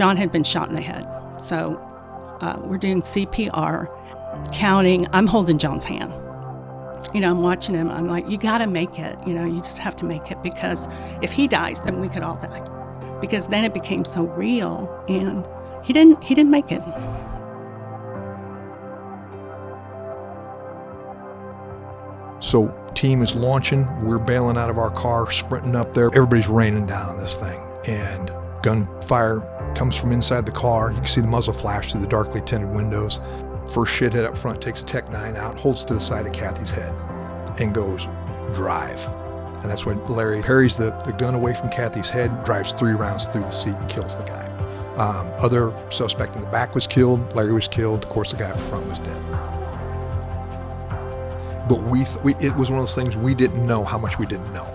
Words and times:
John 0.00 0.16
had 0.16 0.32
been 0.32 0.44
shot 0.44 0.70
in 0.70 0.74
the 0.74 0.80
head. 0.80 1.06
So 1.42 1.76
uh, 2.40 2.58
we're 2.64 2.78
doing 2.78 3.02
CPR, 3.02 4.50
counting. 4.50 5.06
I'm 5.12 5.26
holding 5.26 5.58
John's 5.58 5.84
hand. 5.84 6.10
You 7.12 7.20
know, 7.20 7.30
I'm 7.30 7.42
watching 7.42 7.74
him. 7.74 7.90
I'm 7.90 8.08
like, 8.08 8.26
you 8.26 8.38
got 8.38 8.58
to 8.58 8.66
make 8.66 8.98
it. 8.98 9.18
You 9.26 9.34
know, 9.34 9.44
you 9.44 9.60
just 9.60 9.76
have 9.76 9.94
to 9.96 10.06
make 10.06 10.30
it 10.30 10.42
because 10.42 10.88
if 11.20 11.32
he 11.32 11.46
dies, 11.46 11.82
then 11.82 12.00
we 12.00 12.08
could 12.08 12.22
all 12.22 12.36
die. 12.36 12.66
Because 13.20 13.48
then 13.48 13.62
it 13.62 13.74
became 13.74 14.06
so 14.06 14.22
real, 14.22 15.04
and 15.06 15.46
he 15.84 15.92
didn't. 15.92 16.24
He 16.24 16.34
didn't 16.34 16.50
make 16.50 16.72
it. 16.72 16.80
So 22.42 22.74
team 22.94 23.20
is 23.20 23.36
launching. 23.36 23.86
We're 24.02 24.18
bailing 24.18 24.56
out 24.56 24.70
of 24.70 24.78
our 24.78 24.90
car, 24.90 25.30
sprinting 25.30 25.76
up 25.76 25.92
there. 25.92 26.06
Everybody's 26.06 26.48
raining 26.48 26.86
down 26.86 27.10
on 27.10 27.18
this 27.18 27.36
thing, 27.36 27.62
and 27.86 28.32
gunfire 28.62 29.59
comes 29.80 29.96
from 29.96 30.12
inside 30.12 30.44
the 30.44 30.52
car. 30.52 30.90
You 30.90 30.98
can 30.98 31.06
see 31.06 31.22
the 31.22 31.26
muzzle 31.26 31.54
flash 31.54 31.90
through 31.90 32.02
the 32.02 32.06
darkly 32.06 32.42
tinted 32.42 32.68
windows. 32.68 33.18
First 33.72 33.94
shithead 33.94 34.26
up 34.26 34.36
front 34.36 34.60
takes 34.60 34.82
a 34.82 34.84
Tech 34.84 35.10
9 35.10 35.36
out, 35.38 35.56
holds 35.56 35.86
to 35.86 35.94
the 35.94 36.00
side 36.00 36.26
of 36.26 36.34
Kathy's 36.34 36.70
head, 36.70 36.92
and 37.58 37.72
goes, 37.72 38.06
drive. 38.52 39.02
And 39.62 39.70
that's 39.70 39.86
when 39.86 40.04
Larry 40.04 40.42
parries 40.42 40.76
the, 40.76 40.90
the 41.06 41.14
gun 41.14 41.34
away 41.34 41.54
from 41.54 41.70
Kathy's 41.70 42.10
head, 42.10 42.44
drives 42.44 42.72
three 42.72 42.92
rounds 42.92 43.26
through 43.28 43.40
the 43.40 43.50
seat, 43.50 43.72
and 43.72 43.88
kills 43.88 44.18
the 44.18 44.24
guy. 44.24 44.44
Um, 44.96 45.32
other 45.38 45.72
suspect 45.88 46.36
in 46.36 46.42
the 46.42 46.48
back 46.48 46.74
was 46.74 46.86
killed. 46.86 47.34
Larry 47.34 47.54
was 47.54 47.66
killed. 47.66 48.02
Of 48.02 48.10
course, 48.10 48.32
the 48.32 48.36
guy 48.36 48.50
up 48.50 48.60
front 48.60 48.86
was 48.86 48.98
dead. 48.98 49.22
But 51.70 51.82
we, 51.84 52.04
th- 52.04 52.18
we, 52.18 52.34
it 52.34 52.54
was 52.54 52.68
one 52.68 52.80
of 52.80 52.82
those 52.82 52.94
things 52.94 53.16
we 53.16 53.34
didn't 53.34 53.66
know 53.66 53.82
how 53.84 53.96
much 53.96 54.18
we 54.18 54.26
didn't 54.26 54.52
know. 54.52 54.66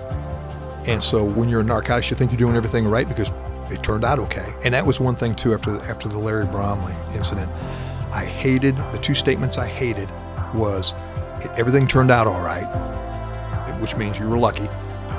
And 0.88 1.04
so 1.04 1.24
when 1.24 1.48
you're 1.48 1.62
in 1.62 1.68
narcotics, 1.68 2.10
you 2.10 2.18
think 2.18 2.32
you're 2.32 2.40
doing 2.40 2.56
everything 2.56 2.88
right 2.88 3.08
because 3.08 3.32
it 3.72 3.84
turned 3.84 4.04
out 4.04 4.20
okay. 4.20 4.54
And 4.64 4.74
that 4.74 4.86
was 4.86 5.00
one 5.00 5.16
thing 5.16 5.36
too 5.36 5.54
after 5.54 5.72
the, 5.72 5.84
after 5.84 6.08
the 6.08 6.20
Larry 6.20 6.46
Bromley 6.46 6.94
incident. 7.16 7.52
I 8.12 8.26
hated 8.26 8.78
the 8.92 9.00
two 9.00 9.14
statements 9.14 9.58
I 9.58 9.68
hated 9.68 10.10
was 10.54 10.94
it, 11.42 11.52
everything 11.58 11.88
turned 11.88 12.12
out 12.12 12.28
all 12.28 12.42
right, 12.42 12.66
which 13.80 13.96
means 13.96 14.20
you 14.20 14.30
were 14.30 14.38
lucky, 14.38 14.70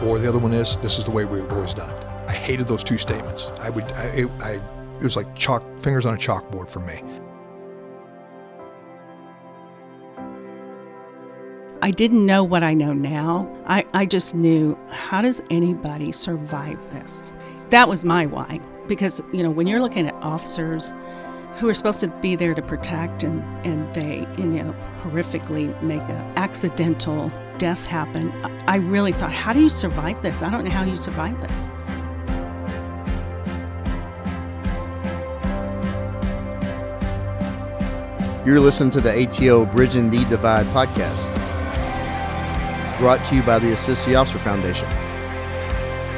or 0.03 0.19
the 0.19 0.28
other 0.28 0.38
one 0.38 0.55
is 0.55 0.77
this 0.78 0.98
is 0.98 1.05
the 1.05 1.11
way 1.11 1.25
we've 1.25 1.50
always 1.53 1.75
done 1.75 1.91
it. 1.91 2.05
I 2.27 2.33
hated 2.33 2.66
those 2.69 2.83
two 2.83 2.98
statements. 2.98 3.50
I 3.61 3.70
would 3.70 3.84
I, 3.84 4.05
it, 4.06 4.30
I 4.41 4.50
it 4.53 5.03
was 5.03 5.16
like 5.16 5.34
chalk 5.34 5.62
fingers 5.78 6.06
on 6.06 6.14
a 6.14 6.16
chalkboard 6.16 6.70
for 6.70 6.81
me. 6.81 7.03
I 11.83 11.91
didn't 11.91 12.25
know 12.25 12.42
what 12.42 12.62
I 12.64 12.75
know 12.75 12.92
now. 12.92 13.48
I, 13.66 13.84
I 13.92 14.06
just 14.06 14.34
knew 14.34 14.77
how 14.91 15.22
does 15.22 15.42
anybody 15.50 16.10
survive 16.10 16.83
this? 16.92 17.33
That 17.70 17.89
was 17.89 18.05
my 18.05 18.27
why. 18.27 18.61
Because, 18.86 19.20
you 19.33 19.42
know, 19.42 19.50
when 19.50 19.67
you're 19.67 19.81
looking 19.81 20.06
at 20.06 20.14
officers 20.22 20.95
who 21.56 21.69
are 21.69 21.75
supposed 21.75 22.00
to 22.00 22.09
be 22.09 22.36
there 22.36 22.55
to 22.55 22.62
protect 22.62 23.25
and, 23.25 23.42
and 23.67 23.92
they, 23.95 24.27
you 24.39 24.47
know, 24.47 24.75
horrifically 25.03 25.81
make 25.83 26.03
an 26.03 26.33
accidental 26.37 27.33
death 27.59 27.84
happen, 27.84 28.31
I 28.69 28.77
really 28.77 29.12
thought, 29.12 29.33
how 29.33 29.53
do 29.53 29.61
you 29.61 29.69
survive 29.69 30.22
this? 30.22 30.42
I 30.42 30.50
don't 30.50 30.64
know 30.64 30.70
how 30.70 30.84
you 30.84 30.97
survive 30.97 31.41
this. 31.41 31.69
You're 38.47 38.61
listening 38.61 38.91
to 38.92 39.00
the 39.00 39.25
ATO 39.25 39.64
Bridging 39.67 40.09
the 40.09 40.25
Divide 40.27 40.67
podcast, 40.67 41.25
brought 43.00 43.25
to 43.27 43.34
you 43.34 43.42
by 43.42 43.59
the 43.59 43.72
Assist 43.72 44.06
the 44.06 44.14
Officer 44.14 44.39
Foundation. 44.39 44.87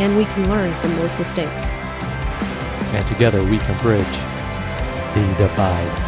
And 0.00 0.16
we 0.16 0.24
can 0.24 0.48
learn 0.48 0.72
from 0.80 0.96
those 0.96 1.16
mistakes. 1.18 1.70
and 2.92 3.06
together 3.06 3.44
we 3.44 3.58
can 3.58 3.78
bridge 3.82 4.16
the 5.14 5.34
divide. 5.38 6.06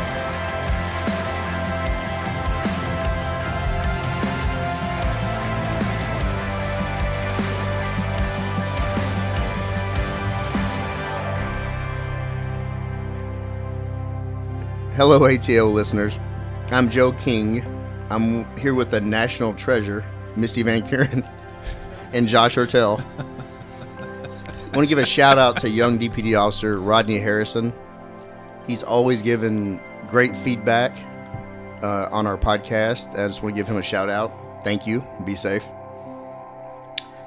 Hello, 14.94 15.26
ATO 15.26 15.68
listeners. 15.68 16.18
I'm 16.70 16.88
Joe 16.90 17.12
King. 17.12 17.64
I'm 18.10 18.44
here 18.58 18.74
with 18.74 18.90
the 18.90 19.00
national 19.00 19.54
treasure, 19.54 20.04
Misty 20.36 20.62
Van 20.62 20.82
Kuren, 20.82 21.28
and 22.12 22.28
Josh 22.28 22.56
Ortel. 22.56 23.02
I 24.72 24.76
want 24.76 24.88
to 24.88 24.88
give 24.88 25.02
a 25.02 25.04
shout 25.04 25.36
out 25.36 25.58
to 25.58 25.68
young 25.68 25.98
DPD 25.98 26.34
officer 26.40 26.80
Rodney 26.80 27.18
Harrison. 27.18 27.74
He's 28.66 28.82
always 28.82 29.20
given 29.20 29.82
great 30.08 30.34
feedback 30.34 30.96
uh, 31.82 32.08
on 32.10 32.26
our 32.26 32.38
podcast. 32.38 33.12
I 33.12 33.26
just 33.26 33.42
want 33.42 33.54
to 33.54 33.60
give 33.60 33.68
him 33.68 33.76
a 33.76 33.82
shout 33.82 34.08
out. 34.08 34.32
Thank 34.64 34.86
you. 34.86 35.04
Be 35.26 35.34
safe. 35.34 35.62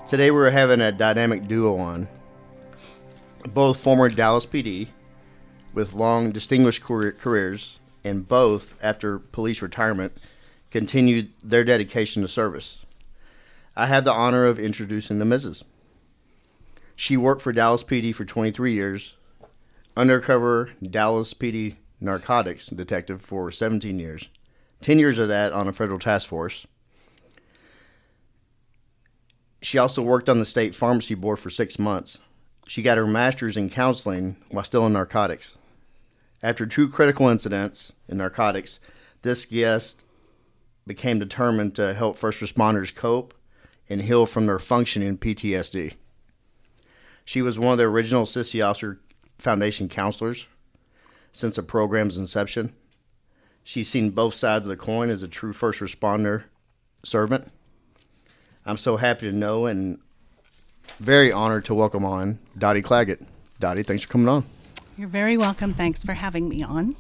Today 0.08 0.32
we're 0.32 0.50
having 0.50 0.82
a 0.82 0.92
dynamic 0.92 1.48
duo 1.48 1.78
on. 1.78 2.08
Both 3.54 3.80
former 3.80 4.10
Dallas 4.10 4.48
PD 4.48 4.88
with 5.72 5.94
long 5.94 6.32
distinguished 6.32 6.82
career- 6.82 7.12
careers, 7.12 7.78
and 8.04 8.28
both, 8.28 8.74
after 8.82 9.20
police 9.20 9.62
retirement, 9.62 10.14
continued 10.72 11.32
their 11.44 11.64
dedication 11.64 12.24
to 12.24 12.28
service. 12.28 12.80
I 13.76 13.86
have 13.86 14.04
the 14.04 14.14
honor 14.14 14.46
of 14.46 14.58
introducing 14.58 15.20
the 15.20 15.26
Mrs. 15.26 15.62
She 16.96 17.18
worked 17.18 17.42
for 17.42 17.52
Dallas 17.52 17.84
PD 17.84 18.16
for 18.16 18.26
23 18.26 18.74
years, 18.74 19.16
undercover 19.98 20.72
Dallas 20.82 21.34
PD 21.34 21.76
narcotics 22.00 22.68
detective 22.68 23.22
for 23.22 23.52
17 23.52 24.00
years, 24.00 24.30
10 24.82 25.00
years 25.00 25.18
of 25.18 25.28
that 25.28 25.52
on 25.52 25.68
a 25.68 25.74
federal 25.74 26.00
task 26.00 26.30
force. 26.30 26.66
She 29.62 29.78
also 29.78 30.02
worked 30.02 30.30
on 30.30 30.40
the 30.40 30.46
state 30.46 30.76
pharmacy 30.76 31.16
board 31.16 31.40
for 31.40 31.50
six 31.50 31.80
months. 31.80 32.20
She 32.68 32.82
got 32.82 32.98
her 32.98 33.08
master's 33.08 33.58
in 33.58 33.70
counseling 33.70 34.38
while 34.50 34.64
still 34.64 34.86
in 34.86 34.94
narcotics. 34.94 35.58
After 36.42 36.66
two 36.66 36.88
critical 36.88 37.28
incidents 37.28 37.92
in 38.08 38.18
narcotics, 38.18 38.80
this 39.24 39.46
guest 39.46 40.02
became 40.86 41.18
determined 41.18 41.76
to 41.76 41.94
help 41.94 42.18
first 42.18 42.42
responders 42.42 42.94
cope 42.94 43.34
and 43.90 44.04
heal 44.04 44.26
from 44.26 44.46
their 44.46 44.60
functioning 44.60 45.18
PTSD. 45.18 45.96
She 47.26 47.42
was 47.42 47.58
one 47.58 47.72
of 47.72 47.78
the 47.80 47.86
original 47.86 48.24
Assist 48.24 48.54
the 48.54 48.62
Officer 48.62 49.02
Foundation 49.40 49.90
counselors 49.90 50.48
since 51.34 51.58
the 51.58 51.64
program's 51.64 52.18
inception. 52.18 52.74
She's 53.64 53.90
seen 53.90 54.12
both 54.12 54.36
sides 54.36 54.66
of 54.66 54.70
the 54.70 54.78
coin 54.78 55.10
as 55.10 55.24
a 55.24 55.28
true 55.28 55.52
first 55.52 55.82
responder 55.82 56.44
servant. 57.04 57.52
I'm 58.64 58.78
so 58.78 58.98
happy 58.98 59.30
to 59.30 59.36
know 59.36 59.66
and 59.66 60.00
very 61.00 61.32
honored 61.32 61.66
to 61.66 61.74
welcome 61.74 62.06
on 62.06 62.40
Dottie 62.58 62.84
Claggett. 62.84 63.26
Dottie, 63.60 63.84
thanks 63.84 64.04
for 64.04 64.10
coming 64.10 64.30
on. 64.30 64.46
You're 64.96 65.08
very 65.08 65.36
welcome. 65.36 65.74
Thanks 65.74 66.04
for 66.04 66.14
having 66.14 66.48
me 66.48 66.64
on. 66.64 66.96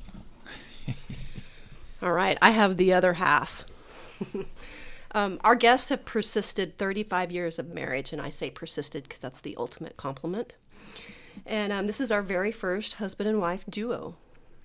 All 2.01 2.11
right, 2.11 2.37
I 2.41 2.49
have 2.49 2.77
the 2.77 2.93
other 2.93 3.13
half. 3.13 3.63
um, 5.15 5.39
our 5.45 5.55
guests 5.55 5.89
have 5.89 6.03
persisted 6.03 6.77
35 6.77 7.31
years 7.31 7.57
of 7.57 7.73
marriage, 7.73 8.11
and 8.11 8.21
I 8.21 8.29
say 8.29 8.49
persisted 8.51 9.03
because 9.03 9.19
that's 9.19 9.39
the 9.39 9.55
ultimate 9.55 9.95
compliment. 9.95 10.57
And 11.45 11.71
um, 11.71 11.87
this 11.87 12.01
is 12.01 12.11
our 12.11 12.21
very 12.21 12.51
first 12.51 12.95
husband 12.95 13.29
and 13.29 13.39
wife 13.39 13.63
duo. 13.69 14.17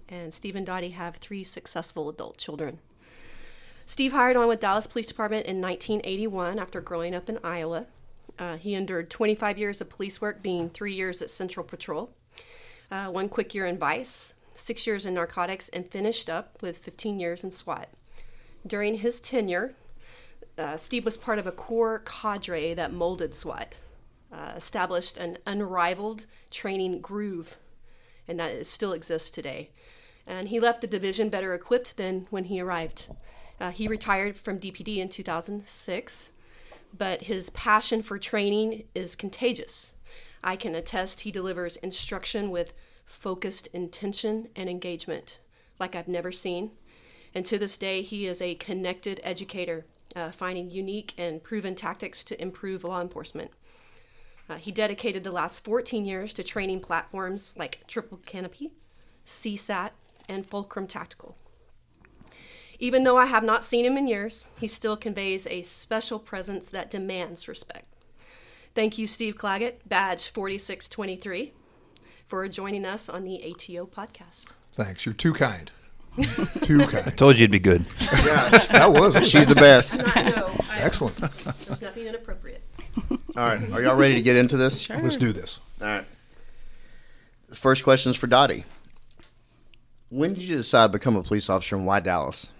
And 0.08 0.34
Steve 0.34 0.56
and 0.56 0.66
Dottie 0.66 0.90
have 0.90 1.16
three 1.16 1.44
successful 1.44 2.08
adult 2.08 2.36
children. 2.36 2.80
Steve 3.86 4.12
hired 4.12 4.36
on 4.36 4.48
with 4.48 4.58
Dallas 4.58 4.88
Police 4.88 5.06
Department 5.06 5.46
in 5.46 5.60
1981 5.60 6.58
after 6.58 6.80
growing 6.80 7.14
up 7.14 7.28
in 7.28 7.38
Iowa. 7.44 7.86
Uh, 8.36 8.56
he 8.56 8.74
endured 8.74 9.08
25 9.08 9.56
years 9.56 9.80
of 9.80 9.88
police 9.88 10.20
work, 10.20 10.42
being 10.42 10.68
three 10.68 10.94
years 10.94 11.22
at 11.22 11.30
Central 11.30 11.64
Patrol, 11.64 12.10
uh, 12.90 13.06
one 13.06 13.28
quick 13.28 13.54
year 13.54 13.66
in 13.66 13.78
Vice, 13.78 14.34
six 14.56 14.84
years 14.84 15.06
in 15.06 15.14
narcotics, 15.14 15.68
and 15.68 15.88
finished 15.88 16.28
up 16.28 16.60
with 16.60 16.78
15 16.78 17.20
years 17.20 17.44
in 17.44 17.52
SWAT. 17.52 17.88
During 18.66 18.96
his 18.96 19.20
tenure, 19.20 19.74
uh, 20.60 20.76
Steve 20.76 21.04
was 21.04 21.16
part 21.16 21.38
of 21.38 21.46
a 21.46 21.52
core 21.52 22.00
cadre 22.04 22.74
that 22.74 22.92
molded 22.92 23.34
SWAT, 23.34 23.78
uh, 24.32 24.52
established 24.54 25.16
an 25.16 25.38
unrivaled 25.46 26.26
training 26.50 27.00
groove, 27.00 27.56
and 28.28 28.38
that 28.38 28.66
still 28.66 28.92
exists 28.92 29.30
today. 29.30 29.70
And 30.26 30.48
he 30.48 30.60
left 30.60 30.80
the 30.80 30.86
division 30.86 31.30
better 31.30 31.54
equipped 31.54 31.96
than 31.96 32.26
when 32.30 32.44
he 32.44 32.60
arrived. 32.60 33.08
Uh, 33.60 33.70
he 33.70 33.88
retired 33.88 34.36
from 34.36 34.60
DPD 34.60 34.98
in 34.98 35.08
2006, 35.08 36.30
but 36.96 37.22
his 37.22 37.50
passion 37.50 38.02
for 38.02 38.18
training 38.18 38.84
is 38.94 39.16
contagious. 39.16 39.94
I 40.42 40.56
can 40.56 40.74
attest 40.74 41.20
he 41.20 41.32
delivers 41.32 41.76
instruction 41.76 42.50
with 42.50 42.72
focused 43.04 43.66
intention 43.68 44.48
and 44.54 44.70
engagement 44.70 45.38
like 45.80 45.96
I've 45.96 46.08
never 46.08 46.30
seen. 46.30 46.70
And 47.34 47.44
to 47.46 47.58
this 47.58 47.76
day, 47.78 48.02
he 48.02 48.26
is 48.26 48.40
a 48.42 48.54
connected 48.56 49.20
educator, 49.24 49.86
uh, 50.16 50.30
finding 50.30 50.70
unique 50.70 51.14
and 51.16 51.42
proven 51.42 51.74
tactics 51.74 52.24
to 52.24 52.40
improve 52.40 52.84
law 52.84 53.00
enforcement. 53.00 53.50
Uh, 54.48 54.56
he 54.56 54.72
dedicated 54.72 55.22
the 55.22 55.30
last 55.30 55.62
14 55.62 56.04
years 56.04 56.32
to 56.34 56.42
training 56.42 56.80
platforms 56.80 57.54
like 57.56 57.86
Triple 57.86 58.18
Canopy, 58.26 58.72
CSAT, 59.24 59.90
and 60.28 60.44
Fulcrum 60.44 60.86
Tactical. 60.86 61.36
Even 62.78 63.04
though 63.04 63.18
I 63.18 63.26
have 63.26 63.44
not 63.44 63.64
seen 63.64 63.84
him 63.84 63.96
in 63.96 64.06
years, 64.06 64.46
he 64.58 64.66
still 64.66 64.96
conveys 64.96 65.46
a 65.46 65.62
special 65.62 66.18
presence 66.18 66.66
that 66.68 66.90
demands 66.90 67.46
respect. 67.46 67.86
Thank 68.74 68.98
you, 68.98 69.06
Steve 69.06 69.36
Claggett, 69.36 69.80
badge 69.86 70.30
4623, 70.30 71.52
for 72.24 72.48
joining 72.48 72.86
us 72.86 73.08
on 73.08 73.24
the 73.24 73.42
ATO 73.44 73.86
podcast. 73.86 74.54
Thanks. 74.72 75.04
You're 75.04 75.12
too 75.12 75.34
kind. 75.34 75.70
Too 76.62 76.86
kind. 76.86 77.16
Told 77.16 77.38
you 77.38 77.44
it'd 77.44 77.50
be 77.50 77.58
good. 77.58 77.84
That 77.84 78.90
was 78.92 79.14
She's 79.28 79.46
the 79.46 79.54
best. 79.54 79.96
Not, 79.96 80.14
no, 80.14 80.56
I, 80.70 80.78
excellent. 80.80 81.16
there's 81.16 81.82
nothing 81.82 82.06
inappropriate. 82.06 82.62
All 83.36 83.44
right, 83.44 83.72
are 83.72 83.82
y'all 83.82 83.96
ready 83.96 84.14
to 84.14 84.22
get 84.22 84.36
into 84.36 84.56
this? 84.56 84.78
Sure. 84.78 84.98
Let's 84.98 85.16
do 85.16 85.32
this. 85.32 85.60
All 85.80 85.86
right. 85.86 86.04
The 87.48 87.56
first 87.56 87.82
question 87.84 88.10
is 88.10 88.16
for 88.16 88.26
Dottie. 88.26 88.64
When 90.08 90.34
did 90.34 90.42
you 90.44 90.56
decide 90.56 90.86
to 90.88 90.92
become 90.92 91.16
a 91.16 91.22
police 91.22 91.48
officer 91.48 91.76
and 91.76 91.86
why 91.86 92.00
Dallas? 92.00 92.50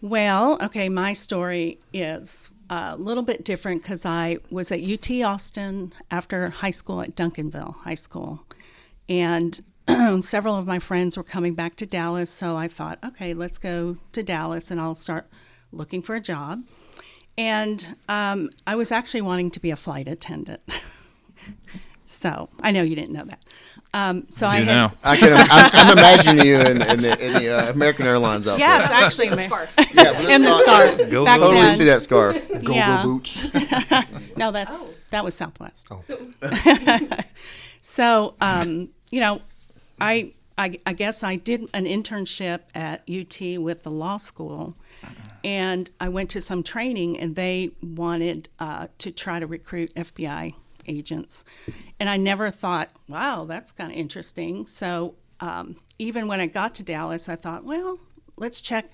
Well, 0.00 0.58
okay, 0.62 0.88
my 0.88 1.12
story 1.12 1.78
is 1.92 2.50
a 2.68 2.96
little 2.96 3.22
bit 3.22 3.44
different 3.44 3.82
because 3.82 4.04
I 4.04 4.38
was 4.50 4.72
at 4.72 4.80
UT 4.82 5.10
Austin 5.22 5.92
after 6.10 6.50
high 6.50 6.70
school 6.70 7.00
at 7.00 7.14
Duncanville 7.14 7.76
High 7.76 7.94
School. 7.94 8.44
And 9.08 9.60
several 10.22 10.56
of 10.56 10.66
my 10.66 10.78
friends 10.78 11.16
were 11.16 11.22
coming 11.24 11.54
back 11.54 11.76
to 11.76 11.86
Dallas, 11.86 12.30
so 12.30 12.56
I 12.56 12.68
thought, 12.68 12.98
okay, 13.04 13.34
let's 13.34 13.58
go 13.58 13.96
to 14.12 14.22
Dallas 14.22 14.70
and 14.70 14.80
I'll 14.80 14.94
start 14.94 15.26
looking 15.72 16.02
for 16.02 16.14
a 16.14 16.20
job. 16.20 16.62
And 17.38 17.96
um, 18.08 18.50
I 18.66 18.74
was 18.74 18.92
actually 18.92 19.22
wanting 19.22 19.50
to 19.52 19.60
be 19.60 19.70
a 19.70 19.76
flight 19.76 20.06
attendant. 20.06 20.60
so 22.06 22.50
I 22.60 22.72
know 22.72 22.82
you 22.82 22.94
didn't 22.94 23.12
know 23.12 23.24
that. 23.24 23.42
Um, 23.94 24.26
so 24.30 24.46
I 24.46 24.58
You 24.58 24.64
had, 24.64 24.74
know. 24.74 24.92
I 25.04 25.16
can, 25.16 25.32
I'm, 25.32 25.70
I'm 25.72 25.98
imagining 25.98 26.46
you 26.46 26.56
in, 26.60 26.82
in 26.82 27.02
the, 27.02 27.26
in 27.26 27.32
the 27.34 27.48
uh, 27.50 27.70
American 27.72 28.06
Airlines 28.06 28.46
outfit. 28.46 28.60
Yes, 28.60 28.90
actually, 28.90 29.28
The 29.30 29.36
ma- 29.36 29.42
scarf. 29.42 29.70
Yeah, 29.94 30.18
with 30.18 30.28
and 30.30 30.44
the 30.44 30.58
scarf. 30.58 30.92
scarf. 30.94 31.10
Go, 31.10 31.24
back 31.24 31.38
go, 31.40 31.46
go. 31.46 31.50
Totally 31.52 31.66
then. 31.66 31.76
see 31.76 31.84
that 31.84 32.02
scarf. 32.02 32.48
Go-go 32.48 33.02
boots. 33.02 34.36
No, 34.36 34.50
that's 34.52 34.70
Oh. 34.74 34.94
that 35.10 35.24
was 35.24 35.34
Southwest. 35.34 35.88
Oh. 35.90 36.02
So, 37.80 38.34
um, 38.40 38.90
you 39.10 39.20
know, 39.20 39.40
I, 40.00 40.32
I 40.58 40.78
I 40.86 40.92
guess 40.92 41.22
I 41.22 41.36
did 41.36 41.68
an 41.72 41.84
internship 41.84 42.60
at 42.74 43.02
UT 43.08 43.60
with 43.62 43.82
the 43.82 43.90
law 43.90 44.16
school, 44.16 44.74
and 45.44 45.90
I 46.00 46.08
went 46.08 46.30
to 46.30 46.40
some 46.40 46.62
training, 46.62 47.18
and 47.18 47.36
they 47.36 47.70
wanted 47.82 48.48
uh, 48.58 48.88
to 48.98 49.10
try 49.10 49.40
to 49.40 49.46
recruit 49.46 49.94
FBI 49.94 50.54
agents, 50.86 51.44
and 52.00 52.08
I 52.08 52.16
never 52.16 52.50
thought, 52.50 52.90
wow, 53.08 53.44
that's 53.44 53.72
kind 53.72 53.92
of 53.92 53.98
interesting. 53.98 54.66
So, 54.66 55.14
um, 55.40 55.76
even 55.98 56.28
when 56.28 56.40
I 56.40 56.46
got 56.46 56.74
to 56.76 56.82
Dallas, 56.82 57.28
I 57.28 57.36
thought, 57.36 57.64
well, 57.64 57.98
let's 58.36 58.60
check 58.60 58.90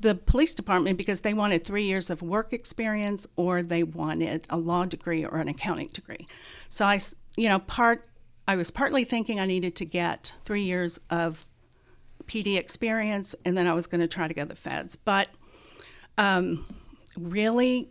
the 0.00 0.14
police 0.14 0.54
department 0.54 0.96
because 0.96 1.20
they 1.20 1.34
wanted 1.34 1.62
three 1.62 1.84
years 1.84 2.08
of 2.08 2.22
work 2.22 2.52
experience 2.52 3.26
or 3.36 3.62
they 3.62 3.82
wanted 3.82 4.46
a 4.48 4.56
law 4.56 4.86
degree 4.86 5.24
or 5.24 5.38
an 5.38 5.48
accounting 5.48 5.88
degree. 5.88 6.26
So 6.68 6.86
I, 6.86 6.98
you 7.36 7.48
know, 7.48 7.58
part 7.58 8.04
I 8.46 8.56
was 8.56 8.70
partly 8.70 9.04
thinking 9.04 9.38
I 9.38 9.46
needed 9.46 9.76
to 9.76 9.84
get 9.84 10.32
three 10.44 10.62
years 10.62 10.98
of 11.08 11.46
PD 12.26 12.58
experience 12.58 13.34
and 13.44 13.56
then 13.56 13.66
I 13.66 13.74
was 13.74 13.86
going 13.86 14.00
to 14.00 14.08
try 14.08 14.28
to 14.28 14.34
go 14.34 14.42
to 14.42 14.48
the 14.48 14.56
feds. 14.56 14.96
But 14.96 15.28
um, 16.18 16.66
really, 17.16 17.88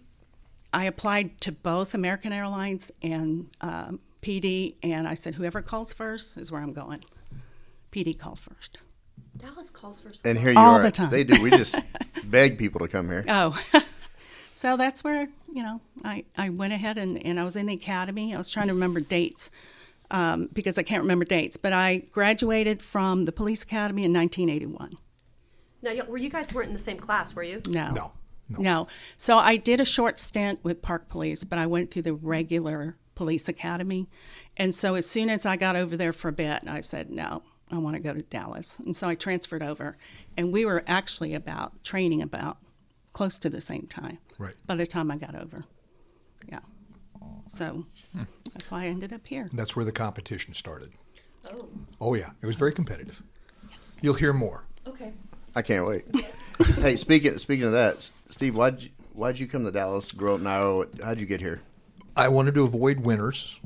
I 0.74 0.86
applied 0.86 1.42
to 1.42 1.52
both 1.52 1.94
American 1.94 2.32
Airlines 2.32 2.92
and 3.02 3.50
um, 3.62 4.00
PD, 4.22 4.76
and 4.84 5.08
I 5.08 5.14
said, 5.14 5.36
whoever 5.36 5.62
calls 5.62 5.94
first 5.94 6.38
is 6.38 6.52
where 6.52 6.62
I'm 6.62 6.74
going. 6.74 7.04
PD 7.92 8.18
called 8.18 8.40
first. 8.40 8.80
Dallas 9.38 9.72
calls 9.72 10.02
first. 10.02 10.26
And 10.26 10.38
here 10.38 10.52
you 10.52 10.60
All 10.60 10.76
are. 10.76 10.82
the 10.82 10.92
time. 10.92 11.10
They 11.10 11.24
do. 11.24 11.42
We 11.42 11.50
just 11.50 11.76
beg 12.26 12.58
people 12.58 12.80
to 12.82 12.88
come 12.88 13.08
here. 13.08 13.24
Oh, 13.28 13.60
so 14.54 14.78
that's 14.78 15.04
where 15.04 15.28
you 15.52 15.64
know 15.64 15.82
I, 16.04 16.26
I 16.38 16.50
went 16.50 16.74
ahead 16.74 16.98
and, 16.98 17.24
and 17.26 17.40
I 17.40 17.44
was 17.44 17.56
in 17.56 17.66
the 17.66 17.74
academy. 17.74 18.36
I 18.36 18.38
was 18.38 18.50
trying 18.50 18.68
to 18.68 18.74
remember 18.74 19.00
dates 19.00 19.50
um, 20.12 20.50
because 20.54 20.78
I 20.78 20.84
can't 20.84 21.02
remember 21.02 21.26
dates, 21.26 21.58
but 21.58 21.74
I 21.74 21.98
graduated 22.12 22.82
from 22.82 23.26
the 23.26 23.32
police 23.32 23.64
academy 23.64 24.04
in 24.04 24.14
1981. 24.14 24.98
Now, 25.82 26.06
were 26.08 26.18
you 26.18 26.30
guys 26.30 26.54
weren't 26.54 26.68
in 26.68 26.74
the 26.74 26.80
same 26.80 26.98
class, 26.98 27.34
were 27.36 27.44
you? 27.44 27.62
No, 27.68 27.92
No, 27.92 28.12
no. 28.50 28.60
no. 28.60 28.88
So 29.18 29.38
I 29.38 29.56
did 29.56 29.80
a 29.80 29.86
short 29.86 30.20
stint 30.20 30.60
with 30.64 30.82
Park 30.82 31.10
Police, 31.10 31.44
but 31.44 31.58
I 31.60 31.68
went 31.68 31.92
through 31.92 32.02
the 32.04 32.14
regular 32.14 32.98
police 33.16 33.48
academy, 33.48 34.10
and 34.58 34.74
so 34.76 34.96
as 34.96 35.10
soon 35.10 35.30
as 35.30 35.46
I 35.46 35.56
got 35.56 35.76
over 35.76 35.96
there 35.96 36.14
for 36.14 36.28
a 36.28 36.34
bit, 36.34 36.64
I 36.68 36.82
said 36.82 37.10
no. 37.10 37.44
I 37.72 37.78
want 37.78 37.96
to 37.96 38.00
go 38.02 38.14
to 38.14 38.22
Dallas. 38.22 38.80
And 38.80 38.96
so 38.96 39.08
I 39.08 39.16
transferred 39.16 39.62
over. 39.62 39.96
And 40.36 40.52
we 40.52 40.66
were 40.66 40.84
actually 40.88 41.36
about 41.36 41.84
training 41.84 42.22
about 42.22 42.58
close 43.14 43.38
to 43.40 43.50
the 43.50 43.62
same 43.62 43.86
time. 43.88 44.18
Right. 44.38 44.56
By 44.66 44.76
the 44.76 44.88
time 44.88 45.12
I 45.12 45.18
got 45.18 45.36
over. 45.36 45.66
Yeah. 46.48 46.60
So 47.50 47.86
that's 48.54 48.72
why 48.72 48.84
I 48.84 48.88
ended 48.88 49.12
up 49.12 49.26
here. 49.26 49.50
That's 49.52 49.76
where 49.76 49.84
the 49.86 49.92
competition 49.92 50.54
started. 50.54 50.92
Oh, 51.52 51.70
Oh 52.00 52.14
yeah, 52.14 52.30
it 52.42 52.46
was 52.46 52.56
very 52.56 52.72
competitive. 52.74 53.22
You'll 54.02 54.14
hear 54.14 54.34
more. 54.34 54.66
okay. 54.88 55.14
I 55.56 55.64
can't 55.64 55.88
wait. 55.88 56.06
hey, 56.76 56.96
speaking 56.96 57.38
speaking 57.40 57.66
of 57.66 57.72
that, 57.72 58.12
Steve, 58.30 58.56
why'd 58.56 58.84
you, 58.84 58.90
why'd 59.14 59.40
you 59.40 59.48
come 59.48 59.66
to 59.66 59.72
Dallas? 59.72 60.12
Grow 60.12 60.36
up 60.36 60.42
in 60.42 60.48
Iowa? 60.48 60.86
How'd 61.04 61.20
you 61.20 61.26
get 61.26 61.42
here? 61.42 61.62
I 62.16 62.28
wanted 62.28 62.54
to 62.54 62.64
avoid 62.64 63.00
winters 63.00 63.60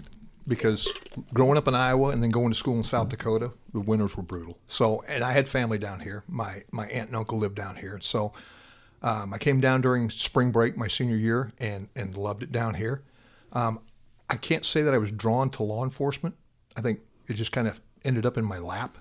because 0.48 0.88
growing 1.34 1.58
up 1.58 1.68
in 1.68 1.76
Iowa 1.76 2.10
and 2.10 2.24
then 2.24 2.32
going 2.32 2.52
to 2.52 2.58
school 2.58 2.78
in 2.78 2.84
South 2.84 3.10
Dakota, 3.10 3.52
the 3.74 3.82
winters 3.82 4.16
were 4.16 4.24
brutal. 4.24 4.58
So, 4.66 5.04
and 5.10 5.24
I 5.26 5.34
had 5.34 5.50
family 5.50 5.78
down 5.78 6.00
here. 6.00 6.24
My 6.28 6.64
my 6.72 6.88
aunt 6.88 7.10
and 7.10 7.18
uncle 7.18 7.38
lived 7.38 7.56
down 7.56 7.76
here. 7.76 8.00
So, 8.02 8.32
um, 9.02 9.34
I 9.34 9.38
came 9.38 9.60
down 9.60 9.82
during 9.82 10.10
spring 10.10 10.52
break 10.52 10.78
my 10.78 10.88
senior 10.88 11.18
year 11.18 11.52
and 11.60 11.90
and 11.98 12.16
loved 12.16 12.44
it 12.44 12.52
down 12.54 12.76
here. 12.76 13.02
Um, 13.54 13.80
I 14.30 14.36
can't 14.36 14.66
say 14.66 14.82
that 14.82 14.94
I 14.94 14.98
was 14.98 15.12
drawn 15.12 15.50
to 15.52 15.64
law 15.64 15.84
enforcement. 15.84 16.36
I 16.76 16.82
think 16.82 17.00
it 17.28 17.34
just 17.34 17.52
kind 17.52 17.68
of 17.68 17.82
ended 18.04 18.26
up 18.26 18.38
in 18.38 18.44
my 18.46 18.58
lap 18.58 18.98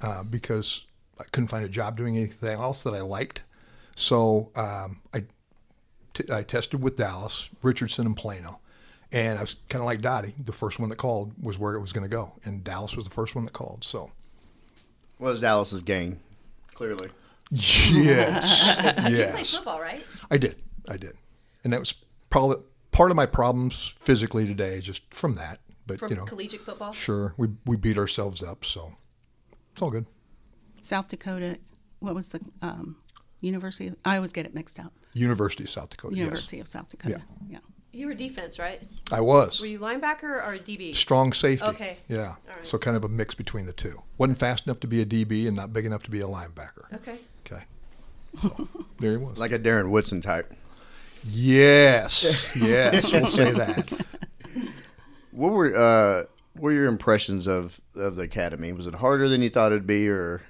uh, 0.00 0.22
because 0.24 0.86
I 1.20 1.24
couldn't 1.24 1.48
find 1.48 1.64
a 1.64 1.68
job 1.68 1.96
doing 1.96 2.16
anything 2.16 2.58
else 2.58 2.82
that 2.82 2.94
I 2.94 3.02
liked. 3.02 3.44
So 3.94 4.50
um, 4.56 5.00
I 5.14 5.24
t- 6.14 6.32
I 6.32 6.42
tested 6.42 6.82
with 6.82 6.96
Dallas, 6.96 7.50
Richardson, 7.62 8.06
and 8.06 8.16
Plano. 8.16 8.60
And 9.12 9.38
I 9.38 9.42
was 9.42 9.56
kind 9.68 9.80
of 9.80 9.86
like 9.86 10.00
Dottie. 10.00 10.34
The 10.42 10.52
first 10.52 10.78
one 10.80 10.88
that 10.88 10.96
called 10.96 11.32
was 11.40 11.58
where 11.58 11.74
it 11.74 11.80
was 11.80 11.92
going 11.92 12.02
to 12.02 12.10
go. 12.10 12.32
And 12.44 12.64
Dallas 12.64 12.96
was 12.96 13.04
the 13.04 13.10
first 13.10 13.34
one 13.34 13.44
that 13.44 13.52
called. 13.52 13.84
So, 13.84 14.10
Was 15.18 15.40
Dallas's 15.40 15.82
gang? 15.82 16.20
Clearly. 16.74 17.10
yes. 17.50 18.76
You 19.10 19.26
played 19.26 19.46
football, 19.46 19.80
right? 19.80 20.02
I 20.30 20.38
did. 20.38 20.56
I 20.88 20.96
did. 20.96 21.16
And 21.62 21.72
that 21.72 21.80
was 21.80 21.94
probably 22.30 22.56
part 22.96 23.10
of 23.10 23.16
my 23.16 23.26
problems 23.26 23.94
physically 23.98 24.46
today, 24.46 24.80
just 24.80 25.12
from 25.12 25.34
that. 25.34 25.60
But, 25.86 26.00
From 26.00 26.10
you 26.10 26.16
know, 26.16 26.24
collegiate 26.24 26.62
football. 26.62 26.92
sure, 26.92 27.34
we, 27.36 27.48
we 27.64 27.76
beat 27.76 27.96
ourselves 27.96 28.42
up. 28.42 28.64
So 28.64 28.96
it's 29.70 29.80
all 29.80 29.90
good. 29.90 30.06
South 30.82 31.08
Dakota, 31.08 31.58
what 32.00 32.14
was 32.14 32.32
the 32.32 32.40
um, 32.60 32.96
University? 33.40 33.88
Of, 33.88 33.96
I 34.04 34.16
always 34.16 34.32
get 34.32 34.46
it 34.46 34.54
mixed 34.54 34.80
up. 34.80 34.92
University 35.12 35.62
of 35.62 35.70
South 35.70 35.90
Dakota. 35.90 36.16
University 36.16 36.58
of 36.58 36.66
South 36.66 36.90
Dakota. 36.90 37.22
Yeah. 37.48 37.58
You 37.92 38.08
were 38.08 38.14
defense, 38.14 38.58
right? 38.58 38.82
I 39.10 39.20
was. 39.20 39.60
Were 39.60 39.68
you 39.68 39.78
linebacker 39.78 40.24
or 40.24 40.58
DB? 40.58 40.94
Strong 40.94 41.32
safety. 41.32 41.66
Okay. 41.66 41.98
Yeah. 42.08 42.34
right. 42.46 42.58
So 42.64 42.76
kind 42.76 42.96
of 42.96 43.04
a 43.04 43.08
mix 43.08 43.34
between 43.34 43.64
the 43.64 43.72
two. 43.72 44.02
Wasn't 44.18 44.38
fast 44.38 44.66
enough 44.66 44.80
to 44.80 44.86
be 44.86 45.00
a 45.00 45.06
DB 45.06 45.46
and 45.46 45.56
not 45.56 45.72
big 45.72 45.86
enough 45.86 46.02
to 46.02 46.10
be 46.10 46.20
a 46.20 46.26
linebacker. 46.26 46.92
Okay. 46.94 47.18
Okay. 47.46 47.64
So 48.42 48.68
there 48.98 49.12
he 49.12 49.16
was. 49.16 49.38
Like 49.38 49.52
a 49.52 49.58
Darren 49.58 49.90
Woodson 49.90 50.20
type. 50.20 50.52
Yes. 51.24 52.56
Yes. 52.60 53.12
We'll 53.12 53.26
say 53.26 53.52
that. 53.52 53.92
What 55.30 55.52
were 55.52 55.76
uh, 55.76 56.24
what 56.54 56.62
were 56.62 56.72
your 56.72 56.86
impressions 56.86 57.46
of, 57.46 57.80
of 57.94 58.16
the 58.16 58.22
academy? 58.22 58.72
Was 58.72 58.86
it 58.86 58.94
harder 58.94 59.28
than 59.28 59.42
you 59.42 59.50
thought 59.50 59.72
it'd 59.72 59.86
be, 59.86 60.08
or 60.08 60.40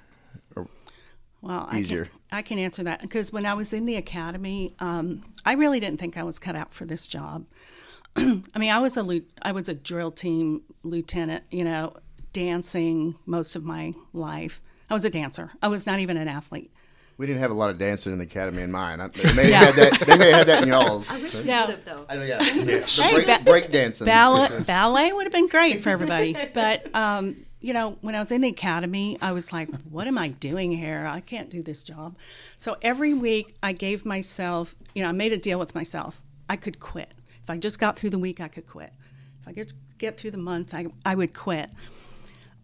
Well, 1.41 1.69
Easier. 1.73 2.03
I 2.03 2.07
can, 2.07 2.11
I 2.31 2.41
can 2.41 2.59
answer 2.59 2.83
that 2.83 3.01
because 3.01 3.33
when 3.33 3.45
I 3.45 3.53
was 3.53 3.73
in 3.73 3.85
the 3.85 3.95
academy, 3.95 4.73
um, 4.79 5.23
I 5.45 5.53
really 5.53 5.79
didn't 5.79 5.99
think 5.99 6.17
I 6.17 6.23
was 6.23 6.39
cut 6.39 6.55
out 6.55 6.73
for 6.73 6.85
this 6.85 7.07
job. 7.07 7.45
I 8.15 8.41
mean, 8.57 8.71
I 8.71 8.79
was 8.79 8.95
a 8.97 9.03
lieu- 9.03 9.25
I 9.41 9.51
was 9.51 9.67
a 9.69 9.73
drill 9.73 10.11
team 10.11 10.61
lieutenant, 10.83 11.43
you 11.51 11.63
know, 11.63 11.97
dancing 12.33 13.15
most 13.25 13.55
of 13.55 13.63
my 13.63 13.93
life. 14.13 14.61
I 14.89 14.93
was 14.93 15.03
a 15.03 15.09
dancer. 15.09 15.51
I 15.61 15.67
was 15.67 15.85
not 15.85 15.99
even 15.99 16.15
an 16.17 16.27
athlete. 16.29 16.71
We 17.17 17.25
didn't 17.25 17.39
have 17.41 17.49
a 17.51 17.55
lot 17.55 17.69
of 17.71 17.79
dancing 17.79 18.13
in 18.13 18.19
the 18.19 18.25
academy 18.25 18.61
in 18.61 18.71
mine. 18.71 19.01
I, 19.01 19.07
they, 19.07 19.33
may 19.35 19.49
Yeah. 19.49 19.65
have 19.65 19.75
had 19.75 19.93
that, 19.93 19.99
they 20.07 20.17
may 20.17 20.29
have 20.29 20.37
had 20.39 20.47
that 20.47 20.63
in 20.63 20.69
y'all's. 20.69 21.09
I 21.09 21.19
wish 21.19 21.35
we 21.35 21.43
Yeah. 21.45 21.65
would 21.65 21.75
have 21.75 21.85
though. 21.85 22.05
I 22.07 22.15
know, 22.15 22.23
yeah. 22.23 22.41
yes. 22.43 22.99
Hey, 22.99 23.13
break, 23.15 23.27
ba- 23.27 23.41
break 23.43 23.71
dancing. 23.71 24.05
Ballet, 24.05 24.59
ballet 24.67 25.11
would 25.13 25.25
have 25.25 25.33
been 25.33 25.47
great 25.47 25.81
for 25.81 25.89
everybody. 25.89 26.35
But, 26.53 26.93
um, 26.95 27.35
you 27.59 27.73
know, 27.73 27.97
when 28.01 28.13
I 28.13 28.19
was 28.19 28.31
in 28.31 28.41
the 28.41 28.49
academy, 28.49 29.17
I 29.19 29.31
was 29.31 29.51
like, 29.51 29.69
what 29.89 30.05
am 30.05 30.17
I 30.19 30.29
doing 30.29 30.71
here? 30.71 31.07
I 31.07 31.21
can't 31.21 31.49
do 31.49 31.63
this 31.63 31.81
job. 31.83 32.15
So 32.55 32.77
every 32.83 33.15
week 33.15 33.55
I 33.63 33.71
gave 33.73 34.05
myself, 34.05 34.75
you 34.93 35.01
know, 35.01 35.09
I 35.09 35.11
made 35.13 35.33
a 35.33 35.37
deal 35.37 35.57
with 35.57 35.73
myself. 35.73 36.21
I 36.47 36.55
could 36.55 36.79
quit. 36.79 37.11
If 37.43 37.49
I 37.49 37.57
just 37.57 37.79
got 37.79 37.97
through 37.97 38.11
the 38.11 38.19
week, 38.19 38.39
I 38.39 38.47
could 38.47 38.67
quit. 38.67 38.91
If 39.41 39.47
I 39.47 39.53
could 39.53 39.73
get 39.97 40.19
through 40.19 40.31
the 40.31 40.37
month, 40.37 40.73
I, 40.75 40.85
I 41.03 41.15
would 41.15 41.33
quit. 41.33 41.71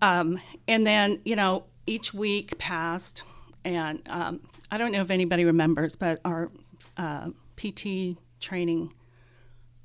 Um, 0.02 0.40
and 0.68 0.86
then, 0.86 1.22
you 1.26 1.36
know, 1.36 1.64
each 1.88 2.14
week 2.14 2.58
passed, 2.60 3.24
and 3.65 4.01
um, 4.10 4.41
I 4.72 4.77
don't 4.77 4.91
know 4.91 5.01
if 5.01 5.12
anybody 5.12 5.46
remembers, 5.46 5.96
but 5.96 6.20
our 6.25 6.51
uh, 6.98 7.29
PT 7.55 8.17
training 8.39 8.93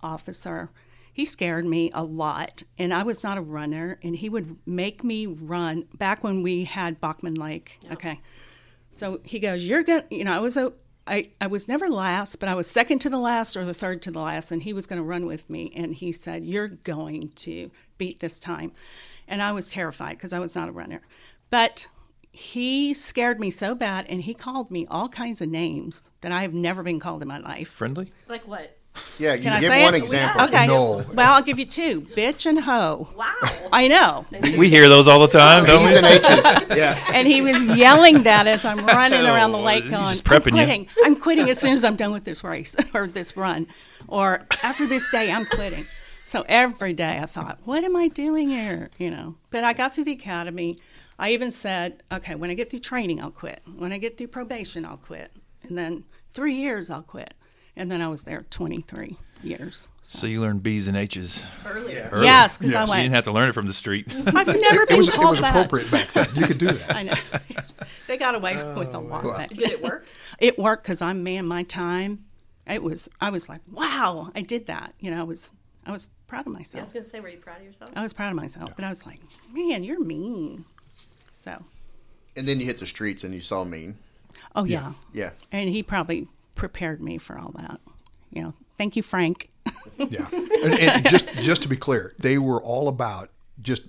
officer, 0.03 0.71
he 1.13 1.25
scared 1.25 1.65
me 1.65 1.91
a 1.93 2.05
lot. 2.05 2.63
And 2.79 2.93
I 2.93 3.03
was 3.03 3.23
not 3.23 3.39
a 3.39 3.41
runner, 3.41 3.99
and 4.03 4.17
he 4.17 4.29
would 4.29 4.57
make 4.67 5.03
me 5.05 5.27
run 5.27 5.85
back 5.95 6.23
when 6.23 6.43
we 6.43 6.65
had 6.65 7.01
Bachman 7.01 7.35
Lake. 7.35 7.79
Okay. 7.93 8.21
So 8.91 9.21
he 9.25 9.39
goes, 9.39 9.67
You're 9.67 9.83
going 9.83 10.03
to, 10.09 10.15
you 10.15 10.25
know, 10.25 10.33
I 10.33 10.39
was 10.39 10.57
a, 10.57 10.73
I, 11.07 11.31
I 11.41 11.47
was 11.47 11.69
never 11.69 11.89
last, 11.89 12.39
but 12.39 12.49
I 12.49 12.55
was 12.55 12.67
second 12.69 13.01
to 13.01 13.11
the 13.11 13.19
last 13.19 13.57
or 13.57 13.65
the 13.65 13.75
third 13.75 14.03
to 14.03 14.11
the 14.11 14.21
last, 14.21 14.53
and 14.53 14.63
he 14.63 14.73
was 14.73 14.87
going 14.87 15.01
to 15.01 15.07
run 15.07 15.27
with 15.27 15.49
me. 15.49 15.73
And 15.75 15.95
he 15.95 16.13
said, 16.13 16.45
You're 16.45 16.69
going 16.69 17.31
to 17.37 17.71
beat 17.97 18.21
this 18.21 18.39
time. 18.39 18.73
And 19.27 19.43
I 19.43 19.53
was 19.53 19.71
terrified 19.71 20.17
because 20.17 20.33
I 20.33 20.39
was 20.39 20.57
not 20.57 20.69
a 20.69 20.73
runner. 20.73 21.03
But 21.51 21.89
he 22.31 22.95
scared 22.95 23.41
me 23.41 23.51
so 23.51 23.75
bad, 23.75 24.07
and 24.09 24.23
he 24.23 24.35
called 24.35 24.71
me 24.71 24.87
all 24.91 25.09
kinds 25.09 25.41
of 25.41 25.49
names 25.49 26.11
that 26.21 26.33
I 26.33 26.43
have 26.43 26.55
never 26.55 26.83
been 26.83 27.01
called 27.01 27.23
in 27.23 27.29
my 27.29 27.39
life. 27.39 27.69
Friendly? 27.69 28.13
Like 28.29 28.47
what? 28.47 28.79
Yeah, 29.19 29.35
you 29.35 29.43
Can 29.43 29.53
I 29.53 29.61
give 29.61 29.69
say 29.71 29.83
one 29.85 29.95
it? 29.95 29.99
example. 29.99 30.43
Okay. 30.47 30.67
No. 30.67 31.05
Well, 31.15 31.35
I'll 31.35 31.43
give 31.43 31.59
you 31.59 31.67
two 31.67 32.01
bitch 32.01 32.47
and 32.47 32.59
hoe. 32.59 33.09
Wow. 33.17 33.33
I 33.73 33.87
know. 33.89 34.27
We 34.57 34.69
hear 34.69 34.89
those 34.89 35.07
all 35.07 35.21
the 35.21 35.29
time, 35.29 35.65
don't 35.65 35.85
B's 35.85 35.93
we? 35.93 35.99
and 35.99 36.07
H's. 36.07 36.77
Yeah. 36.77 37.05
And 37.13 37.29
he 37.29 37.41
was 37.41 37.63
yelling 37.65 38.25
that 38.25 38.47
as 38.47 38.65
I'm 38.65 38.85
running 38.87 39.21
oh, 39.21 39.35
around 39.35 39.53
the 39.53 39.59
lake 39.59 39.85
he's 39.85 39.93
going, 39.93 40.05
just 40.05 40.29
I'm 40.29 40.41
prepping 40.41 40.47
you." 40.47 40.53
quitting. 40.65 40.89
I'm 41.05 41.17
quitting 41.17 41.49
as 41.51 41.59
soon 41.59 41.73
as 41.73 41.85
I'm 41.85 41.97
done 41.97 42.13
with 42.13 42.25
this 42.25 42.43
race 42.43 42.75
or 42.95 43.07
this 43.07 43.37
run. 43.37 43.67
Or 44.07 44.47
after 44.63 44.87
this 44.87 45.09
day, 45.11 45.31
I'm 45.31 45.47
quitting. 45.47 45.87
So 46.25 46.45
every 46.49 46.93
day 46.93 47.19
I 47.21 47.27
thought, 47.27 47.59
what 47.65 47.85
am 47.85 47.97
I 47.97 48.09
doing 48.09 48.49
here? 48.51 48.91
You 48.99 49.11
know, 49.11 49.37
but 49.51 49.65
I 49.65 49.73
got 49.73 49.95
through 49.95 50.05
the 50.05 50.13
academy. 50.13 50.79
I 51.19 51.31
even 51.33 51.51
said, 51.51 52.03
okay, 52.13 52.35
when 52.35 52.51
I 52.51 52.55
get 52.55 52.71
through 52.71 52.81
training, 52.81 53.21
I'll 53.21 53.31
quit. 53.31 53.61
When 53.77 53.93
I 53.93 53.99
get 53.99 54.17
through 54.17 54.29
probation, 54.29 54.85
I'll 54.85 54.97
quit. 54.99 55.33
And 55.63 55.77
then 55.77 56.05
three 56.33 56.55
years, 56.55 56.91
I'll 56.91 57.03
quit. 57.03 57.35
And 57.77 57.91
then 57.91 58.01
I 58.01 58.09
was 58.09 58.25
there 58.25 58.45
23 58.51 59.17
years. 59.43 59.89
So 60.03 60.27
you 60.27 60.41
learned 60.41 60.63
B's 60.63 60.89
and 60.89 60.97
H's. 60.97 61.45
Earlier. 61.67 62.09
early. 62.13 62.25
Yes, 62.27 62.57
because 62.59 62.73
Yes. 62.73 62.89
I 62.89 62.93
So 62.93 62.97
you 62.97 63.03
didn't 63.03 63.15
have 63.15 63.25
to 63.25 63.33
learn 63.33 63.49
it 63.49 63.53
from 63.53 63.67
the 63.67 63.73
street. 63.73 64.07
I've 64.27 64.47
never 64.47 64.83
It 64.83 64.89
been 64.89 64.99
was, 64.99 65.09
it 65.09 65.15
called 65.15 65.31
was 65.31 65.41
that. 65.41 65.51
appropriate 65.51 65.91
back 65.91 66.13
then. 66.13 66.29
You 66.35 66.47
could 66.47 66.59
do 66.59 66.67
that. 66.73 66.97
I 66.97 67.03
know. 67.03 67.15
they 68.07 68.17
got 68.17 68.35
away 68.35 68.57
oh, 68.57 68.79
with 68.79 68.95
a 68.95 68.99
lot. 68.99 69.23
but 69.25 69.51
Did 69.51 69.71
it 69.71 69.83
work? 69.83 70.07
It 70.39 70.59
worked 70.59 70.85
because 70.85 71.03
I'm 71.03 71.23
man 71.23 71.47
my 71.47 71.63
time. 71.63 72.25
It 72.67 72.83
was. 72.83 73.09
I 73.21 73.31
was 73.31 73.49
like, 73.49 73.61
wow, 73.71 74.31
I 74.35 74.43
did 74.43 74.67
that. 74.67 74.95
You 75.01 75.11
know, 75.11 75.21
I 75.21 75.25
was. 75.25 75.53
I 75.87 75.93
was 75.93 76.11
proud 76.27 76.47
of 76.47 76.53
myself. 76.53 76.83
I 76.83 76.85
was 76.85 76.93
gonna 76.93 77.05
say, 77.05 77.21
were 77.21 77.29
you 77.31 77.39
proud 77.39 77.61
of 77.61 77.65
yourself? 77.65 77.91
I 77.97 78.03
was 78.03 78.13
proud 78.13 78.29
of 78.31 78.37
myself, 78.37 78.73
but 78.77 78.85
I 78.85 78.91
was 78.91 79.07
like, 79.07 79.21
man, 79.53 79.85
you're 79.85 80.05
mean. 80.05 80.67
So, 81.39 81.57
And 82.35 82.49
then 82.49 82.59
you 82.59 82.67
hit 82.67 82.79
the 82.79 82.87
streets 82.87 83.23
and 83.23 83.33
you 83.33 83.41
saw 83.41 83.65
mean. 83.65 83.99
oh 84.57 84.65
yeah, 84.65 84.95
Yeah. 85.13 85.31
and 85.53 85.69
he 85.71 85.83
probably 85.85 86.27
prepared 86.57 87.01
me 87.01 87.17
for 87.19 87.39
all 87.39 87.53
that. 87.57 87.79
You 88.33 88.43
know, 88.43 88.55
thank 88.77 88.97
you, 88.97 89.03
Frank. 89.03 89.49
Yeah, 89.99 90.29
and, 90.33 90.75
and 90.79 91.09
just 91.09 91.29
just 91.35 91.63
to 91.63 91.69
be 91.69 91.77
clear, 91.77 92.15
they 92.19 92.39
were 92.39 92.63
all 92.63 92.87
about 92.89 93.31
just 93.61 93.83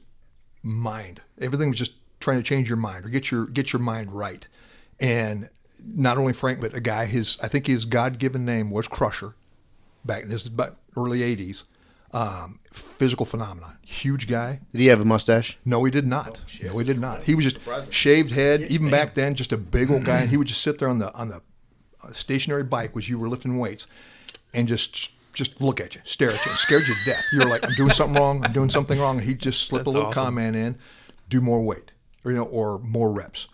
mind. 0.63 1.21
Everything 1.39 1.69
was 1.69 1.77
just 1.77 1.93
trying 2.19 2.37
to 2.37 2.43
change 2.43 2.67
your 2.69 2.77
mind 2.77 3.05
or 3.05 3.09
get 3.09 3.29
your 3.31 3.45
get 3.45 3.73
your 3.73 3.79
mind 3.81 4.11
right. 4.11 4.47
And 4.99 5.49
not 5.85 6.17
only 6.17 6.33
Frank, 6.33 6.61
but 6.61 6.73
a 6.73 6.79
guy 6.79 7.05
his 7.05 7.37
I 7.43 7.47
think 7.47 7.67
his 7.67 7.85
God 7.85 8.17
given 8.17 8.43
name 8.45 8.71
was 8.71 8.87
Crusher. 8.87 9.35
Back 10.05 10.25
this 10.27 10.45
is 10.45 10.49
about 10.49 10.77
early 10.97 11.19
'80s. 11.19 11.63
Um, 12.11 12.59
physical 12.71 13.25
phenomenon, 13.25 13.77
huge 13.83 14.27
guy. 14.27 14.61
Did 14.71 14.81
he 14.81 14.87
have 14.87 14.99
a 14.99 15.05
mustache? 15.05 15.57
No, 15.63 15.83
he 15.83 15.91
did 15.91 16.07
not. 16.07 16.43
no, 16.63 16.77
he 16.77 16.83
did 16.83 16.99
not. 16.99 17.23
He 17.23 17.35
was 17.35 17.45
just 17.45 17.93
shaved 17.93 18.31
head. 18.31 18.61
Even 18.63 18.89
back 18.89 19.13
then, 19.13 19.35
just 19.35 19.51
a 19.51 19.57
big 19.57 19.91
old 19.91 20.05
guy. 20.05 20.21
And 20.21 20.29
he 20.31 20.37
would 20.37 20.47
just 20.47 20.61
sit 20.61 20.79
there 20.79 20.87
on 20.89 20.97
the 20.97 21.13
on 21.13 21.29
the 21.29 21.41
uh, 22.03 22.11
stationary 22.11 22.63
bike 22.63 22.95
as 22.97 23.09
you 23.09 23.19
were 23.19 23.29
lifting 23.29 23.59
weights, 23.59 23.85
and 24.53 24.67
just 24.67 25.11
just 25.33 25.61
look 25.61 25.79
at 25.79 25.95
you, 25.95 26.01
stare 26.03 26.31
at 26.31 26.43
you, 26.45 26.51
and 26.51 26.59
scared 26.59 26.87
you 26.87 26.95
to 26.95 27.05
death. 27.05 27.23
You're 27.31 27.47
like, 27.47 27.63
"I'm 27.63 27.75
doing 27.75 27.91
something 27.91 28.19
wrong. 28.19 28.43
I'm 28.43 28.53
doing 28.53 28.69
something 28.69 28.99
wrong." 28.99 29.19
And 29.19 29.27
he'd 29.27 29.39
just 29.39 29.61
slip 29.63 29.85
a 29.85 29.89
little 29.89 30.07
awesome. 30.07 30.23
comment 30.23 30.55
in, 30.55 30.77
do 31.29 31.41
more 31.41 31.61
weight, 31.61 31.93
or 32.25 32.31
you 32.31 32.37
know, 32.37 32.45
or 32.45 32.79
more 32.79 33.11
reps, 33.11 33.47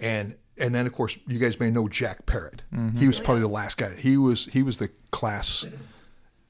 and 0.00 0.36
and 0.58 0.74
then 0.74 0.86
of 0.86 0.92
course 0.92 1.16
you 1.28 1.38
guys 1.38 1.60
may 1.60 1.70
know 1.70 1.88
Jack 1.88 2.26
Parrott. 2.26 2.64
He 2.98 3.06
was 3.06 3.20
probably 3.20 3.42
the 3.42 3.48
last 3.48 3.76
guy. 3.78 3.94
He 3.94 4.16
was 4.16 4.46
he 4.46 4.62
was 4.62 4.78
the 4.78 4.90
class 5.12 5.66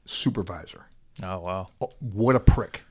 supervisor. 0.07 0.87
Oh 1.23 1.39
wow. 1.41 1.69
Oh, 1.81 1.91
what 2.01 2.37
a 2.37 2.41
prick. 2.41 2.83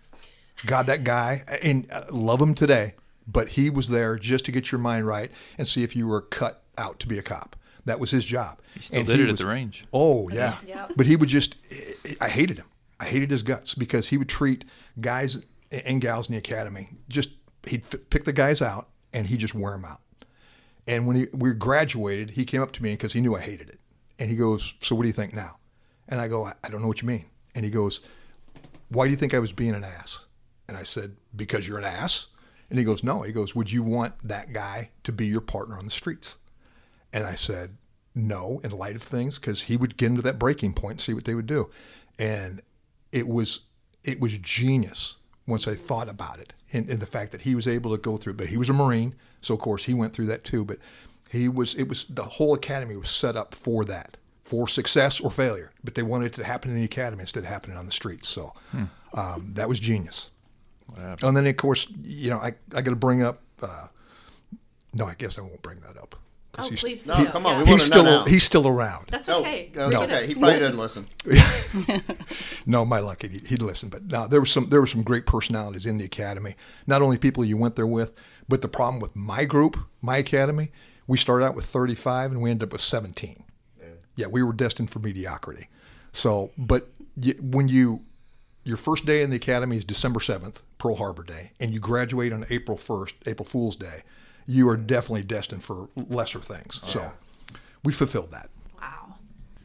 God, 0.65 0.87
that 0.87 1.03
guy, 1.03 1.43
and 1.63 1.89
uh, 1.91 2.03
love 2.11 2.41
him 2.41 2.53
today, 2.53 2.95
but 3.25 3.49
he 3.49 3.69
was 3.69 3.89
there 3.89 4.17
just 4.17 4.45
to 4.45 4.51
get 4.51 4.71
your 4.71 4.79
mind 4.79 5.07
right 5.07 5.31
and 5.57 5.65
see 5.67 5.83
if 5.83 5.95
you 5.95 6.05
were 6.07 6.21
cut 6.21 6.63
out 6.77 6.99
to 6.99 7.07
be 7.07 7.17
a 7.17 7.21
cop. 7.21 7.55
That 7.85 7.99
was 7.99 8.11
his 8.11 8.25
job. 8.25 8.59
He 8.73 8.81
still 8.81 9.03
did 9.03 9.19
it 9.21 9.29
at 9.29 9.37
the 9.37 9.45
range. 9.45 9.85
Oh, 9.93 10.29
yeah. 10.29 10.57
Yeah. 10.67 10.87
But 10.95 11.05
he 11.05 11.15
would 11.15 11.29
just, 11.29 11.55
I 12.19 12.27
hated 12.29 12.57
him. 12.57 12.65
I 12.99 13.05
hated 13.05 13.31
his 13.31 13.41
guts 13.41 13.73
because 13.73 14.07
he 14.09 14.17
would 14.17 14.27
treat 14.27 14.65
guys 14.99 15.45
and 15.71 16.01
gals 16.01 16.27
in 16.27 16.33
the 16.33 16.39
academy, 16.39 16.89
just, 17.07 17.29
he'd 17.67 17.85
f- 17.85 18.01
pick 18.09 18.25
the 18.25 18.33
guys 18.33 18.61
out 18.61 18.89
and 19.13 19.27
he'd 19.27 19.39
just 19.39 19.55
wear 19.55 19.71
them 19.71 19.85
out. 19.85 20.01
And 20.85 21.07
when 21.07 21.15
he, 21.15 21.27
we 21.31 21.53
graduated, 21.53 22.31
he 22.31 22.43
came 22.43 22.61
up 22.61 22.71
to 22.73 22.83
me 22.83 22.91
because 22.93 23.13
he 23.13 23.21
knew 23.21 23.35
I 23.35 23.39
hated 23.41 23.69
it. 23.69 23.79
And 24.19 24.29
he 24.29 24.35
goes, 24.35 24.73
So 24.81 24.93
what 24.95 25.03
do 25.03 25.07
you 25.07 25.13
think 25.13 25.33
now? 25.33 25.57
And 26.07 26.19
I 26.19 26.27
go, 26.27 26.45
I, 26.45 26.53
I 26.63 26.69
don't 26.69 26.81
know 26.81 26.87
what 26.87 27.01
you 27.01 27.07
mean. 27.07 27.25
And 27.55 27.63
he 27.63 27.71
goes, 27.71 28.01
Why 28.89 29.05
do 29.05 29.11
you 29.11 29.17
think 29.17 29.33
I 29.33 29.39
was 29.39 29.53
being 29.53 29.75
an 29.75 29.83
ass? 29.83 30.25
And 30.67 30.77
I 30.77 30.83
said, 30.83 31.15
Because 31.35 31.67
you're 31.67 31.77
an 31.77 31.83
ass. 31.83 32.27
And 32.69 32.77
he 32.77 32.85
goes, 32.85 33.03
No. 33.03 33.21
He 33.21 33.31
goes, 33.31 33.55
Would 33.55 33.71
you 33.71 33.83
want 33.83 34.15
that 34.23 34.53
guy 34.53 34.91
to 35.03 35.11
be 35.11 35.27
your 35.27 35.41
partner 35.41 35.77
on 35.77 35.85
the 35.85 35.91
streets? 35.91 36.37
And 37.13 37.25
I 37.25 37.35
said, 37.35 37.77
No, 38.13 38.61
in 38.63 38.71
light 38.71 38.95
of 38.95 39.03
things, 39.03 39.39
because 39.39 39.63
he 39.63 39.77
would 39.77 39.97
get 39.97 40.07
into 40.07 40.21
that 40.23 40.39
breaking 40.39 40.73
point 40.73 40.93
and 40.93 41.01
see 41.01 41.13
what 41.13 41.25
they 41.25 41.35
would 41.35 41.47
do. 41.47 41.69
And 42.17 42.61
it 43.11 43.27
was 43.27 43.61
it 44.03 44.19
was 44.19 44.37
genius 44.37 45.17
once 45.45 45.67
I 45.67 45.75
thought 45.75 46.07
about 46.07 46.39
it 46.39 46.53
and, 46.71 46.89
and 46.89 46.99
the 46.99 47.05
fact 47.05 47.31
that 47.31 47.41
he 47.41 47.55
was 47.55 47.67
able 47.67 47.91
to 47.91 48.01
go 48.01 48.17
through. 48.17 48.33
But 48.33 48.47
he 48.47 48.57
was 48.57 48.69
a 48.69 48.73
Marine, 48.73 49.15
so 49.41 49.53
of 49.53 49.59
course 49.59 49.85
he 49.85 49.93
went 49.93 50.13
through 50.13 50.27
that 50.27 50.43
too. 50.43 50.63
But 50.63 50.77
he 51.29 51.47
was 51.47 51.75
it 51.75 51.87
was 51.87 52.05
the 52.09 52.23
whole 52.23 52.53
academy 52.53 52.95
was 52.95 53.09
set 53.09 53.35
up 53.35 53.53
for 53.53 53.83
that, 53.85 54.17
for 54.49 54.67
success 54.67 55.19
or 55.21 55.29
failure. 55.31 55.71
But 55.83 55.93
they 55.95 56.03
wanted 56.03 56.27
it 56.27 56.33
to 56.33 56.43
happen 56.43 56.71
in 56.71 56.77
the 56.77 56.83
academy 56.83 57.21
instead 57.21 57.43
of 57.43 57.49
happening 57.49 57.77
on 57.77 57.85
the 57.85 57.91
streets. 57.91 58.27
So 58.27 58.53
um, 59.13 59.51
that 59.53 59.69
was 59.69 59.79
genius. 59.79 60.31
And 61.21 61.37
then 61.37 61.45
of 61.47 61.55
course, 61.57 61.87
you 62.03 62.29
know, 62.31 62.39
I 62.39 62.55
I 62.75 62.81
got 62.81 62.91
to 62.91 62.95
bring 62.95 63.21
up. 63.23 63.41
Uh, 63.61 63.87
no, 64.93 65.05
I 65.05 65.13
guess 65.15 65.37
I 65.37 65.41
won't 65.41 65.61
bring 65.61 65.79
that 65.81 65.97
up. 65.97 66.15
'cause 66.51 66.65
Oh, 66.65 66.69
he's- 66.69 66.81
please 66.81 67.05
No, 67.05 67.15
do. 67.15 67.25
come 67.27 67.45
on, 67.45 67.51
Yeah. 67.51 67.57
we 67.59 67.63
wanna 67.65 67.71
He's 67.77 67.89
know 67.89 67.93
still 67.99 68.03
now. 68.03 68.25
he's 68.25 68.43
still 68.43 68.67
around. 68.67 69.05
That's 69.11 69.29
Oh, 69.29 69.41
okay. 69.41 69.71
No, 69.75 69.89
Get 69.91 70.09
it. 70.09 70.27
He 70.29 70.33
probably 70.33 70.59
doesn't 70.59 70.79
listen. 70.79 71.07
No, 72.65 72.85
my 72.85 72.99
luck, 72.99 73.21
he'd, 73.21 73.45
he'd 73.47 73.61
listen. 73.61 73.89
But 73.89 74.05
no, 74.05 74.27
there 74.27 74.39
was 74.39 74.51
some 74.51 74.67
there 74.69 74.81
were 74.81 74.87
some 74.87 75.03
great 75.03 75.25
personalities 75.25 75.85
in 75.85 75.97
the 75.99 76.05
academy. 76.05 76.55
Not 76.87 77.01
only 77.03 77.17
people 77.17 77.45
you 77.45 77.55
went 77.57 77.75
there 77.75 77.87
with, 77.87 78.13
but 78.47 78.61
the 78.61 78.67
problem 78.67 78.99
with 78.99 79.15
my 79.15 79.45
group, 79.45 79.77
my 80.01 80.17
academy, 80.17 80.71
we 81.07 81.17
started 81.17 81.45
out 81.45 81.55
with 81.55 81.65
35 81.65 82.31
and 82.31 82.41
we 82.41 82.49
ended 82.51 82.67
up 82.69 82.71
with 82.73 82.81
17. 82.81 83.43
Yeah, 84.19 84.27
we 84.27 84.43
were 84.43 84.51
destined 84.51 84.91
for 84.91 84.99
mediocrity. 84.99 85.69
So, 86.11 86.51
but 86.57 86.89
y 87.15 87.35
when 87.39 87.69
you 87.69 88.01
your 88.65 88.75
first 88.75 89.05
day 89.05 89.23
in 89.23 89.29
the 89.29 89.37
academy 89.37 89.77
is 89.77 89.85
December 89.85 90.19
7th, 90.19 90.57
Pearl 90.77 90.95
Harbor 90.95 91.23
Day, 91.23 91.53
and 91.59 91.73
you 91.73 91.79
graduate 91.79 92.33
on 92.33 92.45
April 92.49 92.77
1st, 92.77 93.13
April 93.25 93.45
Fool's 93.45 93.77
Day, 93.77 94.03
you 94.45 94.67
are 94.67 94.75
definitely 94.75 95.23
destined 95.23 95.63
for 95.63 95.87
lesser 95.95 96.39
things. 96.39 96.81
So, 96.83 97.13
we 97.85 97.93
fulfilled 97.93 98.31
that. 98.31 98.49
Wow. 98.79 99.15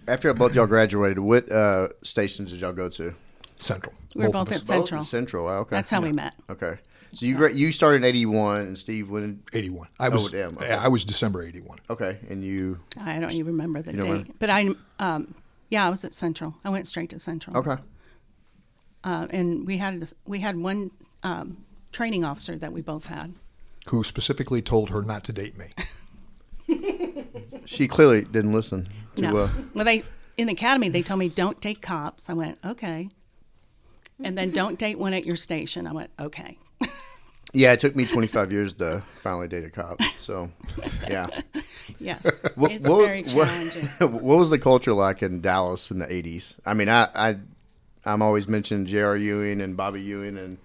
After 0.06 0.32
both 0.32 0.54
y'all 0.54 0.68
graduated, 0.68 1.18
what 1.18 1.50
uh, 1.50 1.88
stations 2.02 2.52
did 2.52 2.61
y'all 2.61 2.73
go 2.73 2.88
to? 2.90 3.14
Central. 3.56 3.94
We 4.14 4.25
were 4.25 4.30
Both 4.30 4.49
both 4.49 4.56
at. 4.56 4.62
Central. 4.62 5.00
Both 5.00 5.08
Central. 5.08 5.49
Oh, 5.49 5.52
okay. 5.58 5.76
That's 5.76 5.90
how 5.90 6.00
we 6.00 6.12
met. 6.12 6.34
Okay. 6.50 6.78
So 7.14 7.26
you 7.26 7.37
gra- 7.37 7.52
you 7.52 7.70
started 7.73 7.96
in 7.99 8.04
'81, 8.04 8.61
and 8.62 8.78
Steve 8.78 9.08
went. 9.11 9.25
in 9.25 9.42
81. 9.52 9.88
I 10.00 10.08
was 10.08 10.26
Oh, 10.26 10.28
damn. 10.28 10.56
Okay. 10.58 10.73
I 10.73 10.88
was 10.88 11.04
December 11.04 11.42
81. 11.44 11.78
Okay, 11.90 12.18
and 12.28 12.42
you. 12.44 12.80
I 13.00 13.18
don't 13.20 13.32
even 13.32 13.46
remember 13.52 13.82
the 13.82 13.92
date, 13.92 14.02
remember? 14.02 14.32
but 14.40 14.50
I, 14.50 14.70
um, 14.99 15.34
yeah, 15.70 15.87
I 15.87 15.90
was 15.90 16.04
at 16.04 16.12
Central. 16.14 16.56
I 16.64 16.70
went 16.70 16.88
straight 16.88 17.11
to 17.11 17.18
Central. 17.20 17.56
Okay. 17.56 17.76
uh, 19.04 19.26
and 19.30 19.66
we 19.66 19.78
had 19.78 20.12
we 20.26 20.40
had 20.40 20.56
one 20.56 20.90
um, 21.23 21.64
training 21.92 22.25
officer 22.25 22.58
that 22.58 22.73
we 22.73 22.80
both 22.82 23.06
had. 23.06 23.34
who 23.88 24.02
specifically 24.02 24.61
told 24.62 24.90
her 24.90 25.02
not 25.02 25.23
to 25.25 25.32
date 25.32 25.56
me. 25.58 25.66
She 27.66 27.88
clearly 27.88 28.23
didn't 28.25 28.52
listen 28.52 28.87
to. 29.16 29.23
No. 29.23 29.37
Uh, 29.37 29.49
well, 29.75 29.84
they 29.87 30.02
in 30.37 30.46
the 30.49 30.52
academy 30.52 30.88
they 30.90 31.02
told 31.02 31.18
me 31.18 31.28
don't 31.30 31.61
date 31.61 31.80
cops. 31.80 32.28
I 32.28 32.34
went 32.34 32.58
okay, 32.64 33.08
and 34.23 34.37
then 34.38 34.50
don't 34.50 34.78
date 34.78 34.99
one 34.99 35.12
at 35.14 35.25
your 35.25 35.37
station. 35.37 35.87
I 35.87 35.92
went 35.92 36.11
okay. 36.18 36.59
yeah, 37.52 37.73
it 37.73 37.80
took 37.80 37.94
me 37.97 38.04
25 38.04 38.52
years 38.52 38.73
to 38.75 39.02
finally 39.23 39.49
date 39.49 39.64
a 39.64 39.71
cop. 39.71 40.00
So, 40.18 40.50
yeah. 41.09 41.28
Yes, 42.00 42.25
What, 42.56 42.73
it's 42.73 42.88
what- 42.88 43.04
very 43.06 43.23
challenging. 43.23 43.85
what 43.99 44.38
was 44.38 44.50
the 44.50 44.59
culture 44.59 44.92
like 44.92 45.23
in 45.23 45.40
Dallas 45.40 45.90
in 45.90 45.99
the 45.99 46.06
80s? 46.06 46.54
I 46.66 46.75
mean, 46.75 46.88
I, 46.88 47.09
I 47.14 47.37
I'm 48.04 48.23
always 48.23 48.47
mentioning 48.49 48.87
J.R. 48.87 49.16
Ewing 49.16 49.61
and 49.61 49.76
Bobby 49.76 50.00
Ewing 50.02 50.37
and 50.37 50.59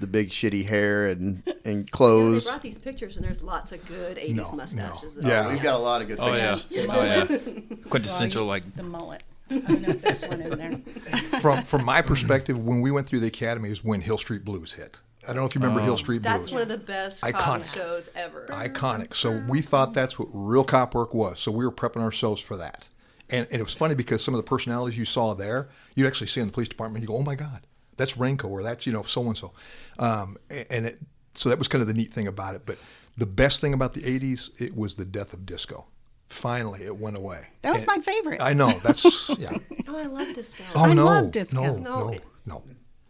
the 0.00 0.06
big 0.08 0.30
shitty 0.30 0.66
hair 0.66 1.06
and 1.06 1.42
and 1.46 1.54
Yeah, 1.64 1.72
they 1.74 1.82
clothes. 1.84 2.46
brought 2.46 2.62
these 2.62 2.78
pictures, 2.78 3.16
and 3.16 3.24
there's 3.24 3.42
lots 3.42 3.70
of 3.72 3.84
good 3.86 4.16
80s 4.16 4.34
No, 4.34 4.42
no. 4.50 4.52
mustaches. 4.56 5.18
Yeah. 5.20 5.48
We've 5.52 5.62
got 5.62 5.74
a 5.74 5.78
lot 5.78 6.02
of 6.02 6.08
good 6.08 6.18
Oh 6.20 6.34
yeah, 6.34 6.56
pictures. 6.56 6.86
oh 6.90 7.04
yeah. 7.04 7.60
Quintessential 7.88 8.46
like 8.46 8.74
the 8.74 8.82
mullet. 8.82 9.22
I 9.52 9.58
don't 9.58 9.82
know 9.82 9.88
if 9.88 10.02
there's 10.02 10.22
one 10.22 10.40
in 10.40 10.58
there. 10.58 11.40
From 11.40 11.62
from 11.64 11.84
my 11.84 12.02
perspective, 12.02 12.58
when 12.58 12.80
we 12.80 12.90
went 12.90 13.06
through 13.06 13.20
the 13.20 13.26
academy 13.28 13.70
is 13.70 13.84
when 13.84 14.00
Hill 14.00 14.18
Street 14.18 14.44
Blues 14.44 14.72
hit. 14.72 15.00
I 15.24 15.28
don't 15.28 15.36
know 15.36 15.44
if 15.44 15.54
you 15.54 15.60
remember 15.60 15.82
Hill 15.82 15.96
Street 15.96 16.22
Blues. 16.22 16.32
That's 16.32 16.48
Blues. 16.50 16.52
one 16.54 16.62
of 16.62 16.68
the 16.68 16.78
best 16.84 17.20
cop 17.20 17.32
Iconic. 17.32 17.74
shows 17.74 18.10
ever. 18.16 18.46
iconic. 18.48 19.14
So 19.14 19.42
we 19.48 19.60
thought 19.60 19.94
that's 19.94 20.18
what 20.18 20.28
real 20.32 20.64
cop 20.64 20.94
work 20.96 21.14
was. 21.14 21.38
So 21.38 21.52
we 21.52 21.64
were 21.64 21.70
prepping 21.70 22.00
ourselves 22.02 22.40
for 22.40 22.56
that. 22.56 22.88
And, 23.30 23.46
and 23.50 23.60
it 23.60 23.62
was 23.62 23.72
funny 23.74 23.94
because 23.94 24.22
some 24.24 24.34
of 24.34 24.38
the 24.38 24.48
personalities 24.48 24.98
you 24.98 25.04
saw 25.04 25.32
there, 25.32 25.68
you'd 25.94 26.06
actually 26.08 26.26
see 26.26 26.40
in 26.40 26.48
the 26.48 26.52
police 26.52 26.68
department. 26.68 27.02
You 27.02 27.08
go, 27.08 27.16
oh 27.16 27.22
my 27.22 27.36
God, 27.36 27.60
that's 27.96 28.14
Renko 28.14 28.50
or 28.50 28.62
that's 28.62 28.84
you 28.86 28.92
know 28.92 29.04
so 29.04 29.22
and 29.26 29.36
so. 29.36 29.52
Um, 29.98 30.38
and 30.50 30.86
it, 30.86 30.98
so 31.34 31.48
that 31.48 31.58
was 31.58 31.68
kind 31.68 31.80
of 31.82 31.88
the 31.88 31.94
neat 31.94 32.12
thing 32.12 32.26
about 32.26 32.56
it. 32.56 32.62
But 32.66 32.82
the 33.16 33.26
best 33.26 33.60
thing 33.60 33.72
about 33.72 33.94
the 33.94 34.00
'80s, 34.02 34.50
it 34.60 34.74
was 34.76 34.96
the 34.96 35.04
death 35.04 35.32
of 35.32 35.46
disco. 35.46 35.86
Finally, 36.32 36.82
it 36.82 36.96
went 36.96 37.16
away. 37.16 37.46
That 37.60 37.72
was 37.74 37.82
And 37.84 37.88
my 37.88 37.98
favorite. 37.98 38.40
I 38.40 38.52
know. 38.54 38.70
That's 38.82 39.28
yeah. 39.38 39.56
Oh, 39.88 39.96
I 39.98 40.04
love 40.04 40.34
this 40.34 40.54
guy. 40.54 40.64
Oh 40.74 40.84
I 40.84 40.94
no, 40.94 41.04
love 41.04 41.30
disco. 41.30 41.60
no, 41.62 41.76
No, 41.76 42.08
no, 42.10 42.18
no, 42.46 42.62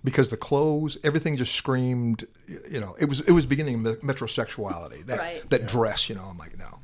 because 0.03 0.31
the 0.31 0.37
clothes, 0.37 0.99
everything 1.05 1.37
just 1.37 1.55
screamed. 1.55 2.25
You 2.69 2.81
know, 2.81 2.97
it 2.99 3.05
was 3.05 3.21
it 3.21 3.31
was 3.31 3.47
beginning 3.47 3.87
of 3.87 4.01
metrosexuality. 4.01 5.07
That 5.07 5.19
Right. 5.19 5.51
that 5.51 5.69
dress. 5.69 6.09
You 6.09 6.17
know, 6.17 6.25
I'm 6.25 6.37
like, 6.39 6.59
no, 6.59 6.81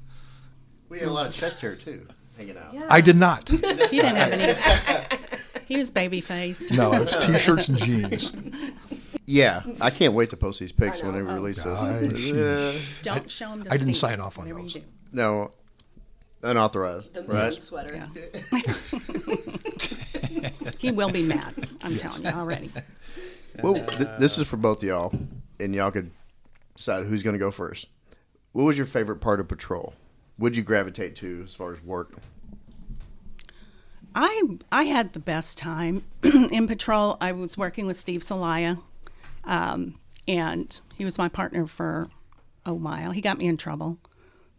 We 0.89 1.01
had 1.01 1.09
a 1.09 1.13
lot 1.13 1.27
of 1.27 1.35
chest 1.35 1.61
hair 1.61 1.75
too, 1.75 2.07
hanging 2.37 2.57
out. 2.57 2.73
Yeah. 2.73 2.87
I 2.89 3.01
did 3.01 3.17
not. 3.17 3.49
He 3.51 3.57
didn't 3.59 4.17
have 4.17 4.33
any. 4.33 5.19
he 5.67 5.77
was 5.79 5.91
baby 5.91 6.21
faced. 6.21 6.73
No, 6.73 6.93
it 6.93 7.01
was 7.13 7.17
t-shirts 7.27 7.69
and 7.69 7.79
jeans. 7.79 8.33
Yeah, 9.27 9.63
I 9.81 9.91
can't 9.91 10.15
wait 10.15 10.31
to 10.31 10.37
post 10.37 10.61
these 10.61 10.73
pics 10.73 11.03
when 11.03 11.13
they 11.15 11.21
Oh. 11.21 11.35
release 11.35 11.67
I- 11.67 11.99
this. 11.99 12.21
Yeah. 12.23 12.73
Don't 13.03 13.31
show 13.31 13.49
him. 13.51 13.65
To 13.65 13.69
I 13.73 13.77
didn't 13.77 13.95
Steve, 13.95 14.11
sign 14.11 14.21
off 14.21 14.39
on 14.39 14.49
those. 14.49 14.77
No, 15.13 15.53
unauthorized, 16.43 17.15
The 17.15 17.23
right? 17.23 17.51
moon 17.53 17.61
sweater. 17.61 17.95
Yeah. 17.95 18.09
he 20.79 20.91
will 20.93 21.11
be 21.11 21.23
mad. 21.23 21.55
I'm 21.83 21.97
telling 21.97 22.23
you 22.25 22.31
already. 22.31 22.71
Well, 23.61 23.75
th- 23.75 24.11
this 24.21 24.39
is 24.39 24.47
for 24.47 24.57
both 24.57 24.85
y'all, 24.85 25.13
and 25.59 25.75
y'all 25.75 25.91
could 25.91 26.13
decide 26.77 27.07
who's 27.07 27.25
going 27.25 27.35
to 27.35 27.41
go 27.41 27.51
first. 27.51 27.87
What 28.53 28.63
was 28.63 28.77
your 28.77 28.87
favorite 28.87 29.17
part 29.17 29.41
of 29.41 29.49
patrol? 29.49 29.95
Would 30.39 30.57
you 30.57 30.63
gravitate 30.63 31.17
to 31.17 31.43
as 31.45 31.57
far 31.57 31.73
as 31.73 31.83
work? 31.83 32.13
I 34.15 34.43
I 34.71 34.85
had 34.85 35.13
the 35.13 35.19
best 35.19 35.59
time 35.59 36.05
in 36.23 36.69
patrol. 36.69 37.17
I 37.21 37.33
was 37.33 37.59
working 37.59 37.87
with 37.87 37.97
Steve 37.99 38.21
Salaya, 38.21 38.81
um, 39.43 39.99
and 40.29 40.81
he 40.95 41.05
was 41.05 41.19
my 41.19 41.29
partner 41.29 41.67
for 41.67 42.11
a 42.65 42.75
while. 42.75 43.11
He 43.11 43.21
got 43.21 43.39
me 43.39 43.47
in 43.47 43.57
trouble, 43.57 43.99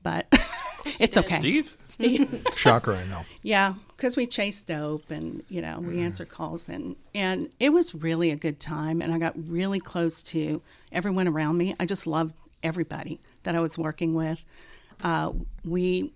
but 0.04 0.28
it's 0.86 1.18
okay. 1.18 1.40
Steve. 1.40 1.78
Steve. 1.88 2.46
Shocker, 2.56 2.94
I 2.94 3.06
know. 3.06 3.24
Yeah, 3.42 3.76
because 3.96 4.16
we 4.16 4.26
chased 4.26 4.68
dope 4.68 5.10
and 5.12 5.44
you 5.50 5.62
know 5.62 5.80
we 5.80 6.00
answered 6.00 6.30
calls 6.30 6.70
and 6.70 6.96
and 7.14 7.50
it 7.60 7.70
was 7.70 7.94
really 7.94 8.32
a 8.32 8.36
good 8.36 8.60
time 8.60 9.02
and 9.02 9.14
I 9.14 9.18
got 9.18 9.34
really 9.36 9.80
close 9.80 10.24
to 10.24 10.62
everyone 10.92 11.28
around 11.28 11.58
me. 11.58 11.76
I 11.80 11.86
just 11.86 12.08
loved 12.08 12.34
everybody 12.64 13.20
that 13.44 13.56
I 13.56 13.60
was 13.60 13.78
working 13.78 14.14
with. 14.14 14.44
Uh, 15.04 15.32
we 15.64 16.14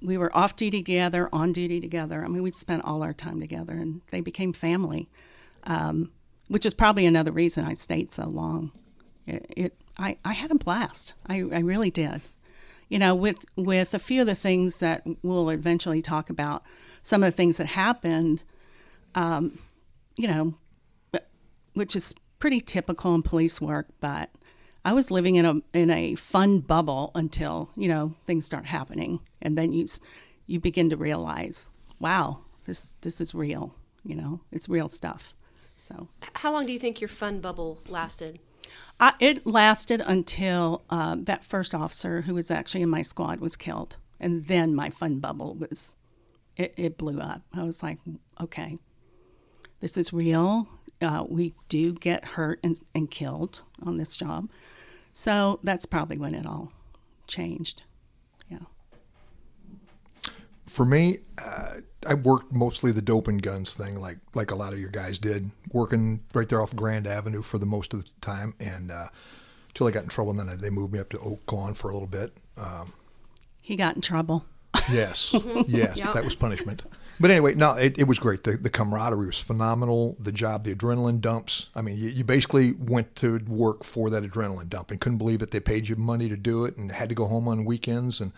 we 0.00 0.18
were 0.18 0.34
off 0.36 0.56
duty 0.56 0.82
together, 0.82 1.28
on 1.32 1.52
duty 1.52 1.80
together. 1.80 2.24
I 2.24 2.28
mean, 2.28 2.42
we 2.42 2.52
spent 2.52 2.84
all 2.84 3.02
our 3.02 3.12
time 3.12 3.40
together 3.40 3.74
and 3.74 4.02
they 4.10 4.20
became 4.20 4.52
family, 4.52 5.08
um, 5.64 6.10
which 6.48 6.66
is 6.66 6.74
probably 6.74 7.06
another 7.06 7.32
reason 7.32 7.64
I 7.64 7.74
stayed 7.74 8.10
so 8.10 8.28
long. 8.28 8.72
It, 9.26 9.46
it 9.56 9.82
I, 9.96 10.16
I 10.24 10.32
had 10.32 10.50
a 10.50 10.56
blast. 10.56 11.14
I, 11.26 11.36
I 11.36 11.60
really 11.60 11.90
did 11.90 12.22
you 12.92 12.98
know, 12.98 13.14
with 13.14 13.46
with 13.56 13.94
a 13.94 13.98
few 13.98 14.20
of 14.20 14.26
the 14.26 14.34
things 14.34 14.80
that 14.80 15.02
we'll 15.22 15.48
eventually 15.48 16.02
talk 16.02 16.28
about, 16.28 16.62
some 17.00 17.22
of 17.22 17.32
the 17.32 17.34
things 17.34 17.56
that 17.56 17.68
happened, 17.68 18.42
um, 19.14 19.58
you 20.14 20.28
know, 20.28 20.54
which 21.72 21.96
is 21.96 22.14
pretty 22.38 22.60
typical 22.60 23.14
in 23.14 23.22
police 23.22 23.62
work. 23.62 23.86
But 24.00 24.28
I 24.84 24.92
was 24.92 25.10
living 25.10 25.36
in 25.36 25.46
a 25.46 25.54
in 25.72 25.88
a 25.88 26.16
fun 26.16 26.60
bubble 26.60 27.12
until 27.14 27.70
you 27.76 27.88
know 27.88 28.14
things 28.26 28.44
start 28.44 28.66
happening, 28.66 29.20
and 29.40 29.56
then 29.56 29.72
you 29.72 29.86
you 30.46 30.60
begin 30.60 30.90
to 30.90 30.96
realize, 30.98 31.70
wow, 31.98 32.40
this 32.66 32.92
this 33.00 33.22
is 33.22 33.34
real. 33.34 33.74
You 34.04 34.16
know, 34.16 34.40
it's 34.52 34.68
real 34.68 34.90
stuff. 34.90 35.34
So 35.78 36.08
How 36.34 36.52
long 36.52 36.66
do 36.66 36.72
you 36.72 36.78
think 36.78 37.00
your 37.00 37.08
fun 37.08 37.40
bubble 37.40 37.80
lasted? 37.88 38.38
I, 39.00 39.14
it 39.18 39.46
lasted 39.46 40.00
until 40.00 40.84
uh, 40.90 41.16
that 41.20 41.44
first 41.44 41.74
officer 41.74 42.22
who 42.22 42.34
was 42.34 42.50
actually 42.50 42.82
in 42.82 42.88
my 42.88 43.02
squad 43.02 43.40
was 43.40 43.56
killed, 43.56 43.96
and 44.20 44.44
then 44.44 44.74
my 44.74 44.90
fun 44.90 45.18
bubble 45.18 45.54
was 45.54 45.94
it, 46.56 46.74
it 46.76 46.98
blew 46.98 47.18
up. 47.20 47.42
I 47.52 47.64
was 47.64 47.82
like, 47.82 47.98
okay, 48.40 48.78
this 49.80 49.96
is 49.96 50.12
real. 50.12 50.68
Uh, 51.00 51.24
we 51.28 51.54
do 51.68 51.94
get 51.94 52.24
hurt 52.24 52.60
and, 52.62 52.80
and 52.94 53.10
killed 53.10 53.62
on 53.82 53.96
this 53.96 54.14
job, 54.14 54.50
so 55.12 55.58
that's 55.62 55.86
probably 55.86 56.18
when 56.18 56.34
it 56.34 56.46
all 56.46 56.72
changed. 57.26 57.82
Yeah. 58.48 58.58
For 60.66 60.86
me, 60.86 61.18
uh, 61.38 61.78
I 62.06 62.14
worked 62.14 62.52
mostly 62.52 62.92
the 62.92 63.02
dope 63.02 63.28
and 63.28 63.40
guns 63.42 63.74
thing, 63.74 64.00
like 64.00 64.18
like 64.34 64.50
a 64.50 64.54
lot 64.56 64.72
of 64.72 64.78
your 64.78 64.90
guys 64.90 65.18
did, 65.18 65.50
working 65.72 66.20
right 66.34 66.48
there 66.48 66.60
off 66.62 66.74
Grand 66.74 67.06
Avenue 67.06 67.42
for 67.42 67.58
the 67.58 67.66
most 67.66 67.94
of 67.94 68.04
the 68.04 68.10
time, 68.20 68.54
and 68.60 68.90
uh, 68.90 69.08
until 69.68 69.86
I 69.86 69.90
got 69.90 70.02
in 70.04 70.08
trouble, 70.08 70.38
and 70.38 70.48
then 70.48 70.58
they 70.58 70.70
moved 70.70 70.92
me 70.92 70.98
up 70.98 71.08
to 71.10 71.18
Oak 71.20 71.50
Lawn 71.52 71.74
for 71.74 71.90
a 71.90 71.92
little 71.92 72.08
bit. 72.08 72.32
Um, 72.56 72.92
He 73.60 73.76
got 73.76 73.94
in 73.96 74.02
trouble. 74.02 74.44
Yes, 74.90 75.32
yes, 75.68 75.98
Yeah. 75.98 76.12
that 76.12 76.24
was 76.24 76.34
punishment. 76.34 76.84
But 77.20 77.30
anyway, 77.30 77.54
no, 77.54 77.74
it, 77.74 77.96
it 77.98 78.04
was 78.08 78.18
great. 78.18 78.42
The, 78.42 78.56
the 78.56 78.70
camaraderie 78.70 79.26
was 79.26 79.38
phenomenal. 79.38 80.16
The 80.18 80.32
job, 80.32 80.64
the 80.64 80.74
adrenaline 80.74 81.20
dumps. 81.20 81.68
I 81.76 81.82
mean, 81.82 81.96
you, 81.96 82.08
you 82.08 82.24
basically 82.24 82.72
went 82.72 83.14
to 83.16 83.38
work 83.46 83.84
for 83.84 84.10
that 84.10 84.24
adrenaline 84.24 84.68
dump 84.68 84.90
and 84.90 84.98
couldn't 85.00 85.18
believe 85.18 85.38
that 85.38 85.52
they 85.52 85.60
paid 85.60 85.88
you 85.88 85.94
money 85.94 86.28
to 86.28 86.36
do 86.36 86.64
it 86.64 86.76
and 86.76 86.90
had 86.90 87.10
to 87.10 87.14
go 87.14 87.26
home 87.26 87.46
on 87.46 87.64
weekends. 87.64 88.20
And, 88.20 88.32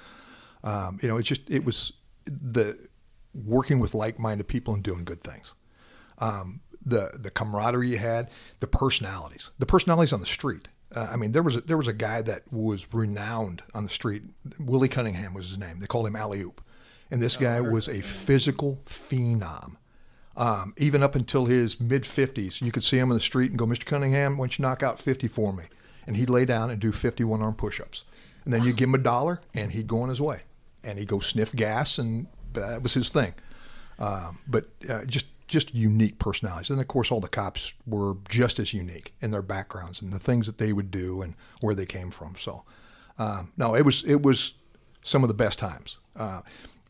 um, 0.64 0.98
you 1.00 1.08
know, 1.08 1.16
it 1.16 1.22
just, 1.22 1.48
it 1.48 1.64
was 1.64 1.94
the 2.26 2.76
working 3.34 3.80
with 3.80 3.94
like 3.94 4.18
minded 4.18 4.48
people 4.48 4.74
and 4.74 4.82
doing 4.82 5.04
good 5.04 5.20
things. 5.20 5.54
Um, 6.18 6.60
the, 6.84 7.18
the 7.18 7.30
camaraderie 7.30 7.90
you 7.90 7.98
had, 7.98 8.30
the 8.60 8.66
personalities, 8.66 9.50
the 9.58 9.66
personalities 9.66 10.12
on 10.12 10.20
the 10.20 10.26
street. 10.26 10.68
Uh, 10.94 11.08
I 11.10 11.16
mean, 11.16 11.32
there 11.32 11.42
was 11.42 11.56
a, 11.56 11.60
there 11.62 11.76
was 11.76 11.88
a 11.88 11.92
guy 11.92 12.22
that 12.22 12.52
was 12.52 12.86
renowned 12.92 13.62
on 13.74 13.84
the 13.84 13.90
street. 13.90 14.22
Willie 14.60 14.88
Cunningham 14.88 15.34
was 15.34 15.48
his 15.48 15.58
name. 15.58 15.80
They 15.80 15.86
called 15.86 16.06
him 16.06 16.14
Alley 16.14 16.40
Oop, 16.40 16.62
and 17.10 17.20
this 17.20 17.36
guy 17.36 17.60
was 17.60 17.88
a 17.88 18.00
physical 18.00 18.80
phenom. 18.86 19.76
Um, 20.36 20.74
even 20.76 21.02
up 21.02 21.14
until 21.14 21.46
his 21.46 21.80
mid 21.80 22.04
fifties, 22.06 22.60
you 22.60 22.70
could 22.70 22.84
see 22.84 22.98
him 22.98 23.10
in 23.10 23.16
the 23.16 23.20
street 23.20 23.50
and 23.50 23.58
go, 23.58 23.66
"Mr. 23.66 23.84
Cunningham, 23.84 24.36
why 24.36 24.44
don't 24.44 24.58
you 24.58 24.62
knock 24.62 24.82
out 24.82 25.00
fifty 25.00 25.26
for 25.26 25.52
me?" 25.52 25.64
And 26.06 26.16
he'd 26.16 26.30
lay 26.30 26.44
down 26.44 26.70
and 26.70 26.80
do 26.80 26.92
fifty 26.92 27.24
one 27.24 27.42
arm 27.42 27.54
push 27.54 27.80
ups, 27.80 28.04
and 28.44 28.52
then 28.52 28.62
you 28.62 28.72
give 28.72 28.88
him 28.88 28.94
a 28.94 28.98
dollar, 28.98 29.40
and 29.52 29.72
he'd 29.72 29.88
go 29.88 30.02
on 30.02 30.10
his 30.10 30.20
way, 30.20 30.42
and 30.84 30.98
he'd 30.98 31.08
go 31.08 31.18
sniff 31.18 31.54
gas, 31.56 31.98
and 31.98 32.26
that 32.54 32.82
was 32.82 32.94
his 32.94 33.08
thing. 33.08 33.34
Um, 33.98 34.38
but 34.46 34.66
uh, 34.88 35.04
just 35.04 35.26
just 35.46 35.74
unique 35.74 36.18
personalities, 36.18 36.70
and 36.70 36.80
of 36.80 36.88
course, 36.88 37.12
all 37.12 37.20
the 37.20 37.28
cops 37.28 37.74
were 37.86 38.16
just 38.28 38.58
as 38.58 38.72
unique 38.72 39.14
in 39.20 39.30
their 39.30 39.42
backgrounds 39.42 40.00
and 40.00 40.12
the 40.12 40.18
things 40.18 40.46
that 40.46 40.58
they 40.58 40.72
would 40.72 40.90
do 40.90 41.22
and 41.22 41.34
where 41.60 41.74
they 41.74 41.86
came 41.86 42.10
from. 42.10 42.34
So, 42.36 42.64
um, 43.18 43.52
no, 43.56 43.74
it 43.74 43.82
was 43.82 44.02
it 44.04 44.22
was 44.22 44.54
some 45.02 45.22
of 45.22 45.28
the 45.28 45.34
best 45.34 45.58
times. 45.58 45.98
Uh, 46.16 46.40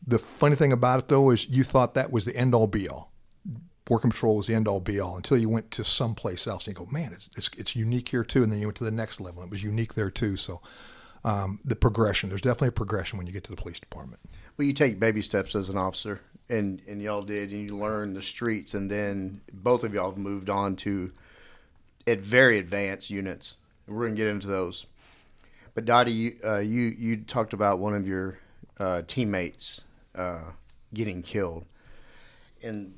the 0.05 0.19
funny 0.19 0.55
thing 0.55 0.71
about 0.71 0.99
it, 0.99 1.07
though, 1.07 1.31
is 1.31 1.49
you 1.49 1.63
thought 1.63 1.93
that 1.95 2.11
was 2.11 2.25
the 2.25 2.35
end 2.35 2.53
all 2.55 2.67
be 2.67 2.87
all. 2.87 3.11
Working 3.89 4.11
patrol 4.11 4.37
was 4.37 4.47
the 4.47 4.55
end 4.55 4.67
all 4.67 4.79
be 4.79 4.99
all 4.99 5.15
until 5.15 5.37
you 5.37 5.49
went 5.49 5.69
to 5.71 5.83
someplace 5.83 6.47
else 6.47 6.65
and 6.65 6.77
you 6.77 6.85
go, 6.85 6.91
man, 6.91 7.13
it's, 7.13 7.29
it's, 7.37 7.49
it's 7.57 7.75
unique 7.75 8.09
here 8.09 8.23
too. 8.23 8.41
And 8.41 8.51
then 8.51 8.59
you 8.59 8.67
went 8.67 8.77
to 8.77 8.83
the 8.83 8.91
next 8.91 9.19
level 9.19 9.43
it 9.43 9.49
was 9.49 9.63
unique 9.63 9.93
there 9.93 10.09
too. 10.09 10.37
So 10.37 10.61
um, 11.25 11.59
the 11.65 11.75
progression, 11.75 12.29
there's 12.29 12.41
definitely 12.41 12.69
a 12.69 12.71
progression 12.83 13.17
when 13.17 13.27
you 13.27 13.33
get 13.33 13.43
to 13.45 13.51
the 13.51 13.61
police 13.61 13.79
department. 13.79 14.21
Well, 14.55 14.65
you 14.65 14.73
take 14.73 14.99
baby 14.99 15.21
steps 15.21 15.55
as 15.55 15.67
an 15.69 15.77
officer, 15.77 16.21
and 16.47 16.81
and 16.87 17.01
y'all 17.01 17.23
did, 17.23 17.51
and 17.51 17.61
you 17.69 17.75
learn 17.77 18.13
the 18.13 18.21
streets, 18.21 18.73
and 18.73 18.89
then 18.89 19.41
both 19.51 19.83
of 19.83 19.93
y'all 19.93 20.15
moved 20.15 20.49
on 20.49 20.75
to 20.77 21.11
at 22.07 22.19
very 22.19 22.57
advanced 22.59 23.09
units. 23.09 23.55
We're 23.87 24.05
gonna 24.05 24.15
get 24.15 24.27
into 24.27 24.47
those, 24.47 24.85
But 25.75 25.83
Dottie, 25.83 26.13
you 26.13 26.37
uh, 26.43 26.59
you 26.59 26.95
you 26.97 27.17
talked 27.17 27.53
about 27.53 27.79
one 27.79 27.93
of 27.93 28.07
your 28.07 28.39
uh, 28.79 29.01
teammates 29.05 29.81
uh, 30.15 30.51
getting 30.93 31.21
killed, 31.21 31.65
and 32.63 32.93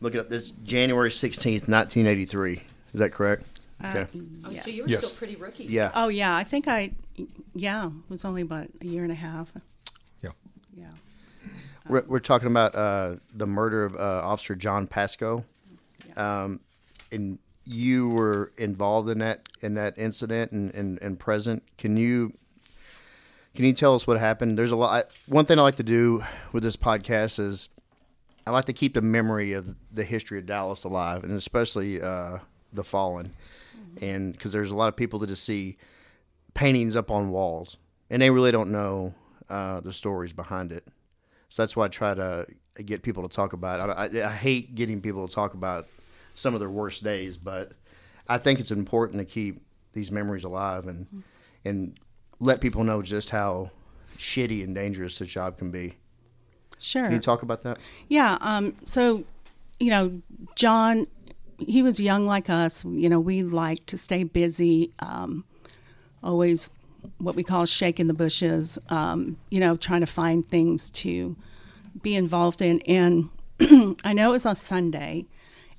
look 0.00 0.14
it 0.14 0.20
up. 0.20 0.28
This 0.28 0.52
January 0.52 1.10
sixteenth, 1.10 1.66
nineteen 1.66 2.06
eighty 2.06 2.24
three. 2.24 2.62
Is 2.94 3.00
that 3.00 3.12
correct? 3.12 3.44
Uh, 3.82 4.06
Oh, 4.44 4.50
yes. 4.50 4.64
So 4.64 4.70
you 4.70 4.82
were 4.82 4.88
Yes. 4.88 5.04
still 5.04 5.16
pretty 5.16 5.36
rookie. 5.36 5.64
Yeah. 5.64 5.92
Oh 5.94 6.08
yeah, 6.08 6.34
I 6.36 6.44
think 6.44 6.66
I, 6.68 6.92
yeah, 7.54 7.86
it 7.86 7.92
was 8.10 8.24
only 8.24 8.42
about 8.42 8.68
a 8.80 8.86
year 8.86 9.02
and 9.04 9.12
a 9.12 9.16
half. 9.16 9.52
Yeah. 10.20 10.30
Yeah. 10.76 10.86
We're, 11.88 12.04
we're 12.06 12.18
talking 12.20 12.48
about 12.48 12.74
uh, 12.74 13.16
the 13.32 13.46
murder 13.46 13.84
of 13.84 13.94
uh, 13.94 13.98
Officer 14.24 14.54
John 14.54 14.86
Pasco, 14.88 15.44
um, 16.16 16.60
and 17.12 17.38
you 17.64 18.08
were 18.08 18.52
involved 18.56 19.08
in 19.10 19.18
that 19.18 19.42
in 19.60 19.74
that 19.74 19.96
incident 19.98 20.52
and, 20.52 20.72
and, 20.74 20.98
and 21.00 21.18
present. 21.18 21.62
Can 21.78 21.96
you 21.96 22.32
can 23.54 23.64
you 23.64 23.72
tell 23.72 23.94
us 23.94 24.06
what 24.06 24.18
happened? 24.18 24.58
There's 24.58 24.70
a 24.70 24.76
lot. 24.76 25.10
One 25.26 25.44
thing 25.44 25.58
I 25.58 25.62
like 25.62 25.76
to 25.76 25.82
do 25.82 26.24
with 26.52 26.62
this 26.62 26.76
podcast 26.76 27.38
is 27.38 27.68
I 28.46 28.50
like 28.50 28.64
to 28.66 28.72
keep 28.72 28.94
the 28.94 29.02
memory 29.02 29.52
of 29.52 29.74
the 29.92 30.04
history 30.04 30.38
of 30.38 30.46
Dallas 30.46 30.84
alive, 30.84 31.24
and 31.24 31.32
especially 31.32 32.00
uh, 32.02 32.38
the 32.72 32.84
fallen, 32.84 33.34
and 34.00 34.32
because 34.32 34.52
there's 34.52 34.70
a 34.70 34.76
lot 34.76 34.88
of 34.88 34.96
people 34.96 35.18
that 35.20 35.28
just 35.28 35.44
see 35.44 35.76
paintings 36.54 36.96
up 36.96 37.10
on 37.10 37.30
walls, 37.30 37.76
and 38.10 38.22
they 38.22 38.30
really 38.30 38.52
don't 38.52 38.70
know 38.70 39.14
uh, 39.48 39.80
the 39.80 39.92
stories 39.92 40.32
behind 40.32 40.72
it. 40.72 40.86
So 41.48 41.62
that's 41.62 41.76
why 41.76 41.86
I 41.86 41.88
try 41.88 42.14
to 42.14 42.46
get 42.84 43.02
people 43.02 43.26
to 43.26 43.34
talk 43.34 43.52
about. 43.52 43.80
It. 43.80 44.18
I, 44.18 44.20
I, 44.20 44.28
I 44.28 44.32
hate 44.32 44.74
getting 44.74 45.00
people 45.00 45.26
to 45.26 45.34
talk 45.34 45.54
about 45.54 45.88
some 46.34 46.54
of 46.54 46.60
their 46.60 46.70
worst 46.70 47.02
days, 47.02 47.36
but 47.36 47.72
I 48.28 48.38
think 48.38 48.60
it's 48.60 48.70
important 48.70 49.18
to 49.18 49.24
keep 49.24 49.60
these 49.92 50.10
memories 50.10 50.44
alive 50.44 50.86
and 50.86 51.24
and 51.64 51.98
let 52.40 52.60
people 52.60 52.84
know 52.84 53.02
just 53.02 53.30
how 53.30 53.70
shitty 54.16 54.62
and 54.62 54.74
dangerous 54.74 55.18
the 55.18 55.24
job 55.24 55.58
can 55.58 55.70
be. 55.70 55.96
Sure. 56.80 57.04
Can 57.04 57.14
you 57.14 57.20
talk 57.20 57.42
about 57.42 57.62
that? 57.62 57.78
Yeah. 58.08 58.38
Um, 58.40 58.74
so, 58.84 59.24
you 59.80 59.90
know, 59.90 60.22
John, 60.54 61.06
he 61.58 61.82
was 61.82 62.00
young 62.00 62.26
like 62.26 62.48
us. 62.48 62.84
You 62.84 63.08
know, 63.08 63.20
we 63.20 63.42
like 63.42 63.84
to 63.86 63.98
stay 63.98 64.24
busy, 64.24 64.92
um, 65.00 65.44
always 66.22 66.70
what 67.18 67.34
we 67.34 67.42
call 67.42 67.66
shaking 67.66 68.06
the 68.06 68.14
bushes, 68.14 68.78
um, 68.88 69.36
you 69.50 69.60
know, 69.60 69.76
trying 69.76 70.00
to 70.00 70.06
find 70.06 70.46
things 70.46 70.90
to 70.90 71.36
be 72.02 72.14
involved 72.14 72.62
in. 72.62 72.80
And 72.82 73.30
I 74.04 74.12
know 74.12 74.30
it 74.30 74.32
was 74.32 74.46
on 74.46 74.56
Sunday. 74.56 75.26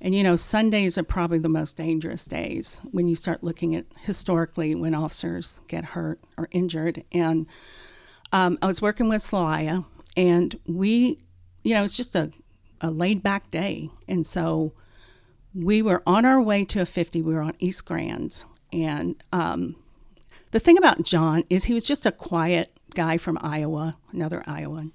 And, 0.02 0.14
you 0.14 0.22
know, 0.22 0.34
Sundays 0.36 0.96
are 0.96 1.02
probably 1.02 1.38
the 1.38 1.50
most 1.50 1.76
dangerous 1.76 2.24
days 2.24 2.80
when 2.90 3.06
you 3.06 3.14
start 3.14 3.44
looking 3.44 3.74
at 3.74 3.84
historically 4.00 4.74
when 4.74 4.94
officers 4.94 5.60
get 5.68 5.86
hurt 5.86 6.18
or 6.38 6.48
injured. 6.52 7.02
And 7.12 7.46
um, 8.32 8.58
I 8.62 8.66
was 8.66 8.80
working 8.80 9.10
with 9.10 9.22
Celaya, 9.22 9.84
and 10.16 10.58
we, 10.66 11.18
you 11.64 11.74
know, 11.74 11.84
it's 11.84 11.96
just 11.96 12.16
a, 12.16 12.30
a 12.80 12.90
laid 12.90 13.22
back 13.22 13.50
day. 13.50 13.90
And 14.08 14.26
so 14.26 14.72
we 15.54 15.82
were 15.82 16.02
on 16.06 16.24
our 16.24 16.40
way 16.40 16.64
to 16.66 16.80
a 16.80 16.86
50. 16.86 17.22
We 17.22 17.34
were 17.34 17.42
on 17.42 17.54
East 17.58 17.84
Grand. 17.84 18.44
And 18.72 19.22
um, 19.32 19.76
the 20.52 20.60
thing 20.60 20.78
about 20.78 21.02
John 21.02 21.44
is 21.50 21.64
he 21.64 21.74
was 21.74 21.84
just 21.84 22.06
a 22.06 22.12
quiet 22.12 22.72
guy 22.94 23.16
from 23.16 23.38
Iowa, 23.40 23.96
another 24.12 24.42
Iowan. 24.46 24.92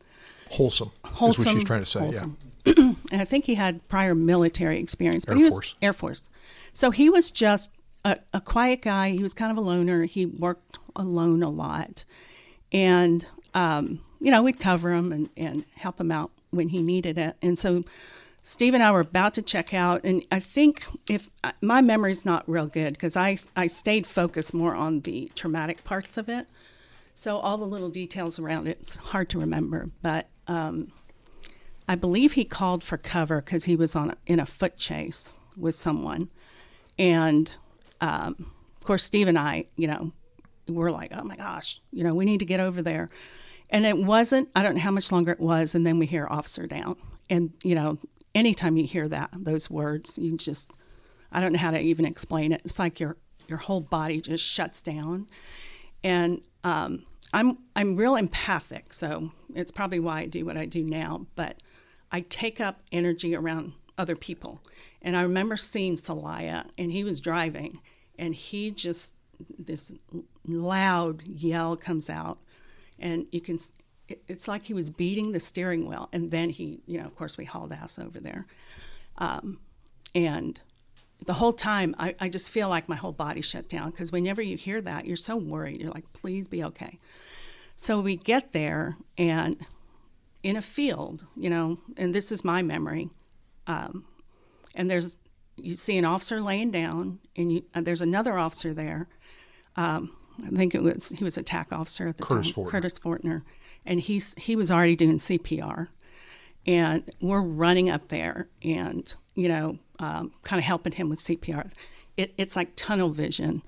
Wholesome. 0.51 0.91
Wholesome. 1.03 1.41
Is 1.41 1.45
what 1.45 1.53
she's 1.55 1.63
trying 1.63 1.79
to 1.81 1.85
say. 1.85 1.99
wholesome. 1.99 2.37
and 2.65 3.21
I 3.21 3.25
think 3.25 3.45
he 3.45 3.55
had 3.55 3.87
prior 3.89 4.15
military 4.15 4.79
experience, 4.79 5.25
but 5.25 5.33
Air 5.33 5.37
he 5.37 5.43
was 5.43 5.53
Force. 5.53 5.75
Air 5.81 5.93
Force. 5.93 6.29
So 6.73 6.91
he 6.91 7.09
was 7.09 7.31
just 7.31 7.71
a, 8.03 8.17
a 8.33 8.41
quiet 8.41 8.81
guy. 8.81 9.11
He 9.11 9.21
was 9.23 9.33
kind 9.33 9.51
of 9.51 9.57
a 9.57 9.61
loner. 9.61 10.03
He 10.03 10.25
worked 10.25 10.79
alone 10.95 11.43
a 11.43 11.49
lot, 11.49 12.05
and 12.71 13.25
um, 13.53 13.99
you 14.19 14.31
know 14.31 14.41
we'd 14.41 14.59
cover 14.59 14.93
him 14.93 15.11
and, 15.11 15.29
and 15.37 15.65
help 15.75 15.99
him 15.99 16.11
out 16.11 16.31
when 16.49 16.69
he 16.69 16.81
needed 16.81 17.17
it. 17.17 17.35
And 17.41 17.57
so 17.57 17.83
Steve 18.47 18.75
and 18.75 18.83
I 18.83 18.91
were 18.91 18.99
about 18.99 19.33
to 19.33 19.41
check 19.41 19.73
out, 19.73 20.01
and 20.03 20.23
I 20.31 20.39
think 20.39 20.85
if 21.09 21.31
uh, 21.43 21.53
my 21.61 21.81
memory's 21.81 22.25
not 22.25 22.47
real 22.47 22.67
good 22.67 22.93
because 22.93 23.17
I 23.17 23.37
I 23.55 23.65
stayed 23.65 24.05
focused 24.05 24.53
more 24.53 24.75
on 24.75 24.99
the 24.99 25.31
traumatic 25.33 25.83
parts 25.83 26.15
of 26.15 26.29
it. 26.29 26.45
So 27.15 27.37
all 27.37 27.57
the 27.57 27.65
little 27.65 27.89
details 27.89 28.37
around 28.37 28.67
it, 28.67 28.77
it's 28.79 28.97
hard 28.97 29.29
to 29.31 29.39
remember, 29.39 29.89
but. 30.01 30.29
Um, 30.47 30.91
I 31.87 31.93
believe 31.93 32.33
he 32.33 32.45
called 32.45 32.83
for 32.83 32.97
cover 32.97 33.41
because 33.41 33.65
he 33.65 33.75
was 33.75 33.95
on 33.95 34.15
in 34.25 34.39
a 34.39 34.45
foot 34.45 34.75
chase 34.75 35.39
with 35.55 35.75
someone, 35.75 36.29
and 36.97 37.51
um, 38.01 38.51
of 38.77 38.83
course 38.83 39.03
Steve 39.03 39.27
and 39.27 39.37
I, 39.37 39.65
you 39.75 39.87
know, 39.87 40.11
were 40.67 40.91
like, 40.91 41.11
"Oh 41.15 41.23
my 41.23 41.35
gosh, 41.35 41.81
you 41.91 42.03
know, 42.03 42.15
we 42.15 42.25
need 42.25 42.39
to 42.39 42.45
get 42.45 42.59
over 42.59 42.81
there." 42.81 43.09
And 43.69 43.85
it 43.85 43.97
wasn't. 43.99 44.49
I 44.55 44.63
don't 44.63 44.75
know 44.75 44.81
how 44.81 44.91
much 44.91 45.11
longer 45.11 45.31
it 45.31 45.39
was, 45.39 45.75
and 45.75 45.85
then 45.85 45.99
we 45.99 46.07
hear 46.07 46.27
officer 46.27 46.65
down, 46.65 46.95
and 47.29 47.53
you 47.63 47.75
know, 47.75 47.99
anytime 48.35 48.77
you 48.77 48.85
hear 48.85 49.07
that 49.07 49.29
those 49.33 49.69
words, 49.69 50.19
you 50.19 50.37
just, 50.37 50.69
I 51.31 51.39
don't 51.39 51.53
know 51.53 51.59
how 51.59 51.71
to 51.71 51.79
even 51.79 52.05
explain 52.05 52.51
it. 52.51 52.61
It's 52.65 52.77
like 52.77 52.99
your 52.99 53.17
your 53.47 53.59
whole 53.59 53.81
body 53.81 54.21
just 54.21 54.43
shuts 54.43 54.81
down, 54.81 55.27
and 56.03 56.41
um, 56.63 57.05
I'm 57.33 57.59
I'm 57.75 57.95
real 57.95 58.15
empathic, 58.15 58.93
so 58.93 59.31
it's 59.53 59.71
probably 59.71 59.99
why 59.99 60.21
I 60.21 60.25
do 60.25 60.45
what 60.45 60.57
I 60.57 60.65
do 60.65 60.83
now. 60.83 61.27
But 61.35 61.61
I 62.11 62.21
take 62.21 62.59
up 62.59 62.81
energy 62.91 63.35
around 63.35 63.73
other 63.97 64.15
people, 64.15 64.61
and 65.01 65.15
I 65.15 65.21
remember 65.21 65.57
seeing 65.57 65.95
Celaya, 65.95 66.65
and 66.77 66.91
he 66.91 67.03
was 67.03 67.19
driving, 67.19 67.81
and 68.19 68.35
he 68.35 68.71
just 68.71 69.15
this 69.57 69.93
loud 70.47 71.23
yell 71.23 71.75
comes 71.75 72.09
out, 72.09 72.39
and 72.99 73.27
you 73.31 73.41
can. 73.41 73.57
It- 74.07 74.23
It's 74.27 74.47
like 74.47 74.65
he 74.65 74.73
was 74.73 74.89
beating 74.89 75.31
the 75.31 75.39
steering 75.39 75.87
wheel, 75.87 76.09
and 76.13 76.31
then 76.31 76.49
he, 76.49 76.81
you 76.85 76.99
know, 76.99 77.05
of 77.05 77.15
course, 77.15 77.37
we 77.37 77.45
hauled 77.45 77.71
ass 77.73 77.97
over 77.99 78.19
there, 78.19 78.45
um, 79.17 79.59
and 80.13 80.59
the 81.25 81.33
whole 81.35 81.53
time 81.53 81.95
I, 81.97 82.13
I 82.19 82.29
just 82.29 82.51
feel 82.51 82.67
like 82.69 82.89
my 82.89 82.95
whole 82.97 83.13
body 83.13 83.41
shut 83.41 83.69
down 83.69 83.91
because 83.91 84.11
whenever 84.11 84.41
you 84.41 84.57
hear 84.57 84.81
that 84.81 85.05
you're 85.05 85.15
so 85.15 85.35
worried. 85.37 85.81
You're 85.81 85.91
like 85.93 86.11
please 86.13 86.47
be 86.49 86.61
okay. 86.63 86.99
So 87.75 87.99
we 88.01 88.15
get 88.17 88.51
there 88.51 88.97
and 89.17 89.55
in 90.43 90.55
a 90.57 90.61
field 90.61 91.25
you 91.35 91.49
know 91.49 91.79
and 91.97 92.13
this 92.13 92.31
is 92.33 92.43
my 92.43 92.61
memory 92.61 93.09
um, 93.65 94.05
and 94.75 94.91
there's 94.91 95.17
you 95.55 95.73
see 95.75 95.97
an 95.97 96.03
officer 96.05 96.41
laying 96.41 96.69
down 96.69 97.19
and 97.37 97.51
you, 97.51 97.63
uh, 97.73 97.79
there's 97.81 98.01
another 98.01 98.37
officer 98.37 98.73
there. 98.73 99.07
Um, 99.77 100.15
i 100.45 100.49
think 100.49 100.75
it 100.75 100.83
was 100.83 101.09
he 101.17 101.23
was 101.23 101.37
a 101.37 101.43
TAC 101.43 101.71
officer 101.71 102.09
at 102.09 102.17
the 102.17 102.23
Curtis 102.25 102.51
time 102.51 102.65
Fortner. 102.65 102.69
curtis 102.71 102.99
fortner 102.99 103.41
and 103.85 104.01
he's 104.01 104.33
he 104.35 104.55
was 104.55 104.71
already 104.71 104.95
doing 104.95 105.17
cpr 105.17 105.87
and 106.65 107.03
we're 107.21 107.41
running 107.41 107.89
up 107.89 108.07
there 108.09 108.47
and 108.63 109.13
you 109.35 109.47
know 109.47 109.77
um, 109.99 110.33
kind 110.43 110.59
of 110.59 110.65
helping 110.65 110.93
him 110.93 111.09
with 111.09 111.19
cpr 111.19 111.71
it, 112.17 112.33
it's 112.37 112.55
like 112.55 112.71
tunnel 112.75 113.09
vision. 113.09 113.61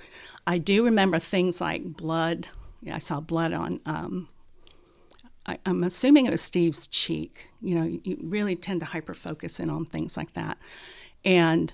I 0.46 0.58
do 0.58 0.84
remember 0.86 1.20
things 1.20 1.60
like 1.60 1.84
blood. 1.84 2.48
Yeah, 2.82 2.96
i 2.96 3.00
saw 3.00 3.20
blood 3.20 3.54
on 3.54 3.82
um, 3.86 4.30
I, 5.48 5.58
i'm 5.66 5.84
assuming 5.84 6.28
it 6.28 6.32
was 6.32 6.42
steve's 6.42 6.88
cheek. 6.88 7.50
You 7.62 7.76
know 7.76 7.86
you, 7.86 8.02
you 8.04 8.18
really 8.22 8.56
tend 8.56 8.80
to 8.82 8.86
hyper 8.86 9.14
focus 9.14 9.60
in 9.60 9.70
on 9.70 9.86
things 9.86 10.16
like 10.16 10.34
that. 10.34 10.58
And 11.26 11.74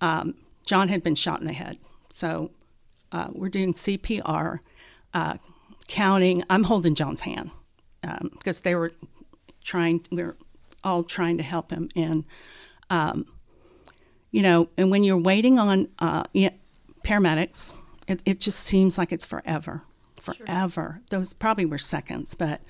um, 0.00 0.34
john 0.66 0.88
had 0.88 1.02
been 1.02 1.14
shot 1.14 1.40
in 1.40 1.46
the 1.46 1.52
head. 1.52 1.78
So 2.10 2.50
uh, 3.12 3.28
we're 3.32 3.50
doing 3.50 3.74
cpr 3.74 4.60
uh, 5.14 5.36
counting. 5.86 6.42
I'm 6.50 6.64
holding 6.64 6.94
john's 6.94 7.20
hand 7.20 7.50
because 8.02 8.60
they 8.60 8.74
were 8.74 8.92
trying 9.62 10.04
we 10.10 10.22
are 10.22 10.36
all 10.84 11.02
trying 11.02 11.36
to 11.36 11.42
help 11.42 11.70
him 11.70 11.88
and 11.96 12.24
um, 12.90 13.26
you 14.30 14.42
know 14.42 14.68
and 14.76 14.90
when 14.90 15.04
you're 15.04 15.18
waiting 15.18 15.58
on 15.58 15.88
uh, 15.98 16.24
yeah, 16.32 16.50
paramedics 17.04 17.74
it, 18.06 18.20
it 18.24 18.40
just 18.40 18.60
seems 18.60 18.96
like 18.96 19.12
it's 19.12 19.26
forever 19.26 19.82
forever. 20.20 21.00
Those 21.10 21.32
probably 21.32 21.66
were 21.66 21.78
seconds 21.78 22.34
but 22.34 22.60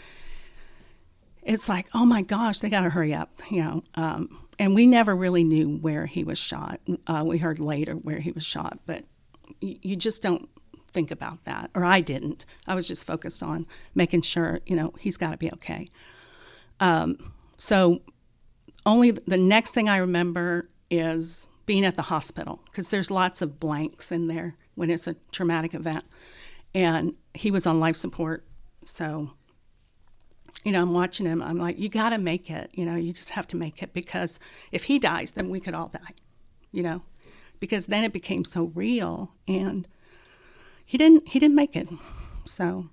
it's 1.43 1.69
like 1.69 1.87
oh 1.95 2.05
my 2.05 2.23
gosh 2.23 2.61
they 2.61 2.69
got 2.69 2.83
to 2.83 2.91
hurry 2.91 3.15
up 3.15 3.31
you 3.51 3.63
know 3.63 3.85
um, 3.95 4.47
and 4.59 4.75
we 4.75 4.87
never 4.87 5.15
really 5.15 5.45
knew 5.45 5.77
where 5.77 6.07
he 6.07 6.25
was 6.25 6.39
shot. 6.39 6.81
Uh, 7.07 7.23
we 7.25 7.39
heard 7.39 7.61
later 7.61 7.95
where 7.95 8.19
he 8.19 8.33
was 8.33 8.45
shot 8.45 8.79
but 8.87 9.05
you, 9.61 9.79
you 9.83 9.97
just 9.97 10.23
don't 10.23 10.49
think 10.91 11.11
about 11.11 11.45
that 11.45 11.71
or 11.75 11.85
i 11.85 12.01
didn't 12.01 12.47
i 12.67 12.75
was 12.75 12.89
just 12.89 13.07
focused 13.07 13.43
on 13.43 13.67
making 13.95 14.23
sure 14.23 14.61
you 14.67 14.75
know 14.75 14.93
he's 14.99 15.17
got 15.17 15.31
to 15.31 15.37
be 15.37 15.53
okay 15.53 15.87
um, 16.81 17.33
so 17.57 18.01
only 18.87 19.11
the 19.11 19.37
next 19.37 19.73
thing 19.73 19.89
I 19.89 19.97
remember 19.97 20.69
is 20.91 21.49
being 21.67 21.85
at 21.85 21.97
the 21.97 22.03
hospital 22.03 22.63
because 22.67 22.91
there's 22.91 23.11
lots 23.11 23.43
of 23.43 23.61
blanks 23.61 24.11
in 24.11 24.29
there 24.29 24.57
when 24.75 24.91
it's 24.91 25.07
a 25.07 25.17
traumatic 25.33 25.75
event. 25.75 26.05
And 26.75 27.15
he 27.35 27.51
was 27.51 27.67
on 27.67 27.81
life 27.81 27.97
support. 27.97 28.47
So, 28.85 29.33
you 30.65 30.73
know, 30.73 30.83
I'm 30.83 30.93
watching 30.93 31.27
him. 31.27 31.43
I'm 31.43 31.59
like, 31.59 31.79
you 31.79 31.89
got 31.89 32.11
to 32.11 32.19
make 32.19 32.51
it. 32.51 32.71
You 32.73 32.85
know, 32.85 32.95
you 32.95 33.13
just 33.13 33.31
have 33.31 33.47
to 33.49 33.57
make 33.57 33.83
it 33.83 33.93
because 33.93 34.39
if 34.73 34.85
he 34.85 34.99
dies, 34.99 35.33
then 35.33 35.51
we 35.51 35.61
could 35.61 35.75
all 35.75 35.89
die, 35.89 36.15
you 36.73 36.83
know, 36.83 37.03
because 37.61 37.87
then 37.87 38.05
it 38.05 38.13
became 38.13 38.45
so 38.45 38.73
real. 38.75 39.33
And, 39.47 39.89
he 40.89 40.97
didn't 40.97 41.29
he 41.29 41.39
didn't 41.39 41.55
make 41.55 41.77
it. 41.77 41.87
So 42.47 42.89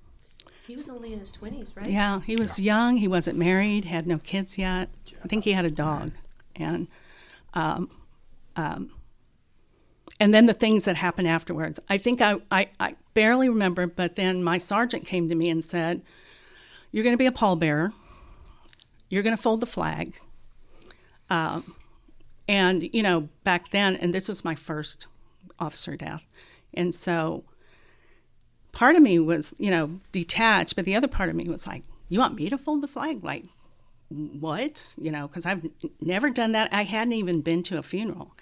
He 0.68 0.74
was 0.74 0.90
only 0.90 1.14
in 1.14 1.20
his 1.22 1.32
20s, 1.32 1.78
right? 1.78 1.90
yeah, 1.90 2.20
he 2.20 2.36
was 2.36 2.60
young. 2.60 2.98
He 2.98 3.08
wasn't 3.08 3.38
married. 3.38 3.86
Had 3.86 4.06
no 4.06 4.18
kids 4.18 4.58
yet. 4.58 4.90
I 5.24 5.30
think 5.30 5.46
he 5.46 5.54
had 5.54 5.64
a 5.64 5.72
dog, 5.72 6.12
and 6.58 6.90
um, 7.54 7.90
um, 8.58 8.92
and 10.20 10.34
then 10.34 10.46
the 10.46 10.54
things 10.54 10.84
that 10.84 10.98
happened 10.98 11.30
afterwards. 11.30 11.80
I 11.90 11.98
think 11.98 12.20
I, 12.22 12.36
I, 12.52 12.68
I 12.82 12.96
barely 13.14 13.48
remember, 13.48 13.88
but 13.88 14.18
then 14.18 14.44
my 14.44 14.58
sergeant 14.58 15.06
came 15.06 15.30
to 15.30 15.36
me 15.36 15.50
and 15.50 15.64
said, 15.64 16.02
"You're 16.92 17.06
going 17.06 17.14
to 17.14 17.18
be 17.18 17.26
a 17.28 17.32
pallbearer. 17.32 17.94
You're 19.10 19.24
going 19.24 19.38
to 19.38 19.42
fold 19.42 19.62
the 19.62 19.66
flag." 19.78 20.20
Um, 21.30 21.76
and 22.46 22.84
you 22.94 23.02
know, 23.04 23.30
back 23.46 23.70
then, 23.72 23.96
and 23.96 24.14
this 24.14 24.28
was 24.28 24.44
my 24.44 24.54
first 24.56 25.08
officer 25.60 25.96
death, 25.96 26.26
and 26.74 26.94
so 26.94 27.46
part 28.76 28.96
of 28.96 29.02
me 29.02 29.18
was, 29.18 29.56
you 29.58 29.72
know, 29.72 30.00
detached, 30.12 30.76
but 30.76 30.86
the 30.86 30.96
other 30.96 31.08
part 31.08 31.30
of 31.30 31.36
me 31.36 31.46
was 31.46 31.66
like, 31.66 31.84
"You 32.10 32.20
want 32.20 32.36
me 32.36 32.50
to 32.50 32.58
fold 32.58 32.82
the 32.82 32.88
flag?" 32.88 33.24
Like, 33.24 33.46
what? 34.10 34.94
You 34.98 35.12
know, 35.12 35.28
because 35.28 35.48
I've 35.48 35.68
never 36.00 36.30
done 36.30 36.52
that. 36.52 36.72
I 36.72 36.84
hadn't 36.84 37.14
even 37.14 37.42
been 37.42 37.64
to 37.64 37.80
a 37.80 37.84
funeral. 37.84 38.36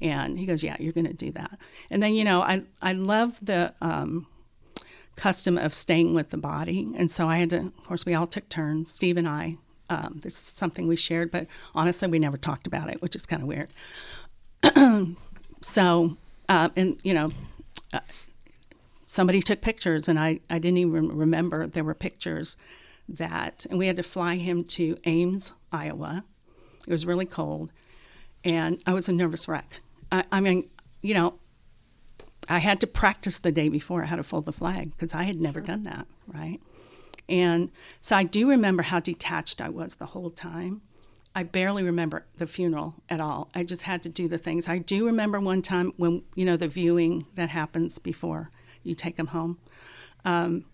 And 0.00 0.38
he 0.38 0.46
goes, 0.46 0.62
"Yeah, 0.62 0.76
you're 0.78 0.92
going 0.92 1.06
to 1.08 1.12
do 1.12 1.32
that." 1.32 1.58
And 1.90 2.00
then, 2.00 2.14
you 2.14 2.22
know, 2.22 2.42
I 2.42 2.62
I 2.80 2.92
love 2.92 3.44
the 3.44 3.74
um, 3.80 4.28
custom 5.16 5.58
of 5.58 5.74
staying 5.74 6.14
with 6.14 6.30
the 6.30 6.36
body, 6.36 6.92
and 6.94 7.10
so 7.10 7.26
I 7.26 7.38
had 7.38 7.50
to. 7.50 7.58
Of 7.66 7.84
course, 7.84 8.06
we 8.06 8.14
all 8.14 8.28
took 8.28 8.48
turns. 8.48 8.92
Steve 8.92 9.16
and 9.16 9.28
I. 9.28 9.56
Um, 9.90 10.20
this 10.22 10.34
is 10.34 10.38
something 10.38 10.86
we 10.86 10.96
shared, 10.96 11.30
but 11.30 11.46
honestly, 11.74 12.08
we 12.08 12.18
never 12.18 12.36
talked 12.36 12.66
about 12.66 12.90
it, 12.90 13.00
which 13.00 13.16
is 13.16 13.24
kind 13.24 13.40
of 13.40 13.48
weird. 13.48 13.70
so, 15.62 16.16
uh, 16.46 16.68
and 16.76 16.98
you 17.02 17.14
know, 17.14 17.32
uh, 17.94 18.00
somebody 19.08 19.42
took 19.42 19.60
pictures, 19.60 20.06
and 20.06 20.20
I 20.20 20.38
I 20.48 20.60
didn't 20.60 20.78
even 20.78 21.16
remember 21.16 21.66
there 21.66 21.82
were 21.82 21.94
pictures 21.94 22.56
that, 23.08 23.66
and 23.68 23.78
we 23.78 23.88
had 23.88 23.96
to 23.96 24.02
fly 24.04 24.36
him 24.36 24.62
to 24.62 24.96
Ames, 25.04 25.52
Iowa. 25.72 26.24
It 26.86 26.92
was 26.92 27.04
really 27.04 27.26
cold, 27.26 27.72
and 28.44 28.80
I 28.86 28.92
was 28.92 29.08
a 29.08 29.12
nervous 29.12 29.48
wreck. 29.48 29.80
I, 30.12 30.24
I 30.30 30.40
mean, 30.40 30.62
you 31.02 31.14
know, 31.14 31.34
I 32.48 32.58
had 32.58 32.80
to 32.82 32.86
practice 32.86 33.38
the 33.38 33.50
day 33.50 33.68
before 33.68 34.02
how 34.04 34.16
to 34.16 34.22
fold 34.22 34.44
the 34.44 34.52
flag 34.52 34.92
because 34.92 35.14
I 35.14 35.24
had 35.24 35.40
never 35.40 35.60
done 35.60 35.82
that, 35.84 36.06
right? 36.26 36.60
And 37.28 37.70
so 38.00 38.16
I 38.16 38.22
do 38.22 38.48
remember 38.48 38.84
how 38.84 39.00
detached 39.00 39.60
I 39.60 39.68
was 39.68 39.96
the 39.96 40.06
whole 40.06 40.30
time. 40.30 40.82
I 41.34 41.42
barely 41.42 41.82
remember 41.82 42.24
the 42.36 42.46
funeral 42.46 42.94
at 43.10 43.20
all. 43.20 43.50
I 43.54 43.64
just 43.64 43.82
had 43.82 44.02
to 44.04 44.08
do 44.08 44.28
the 44.28 44.38
things. 44.38 44.66
I 44.66 44.78
do 44.78 45.04
remember 45.04 45.38
one 45.38 45.60
time 45.60 45.92
when, 45.96 46.22
you 46.34 46.44
know, 46.46 46.56
the 46.56 46.68
viewing 46.68 47.26
that 47.34 47.50
happens 47.50 47.98
before 47.98 48.50
you 48.88 48.94
take 48.94 49.16
them 49.16 49.28
home. 49.28 49.58
Um, 50.24 50.64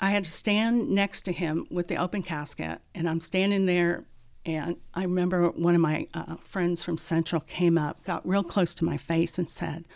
I 0.00 0.10
had 0.10 0.24
to 0.24 0.30
stand 0.30 0.90
next 0.90 1.22
to 1.22 1.32
him 1.32 1.66
with 1.70 1.88
the 1.88 1.96
open 1.96 2.22
casket, 2.22 2.80
and 2.94 3.08
I'm 3.08 3.20
standing 3.20 3.66
there. 3.66 4.04
And 4.46 4.76
I 4.94 5.02
remember 5.02 5.48
one 5.50 5.74
of 5.74 5.80
my 5.80 6.06
uh, 6.14 6.36
friends 6.36 6.82
from 6.82 6.96
Central 6.96 7.40
came 7.40 7.76
up, 7.76 8.04
got 8.04 8.26
real 8.26 8.44
close 8.44 8.74
to 8.76 8.84
my 8.84 8.96
face, 8.96 9.38
and 9.38 9.50
said, 9.50 9.86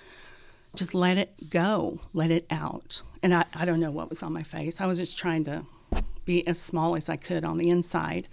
Just 0.74 0.94
let 0.94 1.18
it 1.18 1.50
go, 1.50 2.00
let 2.12 2.30
it 2.30 2.46
out. 2.50 3.02
And 3.22 3.32
I, 3.34 3.44
I 3.54 3.64
don't 3.64 3.80
know 3.80 3.92
what 3.92 4.10
was 4.10 4.22
on 4.22 4.32
my 4.32 4.42
face. 4.42 4.80
I 4.80 4.86
was 4.86 4.98
just 4.98 5.16
trying 5.16 5.44
to 5.44 5.64
be 6.24 6.46
as 6.46 6.60
small 6.60 6.96
as 6.96 7.08
I 7.08 7.16
could 7.16 7.44
on 7.44 7.58
the 7.58 7.68
inside. 7.68 8.28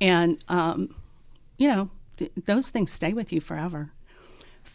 And, 0.00 0.38
um, 0.48 0.94
you 1.56 1.68
know, 1.68 1.90
th- 2.18 2.32
those 2.44 2.68
things 2.70 2.92
stay 2.92 3.12
with 3.12 3.32
you 3.32 3.40
forever. 3.40 3.92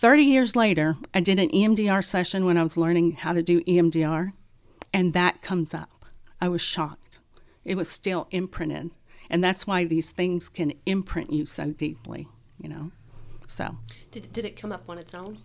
30 0.04 0.24
years 0.24 0.54
later, 0.54 0.98
I 1.14 1.22
did 1.22 1.40
an 1.40 1.48
EMDR 1.52 2.04
session 2.04 2.44
when 2.44 2.58
I 2.58 2.64
was 2.64 2.76
learning 2.76 3.14
how 3.14 3.32
to 3.32 3.42
do 3.42 3.62
EMDR, 3.62 4.34
and 4.94 5.14
that 5.14 5.42
comes 5.42 5.74
up. 5.74 6.04
I 6.42 6.50
was 6.50 6.62
shocked. 6.62 7.20
It 7.64 7.78
was 7.78 7.90
still 7.90 8.28
imprinted. 8.30 8.92
And 9.30 9.42
that's 9.42 9.66
why 9.66 9.86
these 9.86 10.12
things 10.12 10.50
can 10.50 10.74
imprint 10.86 11.32
you 11.32 11.46
so 11.46 11.72
deeply, 11.72 12.28
you 12.60 12.68
know? 12.68 12.92
So, 13.48 13.78
Did, 14.12 14.34
did 14.34 14.44
it 14.44 14.58
come 14.58 14.74
up 14.74 14.90
on 14.90 14.98
its 14.98 15.14
own? 15.14 15.38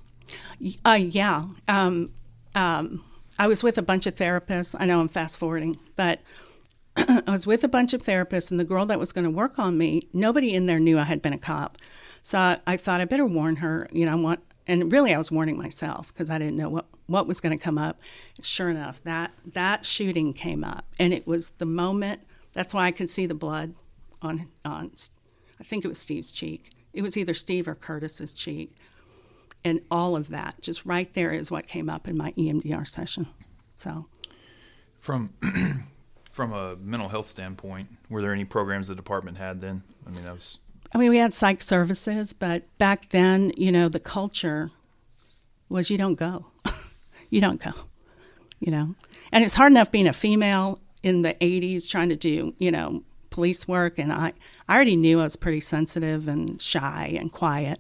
uh, 0.85 0.99
yeah. 1.01 1.45
Um, 1.69 2.11
um, 2.57 3.05
I 3.39 3.47
was 3.47 3.63
with 3.63 3.79
a 3.79 3.83
bunch 3.83 4.09
of 4.09 4.17
therapists. 4.17 4.75
I 4.77 4.87
know 4.87 5.01
I'm 5.01 5.09
fast 5.09 5.39
forwarding, 5.39 5.77
but 5.95 6.21
I 6.97 7.23
was 7.29 7.47
with 7.47 7.63
a 7.63 7.69
bunch 7.69 7.95
of 7.95 8.03
therapists, 8.03 8.51
and 8.51 8.59
the 8.59 8.65
girl 8.65 8.87
that 8.87 8.99
was 8.99 9.13
going 9.13 9.25
to 9.25 9.31
work 9.31 9.57
on 9.57 9.79
me, 9.79 10.09
nobody 10.13 10.53
in 10.53 10.67
there 10.67 10.81
knew 10.81 10.99
I 10.99 11.05
had 11.05 11.23
been 11.23 11.33
a 11.33 11.39
cop. 11.39 11.79
So 12.23 12.39
I, 12.39 12.59
I 12.67 12.77
thought 12.77 13.01
I 13.01 13.05
better 13.05 13.25
warn 13.25 13.57
her. 13.57 13.89
You 13.93 14.07
know, 14.07 14.13
I 14.13 14.17
want, 14.17 14.41
and 14.69 14.93
really 14.93 15.15
I 15.15 15.19
was 15.19 15.33
warning 15.33 15.57
myself 15.57 16.09
because 16.09 16.29
I 16.29 16.39
didn't 16.39 16.57
know 16.57 16.69
what 16.69 16.87
what 17.07 17.27
was 17.27 17.41
going 17.41 17.59
to 17.59 17.63
come 17.63 17.79
up. 17.79 18.01
Sure 18.43 18.69
enough, 18.69 19.03
that 19.05 19.33
that 19.45 19.85
shooting 19.85 20.35
came 20.35 20.63
up, 20.63 20.85
and 21.01 21.13
it 21.13 21.27
was 21.27 21.51
the 21.51 21.67
moment. 21.67 22.21
That's 22.53 22.75
why 22.75 22.87
I 22.87 22.91
could 22.91 23.11
see 23.11 23.27
the 23.27 23.35
blood 23.35 23.75
on 24.23 24.49
on. 24.65 24.93
I 25.59 25.65
think 25.65 25.85
it 25.85 25.89
was 25.89 25.99
Steve's 25.99 26.31
cheek. 26.31 26.71
It 26.93 27.03
was 27.03 27.17
either 27.17 27.35
Steve 27.35 27.67
or 27.67 27.75
Curtis's 27.75 28.35
cheek, 28.35 28.77
and 29.65 29.81
all 29.91 30.17
of 30.17 30.29
that 30.29 30.61
just 30.61 30.85
right 30.85 31.13
there 31.15 31.33
is 31.33 31.51
what 31.51 31.67
came 31.67 31.89
up 31.89 32.07
in 32.07 32.17
my 32.17 32.33
EMDR 32.33 32.87
session. 32.87 33.27
So 33.75 34.07
From 34.99 35.33
from 36.31 36.53
a 36.53 36.77
mental 36.77 37.09
health 37.09 37.27
standpoint, 37.27 37.89
were 38.11 38.21
there 38.21 38.33
any 38.33 38.45
programs 38.45 38.89
the 38.89 38.95
department 38.95 39.39
had 39.39 39.61
then? 39.61 39.83
I 40.07 40.11
mean, 40.11 40.29
I 40.29 40.33
was 40.33 40.59
I 40.93 40.99
mean, 40.99 41.11
we 41.11 41.19
had 41.19 41.35
psych 41.35 41.61
services, 41.61 42.33
but 42.33 42.65
back 42.79 43.11
then, 43.11 43.53
you 43.57 43.71
know, 43.71 43.89
the 43.89 44.01
culture 44.01 44.71
was 45.69 45.91
you 45.91 45.99
don't 45.99 46.15
go. 46.15 46.47
you 47.31 47.41
don't 47.41 47.63
go, 47.63 47.73
you 48.59 48.71
know. 48.73 48.95
And 49.31 49.45
it's 49.45 49.55
hard 49.55 49.73
enough 49.73 49.91
being 49.91 50.07
a 50.07 50.13
female 50.13 50.81
in 51.03 51.23
the 51.23 51.35
80s 51.35 51.89
trying 51.89 52.09
to 52.09 52.17
do, 52.17 52.55
you 52.59 52.71
know, 52.71 53.03
police 53.31 53.69
work. 53.69 53.99
And 53.99 54.13
I, 54.13 54.33
I 54.69 54.75
already 54.75 54.97
knew 54.97 55.21
I 55.21 55.25
was 55.25 55.37
pretty 55.37 55.61
sensitive 55.61 56.27
and 56.27 56.61
shy 56.61 57.15
and 57.19 57.31
quiet. 57.31 57.79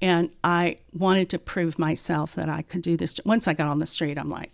And 0.00 0.30
I 0.44 0.78
wanted 0.92 1.28
to 1.30 1.38
prove 1.38 1.78
myself 1.78 2.34
that 2.36 2.48
I 2.48 2.62
could 2.62 2.82
do 2.82 2.96
this. 2.96 3.18
Once 3.24 3.48
I 3.48 3.52
got 3.52 3.66
on 3.66 3.80
the 3.80 3.86
street, 3.86 4.16
I'm 4.16 4.30
like, 4.30 4.52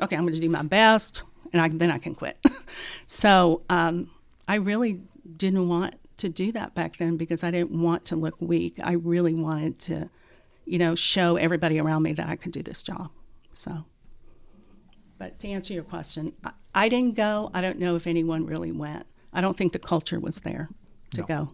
okay, 0.00 0.16
I'm 0.16 0.22
going 0.22 0.34
to 0.34 0.40
do 0.40 0.48
my 0.48 0.62
best, 0.62 1.22
and 1.52 1.60
I, 1.60 1.68
then 1.68 1.90
I 1.90 1.98
can 1.98 2.14
quit. 2.14 2.38
so 3.06 3.62
um, 3.68 4.10
I 4.48 4.56
really 4.56 5.00
didn't 5.36 5.68
want 5.68 5.94
to 6.18 6.28
do 6.28 6.52
that 6.52 6.74
back 6.74 6.96
then 6.96 7.16
because 7.16 7.44
I 7.44 7.50
didn't 7.50 7.72
want 7.80 8.04
to 8.06 8.16
look 8.16 8.36
weak. 8.40 8.76
I 8.82 8.94
really 8.94 9.34
wanted 9.34 9.78
to, 9.80 10.08
you 10.64 10.78
know, 10.78 10.94
show 10.94 11.36
everybody 11.36 11.78
around 11.78 12.02
me 12.02 12.12
that 12.12 12.28
I 12.28 12.36
could 12.36 12.52
do 12.52 12.62
this 12.62 12.82
job. 12.82 13.10
So, 13.52 13.84
but 15.18 15.38
to 15.40 15.48
answer 15.48 15.74
your 15.74 15.84
question, 15.84 16.32
I, 16.44 16.52
I 16.74 16.88
didn't 16.88 17.16
go. 17.16 17.50
I 17.54 17.60
don't 17.60 17.78
know 17.78 17.96
if 17.96 18.06
anyone 18.06 18.46
really 18.46 18.72
went. 18.72 19.06
I 19.32 19.40
don't 19.40 19.56
think 19.56 19.72
the 19.72 19.78
culture 19.78 20.18
was 20.20 20.40
there 20.40 20.68
to 21.14 21.20
No. 21.20 21.26
go. 21.26 21.48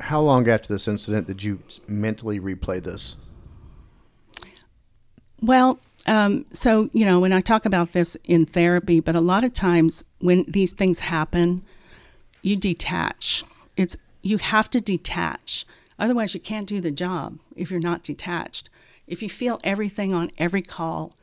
How 0.00 0.20
long 0.20 0.48
after 0.48 0.72
this 0.72 0.86
incident 0.86 1.26
did 1.26 1.42
you 1.42 1.60
mentally 1.88 2.38
replay 2.38 2.82
this? 2.82 3.16
Well, 5.40 5.78
um, 6.06 6.46
so, 6.52 6.88
you 6.92 7.04
know, 7.04 7.20
when 7.20 7.32
I 7.32 7.40
talk 7.40 7.64
about 7.64 7.92
this 7.92 8.16
in 8.24 8.44
therapy, 8.44 9.00
but 9.00 9.14
a 9.14 9.20
lot 9.20 9.44
of 9.44 9.52
times 9.52 10.04
when 10.20 10.44
these 10.48 10.72
things 10.72 11.00
happen, 11.00 11.62
you 12.42 12.56
detach. 12.56 13.44
It's 13.76 13.96
you 14.22 14.38
have 14.38 14.70
to 14.70 14.80
detach. 14.80 15.64
Otherwise, 15.98 16.34
you 16.34 16.40
can't 16.40 16.68
do 16.68 16.80
the 16.80 16.90
job 16.90 17.38
if 17.56 17.70
you're 17.70 17.80
not 17.80 18.02
detached. 18.02 18.70
If 19.06 19.22
you 19.22 19.28
feel 19.28 19.58
everything 19.64 20.14
on 20.14 20.30
every 20.38 20.62
call, 20.62 21.14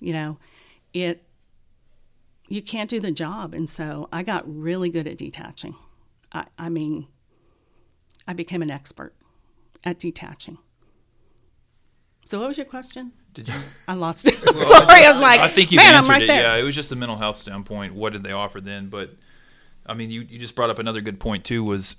you 0.00 0.12
know, 0.12 0.38
it 0.92 1.24
you 2.48 2.62
can't 2.62 2.90
do 2.90 3.00
the 3.00 3.12
job. 3.12 3.54
And 3.54 3.68
so 3.68 4.08
I 4.12 4.22
got 4.22 4.42
really 4.46 4.88
good 4.88 5.06
at 5.06 5.18
detaching. 5.18 5.76
I, 6.32 6.46
I 6.58 6.68
mean, 6.68 7.06
I 8.26 8.32
became 8.32 8.62
an 8.62 8.70
expert 8.70 9.14
at 9.84 9.98
detaching. 9.98 10.58
So, 12.24 12.38
what 12.40 12.48
was 12.48 12.58
your 12.58 12.66
question? 12.66 13.12
did 13.44 13.48
you? 13.48 13.60
I 13.86 13.94
lost 13.94 14.26
it. 14.26 14.34
Sorry, 14.56 15.04
I 15.04 15.10
was 15.10 15.20
like, 15.20 15.40
I 15.40 15.48
think 15.48 15.70
you 15.70 15.76
man, 15.76 15.94
answered 15.94 16.10
I'm 16.10 16.10
right 16.10 16.22
it. 16.22 16.26
there. 16.26 16.42
Yeah, 16.42 16.56
it 16.56 16.64
was 16.64 16.74
just 16.74 16.90
a 16.92 16.96
mental 16.96 17.16
health 17.16 17.36
standpoint. 17.36 17.94
What 17.94 18.12
did 18.12 18.24
they 18.24 18.32
offer 18.32 18.60
then? 18.60 18.88
But 18.88 19.14
I 19.88 19.94
mean, 19.94 20.10
you, 20.10 20.20
you 20.22 20.38
just 20.38 20.54
brought 20.54 20.70
up 20.70 20.78
another 20.78 21.00
good 21.00 21.18
point 21.18 21.44
too. 21.44 21.64
Was 21.64 21.96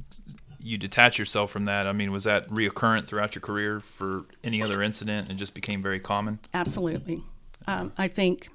you 0.60 0.78
detach 0.78 1.18
yourself 1.18 1.50
from 1.50 1.64
that? 1.66 1.86
I 1.86 1.92
mean, 1.92 2.12
was 2.12 2.24
that 2.24 2.48
reoccurrent 2.48 3.06
throughout 3.06 3.34
your 3.34 3.42
career 3.42 3.80
for 3.80 4.24
any 4.42 4.62
other 4.62 4.82
incident 4.82 5.28
and 5.28 5.38
just 5.38 5.54
became 5.54 5.82
very 5.82 6.00
common? 6.00 6.38
Absolutely. 6.52 7.22
Um, 7.66 7.92
I 7.98 8.08
think 8.08 8.48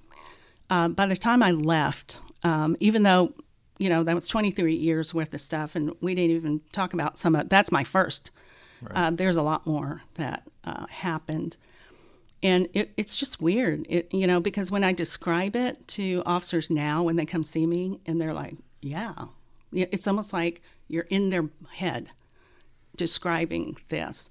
uh, 0.69 0.87
by 0.87 1.05
the 1.05 1.15
time 1.15 1.43
I 1.43 1.51
left, 1.51 2.19
um, 2.43 2.75
even 2.79 3.03
though 3.03 3.33
you 3.77 3.89
know 3.89 4.03
that 4.03 4.15
was 4.15 4.27
23 4.27 4.75
years 4.75 5.13
worth 5.13 5.33
of 5.33 5.41
stuff, 5.41 5.75
and 5.75 5.93
we 6.01 6.15
didn't 6.15 6.35
even 6.35 6.61
talk 6.71 6.93
about 6.93 7.17
some 7.17 7.35
of 7.35 7.49
that's 7.49 7.71
my 7.71 7.83
first. 7.83 8.31
Uh, 8.91 9.11
there's 9.11 9.35
a 9.35 9.41
lot 9.41 9.67
more 9.67 10.03
that 10.13 10.43
uh, 10.63 10.85
happened, 10.87 11.57
and 12.41 12.69
it, 12.73 12.91
it's 12.95 13.17
just 13.17 13.41
weird, 13.41 13.85
it, 13.89 14.07
you 14.13 14.25
know, 14.25 14.39
because 14.39 14.71
when 14.71 14.85
I 14.85 14.93
describe 14.93 15.53
it 15.53 15.85
to 15.89 16.23
officers 16.25 16.69
now 16.69 17.03
when 17.03 17.17
they 17.17 17.25
come 17.25 17.43
see 17.43 17.65
me, 17.65 17.99
and 18.05 18.21
they're 18.21 18.33
like, 18.33 18.55
"Yeah," 18.81 19.13
it's 19.71 20.07
almost 20.07 20.33
like 20.33 20.61
you're 20.87 21.07
in 21.09 21.29
their 21.29 21.49
head 21.73 22.09
describing 22.95 23.77
this 23.89 24.29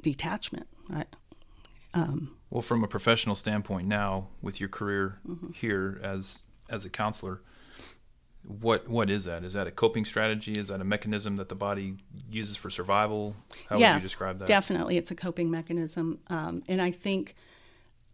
detachment. 0.00 0.66
I, 0.92 1.04
Well, 2.50 2.62
from 2.62 2.82
a 2.84 2.88
professional 2.88 3.34
standpoint 3.34 3.86
now, 3.86 4.28
with 4.40 4.60
your 4.60 4.68
career 4.68 5.18
Mm-hmm. 5.28 5.52
here 5.52 6.00
as 6.02 6.44
as 6.68 6.84
a 6.84 6.90
counselor, 6.90 7.40
what 8.44 8.88
what 8.88 9.10
is 9.10 9.24
that? 9.24 9.44
Is 9.44 9.52
that 9.52 9.66
a 9.66 9.70
coping 9.70 10.04
strategy? 10.04 10.52
Is 10.52 10.68
that 10.68 10.80
a 10.80 10.84
mechanism 10.84 11.36
that 11.36 11.48
the 11.48 11.54
body 11.54 11.96
uses 12.30 12.56
for 12.56 12.70
survival? 12.70 13.36
How 13.68 13.78
yes, 13.78 13.94
would 13.94 14.02
you 14.02 14.08
describe 14.08 14.38
that? 14.38 14.48
definitely, 14.48 14.96
it's 14.96 15.10
a 15.10 15.14
coping 15.14 15.50
mechanism, 15.50 16.18
um, 16.28 16.62
and 16.66 16.80
I 16.82 16.90
think 16.90 17.34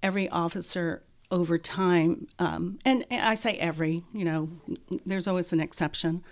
every 0.03 0.29
officer 0.29 1.03
over 1.31 1.59
time, 1.59 2.27
um, 2.39 2.79
and 2.85 3.05
I 3.11 3.35
say 3.35 3.57
every, 3.59 4.03
you 4.13 4.25
know, 4.25 4.49
there's 5.05 5.27
always 5.29 5.53
an 5.53 5.61
exception, 5.61 6.23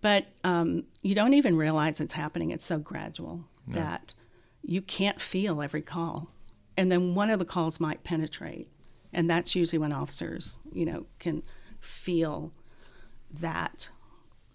but 0.00 0.26
um, 0.42 0.84
you 1.02 1.14
don't 1.14 1.34
even 1.34 1.56
realize 1.56 2.00
it's 2.00 2.14
happening. 2.14 2.50
It's 2.50 2.64
so 2.64 2.78
gradual 2.78 3.44
that 3.68 4.14
you 4.62 4.82
can't 4.82 5.20
feel 5.20 5.62
every 5.62 5.82
call, 5.82 6.30
and 6.76 6.90
then 6.90 7.14
one 7.14 7.30
of 7.30 7.38
the 7.38 7.44
calls 7.44 7.78
might 7.78 8.02
penetrate, 8.04 8.68
and 9.12 9.30
that's 9.30 9.54
usually 9.54 9.78
when 9.78 9.92
officers, 9.92 10.58
you 10.72 10.84
know, 10.84 11.06
can 11.18 11.42
feel 11.80 12.52
that 13.30 13.88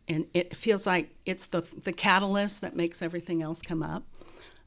and 0.10 0.26
it 0.34 0.56
feels 0.56 0.88
like 0.88 1.16
it's 1.26 1.46
the 1.46 1.62
the 1.84 1.94
catalyst 1.94 2.62
that 2.62 2.76
makes 2.76 3.02
everything 3.02 3.42
else 3.42 3.62
come 3.62 3.84
up. 3.84 4.04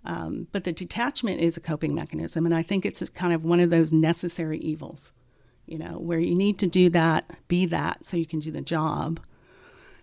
Um, 0.04 0.48
but 0.52 0.64
the 0.64 0.72
detachment 0.72 1.40
is 1.40 1.56
a 1.56 1.60
coping 1.60 1.94
mechanism, 1.94 2.44
and 2.44 2.54
I 2.54 2.62
think 2.62 2.84
it's 2.84 3.08
kind 3.10 3.32
of 3.32 3.44
one 3.44 3.60
of 3.60 3.70
those 3.70 3.92
necessary 3.92 4.58
evils, 4.58 5.12
you 5.66 5.78
know, 5.78 5.98
where 5.98 6.18
you 6.18 6.34
need 6.34 6.58
to 6.58 6.66
do 6.66 6.88
that, 6.90 7.30
be 7.46 7.66
that, 7.66 8.04
so 8.04 8.16
you 8.16 8.26
can 8.26 8.40
do 8.40 8.50
the 8.50 8.60
job. 8.60 9.20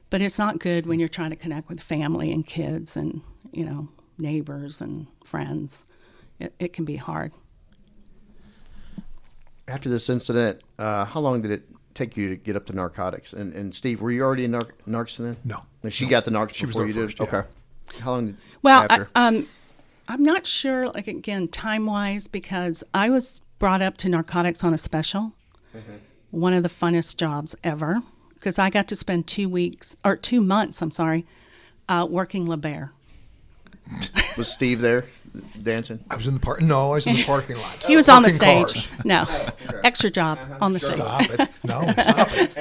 But 0.09 0.21
it's 0.21 0.39
not 0.39 0.57
good 0.59 0.85
when 0.85 0.99
you're 0.99 1.09
trying 1.09 1.31
to 1.31 1.35
connect 1.35 1.67
with 1.69 1.81
family 1.81 2.31
and 2.31 2.45
kids 2.45 2.95
and 2.97 3.21
you 3.51 3.65
know 3.65 3.89
neighbors 4.17 4.79
and 4.81 5.07
friends. 5.25 5.83
It, 6.39 6.53
it 6.59 6.73
can 6.73 6.85
be 6.85 6.95
hard. 6.95 7.33
After 9.67 9.89
this 9.89 10.09
incident, 10.09 10.61
uh, 10.79 11.05
how 11.05 11.19
long 11.19 11.41
did 11.41 11.51
it 11.51 11.69
take 11.93 12.17
you 12.17 12.29
to 12.29 12.35
get 12.35 12.55
up 12.55 12.65
to 12.67 12.73
narcotics? 12.73 13.33
And, 13.33 13.53
and 13.53 13.75
Steve, 13.75 14.01
were 14.01 14.09
you 14.09 14.23
already 14.23 14.45
in 14.45 14.51
nar- 14.51 14.73
narcs 14.87 15.17
then? 15.17 15.37
No. 15.43 15.63
And 15.83 15.93
she 15.93 16.07
got 16.07 16.25
the 16.25 16.31
narcs 16.31 16.53
She 16.55 16.65
was 16.65 16.75
before 16.75 16.91
there 16.91 17.03
you 17.03 17.07
did? 17.09 17.19
yeah. 17.19 17.25
Okay. 17.25 17.47
How 17.99 18.11
long 18.11 18.25
did 18.27 18.37
Well, 18.63 18.81
I, 18.81 18.85
after? 18.85 19.09
um, 19.15 19.47
I'm 20.09 20.23
not 20.23 20.47
sure, 20.47 20.89
like 20.89 21.07
again, 21.07 21.47
time 21.47 21.85
wise, 21.85 22.27
because 22.27 22.83
I 22.93 23.09
was 23.11 23.41
brought 23.59 23.81
up 23.83 23.95
to 23.97 24.09
narcotics 24.09 24.63
on 24.63 24.73
a 24.73 24.77
special. 24.77 25.33
One 26.31 26.53
of 26.53 26.63
the 26.63 26.69
funnest 26.69 27.17
jobs 27.17 27.55
ever, 27.63 28.01
because 28.33 28.57
I 28.59 28.69
got 28.71 28.87
to 28.89 28.95
spend 28.95 29.27
two 29.27 29.47
weeks 29.47 29.95
or 30.03 30.15
two 30.15 30.41
months. 30.41 30.81
I'm 30.81 30.89
sorry, 30.91 31.25
uh, 31.87 32.07
working 32.09 32.45
La 32.47 32.55
Bare. 32.57 32.91
was 34.37 34.51
Steve 34.51 34.81
there 34.81 35.05
dancing? 35.61 36.03
I 36.09 36.15
was 36.15 36.25
in 36.25 36.33
the 36.33 36.39
park. 36.39 36.61
No, 36.61 36.89
I 36.91 36.93
was 36.95 37.05
in 37.07 37.15
the 37.15 37.23
parking 37.23 37.57
lot. 37.57 37.83
He 37.87 37.95
was 37.95 38.09
on 38.09 38.23
the 38.23 38.29
stage. 38.31 38.89
cars. 38.89 39.05
No, 39.05 39.25
extra 39.83 40.09
job 40.09 40.39
on 40.59 40.73
the 40.73 40.79
stage. 40.79 40.95
Stop 40.97 41.21
it. 41.29 41.49
No, 41.63 41.81
stop 41.81 42.29
it. 42.33 42.53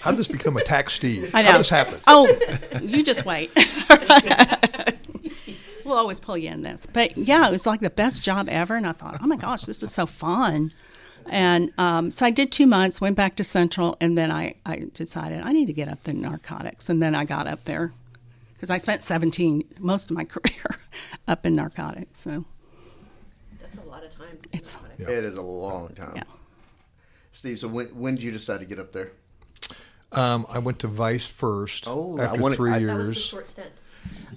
How 0.00 0.10
did 0.12 0.18
this 0.20 0.28
become 0.28 0.56
a 0.56 0.62
tax, 0.62 0.94
Steve? 0.94 1.30
I 1.34 1.42
How 1.42 1.48
know. 1.48 1.52
did 1.52 1.60
this 1.60 1.70
happen? 1.70 2.00
Oh, 2.06 2.26
you 2.82 3.02
just 3.02 3.24
wait. 3.26 3.50
We'll 5.86 5.96
always 5.98 6.20
pull 6.20 6.36
you 6.36 6.50
in 6.50 6.62
this. 6.62 6.86
But 6.92 7.16
yeah, 7.16 7.48
it 7.48 7.52
was 7.52 7.66
like 7.66 7.80
the 7.80 7.90
best 7.90 8.22
job 8.22 8.48
ever. 8.48 8.74
And 8.76 8.86
I 8.86 8.92
thought, 8.92 9.18
oh 9.22 9.26
my 9.26 9.36
gosh, 9.36 9.62
this 9.62 9.82
is 9.82 9.92
so 9.92 10.06
fun. 10.06 10.72
And 11.28 11.72
um, 11.78 12.10
so 12.12 12.24
I 12.26 12.30
did 12.30 12.52
two 12.52 12.66
months, 12.66 13.00
went 13.00 13.16
back 13.16 13.34
to 13.36 13.44
Central, 13.44 13.96
and 14.00 14.16
then 14.16 14.30
I, 14.30 14.54
I 14.64 14.84
decided 14.94 15.40
I 15.42 15.52
need 15.52 15.66
to 15.66 15.72
get 15.72 15.88
up 15.88 16.02
the 16.04 16.12
narcotics. 16.12 16.88
And 16.88 17.02
then 17.02 17.14
I 17.14 17.24
got 17.24 17.46
up 17.48 17.64
there 17.64 17.92
because 18.54 18.70
I 18.70 18.78
spent 18.78 19.02
17, 19.02 19.64
most 19.80 20.10
of 20.10 20.16
my 20.16 20.24
career 20.34 20.78
up 21.26 21.44
in 21.44 21.56
narcotics. 21.56 22.20
So 22.20 22.44
That's 23.60 23.76
a 23.76 23.88
lot 23.88 24.04
of 24.04 24.14
time. 24.16 24.38
It's- 24.52 24.76
Yeah. 24.98 25.10
It 25.10 25.24
is 25.24 25.36
a 25.36 25.42
long 25.42 25.94
time. 25.94 26.12
yeah. 26.16 26.22
Steve, 27.32 27.58
so 27.58 27.68
when, 27.68 27.86
when 27.88 28.14
did 28.14 28.22
you 28.22 28.30
decide 28.32 28.60
to 28.60 28.64
get 28.66 28.78
up 28.78 28.92
there? 28.92 29.12
Um, 30.12 30.46
I 30.48 30.58
went 30.60 30.78
to 30.78 30.86
Vice 30.88 31.26
first 31.26 31.86
Oh, 31.88 32.18
after 32.20 32.40
wanna- 32.40 32.54
three 32.56 32.70
I- 32.70 32.84
That 32.84 32.94
was 32.94 33.08
the 33.08 33.12
years. 33.14 33.24
short 33.24 33.48
stint. 33.48 33.70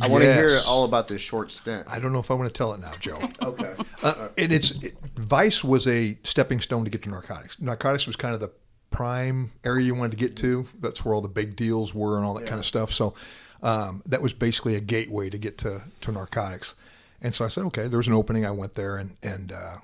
I 0.02 0.08
want 0.08 0.24
to 0.24 0.34
hear 0.34 0.48
Yes. 0.50 0.66
all 0.68 0.86
about 0.86 1.08
this 1.08 1.22
short 1.22 1.52
stint. 1.52 1.88
I 1.90 2.00
don't 2.00 2.14
know 2.14 2.20
if 2.20 2.32
I 2.32 2.34
want 2.34 2.54
to 2.54 2.58
tell 2.58 2.74
it 2.74 2.80
now, 2.80 2.92
Joe. 3.00 3.20
Okay. 3.42 3.74
Uh, 4.04 4.30
and 4.38 4.52
it's 4.52 4.72
it, 4.84 4.96
Vice 5.16 5.64
was 5.64 5.86
a 5.88 6.18
stepping 6.24 6.62
stone 6.62 6.84
to 6.86 6.90
get 6.90 7.04
to 7.04 7.10
narcotics. 7.10 7.60
Narcotics 7.60 8.08
was 8.08 8.16
kind 8.16 8.34
of 8.34 8.40
the 8.40 8.52
prime 8.92 9.52
area 9.64 9.86
you 9.86 9.94
wanted 9.96 10.12
to 10.12 10.18
get 10.18 10.36
to. 10.38 10.66
That's 10.80 11.04
where 11.04 11.14
all 11.14 11.22
the 11.22 11.28
big 11.28 11.56
deals 11.56 11.94
were 11.94 12.16
and 12.18 12.26
all 12.26 12.34
that 12.36 12.48
kind 12.48 12.60
of 12.60 12.66
stuff. 12.66 12.92
So 12.94 13.14
um, 13.62 14.02
that 14.06 14.22
was 14.22 14.32
basically 14.34 14.76
a 14.76 14.80
gateway 14.80 15.30
to 15.30 15.38
get 15.38 15.58
to, 15.60 15.82
to 16.02 16.12
narcotics. 16.12 16.76
And 17.22 17.34
so 17.34 17.44
I 17.44 17.50
said, 17.50 17.66
okay, 17.66 17.88
there 17.88 17.98
was 17.98 18.08
an 18.08 18.14
opening. 18.14 18.46
I 18.46 18.52
went 18.52 18.76
there, 18.76 18.96
and 18.96 19.18
and 19.22 19.52
uh, 19.52 19.78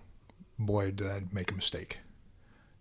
boy, 0.58 0.92
did 0.92 1.08
I 1.08 1.24
make 1.34 1.52
a 1.52 1.56
mistake. 1.56 2.00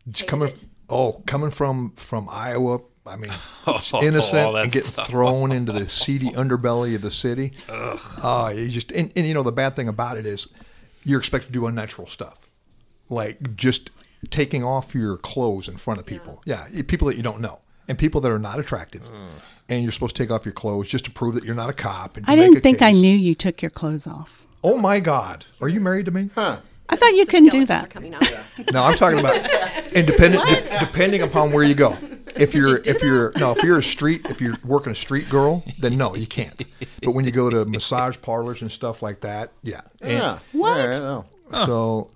Just 0.06 0.20
Hated 0.20 0.28
coming, 0.30 0.48
it. 0.50 0.64
oh, 0.88 1.22
coming 1.26 1.50
from 1.50 1.90
from 1.96 2.28
Iowa. 2.30 2.80
I 3.06 3.16
mean, 3.16 3.30
it's 3.66 3.92
Oh, 3.94 4.02
innocent 4.02 4.46
and 4.48 4.56
that's 4.56 4.74
getting 4.74 4.90
tough. 4.92 5.08
thrown 5.08 5.52
into 5.52 5.72
the 5.72 5.88
seedy 5.88 6.30
underbelly 6.30 6.94
of 6.94 7.02
the 7.02 7.10
city. 7.10 7.52
Oh, 7.68 8.48
you 8.48 8.68
just 8.68 8.90
and, 8.92 9.12
and 9.14 9.26
you 9.26 9.34
know 9.34 9.42
the 9.42 9.52
bad 9.52 9.76
thing 9.76 9.88
about 9.88 10.16
it 10.16 10.26
is 10.26 10.52
you're 11.02 11.18
expected 11.18 11.48
to 11.48 11.52
do 11.52 11.66
unnatural 11.66 12.06
stuff, 12.08 12.48
like 13.10 13.54
just 13.56 13.90
taking 14.30 14.64
off 14.64 14.94
your 14.94 15.18
clothes 15.18 15.68
in 15.68 15.76
front 15.76 16.00
of 16.00 16.06
people. 16.06 16.40
Yeah, 16.46 16.66
people 16.86 17.08
that 17.08 17.16
you 17.16 17.22
don't 17.22 17.40
know 17.40 17.60
and 17.88 17.98
people 17.98 18.20
that 18.22 18.30
are 18.30 18.38
not 18.38 18.58
attractive, 18.58 19.06
and 19.68 19.82
you're 19.82 19.92
supposed 19.92 20.16
to 20.16 20.22
take 20.22 20.30
off 20.30 20.46
your 20.46 20.54
clothes 20.54 20.88
just 20.88 21.04
to 21.04 21.10
prove 21.10 21.34
that 21.34 21.44
you're 21.44 21.54
not 21.54 21.68
a 21.68 21.74
cop. 21.74 22.16
And 22.16 22.24
I 22.26 22.36
didn't 22.36 22.56
a 22.56 22.60
think 22.60 22.80
I 22.80 22.92
knew 22.92 23.14
you 23.14 23.34
took 23.34 23.60
your 23.60 23.70
clothes 23.70 24.06
off. 24.06 24.42
Oh 24.62 24.78
my 24.78 24.98
God, 25.00 25.44
are 25.60 25.68
you 25.68 25.80
married 25.80 26.06
to 26.06 26.10
me? 26.10 26.30
Huh. 26.34 26.58
I 26.88 26.96
thought 26.96 27.14
you 27.14 27.26
couldn't 27.26 27.50
do 27.50 27.64
that. 27.66 27.90
coming. 27.90 28.14
No, 28.72 28.84
I'm 28.84 28.96
talking 28.96 29.18
about 29.18 29.36
independent. 29.92 30.44
de- 30.48 30.78
depending 30.78 31.22
upon 31.22 31.52
where 31.52 31.64
you 31.64 31.74
go. 31.74 31.96
If 32.36 32.52
you're 32.52 32.78
if 32.78 33.00
you're 33.00 33.32
no 33.36 33.52
if 33.52 33.62
you're 33.62 33.78
a 33.78 33.82
street 33.82 34.26
if 34.28 34.40
you're 34.40 34.56
working 34.64 34.90
a 34.90 34.94
street 34.96 35.28
girl, 35.30 35.62
then 35.78 35.96
no, 35.96 36.16
you 36.16 36.26
can't. 36.26 36.66
But 37.00 37.12
when 37.12 37.24
you 37.24 37.30
go 37.30 37.48
to 37.48 37.64
massage 37.64 38.16
parlors 38.22 38.60
and 38.60 38.72
stuff 38.72 39.02
like 39.02 39.20
that, 39.20 39.52
yeah. 39.62 39.82
And 40.00 40.10
Yeah. 40.10 40.38
What? 40.50 40.76
Yeah, 40.76 40.96
I 40.96 40.98
know. 40.98 41.24
So 41.64 42.10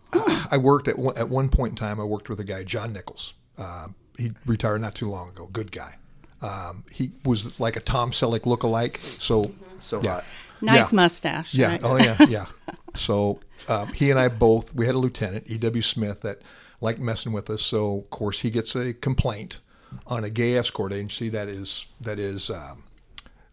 I 0.50 0.56
worked 0.56 0.88
at 0.88 0.98
one, 0.98 1.16
at 1.16 1.28
one 1.28 1.48
point 1.50 1.70
in 1.72 1.76
time. 1.76 2.00
I 2.00 2.04
worked 2.04 2.28
with 2.28 2.40
a 2.40 2.44
guy, 2.44 2.64
John 2.64 2.92
Nichols. 2.92 3.34
Um, 3.58 3.94
he 4.18 4.32
retired 4.44 4.80
not 4.80 4.96
too 4.96 5.08
long 5.08 5.28
ago. 5.28 5.48
Good 5.52 5.70
guy. 5.70 5.94
Um, 6.42 6.82
he 6.90 7.12
was 7.24 7.60
like 7.60 7.76
a 7.76 7.80
Tom 7.80 8.10
Selleck 8.10 8.40
lookalike. 8.40 8.98
So 8.98 9.52
So 9.78 10.00
yeah. 10.02 10.14
hot. 10.14 10.24
Nice 10.60 10.92
Yeah. 10.92 10.96
mustache. 10.96 11.54
Yeah. 11.54 11.66
right? 11.68 11.80
Oh, 11.84 11.96
yeah. 11.96 12.16
Yeah. 12.28 12.46
So 12.94 13.40
um, 13.68 13.88
he 13.92 14.10
and 14.10 14.18
I 14.18 14.28
both, 14.28 14.74
we 14.74 14.86
had 14.86 14.94
a 14.94 14.98
lieutenant, 14.98 15.44
E.W. 15.50 15.82
Smith, 15.82 16.22
that 16.22 16.42
liked 16.80 16.98
messing 17.00 17.32
with 17.32 17.48
us. 17.50 17.62
So, 17.62 17.98
of 17.98 18.10
course, 18.10 18.40
he 18.40 18.50
gets 18.50 18.74
a 18.74 18.92
complaint 18.94 19.60
on 20.06 20.24
a 20.24 20.30
gay 20.30 20.56
escort 20.56 20.92
agency 20.92 21.28
that 21.30 21.48
is 21.48 21.86
that 22.00 22.18
is 22.18 22.50
um, 22.50 22.84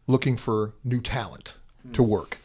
looking 0.07 0.35
for 0.37 0.73
new 0.83 0.99
talent 1.01 1.57
to 1.93 2.01
work. 2.03 2.39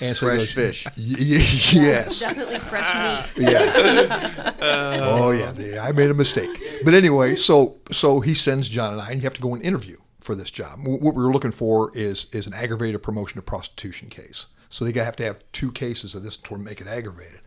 And 0.00 0.16
so 0.16 0.26
Fresh 0.26 0.38
goes, 0.38 0.52
fish. 0.52 0.86
"Y- 0.86 0.92
y- 0.96 1.16
yes. 1.84 2.20
Definitely 2.20 2.58
fresh 2.58 2.92
meat. 3.36 3.48
Yeah. 3.48 4.52
oh 4.60 5.30
yeah, 5.30 5.52
the- 5.52 5.78
I 5.78 5.92
made 5.92 6.10
a 6.10 6.14
mistake. 6.14 6.60
But 6.84 6.94
anyway, 6.94 7.36
so 7.36 7.76
so 7.92 8.20
he 8.20 8.34
sends 8.34 8.68
John 8.68 8.92
and 8.94 9.00
I, 9.02 9.10
and 9.10 9.20
you 9.20 9.24
have 9.24 9.34
to 9.34 9.40
go 9.40 9.54
and 9.54 9.62
interview 9.62 9.98
for 10.24 10.34
this 10.34 10.50
job. 10.50 10.80
What 10.82 11.14
we 11.14 11.22
were 11.22 11.32
looking 11.32 11.52
for 11.52 11.92
is 11.94 12.26
is 12.32 12.46
an 12.46 12.54
aggravated 12.54 13.02
promotion 13.02 13.36
to 13.36 13.42
prostitution 13.42 14.08
case. 14.08 14.46
So 14.70 14.84
they 14.84 14.90
gotta 14.90 15.04
have 15.04 15.16
to 15.16 15.24
have 15.24 15.44
two 15.52 15.70
cases 15.70 16.14
of 16.14 16.22
this 16.22 16.36
to 16.38 16.56
make 16.56 16.80
it 16.80 16.86
aggravated. 16.86 17.40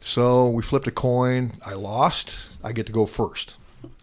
So 0.00 0.48
we 0.48 0.62
flipped 0.62 0.86
a 0.86 0.92
coin. 0.92 1.52
I 1.66 1.74
lost. 1.74 2.36
I 2.62 2.72
get 2.72 2.86
to 2.86 2.92
go 2.92 3.06
first, 3.06 3.56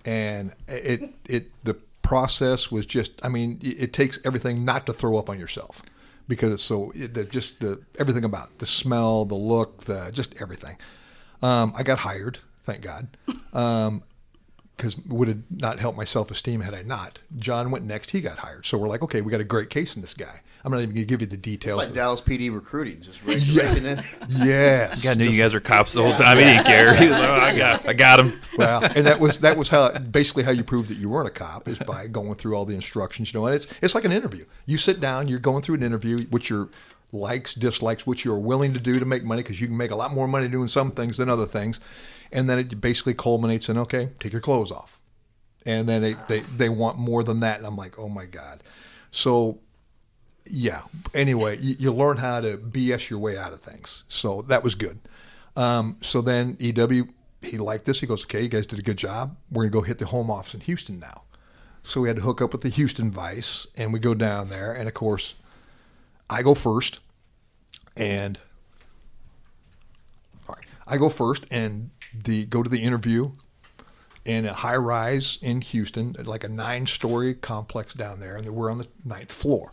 and 0.06 0.54
it 0.68 1.14
it 1.28 1.52
the 1.64 1.76
process 2.02 2.70
was 2.72 2.86
just. 2.86 3.24
I 3.26 3.30
mean, 3.30 3.60
it, 3.62 3.94
takes 3.94 4.20
everything 4.26 4.66
not 4.66 4.86
to 4.88 4.94
throw 4.94 5.18
up 5.18 5.30
on 5.30 5.40
yourself 5.40 5.82
because 6.28 6.52
it's 6.52 6.64
so 6.64 6.92
it, 6.94 7.14
the, 7.14 7.24
just 7.24 7.62
the 7.62 7.82
everything 7.98 8.26
about 8.26 8.50
it, 8.50 8.60
the 8.60 8.66
smell, 8.66 9.26
the 9.26 9.36
look, 9.36 9.86
the 9.86 10.12
just 10.12 10.40
everything. 10.42 10.76
Um, 11.42 11.74
I 11.76 11.84
got 11.84 12.00
hired, 12.00 12.40
thank 12.64 12.82
God, 12.82 13.08
because 14.82 14.98
it 14.98 15.08
would 15.10 15.28
have 15.28 15.44
not 15.52 15.80
helped 15.80 15.96
my 15.96 16.04
self 16.04 16.32
esteem 16.32 16.62
had 16.62 16.74
I 16.74 16.82
not. 16.82 17.22
John 17.38 17.70
went 17.70 17.86
next; 17.86 18.12
he 18.12 18.20
got 18.20 18.40
hired. 18.40 18.66
So 18.66 18.80
we're 18.80 18.88
like, 18.88 19.04
okay, 19.04 19.22
we 19.22 19.32
got 19.32 19.40
a 19.40 19.46
great 19.46 19.70
case 19.70 19.96
in 19.96 20.02
this 20.02 20.16
guy. 20.16 20.42
I'm 20.64 20.72
not 20.72 20.80
even 20.80 20.96
going 20.96 21.06
to 21.06 21.10
give 21.10 21.22
you 21.22 21.28
the 21.28 21.38
details. 21.38 21.82
It's 21.82 21.90
details. 21.90 22.20
like 22.20 22.28
Dallas 22.28 22.50
PD 22.50 22.54
recruiting, 22.54 23.02
just 23.02 23.24
rake, 23.24 23.44
raking 23.56 23.86
in. 23.86 23.98
yes, 24.28 25.06
I 25.06 25.14
knew 25.14 25.26
you 25.26 25.38
guys 25.38 25.54
were 25.54 25.60
cops 25.60 25.94
the 25.94 26.02
whole 26.02 26.14
time. 26.14 26.38
He 26.38 26.44
didn't 26.44 26.66
care. 26.66 26.96
He 27.02 27.08
was 27.08 27.18
like, 27.18 27.30
oh, 27.30 27.34
I 27.34 27.58
got, 27.58 27.88
I 27.88 27.94
got 27.94 28.20
him. 28.20 28.42
well, 28.58 28.84
and 28.84 29.06
that 29.06 29.20
was 29.20 29.40
that 29.40 29.56
was 29.56 29.70
how 29.70 29.92
basically 30.00 30.44
how 30.44 30.52
you 30.52 30.64
prove 30.64 30.88
that 30.88 30.98
you 30.98 31.10
weren't 31.10 31.28
a 31.28 31.32
cop 31.32 31.68
is 31.68 31.78
by 31.78 32.08
going 32.08 32.36
through 32.36 32.56
all 32.56 32.66
the 32.66 32.76
instructions. 32.76 33.32
You 33.32 33.40
know, 33.40 33.46
and 33.46 33.56
it's 33.56 33.68
it's 33.84 33.94
like 33.94 34.06
an 34.06 34.12
interview. 34.12 34.46
You 34.66 34.78
sit 34.78 35.00
down, 35.00 35.28
you're 35.28 35.40
going 35.40 35.62
through 35.62 35.76
an 35.76 35.84
interview, 35.84 36.20
what 36.32 36.50
your 36.50 36.70
likes, 37.12 37.54
dislikes, 37.54 38.08
what 38.08 38.26
you're 38.26 38.40
willing 38.40 38.74
to 38.74 38.80
do 38.80 38.98
to 38.98 39.06
make 39.06 39.24
money, 39.24 39.44
because 39.44 39.62
you 39.62 39.68
can 39.68 39.78
make 39.78 39.92
a 39.92 39.96
lot 39.96 40.14
more 40.14 40.28
money 40.28 40.48
doing 40.48 40.68
some 40.68 40.92
things 40.92 41.18
than 41.18 41.30
other 41.30 41.46
things, 41.46 41.80
and 42.32 42.50
then 42.50 42.60
it 42.60 42.82
basically 42.82 43.14
culminates 43.14 43.70
in 43.70 43.78
okay, 43.78 44.10
take 44.20 44.32
your 44.32 44.42
clothes 44.42 44.72
off, 44.72 45.00
and 45.66 45.88
then 45.88 46.02
they 46.02 46.16
they, 46.28 46.40
they 46.42 46.70
want 46.70 46.98
more 46.98 47.24
than 47.24 47.40
that, 47.42 47.58
and 47.58 47.66
I'm 47.66 47.78
like, 47.78 47.98
oh 48.00 48.10
my 48.10 48.26
god, 48.26 48.64
so 49.12 49.60
yeah. 50.50 50.82
Anyway, 51.14 51.58
you, 51.60 51.76
you 51.78 51.92
learn 51.94 52.18
how 52.18 52.42
to 52.42 52.58
BS 52.58 53.10
your 53.10 53.20
way 53.20 53.38
out 53.38 53.54
of 53.54 53.62
things. 53.62 54.04
So 54.08 54.42
that 54.44 54.64
was 54.64 54.76
good. 54.76 55.00
Um, 55.56 55.98
so 56.02 56.22
then 56.22 56.58
EW, 56.60 57.08
he 57.42 57.58
liked 57.58 57.86
this. 57.86 58.00
He 58.00 58.08
goes, 58.08 58.24
okay, 58.24 58.42
you 58.42 58.50
guys 58.50 58.66
did 58.66 58.80
a 58.80 58.84
good 58.84 58.98
job. 58.98 59.38
We're 59.52 59.66
to 59.66 59.70
go 59.70 59.82
hit 59.82 60.00
the 60.00 60.08
home 60.08 60.30
office 60.30 60.54
in 60.54 60.62
Houston 60.62 61.00
now. 61.00 61.24
So 61.84 62.02
we 62.02 62.10
had 62.10 62.18
to 62.18 62.24
hook 62.24 62.42
up 62.42 62.52
with 62.54 62.62
the 62.62 62.70
Houston 62.70 63.12
Vice, 63.12 63.66
and 63.76 63.92
we 63.92 64.00
go 64.00 64.14
down 64.14 64.50
there. 64.50 64.72
And 64.72 64.88
of 64.88 64.94
course, 64.94 65.36
I 66.30 66.44
go 66.44 66.54
first, 66.54 67.00
and 67.98 68.40
all 70.48 70.56
right, 70.56 70.66
I 70.86 70.98
go 70.98 71.10
first, 71.10 71.46
and 71.50 71.90
the 72.14 72.46
go 72.46 72.64
to 72.64 72.70
the 72.70 72.82
interview 72.82 73.32
in 74.26 74.46
a 74.46 74.54
high 74.54 74.76
rise 74.76 75.40
in 75.42 75.62
Houston, 75.62 76.16
like 76.24 76.44
a 76.44 76.50
nine 76.50 76.86
story 76.86 77.34
complex 77.34 77.94
down 77.94 78.20
there, 78.20 78.36
and 78.36 78.48
we're 78.50 78.72
on 78.72 78.78
the 78.78 78.88
ninth 79.04 79.32
floor 79.32 79.72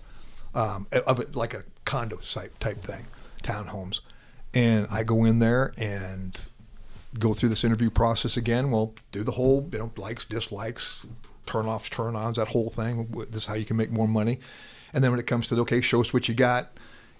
um, 0.55 0.87
of 1.07 1.21
it, 1.21 1.37
like 1.37 1.55
a 1.55 1.65
condo 1.85 2.17
type 2.17 2.59
type 2.59 2.83
thing, 2.83 3.07
townhomes. 3.43 4.01
And 4.55 4.87
I 4.91 5.05
go 5.05 5.25
in 5.25 5.39
there 5.39 5.73
and 5.77 6.49
go 7.19 7.35
through 7.35 7.51
this 7.51 7.65
interview 7.65 7.91
process 7.91 8.37
again. 8.37 8.71
Well, 8.71 8.95
do 9.13 9.23
the 9.23 9.33
whole, 9.33 9.69
you 9.73 9.79
know, 9.79 9.93
likes, 9.97 10.25
dislikes, 10.25 11.07
turn 11.47 11.67
offs, 11.67 11.89
turn 11.89 12.17
ons, 12.17 12.37
that 12.37 12.49
whole 12.49 12.71
thing. 12.71 13.09
This 13.31 13.43
is 13.43 13.47
how 13.47 13.55
you 13.55 13.65
can 13.65 13.77
make 13.77 13.91
more 13.91 14.09
money. 14.09 14.39
And 14.93 15.05
then 15.05 15.11
when 15.11 15.21
it 15.21 15.27
comes 15.27 15.49
to 15.49 15.55
the, 15.55 15.63
okay, 15.63 15.81
show 15.81 16.01
us 16.01 16.15
what 16.15 16.29
you 16.29 16.35
got, 16.35 16.79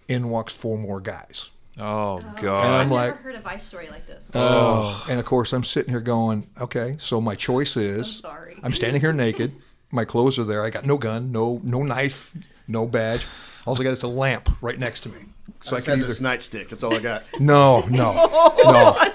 in 0.09 0.31
walks 0.31 0.55
four 0.55 0.79
more 0.79 1.01
guys. 1.01 1.51
Oh, 1.81 1.85
oh 1.85 2.17
And 2.19 2.37
God. 2.37 2.65
I'm 2.67 2.81
I've 2.87 2.91
like, 2.91 3.11
never 3.17 3.23
heard 3.23 3.35
a 3.37 3.41
Vice 3.41 3.65
story 3.65 3.89
like 3.89 4.07
this. 4.07 4.31
oh. 4.35 5.07
And 5.09 5.19
of 5.21 5.25
course, 5.27 5.53
I'm 5.53 5.65
sitting 5.65 5.91
here 5.93 6.01
going, 6.01 6.49
okay, 6.61 6.97
so 6.99 7.21
my 7.21 7.35
choice 7.35 7.77
is 7.77 8.19
sorry. 8.21 8.57
I'm 8.63 8.73
standing 8.73 9.01
here 9.01 9.13
naked. 9.13 9.53
My 9.91 10.05
clothes 10.05 10.39
are 10.39 10.45
there. 10.45 10.65
I 10.65 10.71
got 10.71 10.85
no 10.85 10.99
gun, 10.99 11.33
no 11.33 11.61
no 11.63 11.83
knife, 11.83 12.37
no 12.67 12.87
badge. 12.87 13.27
All 13.67 13.79
I 13.81 13.85
got 13.85 13.93
is 13.93 14.03
a 14.03 14.09
lamp 14.09 14.51
right 14.61 14.79
next 14.79 15.01
to 15.01 15.09
me. 15.09 15.19
So 15.63 15.77
I 15.77 15.79
I 15.79 15.83
can 15.83 15.91
had 15.91 15.99
either 16.01 16.09
this 16.09 16.21
nightstick. 16.21 16.69
That's 16.69 16.83
all 16.85 16.95
I 16.95 16.99
got. 17.01 17.23
no, 17.41 17.81
no, 17.89 18.13
no. 18.15 18.21
Oh, 18.65 19.13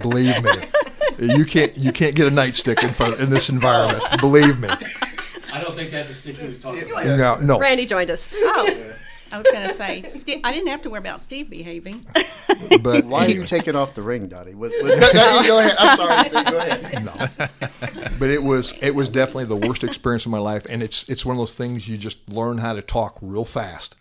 Believe 0.00 0.42
me, 0.42 0.50
you 1.18 1.44
can't 1.44 1.76
you 1.76 1.92
can't 1.92 2.14
get 2.16 2.26
a 2.26 2.30
nightstick 2.30 2.82
in 2.82 2.92
front 2.92 3.20
in 3.20 3.30
this 3.30 3.48
environment. 3.48 4.02
Believe 4.20 4.58
me. 4.58 4.68
I 5.52 5.60
don't 5.62 5.74
think 5.76 5.92
that's 5.92 6.10
a 6.10 6.14
stick 6.14 6.36
he 6.36 6.48
was 6.48 6.58
talking 6.60 6.90
about. 6.90 7.06
No, 7.06 7.36
no. 7.36 7.58
Randy 7.60 7.86
joined 7.86 8.10
us. 8.10 8.28
Oh, 8.34 8.92
I 9.34 9.38
was 9.38 9.46
going 9.50 9.68
to 9.68 9.74
say, 9.74 10.02
Steve, 10.08 10.40
I 10.44 10.52
didn't 10.52 10.68
have 10.68 10.82
to 10.82 10.90
worry 10.90 11.00
about 11.00 11.20
Steve 11.20 11.50
behaving. 11.50 12.06
But 12.82 13.04
Why 13.04 13.26
are 13.26 13.30
you 13.30 13.44
taking 13.44 13.74
off 13.74 13.94
the 13.94 14.02
ring, 14.02 14.28
Dottie? 14.28 14.54
What, 14.54 14.70
what, 14.80 15.00
go 15.10 15.58
ahead. 15.58 15.76
I'm 15.78 15.96
sorry. 15.96 16.20
Steve, 16.20 16.32
Go 16.50 16.58
ahead. 16.58 17.04
No. 17.04 17.48
But 18.16 18.30
it 18.30 18.44
was 18.44 18.72
it 18.80 18.94
was 18.94 19.08
definitely 19.08 19.46
the 19.46 19.56
worst 19.56 19.82
experience 19.82 20.24
of 20.24 20.30
my 20.30 20.38
life, 20.38 20.66
and 20.70 20.84
it's 20.84 21.06
it's 21.08 21.26
one 21.26 21.34
of 21.34 21.38
those 21.38 21.56
things 21.56 21.88
you 21.88 21.98
just 21.98 22.30
learn 22.30 22.58
how 22.58 22.72
to 22.72 22.80
talk 22.80 23.18
real 23.20 23.44
fast, 23.44 23.96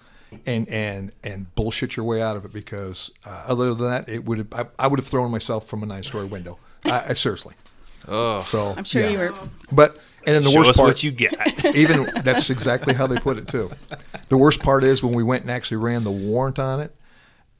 and 0.46 0.70
and 0.70 1.12
and 1.24 1.54
bullshit 1.56 1.98
your 1.98 2.06
way 2.06 2.22
out 2.22 2.38
of 2.38 2.46
it 2.46 2.54
because 2.54 3.10
uh, 3.26 3.46
other 3.48 3.74
than 3.74 3.90
that, 3.90 4.08
it 4.08 4.24
would 4.24 4.38
have 4.38 4.54
I, 4.54 4.66
I 4.78 4.88
would 4.88 5.00
have 5.00 5.08
thrown 5.08 5.32
myself 5.32 5.68
from 5.68 5.82
a 5.82 5.88
nine 5.88 6.04
story 6.04 6.26
window. 6.26 6.60
I, 6.86 7.06
I 7.10 7.14
seriously. 7.14 7.56
Oh, 8.08 8.44
So 8.44 8.76
I'm 8.78 8.84
sure 8.84 9.02
yeah. 9.02 9.10
you 9.10 9.18
were. 9.18 9.34
But 9.72 9.98
and 10.26 10.36
then 10.36 10.44
the 10.44 10.52
show 10.52 10.58
worst 10.60 10.70
us 10.72 10.78
part, 10.78 10.90
what 10.90 11.04
you 11.04 11.12
got. 11.12 11.66
even 11.76 12.08
that's 12.24 12.50
exactly 12.50 12.94
how 12.94 13.08
they 13.08 13.18
put 13.18 13.38
it 13.38 13.48
too. 13.48 13.72
The 14.30 14.38
worst 14.38 14.62
part 14.62 14.84
is 14.84 15.02
when 15.04 15.14
we 15.14 15.24
went 15.24 15.44
and 15.44 15.52
actually 15.52 15.78
ran 15.78 16.04
the 16.04 16.12
warrant 16.12 16.60
on 16.60 16.80
it. 16.80 16.96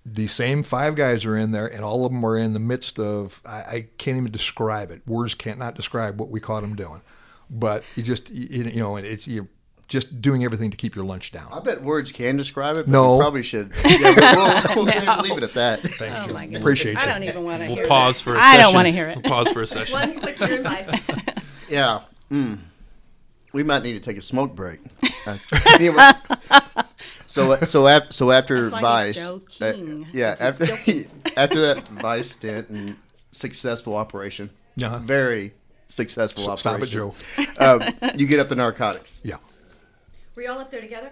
The 0.06 0.28
same 0.28 0.64
five 0.64 0.96
guys 0.96 1.26
are 1.26 1.38
in 1.38 1.52
there, 1.52 1.66
and 1.68 1.84
all 1.84 2.06
of 2.06 2.12
them 2.12 2.26
are 2.26 2.38
in 2.38 2.52
the 2.54 2.60
midst 2.60 3.00
of. 3.00 3.42
I, 3.46 3.58
I 3.58 3.88
can't 3.98 4.18
even 4.18 4.32
describe 4.32 4.92
it. 4.92 5.02
Words 5.08 5.34
can't 5.36 5.58
not 5.60 5.76
describe 5.76 6.20
what 6.20 6.30
we 6.30 6.40
caught 6.42 6.62
them 6.62 6.76
doing. 6.76 7.02
But 7.50 7.84
you 7.96 8.04
just 8.04 8.30
you, 8.30 8.64
you 8.66 8.80
know, 8.82 8.98
it's 8.98 9.28
you're 9.28 9.48
just 9.88 10.22
doing 10.22 10.44
everything 10.44 10.72
to 10.72 10.78
keep 10.78 10.96
your 10.96 11.06
lunch 11.06 11.32
down. 11.32 11.48
I 11.54 11.60
bet 11.60 11.84
words 11.84 12.12
can 12.12 12.36
describe 12.36 12.76
it, 12.78 12.86
but 12.86 12.90
No. 12.92 13.16
we 13.18 13.22
probably 13.22 13.44
should. 13.44 13.72
Yeah, 13.86 14.36
we'll, 14.76 14.86
we'll 14.86 14.86
go 14.86 15.18
leave 15.22 15.38
it 15.38 15.44
at 15.44 15.54
that. 15.54 15.82
Thank 15.82 16.18
Oh 16.18 16.28
you. 16.28 16.34
my 16.34 16.46
goodness. 16.46 16.62
Appreciate 16.62 16.98
I 16.98 17.04
you. 17.06 17.14
don't 17.14 17.24
even 17.24 17.44
want 17.44 17.62
to 17.64 17.74
We'll 17.74 17.88
pause 17.88 18.18
that. 18.18 18.24
for 18.24 18.36
a 18.36 18.38
I 18.40 18.42
session. 18.42 18.60
I 18.60 18.64
don't 18.64 18.74
want 18.74 18.86
to 18.88 18.92
hear 18.92 19.06
it. 19.10 19.16
We'll 19.18 19.32
pause 19.32 19.52
for 19.54 19.62
a 19.62 19.68
session. 19.68 19.94
One 19.94 20.20
quick 20.20 20.40
year 20.40 20.62
life. 20.62 21.40
Yeah. 21.70 22.02
Mm. 22.34 22.60
We 23.54 23.62
might 23.64 23.84
need 23.84 23.94
to 23.94 24.00
take 24.00 24.18
a 24.18 24.22
smoke 24.22 24.56
break. 24.56 24.80
Uh, 25.26 25.38
anyway, 25.76 26.10
so 27.28 27.56
so 27.62 27.88
af- 27.88 28.12
so 28.12 28.30
after 28.30 28.70
That's 28.70 28.74
why 28.74 28.82
Vice, 28.82 29.16
he's 29.16 29.62
uh, 29.62 30.04
yeah, 30.12 30.36
That's 30.36 30.60
after 30.60 30.76
his 30.92 31.08
after 31.38 31.62
that 31.62 31.88
Vice 31.88 32.32
stint 32.32 32.68
and 32.68 32.98
successful 33.32 33.96
operation, 33.96 34.50
Uh-huh. 34.82 34.98
very 34.98 35.54
successful 35.88 36.44
So 36.44 36.56
stop 36.58 36.82
it. 36.82 36.88
Joe. 36.88 37.16
um, 37.58 37.82
you 38.18 38.28
get 38.28 38.42
up 38.42 38.50
to 38.50 38.56
narcotics. 38.56 39.22
Yeah. 39.24 39.38
Were 40.36 40.42
y'all 40.42 40.60
up 40.60 40.72
there 40.72 40.82
together? 40.82 41.12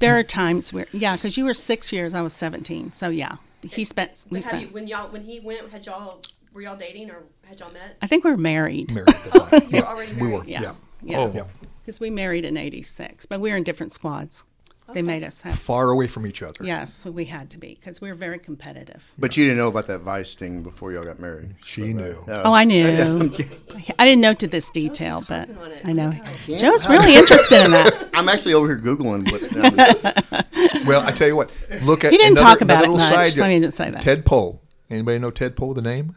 There 0.00 0.18
are 0.18 0.22
times 0.22 0.70
where, 0.70 0.86
yeah, 0.92 1.16
because 1.16 1.38
you 1.38 1.46
were 1.46 1.54
six 1.54 1.94
years, 1.94 2.12
I 2.12 2.20
was 2.20 2.34
17. 2.34 2.92
So, 2.92 3.08
yeah, 3.08 3.36
he 3.62 3.84
spent, 3.84 4.26
we 4.28 4.40
But 4.40 4.44
have 4.50 4.54
you, 4.60 4.66
spent, 4.66 4.74
when 4.74 4.86
y'all 4.86 5.10
when 5.10 5.22
he 5.22 5.40
went, 5.40 5.70
had 5.70 5.86
y'all 5.86 6.20
were 6.54 6.62
y'all 6.62 6.76
dating 6.76 7.10
or 7.10 7.24
had 7.44 7.60
y'all 7.60 7.72
met? 7.72 7.96
I 8.00 8.06
think 8.06 8.24
we 8.24 8.30
were 8.30 8.36
married. 8.36 8.90
Married 8.90 9.08
at 9.10 9.24
the 9.24 9.30
time. 9.40 9.62
You 9.70 9.80
were 9.80 9.86
already 9.86 10.12
married. 10.12 10.22
We 10.32 10.38
were. 10.38 10.44
Yeah. 10.46 10.62
Yeah. 10.62 10.74
Yeah. 11.02 11.18
Oh. 11.18 11.32
Yeah. 11.34 11.44
Because 11.84 12.00
we 12.00 12.08
married 12.08 12.44
in 12.46 12.56
86, 12.56 13.26
but 13.26 13.40
we 13.40 13.50
were 13.50 13.56
in 13.56 13.62
different 13.62 13.92
squads. 13.92 14.44
They 14.92 15.00
made 15.00 15.22
us 15.24 15.40
have, 15.42 15.58
Far 15.58 15.88
away 15.88 16.08
from 16.08 16.26
each 16.26 16.42
other. 16.42 16.62
yes, 16.62 17.06
we 17.06 17.24
had 17.24 17.48
to 17.52 17.58
be 17.58 17.74
because 17.74 18.02
we 18.02 18.08
were 18.08 18.14
very 18.14 18.38
competitive. 18.38 19.10
But 19.18 19.34
you 19.34 19.44
didn't 19.44 19.56
know 19.56 19.68
about 19.68 19.86
that 19.86 20.00
Vice 20.00 20.34
thing 20.34 20.62
before 20.62 20.92
y'all 20.92 21.04
got 21.06 21.18
married. 21.18 21.54
She 21.64 21.94
knew. 21.94 22.14
Uh, 22.28 22.42
oh, 22.44 22.52
I 22.52 22.64
knew. 22.64 23.34
I 23.98 24.04
didn't 24.04 24.20
know 24.20 24.34
to 24.34 24.46
this 24.46 24.68
detail, 24.68 25.24
but 25.26 25.48
I 25.86 25.92
know. 25.94 26.12
Joe's 26.46 26.86
really 26.86 27.16
interested 27.16 27.64
in 27.64 27.70
that. 27.70 28.10
I'm 28.14 28.28
actually 28.28 28.52
over 28.52 28.66
here 28.66 28.78
googling. 28.78 29.24
What, 29.32 30.86
Well, 30.86 31.00
I 31.00 31.12
tell 31.12 31.28
you 31.28 31.36
what. 31.36 31.50
Look 31.82 32.04
at 32.04 32.12
He 32.12 32.18
didn't 32.18 32.38
another- 32.38 32.54
talk 32.54 32.60
about 32.60 32.84
it 32.84 32.90
much. 32.90 33.00
side 33.00 33.36
Let 33.38 33.48
me 33.48 33.58
note. 33.60 33.66
just 33.68 33.78
say 33.78 33.90
that. 33.90 34.02
Ted 34.02 34.26
Poe. 34.26 34.60
Anybody 34.90 35.18
know 35.18 35.30
Ted 35.30 35.56
Poe? 35.56 35.72
The 35.72 35.80
name? 35.82 36.14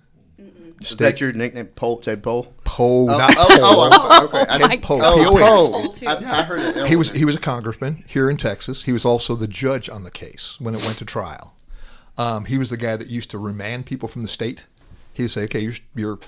Is 0.82 0.96
that 0.98 1.20
your 1.22 1.34
nickname, 1.34 1.68
Pole? 1.68 1.98
Ted 1.98 2.22
Pole? 2.24 2.54
Poe, 2.64 3.10
Oh, 3.10 3.18
not 3.18 3.36
oh, 3.38 3.46
Poe. 3.48 3.58
oh, 3.62 3.90
I'm 3.90 4.00
sorry. 4.00 4.44
Okay. 4.44 4.46
I- 4.64 4.68
Ted 4.68 4.82
Poe. 4.82 5.00
Oh, 5.02 5.18
P-O-E. 5.18 5.42
Pole. 5.42 5.96
I, 6.08 6.40
I 6.40 6.44
heard 6.44 6.78
it. 6.78 6.88
He 6.88 6.96
was 6.96 7.12
he 7.12 7.26
was 7.26 7.36
a 7.36 7.40
congressman 7.40 8.04
here 8.08 8.30
in 8.30 8.38
Texas. 8.38 8.84
He 8.84 8.92
was 8.92 9.06
also 9.06 9.36
the 9.36 9.48
judge 9.48 9.90
on 9.90 10.04
the 10.04 10.12
case 10.12 10.58
when 10.60 10.76
it 10.76 10.84
went 10.84 10.98
to 10.98 11.06
trial. 11.06 11.54
Um, 12.18 12.46
he 12.46 12.58
was 12.58 12.70
the 12.70 12.78
guy 12.78 12.96
that 12.96 13.08
used 13.08 13.30
to 13.32 13.38
remand 13.38 13.86
people 13.86 14.08
from 14.10 14.22
the 14.24 14.28
state. 14.28 14.66
He 15.14 15.24
would 15.24 15.32
say, 15.32 15.44
"Okay, 15.44 15.60
you're, 15.60 15.74
you're 15.96 16.20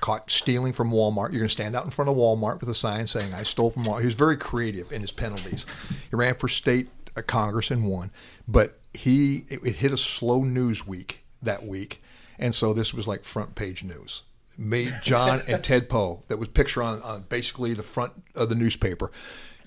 caught 0.00 0.30
stealing 0.30 0.72
from 0.72 0.90
Walmart. 0.90 1.30
You're 1.30 1.40
going 1.40 1.48
to 1.48 1.48
stand 1.48 1.74
out 1.74 1.84
in 1.84 1.90
front 1.90 2.08
of 2.10 2.16
Walmart 2.16 2.60
with 2.60 2.68
a 2.68 2.74
sign 2.74 3.06
saying 3.06 3.32
I 3.34 3.42
stole 3.44 3.70
from 3.70 3.84
Walmart." 3.84 4.00
He 4.00 4.06
was 4.06 4.14
very 4.14 4.36
creative 4.36 4.92
in 4.92 5.00
his 5.02 5.12
penalties. 5.12 5.64
He 6.10 6.16
ran 6.16 6.34
for 6.34 6.48
state 6.48 6.88
uh, 7.16 7.22
Congress 7.22 7.70
and 7.70 7.86
won, 7.86 8.10
but 8.46 8.78
he 8.94 9.44
it, 9.48 9.60
it 9.64 9.74
hit 9.76 9.92
a 9.92 9.96
slow 9.96 10.42
news 10.42 10.86
week 10.86 11.24
that 11.42 11.64
week, 11.66 12.02
and 12.38 12.54
so 12.54 12.72
this 12.72 12.94
was 12.94 13.06
like 13.06 13.24
front 13.24 13.54
page 13.54 13.84
news. 13.84 14.22
Me, 14.58 14.90
John, 15.02 15.42
and 15.46 15.62
Ted 15.62 15.88
Poe. 15.88 16.22
That 16.28 16.38
was 16.38 16.48
picture 16.48 16.82
on, 16.82 17.02
on 17.02 17.26
basically 17.28 17.74
the 17.74 17.82
front 17.82 18.12
of 18.34 18.48
the 18.48 18.54
newspaper, 18.54 19.10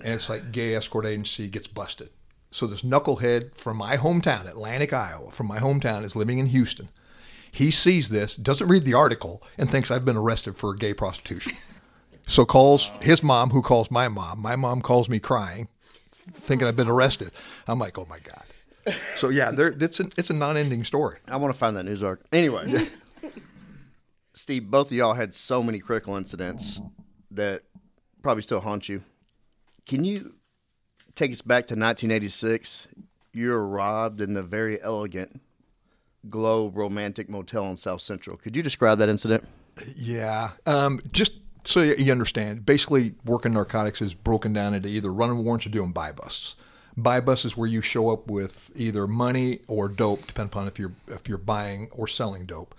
and 0.00 0.14
it's 0.14 0.28
like 0.28 0.52
gay 0.52 0.74
escort 0.74 1.06
agency 1.06 1.48
gets 1.48 1.68
busted. 1.68 2.10
So 2.50 2.66
this 2.66 2.82
knucklehead 2.82 3.54
from 3.54 3.76
my 3.76 3.96
hometown, 3.96 4.48
Atlantic, 4.48 4.92
Iowa, 4.92 5.30
from 5.30 5.46
my 5.46 5.60
hometown, 5.60 6.02
is 6.02 6.16
living 6.16 6.38
in 6.38 6.46
Houston. 6.46 6.88
He 7.52 7.70
sees 7.70 8.08
this, 8.08 8.36
doesn't 8.36 8.68
read 8.68 8.84
the 8.84 8.94
article, 8.94 9.42
and 9.56 9.70
thinks 9.70 9.90
I've 9.90 10.04
been 10.04 10.16
arrested 10.16 10.56
for 10.56 10.74
gay 10.74 10.94
prostitution. 10.94 11.52
So 12.26 12.44
calls 12.44 12.92
his 13.02 13.22
mom, 13.22 13.50
who 13.50 13.62
calls 13.62 13.90
my 13.90 14.08
mom. 14.08 14.40
My 14.40 14.54
mom 14.54 14.82
calls 14.82 15.08
me 15.08 15.18
crying, 15.18 15.68
thinking 16.12 16.68
I've 16.68 16.76
been 16.76 16.88
arrested. 16.88 17.32
I'm 17.66 17.78
like, 17.78 17.98
oh 17.98 18.06
my 18.08 18.18
god. 18.20 18.44
So 19.16 19.28
yeah, 19.28 19.50
there, 19.50 19.68
it's 19.78 20.00
an 20.00 20.12
it's 20.16 20.30
a 20.30 20.34
non-ending 20.34 20.84
story. 20.84 21.18
I 21.28 21.36
want 21.36 21.52
to 21.52 21.58
find 21.58 21.76
that 21.76 21.84
news 21.84 22.02
article. 22.02 22.28
Anyway, 22.32 22.88
Steve, 24.34 24.70
both 24.70 24.88
of 24.88 24.92
y'all 24.92 25.14
had 25.14 25.34
so 25.34 25.62
many 25.62 25.78
critical 25.78 26.16
incidents 26.16 26.80
that 27.30 27.62
probably 28.22 28.42
still 28.42 28.60
haunt 28.60 28.88
you. 28.88 29.02
Can 29.86 30.04
you 30.04 30.34
take 31.14 31.30
us 31.32 31.42
back 31.42 31.66
to 31.66 31.74
1986? 31.74 32.88
You 33.32 33.50
were 33.50 33.66
robbed 33.66 34.20
in 34.20 34.34
the 34.34 34.42
very 34.42 34.80
elegant 34.82 35.40
Globe 36.28 36.76
Romantic 36.76 37.28
Motel 37.28 37.66
in 37.66 37.76
South 37.76 38.00
Central. 38.00 38.36
Could 38.36 38.56
you 38.56 38.62
describe 38.62 38.98
that 38.98 39.08
incident? 39.08 39.46
Yeah. 39.96 40.50
Um, 40.66 41.00
just 41.12 41.32
so 41.64 41.82
you 41.82 41.94
you 41.96 42.12
understand, 42.12 42.64
basically, 42.66 43.14
working 43.24 43.52
narcotics 43.52 44.00
is 44.02 44.14
broken 44.14 44.52
down 44.52 44.74
into 44.74 44.88
either 44.88 45.12
running 45.12 45.44
warrants 45.44 45.66
or 45.66 45.70
doing 45.70 45.92
buy 45.92 46.12
busts. 46.12 46.56
Buy 47.02 47.20
busts 47.20 47.44
is 47.44 47.56
where 47.56 47.68
you 47.68 47.80
show 47.80 48.10
up 48.10 48.28
with 48.28 48.70
either 48.74 49.06
money 49.06 49.60
or 49.68 49.88
dope, 49.88 50.26
depending 50.26 50.50
upon 50.50 50.68
if 50.68 50.78
you're 50.78 50.92
if 51.08 51.28
you're 51.28 51.38
buying 51.38 51.88
or 51.92 52.06
selling 52.06 52.46
dope, 52.46 52.74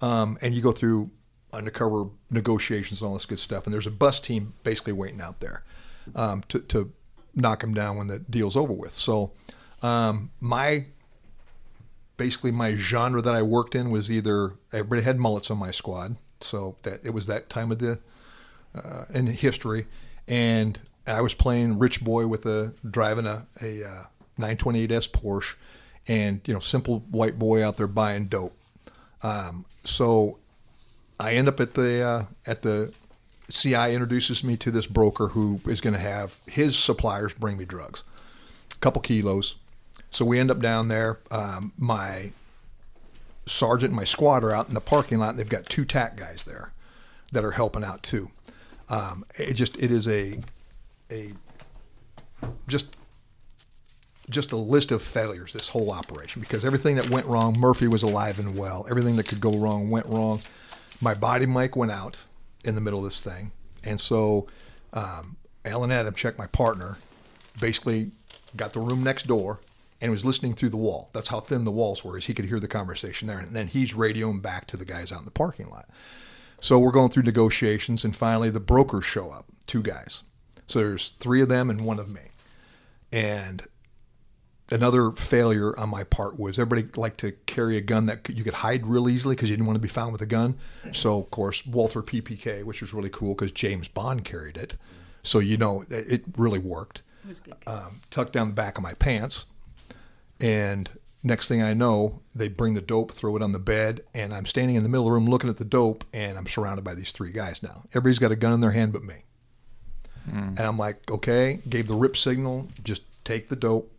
um, 0.00 0.38
and 0.42 0.54
you 0.54 0.62
go 0.62 0.72
through 0.72 1.10
undercover 1.52 2.06
negotiations 2.30 3.00
and 3.00 3.08
all 3.08 3.14
this 3.14 3.26
good 3.26 3.40
stuff. 3.40 3.64
And 3.64 3.74
there's 3.74 3.86
a 3.86 3.90
bus 3.90 4.20
team 4.20 4.54
basically 4.62 4.94
waiting 4.94 5.20
out 5.20 5.40
there 5.40 5.64
um, 6.14 6.42
to 6.48 6.60
to 6.60 6.92
knock 7.34 7.60
them 7.60 7.74
down 7.74 7.96
when 7.96 8.06
the 8.06 8.18
deal's 8.18 8.56
over 8.56 8.72
with. 8.72 8.94
So 8.94 9.32
um, 9.82 10.30
my 10.40 10.86
basically 12.16 12.50
my 12.50 12.74
genre 12.74 13.22
that 13.22 13.34
I 13.34 13.42
worked 13.42 13.74
in 13.74 13.90
was 13.90 14.10
either 14.10 14.52
everybody 14.72 15.02
had 15.02 15.18
mullets 15.18 15.50
on 15.50 15.58
my 15.58 15.70
squad, 15.70 16.16
so 16.40 16.76
that 16.82 17.04
it 17.04 17.10
was 17.10 17.26
that 17.26 17.48
time 17.48 17.72
of 17.72 17.78
the 17.78 18.00
uh, 18.74 19.04
in 19.12 19.26
history, 19.26 19.86
and 20.26 20.80
I 21.06 21.20
was 21.20 21.34
playing 21.34 21.78
rich 21.78 22.02
boy 22.02 22.26
with 22.26 22.46
a 22.46 22.72
driving 22.88 23.26
a 23.26 23.46
a 23.60 23.84
uh, 23.84 24.04
928s 24.38 25.10
Porsche, 25.10 25.54
and 26.06 26.40
you 26.44 26.54
know 26.54 26.60
simple 26.60 27.00
white 27.10 27.38
boy 27.38 27.64
out 27.64 27.76
there 27.76 27.86
buying 27.86 28.26
dope. 28.26 28.56
Um, 29.22 29.64
so 29.84 30.38
I 31.18 31.34
end 31.34 31.48
up 31.48 31.60
at 31.60 31.74
the 31.74 32.02
uh, 32.02 32.24
at 32.46 32.62
the 32.62 32.92
CI 33.48 33.92
introduces 33.92 34.42
me 34.42 34.56
to 34.56 34.70
this 34.70 34.86
broker 34.86 35.28
who 35.28 35.60
is 35.66 35.80
going 35.80 35.94
to 35.94 36.00
have 36.00 36.38
his 36.46 36.78
suppliers 36.78 37.34
bring 37.34 37.56
me 37.56 37.64
drugs, 37.64 38.02
a 38.72 38.78
couple 38.78 39.02
kilos. 39.02 39.56
So 40.10 40.24
we 40.24 40.38
end 40.38 40.50
up 40.50 40.60
down 40.60 40.88
there. 40.88 41.20
Um, 41.30 41.72
my 41.78 42.32
sergeant 43.46 43.90
and 43.90 43.96
my 43.96 44.04
squad 44.04 44.44
are 44.44 44.52
out 44.52 44.68
in 44.68 44.74
the 44.74 44.80
parking 44.80 45.18
lot, 45.18 45.30
and 45.30 45.38
they've 45.38 45.48
got 45.48 45.66
two 45.66 45.84
TAC 45.84 46.16
guys 46.16 46.44
there 46.44 46.72
that 47.32 47.44
are 47.44 47.52
helping 47.52 47.84
out 47.84 48.02
too. 48.02 48.30
Um, 48.88 49.24
it 49.36 49.54
just 49.54 49.76
it 49.78 49.90
is 49.90 50.06
a 50.06 50.40
a 51.12 51.32
just 52.66 52.96
just 54.30 54.52
a 54.52 54.56
list 54.56 54.90
of 54.90 55.02
failures 55.02 55.52
this 55.52 55.68
whole 55.68 55.90
operation 55.90 56.40
because 56.40 56.64
everything 56.64 56.96
that 56.96 57.10
went 57.10 57.26
wrong 57.26 57.58
murphy 57.58 57.88
was 57.88 58.02
alive 58.02 58.38
and 58.38 58.56
well. 58.56 58.86
Everything 58.88 59.16
that 59.16 59.28
could 59.28 59.40
go 59.40 59.56
wrong 59.56 59.90
went 59.90 60.06
wrong. 60.06 60.40
My 61.00 61.14
body 61.14 61.46
mic 61.46 61.76
went 61.76 61.90
out 61.90 62.22
in 62.64 62.74
the 62.74 62.80
middle 62.80 63.00
of 63.00 63.04
this 63.04 63.20
thing. 63.20 63.52
And 63.84 64.00
so 64.00 64.46
um, 64.92 65.36
alan 65.64 65.90
adamczyk 65.90 66.38
my 66.38 66.46
partner 66.46 66.98
basically 67.60 68.12
got 68.56 68.72
the 68.72 68.80
room 68.80 69.02
next 69.02 69.26
door 69.26 69.60
and 70.00 70.10
was 70.10 70.24
listening 70.24 70.54
through 70.54 70.70
the 70.70 70.76
wall. 70.76 71.10
That's 71.12 71.28
how 71.28 71.40
thin 71.40 71.64
the 71.64 71.70
walls 71.70 72.04
were 72.04 72.16
as 72.16 72.26
he 72.26 72.34
could 72.34 72.46
hear 72.46 72.60
the 72.60 72.68
conversation 72.68 73.28
there. 73.28 73.38
And 73.38 73.54
then 73.54 73.68
he's 73.68 73.92
radioing 73.92 74.40
back 74.40 74.66
to 74.68 74.76
the 74.76 74.84
guys 74.84 75.12
out 75.12 75.20
in 75.20 75.24
the 75.24 75.30
parking 75.30 75.68
lot. 75.68 75.88
So 76.60 76.78
we're 76.78 76.92
going 76.92 77.10
through 77.10 77.24
negotiations 77.24 78.04
and 78.04 78.14
finally 78.14 78.50
the 78.50 78.60
brokers 78.60 79.04
show 79.04 79.30
up 79.30 79.46
two 79.66 79.82
guys 79.82 80.22
so 80.72 80.78
there's 80.78 81.10
three 81.18 81.42
of 81.42 81.48
them 81.48 81.70
and 81.70 81.80
one 81.82 81.98
of 81.98 82.08
me 82.08 82.22
and 83.12 83.66
another 84.70 85.10
failure 85.12 85.78
on 85.78 85.90
my 85.90 86.02
part 86.02 86.38
was 86.38 86.58
everybody 86.58 86.88
liked 86.98 87.20
to 87.20 87.32
carry 87.46 87.76
a 87.76 87.80
gun 87.80 88.06
that 88.06 88.28
you 88.30 88.42
could 88.42 88.54
hide 88.54 88.86
real 88.86 89.08
easily 89.08 89.34
because 89.34 89.50
you 89.50 89.56
didn't 89.56 89.66
want 89.66 89.76
to 89.76 89.82
be 89.82 89.88
found 89.88 90.12
with 90.12 90.22
a 90.22 90.26
gun. 90.26 90.56
So 90.92 91.18
of 91.18 91.30
course 91.30 91.66
Walther 91.66 92.02
PPK, 92.02 92.64
which 92.64 92.80
was 92.80 92.94
really 92.94 93.10
cool 93.10 93.34
because 93.34 93.52
James 93.52 93.88
Bond 93.88 94.24
carried 94.24 94.56
it, 94.56 94.76
so 95.22 95.38
you 95.38 95.56
know 95.56 95.84
it 95.90 96.24
really 96.36 96.58
worked. 96.58 97.02
It 97.24 97.28
was 97.28 97.40
good. 97.40 97.54
Um, 97.66 98.00
tucked 98.10 98.32
down 98.32 98.48
the 98.48 98.54
back 98.54 98.78
of 98.78 98.82
my 98.82 98.94
pants, 98.94 99.46
and 100.40 100.88
next 101.22 101.48
thing 101.48 101.62
I 101.62 101.74
know, 101.74 102.20
they 102.34 102.48
bring 102.48 102.74
the 102.74 102.80
dope, 102.80 103.12
throw 103.12 103.36
it 103.36 103.42
on 103.42 103.52
the 103.52 103.58
bed, 103.58 104.02
and 104.14 104.34
I'm 104.34 104.46
standing 104.46 104.76
in 104.76 104.82
the 104.82 104.88
middle 104.88 105.06
of 105.06 105.10
the 105.10 105.12
room 105.12 105.26
looking 105.26 105.50
at 105.50 105.58
the 105.58 105.64
dope, 105.64 106.04
and 106.12 106.36
I'm 106.38 106.46
surrounded 106.46 106.82
by 106.82 106.94
these 106.94 107.12
three 107.12 107.30
guys 107.30 107.62
now. 107.62 107.82
Everybody's 107.90 108.18
got 108.18 108.32
a 108.32 108.36
gun 108.36 108.54
in 108.54 108.60
their 108.60 108.72
hand 108.72 108.92
but 108.92 109.04
me. 109.04 109.24
And 110.30 110.60
I'm 110.60 110.78
like, 110.78 111.10
okay, 111.10 111.60
gave 111.68 111.88
the 111.88 111.94
rip 111.94 112.16
signal, 112.16 112.68
just 112.82 113.02
take 113.24 113.48
the 113.48 113.56
dope 113.56 113.92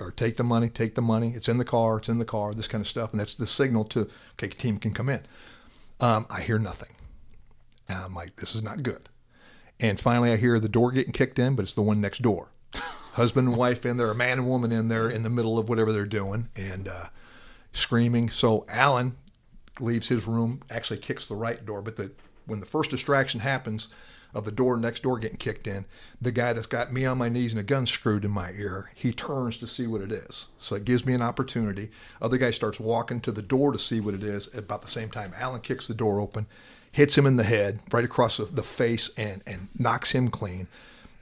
or 0.00 0.10
take 0.10 0.36
the 0.36 0.44
money, 0.44 0.68
take 0.68 0.94
the 0.94 1.02
money. 1.02 1.32
It's 1.34 1.48
in 1.48 1.58
the 1.58 1.64
car, 1.64 1.98
it's 1.98 2.08
in 2.08 2.18
the 2.18 2.24
car, 2.24 2.54
this 2.54 2.68
kind 2.68 2.82
of 2.82 2.88
stuff. 2.88 3.12
And 3.12 3.20
that's 3.20 3.34
the 3.34 3.46
signal 3.46 3.84
to, 3.86 4.08
okay, 4.32 4.48
team 4.48 4.78
can 4.78 4.92
come 4.92 5.08
in. 5.08 5.20
Um, 6.00 6.26
I 6.30 6.40
hear 6.40 6.58
nothing. 6.58 6.94
And 7.88 7.98
I'm 7.98 8.14
like, 8.14 8.36
this 8.36 8.54
is 8.54 8.62
not 8.62 8.82
good. 8.82 9.08
And 9.80 9.98
finally, 9.98 10.32
I 10.32 10.36
hear 10.36 10.58
the 10.58 10.68
door 10.68 10.90
getting 10.90 11.12
kicked 11.12 11.38
in, 11.38 11.54
but 11.54 11.62
it's 11.62 11.74
the 11.74 11.82
one 11.82 12.00
next 12.00 12.22
door. 12.22 12.48
Husband 13.12 13.48
and 13.48 13.56
wife 13.56 13.86
in 13.86 13.96
there, 13.96 14.10
a 14.10 14.14
man 14.14 14.38
and 14.38 14.48
woman 14.48 14.72
in 14.72 14.88
there 14.88 15.08
in 15.08 15.22
the 15.22 15.30
middle 15.30 15.58
of 15.58 15.68
whatever 15.68 15.92
they're 15.92 16.06
doing 16.06 16.48
and 16.56 16.88
uh, 16.88 17.06
screaming. 17.72 18.30
So 18.30 18.64
Alan 18.68 19.16
leaves 19.80 20.08
his 20.08 20.26
room, 20.26 20.62
actually 20.70 20.98
kicks 20.98 21.26
the 21.26 21.36
right 21.36 21.64
door, 21.64 21.82
but 21.82 21.96
the 21.96 22.12
when 22.46 22.60
the 22.60 22.66
first 22.66 22.90
distraction 22.90 23.40
happens, 23.40 23.88
of 24.34 24.44
the 24.44 24.52
door 24.52 24.76
next 24.76 25.02
door 25.02 25.18
getting 25.18 25.38
kicked 25.38 25.66
in, 25.66 25.86
the 26.20 26.32
guy 26.32 26.52
that's 26.52 26.66
got 26.66 26.92
me 26.92 27.06
on 27.06 27.18
my 27.18 27.28
knees 27.28 27.52
and 27.52 27.60
a 27.60 27.64
gun 27.64 27.86
screwed 27.86 28.24
in 28.24 28.30
my 28.30 28.52
ear, 28.52 28.90
he 28.94 29.12
turns 29.12 29.56
to 29.58 29.66
see 29.66 29.86
what 29.86 30.02
it 30.02 30.12
is. 30.12 30.48
So 30.58 30.76
it 30.76 30.84
gives 30.84 31.06
me 31.06 31.14
an 31.14 31.22
opportunity. 31.22 31.90
Other 32.20 32.38
guy 32.38 32.50
starts 32.50 32.78
walking 32.78 33.20
to 33.22 33.32
the 33.32 33.42
door 33.42 33.72
to 33.72 33.78
see 33.78 34.00
what 34.00 34.14
it 34.14 34.22
is. 34.22 34.54
About 34.54 34.82
the 34.82 34.88
same 34.88 35.10
time, 35.10 35.32
Alan 35.36 35.60
kicks 35.60 35.86
the 35.86 35.94
door 35.94 36.20
open, 36.20 36.46
hits 36.92 37.16
him 37.16 37.26
in 37.26 37.36
the 37.36 37.44
head, 37.44 37.80
right 37.92 38.04
across 38.04 38.36
the, 38.36 38.44
the 38.44 38.62
face, 38.62 39.10
and 39.16 39.42
and 39.46 39.68
knocks 39.78 40.12
him 40.12 40.28
clean. 40.28 40.68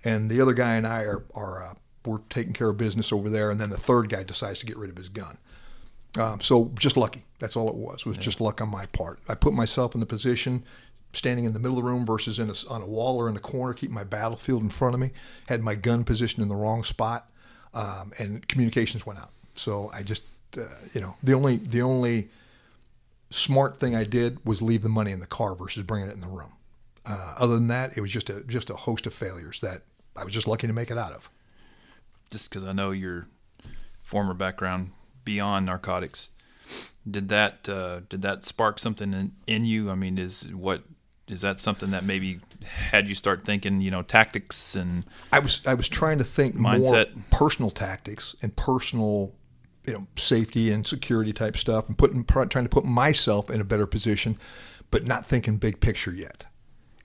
And 0.04 0.30
the 0.30 0.40
other 0.40 0.54
guy 0.54 0.74
and 0.74 0.86
I 0.86 1.02
are 1.02 1.24
are 1.34 1.64
uh, 1.64 1.74
we're 2.04 2.18
taking 2.30 2.52
care 2.52 2.68
of 2.68 2.78
business 2.78 3.12
over 3.12 3.28
there. 3.28 3.50
And 3.50 3.60
then 3.60 3.70
the 3.70 3.76
third 3.76 4.08
guy 4.08 4.22
decides 4.22 4.60
to 4.60 4.66
get 4.66 4.76
rid 4.76 4.90
of 4.90 4.96
his 4.96 5.08
gun. 5.08 5.38
Um, 6.18 6.40
so 6.40 6.70
just 6.74 6.96
lucky. 6.96 7.24
That's 7.38 7.56
all 7.56 7.68
it 7.68 7.74
was. 7.74 8.00
It 8.00 8.06
was 8.06 8.16
just 8.16 8.40
luck 8.40 8.60
on 8.60 8.70
my 8.70 8.86
part. 8.86 9.18
I 9.28 9.34
put 9.34 9.52
myself 9.52 9.94
in 9.94 10.00
the 10.00 10.06
position 10.06 10.64
standing 11.16 11.44
in 11.44 11.52
the 11.52 11.58
middle 11.58 11.78
of 11.78 11.84
the 11.84 11.90
room 11.90 12.04
versus 12.04 12.38
in 12.38 12.50
a, 12.50 12.54
on 12.68 12.82
a 12.82 12.86
wall 12.86 13.18
or 13.18 13.28
in 13.28 13.36
a 13.36 13.40
corner, 13.40 13.72
keeping 13.72 13.94
my 13.94 14.04
battlefield 14.04 14.62
in 14.62 14.68
front 14.68 14.94
of 14.94 15.00
me. 15.00 15.10
Had 15.48 15.62
my 15.62 15.74
gun 15.74 16.04
positioned 16.04 16.42
in 16.42 16.48
the 16.48 16.54
wrong 16.54 16.84
spot, 16.84 17.30
um, 17.74 18.12
and 18.18 18.46
communications 18.48 19.06
went 19.06 19.18
out. 19.18 19.30
So 19.54 19.90
I 19.92 20.02
just, 20.02 20.22
uh, 20.56 20.64
you 20.92 21.00
know, 21.00 21.16
the 21.22 21.34
only 21.34 21.56
the 21.56 21.82
only 21.82 22.28
smart 23.30 23.78
thing 23.78 23.94
I 23.94 24.04
did 24.04 24.44
was 24.44 24.62
leave 24.62 24.82
the 24.82 24.88
money 24.88 25.10
in 25.10 25.20
the 25.20 25.26
car 25.26 25.54
versus 25.54 25.82
bringing 25.82 26.08
it 26.08 26.14
in 26.14 26.20
the 26.20 26.28
room. 26.28 26.52
Uh, 27.04 27.34
other 27.38 27.54
than 27.54 27.68
that, 27.68 27.96
it 27.96 28.00
was 28.00 28.10
just 28.10 28.30
a 28.30 28.42
just 28.44 28.70
a 28.70 28.76
host 28.76 29.06
of 29.06 29.14
failures 29.14 29.60
that 29.60 29.82
I 30.16 30.24
was 30.24 30.32
just 30.32 30.46
lucky 30.46 30.66
to 30.66 30.72
make 30.72 30.90
it 30.90 30.98
out 30.98 31.12
of. 31.12 31.30
Just 32.30 32.50
because 32.50 32.64
I 32.64 32.72
know 32.72 32.90
your 32.90 33.28
former 34.02 34.34
background 34.34 34.90
beyond 35.24 35.66
narcotics, 35.66 36.30
did 37.08 37.28
that 37.28 37.68
uh, 37.68 38.00
did 38.08 38.22
that 38.22 38.44
spark 38.44 38.78
something 38.78 39.12
in, 39.12 39.32
in 39.46 39.64
you? 39.64 39.90
I 39.90 39.94
mean, 39.94 40.18
is 40.18 40.48
what 40.52 40.82
is 41.28 41.40
that 41.40 41.58
something 41.58 41.90
that 41.90 42.04
maybe 42.04 42.40
had 42.64 43.08
you 43.08 43.14
start 43.14 43.44
thinking, 43.44 43.80
you 43.80 43.90
know, 43.90 44.02
tactics 44.02 44.74
and 44.74 45.04
I 45.32 45.40
was 45.40 45.60
I 45.66 45.74
was 45.74 45.88
trying 45.88 46.18
to 46.18 46.24
think 46.24 46.54
Mindset. 46.54 47.14
more 47.14 47.24
personal 47.30 47.70
tactics 47.70 48.36
and 48.42 48.54
personal, 48.54 49.32
you 49.86 49.92
know, 49.92 50.06
safety 50.16 50.70
and 50.70 50.86
security 50.86 51.32
type 51.32 51.56
stuff, 51.56 51.88
and 51.88 51.98
putting 51.98 52.24
trying 52.24 52.64
to 52.64 52.68
put 52.68 52.84
myself 52.84 53.50
in 53.50 53.60
a 53.60 53.64
better 53.64 53.86
position, 53.86 54.38
but 54.90 55.04
not 55.04 55.26
thinking 55.26 55.56
big 55.56 55.80
picture 55.80 56.12
yet. 56.12 56.46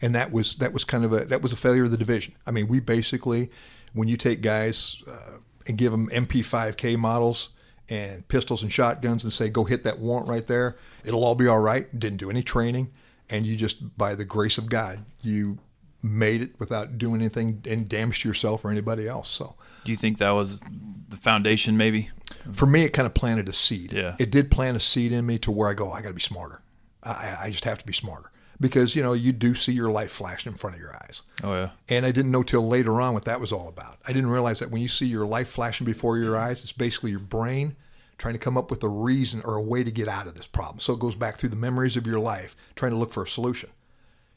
And 0.01 0.13
that 0.15 0.31
was 0.31 0.55
that 0.55 0.73
was 0.73 0.83
kind 0.83 1.03
of 1.03 1.13
a 1.13 1.25
that 1.25 1.41
was 1.41 1.51
a 1.51 1.57
failure 1.57 1.83
of 1.83 1.91
the 1.91 1.97
division. 1.97 2.35
I 2.45 2.51
mean, 2.51 2.67
we 2.67 2.79
basically, 2.79 3.49
when 3.93 4.07
you 4.07 4.17
take 4.17 4.41
guys 4.41 5.03
uh, 5.07 5.37
and 5.67 5.77
give 5.77 5.91
them 5.91 6.09
MP5K 6.09 6.97
models 6.97 7.49
and 7.89 8.27
pistols 8.27 8.61
and 8.61 8.71
shotguns 8.71 9.23
and 9.23 9.33
say 9.33 9.49
go 9.49 9.63
hit 9.63 9.83
that 9.83 9.99
warrant 9.99 10.27
right 10.27 10.45
there, 10.45 10.77
it'll 11.03 11.23
all 11.23 11.35
be 11.35 11.47
all 11.47 11.59
right. 11.59 11.87
Didn't 11.97 12.17
do 12.17 12.29
any 12.29 12.43
training 12.43 12.91
and 13.31 13.45
you 13.45 13.55
just 13.55 13.97
by 13.97 14.15
the 14.15 14.25
grace 14.25 14.57
of 14.57 14.69
God 14.69 15.05
you 15.21 15.57
made 16.03 16.41
it 16.41 16.59
without 16.59 16.97
doing 16.97 17.21
anything 17.21 17.63
and 17.67 17.87
damage 17.87 18.21
to 18.21 18.27
yourself 18.27 18.65
or 18.65 18.71
anybody 18.71 19.07
else. 19.07 19.29
So 19.29 19.55
do 19.85 19.91
you 19.91 19.97
think 19.97 20.17
that 20.17 20.31
was 20.31 20.61
the 21.09 21.17
foundation 21.17 21.77
maybe? 21.77 22.09
for 22.51 22.65
me, 22.65 22.83
it 22.83 22.89
kind 22.89 23.05
of 23.05 23.13
planted 23.13 23.47
a 23.49 23.53
seed. 23.53 23.93
Yeah. 23.93 24.15
It 24.19 24.31
did 24.31 24.51
plant 24.51 24.77
a 24.77 24.79
seed 24.79 25.11
in 25.11 25.25
me 25.25 25.37
to 25.39 25.51
where 25.51 25.69
I 25.69 25.73
go, 25.73 25.91
I 25.91 26.01
got 26.01 26.09
to 26.09 26.13
be 26.13 26.21
smarter. 26.21 26.61
I, 27.03 27.37
I 27.43 27.49
just 27.49 27.65
have 27.65 27.77
to 27.79 27.85
be 27.85 27.93
smarter 27.93 28.31
because 28.59 28.95
you 28.95 29.01
know 29.01 29.13
you 29.13 29.31
do 29.31 29.55
see 29.55 29.71
your 29.71 29.89
life 29.89 30.11
flashing 30.11 30.51
in 30.51 30.57
front 30.57 30.75
of 30.75 30.81
your 30.81 30.95
eyes. 30.95 31.23
Oh 31.43 31.53
yeah. 31.53 31.69
And 31.89 32.05
I 32.05 32.11
didn't 32.11 32.31
know 32.31 32.43
till 32.43 32.67
later 32.67 33.01
on 33.01 33.15
what 33.15 33.25
that 33.25 33.39
was 33.39 33.51
all 33.51 33.67
about. 33.67 33.97
I 34.07 34.13
didn't 34.13 34.29
realize 34.29 34.59
that 34.59 34.69
when 34.69 34.81
you 34.81 34.87
see 34.87 35.07
your 35.07 35.25
life 35.25 35.49
flashing 35.49 35.85
before 35.85 36.17
your 36.17 36.37
eyes, 36.37 36.61
it's 36.61 36.73
basically 36.73 37.11
your 37.11 37.19
brain 37.19 37.75
trying 38.21 38.35
to 38.35 38.39
come 38.39 38.55
up 38.55 38.69
with 38.69 38.83
a 38.83 38.87
reason 38.87 39.41
or 39.43 39.55
a 39.55 39.61
way 39.61 39.83
to 39.83 39.89
get 39.89 40.07
out 40.07 40.27
of 40.27 40.35
this 40.35 40.45
problem. 40.45 40.79
So 40.79 40.93
it 40.93 40.99
goes 40.99 41.15
back 41.15 41.37
through 41.37 41.49
the 41.49 41.55
memories 41.55 41.97
of 41.97 42.05
your 42.05 42.19
life, 42.19 42.55
trying 42.75 42.91
to 42.91 42.97
look 42.97 43.11
for 43.11 43.23
a 43.23 43.27
solution. 43.27 43.71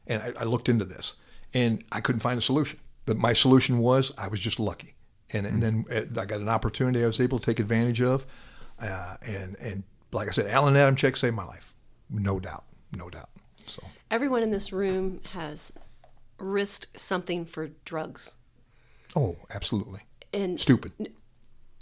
And 0.06 0.22
I, 0.22 0.32
I 0.40 0.44
looked 0.44 0.70
into 0.70 0.86
this, 0.86 1.16
and 1.52 1.84
I 1.92 2.00
couldn't 2.00 2.20
find 2.20 2.38
a 2.38 2.42
solution. 2.42 2.78
But 3.04 3.18
my 3.18 3.34
solution 3.34 3.78
was 3.80 4.10
I 4.16 4.28
was 4.28 4.40
just 4.40 4.58
lucky, 4.58 4.94
and, 5.34 5.46
and 5.46 5.62
then 5.62 5.84
uh, 5.90 6.20
I 6.20 6.24
got 6.24 6.40
an 6.40 6.48
opportunity 6.48 7.04
I 7.04 7.06
was 7.06 7.20
able 7.20 7.38
to 7.38 7.44
take 7.44 7.60
advantage 7.60 8.00
of, 8.00 8.24
uh, 8.80 9.16
and 9.26 9.54
and 9.60 9.84
like 10.12 10.28
I 10.28 10.30
said, 10.30 10.46
Alan 10.46 10.72
Adamczyk 10.74 11.18
saved 11.18 11.36
my 11.36 11.44
life, 11.44 11.74
no 12.08 12.40
doubt, 12.40 12.64
no 12.96 13.10
doubt. 13.10 13.28
So 13.66 13.82
Everyone 14.10 14.42
in 14.42 14.50
this 14.50 14.72
room 14.72 15.20
has 15.32 15.70
risked 16.38 16.98
something 16.98 17.44
for 17.44 17.68
drugs. 17.84 18.34
oh, 19.14 19.36
absolutely, 19.54 20.00
And 20.32 20.58
stupid. 20.58 20.92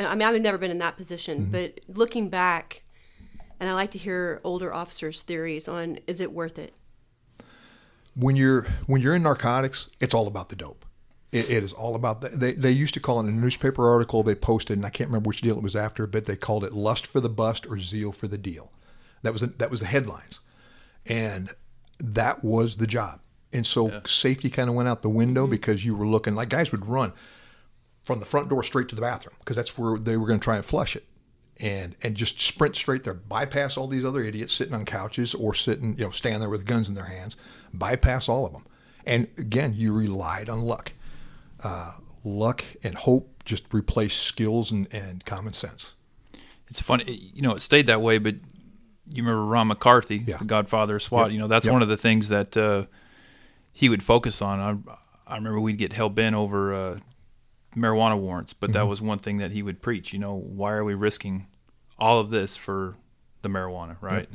I 0.09 0.15
mean, 0.15 0.23
I've 0.29 0.41
never 0.41 0.59
been 0.59 0.71
in 0.71 0.79
that 0.79 0.97
position, 0.97 1.43
Mm-hmm. 1.43 1.53
but 1.53 1.81
looking 1.89 2.29
back, 2.29 2.83
and 3.61 3.69
I 3.69 3.75
like 3.75 3.91
to 3.93 3.99
hear 3.99 4.41
older 4.45 4.73
officers' 4.73 5.23
theories 5.23 5.69
on 5.69 5.99
is 6.07 6.21
it 6.21 6.33
worth 6.33 6.59
it? 6.59 6.75
when 8.15 8.37
you're 8.37 8.67
when 8.87 9.01
you're 9.01 9.15
in 9.15 9.23
narcotics, 9.23 9.89
it's 10.01 10.13
all 10.15 10.27
about 10.27 10.49
the 10.51 10.57
dope. 10.57 10.85
It, 11.33 11.49
it 11.51 11.63
is 11.65 11.73
all 11.73 11.95
about 11.95 12.21
the, 12.21 12.29
they. 12.29 12.53
They 12.53 12.71
used 12.71 12.93
to 12.95 13.01
call 13.01 13.19
it 13.21 13.23
in 13.23 13.29
a 13.31 13.33
newspaper 13.41 13.89
article 13.89 14.23
they 14.23 14.35
posted, 14.35 14.77
and 14.77 14.85
I 14.85 14.91
can't 14.91 15.09
remember 15.09 15.29
which 15.29 15.41
deal 15.41 15.57
it 15.57 15.63
was 15.63 15.75
after, 15.77 16.07
but 16.07 16.27
they 16.27 16.37
called 16.37 16.63
it 16.65 16.73
"lust 16.75 17.07
for 17.07 17.21
the 17.21 17.31
bust" 17.31 17.67
or 17.67 17.79
"zeal 17.79 18.13
for 18.13 18.29
the 18.29 18.37
deal." 18.37 18.71
That 19.23 19.33
was 19.33 19.41
the, 19.41 19.47
that 19.47 19.71
was 19.71 19.81
the 19.81 19.87
headlines, 19.87 20.41
and 21.07 21.51
that 21.99 22.45
was 22.45 22.77
the 22.77 22.87
job. 22.87 23.21
And 23.55 23.67
so 23.67 24.03
safety 24.07 24.51
kind 24.51 24.69
of 24.69 24.75
went 24.75 24.89
out 24.89 25.01
the 25.03 25.09
window 25.09 25.47
because 25.47 25.85
you 25.85 25.95
were 25.95 26.07
looking 26.07 26.35
like 26.35 26.49
guys 26.51 26.71
would 26.73 26.87
run 26.87 27.13
from 28.05 28.19
the 28.19 28.25
front 28.27 28.49
door 28.49 28.63
straight 28.63 28.89
to 28.89 28.95
the 28.95 29.01
bathroom 29.01 29.35
because 29.41 29.57
that's 29.57 29.77
where 29.79 29.99
they 29.99 30.17
were 30.17 30.27
going 30.27 30.41
to 30.41 30.45
try 30.45 30.57
and 30.57 30.65
flush 30.65 30.97
it 30.97 31.05
and 31.59 31.95
and 32.03 32.17
just 32.17 32.41
sprint 32.41 32.75
straight 32.75 33.05
there 33.05 33.15
bypass 33.15 33.77
all 33.77 33.87
these 33.87 34.05
other 34.05 34.21
idiots 34.23 34.53
sitting 34.53 34.75
on 34.75 34.85
couches 34.85 35.35
or 35.35 35.55
sitting 35.55 35.97
you 35.99 36.05
know 36.05 36.11
standing 36.11 36.41
there 36.41 36.49
with 36.51 36.65
guns 36.67 36.89
in 36.89 36.95
their 36.95 37.05
hands 37.07 37.37
bypass 37.73 38.29
all 38.29 38.45
of 38.47 38.53
them 38.53 38.65
and 39.07 39.29
again 39.39 39.73
you 39.77 39.93
relied 39.93 40.49
on 40.49 40.63
luck 40.63 40.93
uh, 41.63 41.93
luck 42.25 42.65
and 42.83 42.97
hope 42.97 43.29
just 43.45 43.65
replace 43.73 44.15
skills 44.15 44.71
and, 44.71 44.93
and 44.93 45.25
common 45.25 45.53
sense. 45.53 45.95
It's 46.69 46.81
funny, 46.81 47.31
you 47.35 47.43
know, 47.43 47.55
it 47.55 47.61
stayed 47.61 47.87
that 47.89 48.01
way, 48.01 48.19
but 48.19 48.37
you 49.09 49.23
remember 49.23 49.45
Ron 49.45 49.69
McCarthy, 49.69 50.19
Yeah. 50.19 50.39
the 50.39 50.45
Godfather 50.45 50.97
of 50.97 51.03
SWAT. 51.03 51.27
Yep. 51.27 51.33
You 51.33 51.39
know, 51.41 51.47
that's 51.49 51.65
Yep. 51.67 51.73
one 51.73 51.83
of 51.83 51.89
the 51.89 51.97
things 51.97 52.29
that 52.31 52.57
uh, 52.57 52.87
he 53.73 53.89
would 53.89 54.03
focus 54.03 54.41
on. 54.41 54.59
I, 55.29 55.33
I 55.33 55.37
remember 55.37 55.61
we'd 55.61 55.79
get 55.79 55.93
hell 55.93 56.09
bent 56.09 56.35
over 56.35 56.73
uh, 56.75 56.99
marijuana 57.77 58.19
warrants, 58.19 58.53
but 58.53 58.71
Mm-hmm. 58.71 58.75
that 58.79 58.87
was 58.87 59.01
one 59.03 59.19
thing 59.19 59.39
that 59.39 59.51
he 59.53 59.63
would 59.63 59.81
preach. 59.83 60.13
You 60.13 60.19
know, 60.19 60.35
why 60.35 60.73
are 60.73 60.85
we 60.85 60.95
risking 60.95 61.47
all 61.99 62.19
of 62.21 62.31
this 62.31 62.57
for 62.57 62.97
the 63.43 63.49
marijuana, 63.49 63.97
right? 64.01 64.29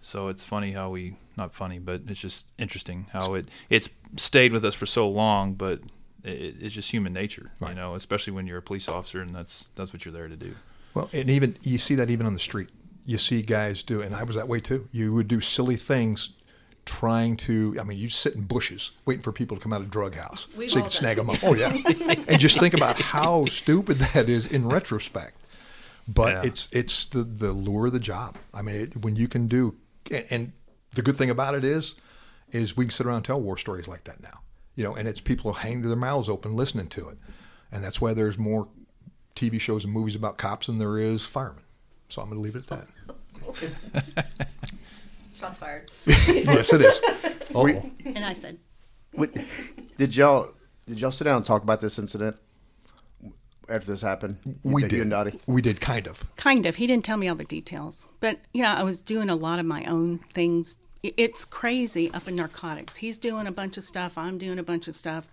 So 0.00 0.28
it's 0.28 0.44
funny 0.44 0.72
how 0.72 0.90
we 0.90 1.16
not 1.36 1.54
funny, 1.54 1.78
but 1.78 2.02
it's 2.08 2.20
just 2.20 2.46
interesting 2.58 3.06
how 3.12 3.34
it 3.34 3.48
it's 3.70 3.88
stayed 4.16 4.52
with 4.52 4.64
us 4.64 4.74
for 4.74 4.86
so 4.86 5.08
long, 5.08 5.54
but 5.54 5.80
it, 6.22 6.56
it's 6.60 6.74
just 6.74 6.90
human 6.90 7.12
nature, 7.12 7.52
you 7.66 7.74
know, 7.74 7.94
especially 7.94 8.32
when 8.32 8.46
you're 8.46 8.58
a 8.58 8.62
police 8.62 8.88
officer 8.88 9.20
and 9.22 9.34
that's 9.34 9.68
that's 9.76 9.92
what 9.92 10.04
you're 10.04 10.12
there 10.12 10.28
to 10.28 10.36
do. 10.36 10.54
Well, 10.92 11.08
and 11.12 11.30
even 11.30 11.56
you 11.62 11.78
see 11.78 11.94
that 11.96 12.10
even 12.10 12.26
on 12.26 12.34
the 12.34 12.38
street. 12.38 12.68
You 13.06 13.18
see 13.18 13.42
guys 13.42 13.82
do, 13.82 14.00
and 14.00 14.14
I 14.14 14.22
was 14.22 14.36
that 14.36 14.48
way 14.48 14.60
too. 14.60 14.88
You 14.92 15.12
would 15.14 15.28
do 15.28 15.40
silly 15.40 15.76
things, 15.76 16.30
trying 16.84 17.36
to. 17.38 17.76
I 17.80 17.84
mean, 17.84 17.98
you 17.98 18.08
sit 18.08 18.34
in 18.34 18.42
bushes 18.42 18.90
waiting 19.04 19.22
for 19.22 19.32
people 19.32 19.56
to 19.56 19.62
come 19.62 19.72
out 19.72 19.80
of 19.80 19.90
drug 19.90 20.14
house 20.14 20.46
We've 20.56 20.70
so 20.70 20.76
you 20.76 20.82
all 20.82 20.88
can 20.90 20.96
snag 20.96 21.16
them 21.16 21.30
up. 21.30 21.36
Oh 21.42 21.54
yeah, 21.54 21.76
and 22.28 22.38
just 22.40 22.58
think 22.58 22.74
about 22.74 23.00
how 23.00 23.46
stupid 23.46 23.98
that 23.98 24.28
is 24.28 24.46
in 24.46 24.68
retrospect. 24.68 25.36
But 26.06 26.32
Yeah. 26.34 26.42
it's 26.50 26.68
it's 26.72 27.06
the 27.06 27.22
the 27.24 27.52
lure 27.52 27.86
of 27.86 27.92
the 27.92 27.98
job. 28.00 28.36
I 28.52 28.62
mean, 28.62 28.76
it, 28.76 28.96
when 29.04 29.16
you 29.16 29.26
can 29.28 29.48
do, 29.48 29.76
and, 30.10 30.24
and 30.30 30.52
the 30.94 31.02
good 31.02 31.16
thing 31.16 31.30
about 31.30 31.54
it 31.54 31.64
is, 31.64 31.94
is 32.52 32.76
we 32.76 32.84
can 32.84 32.92
sit 32.92 33.06
around 33.06 33.16
and 33.16 33.24
tell 33.24 33.40
war 33.40 33.56
stories 33.56 33.88
like 33.88 34.04
that 34.04 34.22
now. 34.22 34.40
You 34.74 34.84
know, 34.84 34.94
and 34.94 35.08
it's 35.08 35.20
people 35.20 35.52
hanging 35.54 35.82
their 35.82 35.96
mouths 35.96 36.28
open 36.28 36.54
listening 36.56 36.88
to 36.88 37.08
it, 37.08 37.18
and 37.72 37.82
that's 37.82 38.00
why 38.00 38.12
there's 38.12 38.36
more 38.38 38.68
TV 39.34 39.60
shows 39.60 39.84
and 39.84 39.92
movies 39.92 40.14
about 40.14 40.36
cops 40.36 40.66
than 40.66 40.78
there 40.78 40.98
is 40.98 41.24
firemen. 41.24 41.62
So 42.08 42.20
I'm 42.22 42.28
going 42.28 42.38
to 42.38 42.42
leave 42.44 42.54
it 42.56 42.70
at 42.70 42.86
that. 43.46 44.28
Shots 45.44 45.58
fired. 45.58 45.90
yes, 46.06 46.72
it 46.72 46.80
is. 46.80 47.00
Oh, 47.56 47.68
And 47.68 48.24
I 48.24 48.32
said, 48.32 48.58
What, 49.12 49.30
did 49.96 50.16
y'all 50.16 50.50
did 50.88 51.00
y'all 51.00 51.12
sit 51.12 51.24
down 51.24 51.36
and 51.36 51.46
talk 51.46 51.62
about 51.62 51.80
this 51.80 52.00
incident 52.00 52.36
after 53.68 53.86
this 53.86 54.02
happened? 54.02 54.38
we 54.64 54.82
You 54.82 54.88
did. 54.88 55.00
and 55.02 55.10
Dottie? 55.10 55.38
We 55.46 55.62
did 55.62 55.80
kind 55.80 56.08
of. 56.08 56.24
kind 56.36 56.66
of. 56.66 56.76
He 56.76 56.88
didn't 56.88 57.04
tell 57.04 57.16
me 57.16 57.28
all 57.28 57.36
the 57.36 57.44
details. 57.44 58.08
But, 58.18 58.40
you 58.52 58.62
know, 58.62 58.70
I 58.70 58.82
was 58.82 59.00
doing 59.00 59.30
a 59.30 59.36
lot 59.36 59.60
of 59.60 59.66
my 59.66 59.84
own 59.84 60.18
things. 60.18 60.78
It's 61.04 61.44
crazy 61.44 62.10
up 62.12 62.26
in 62.26 62.34
narcotics. 62.34 62.96
He's 62.96 63.18
doing 63.18 63.46
a 63.46 63.52
bunch 63.52 63.76
of 63.76 63.84
stuff, 63.84 64.18
I'm 64.18 64.36
doing 64.36 64.58
a 64.58 64.64
bunch 64.64 64.88
of 64.88 64.96
stuff. 64.96 65.28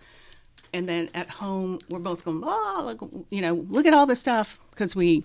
And 0.72 0.88
then 0.88 1.08
at 1.12 1.28
home, 1.28 1.80
we're 1.88 1.98
both 1.98 2.24
going, 2.24 2.42
oh, 2.44 2.82
look, 2.84 3.26
you 3.30 3.40
know, 3.40 3.54
look 3.68 3.84
at 3.86 3.94
all 3.94 4.06
this 4.06 4.20
stuff 4.20 4.60
because 4.70 4.94
we 4.94 5.24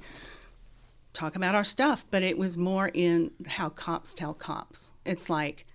talk 1.18 1.36
about 1.36 1.55
our 1.55 1.63
stuff. 1.63 2.05
But 2.11 2.24
it 2.24 2.38
was 2.38 2.57
more 2.57 2.89
in 2.93 3.32
how 3.47 3.70
cops 3.70 4.13
tell 4.13 4.34
cops. 4.34 4.91
It's 5.05 5.30
like 5.30 5.65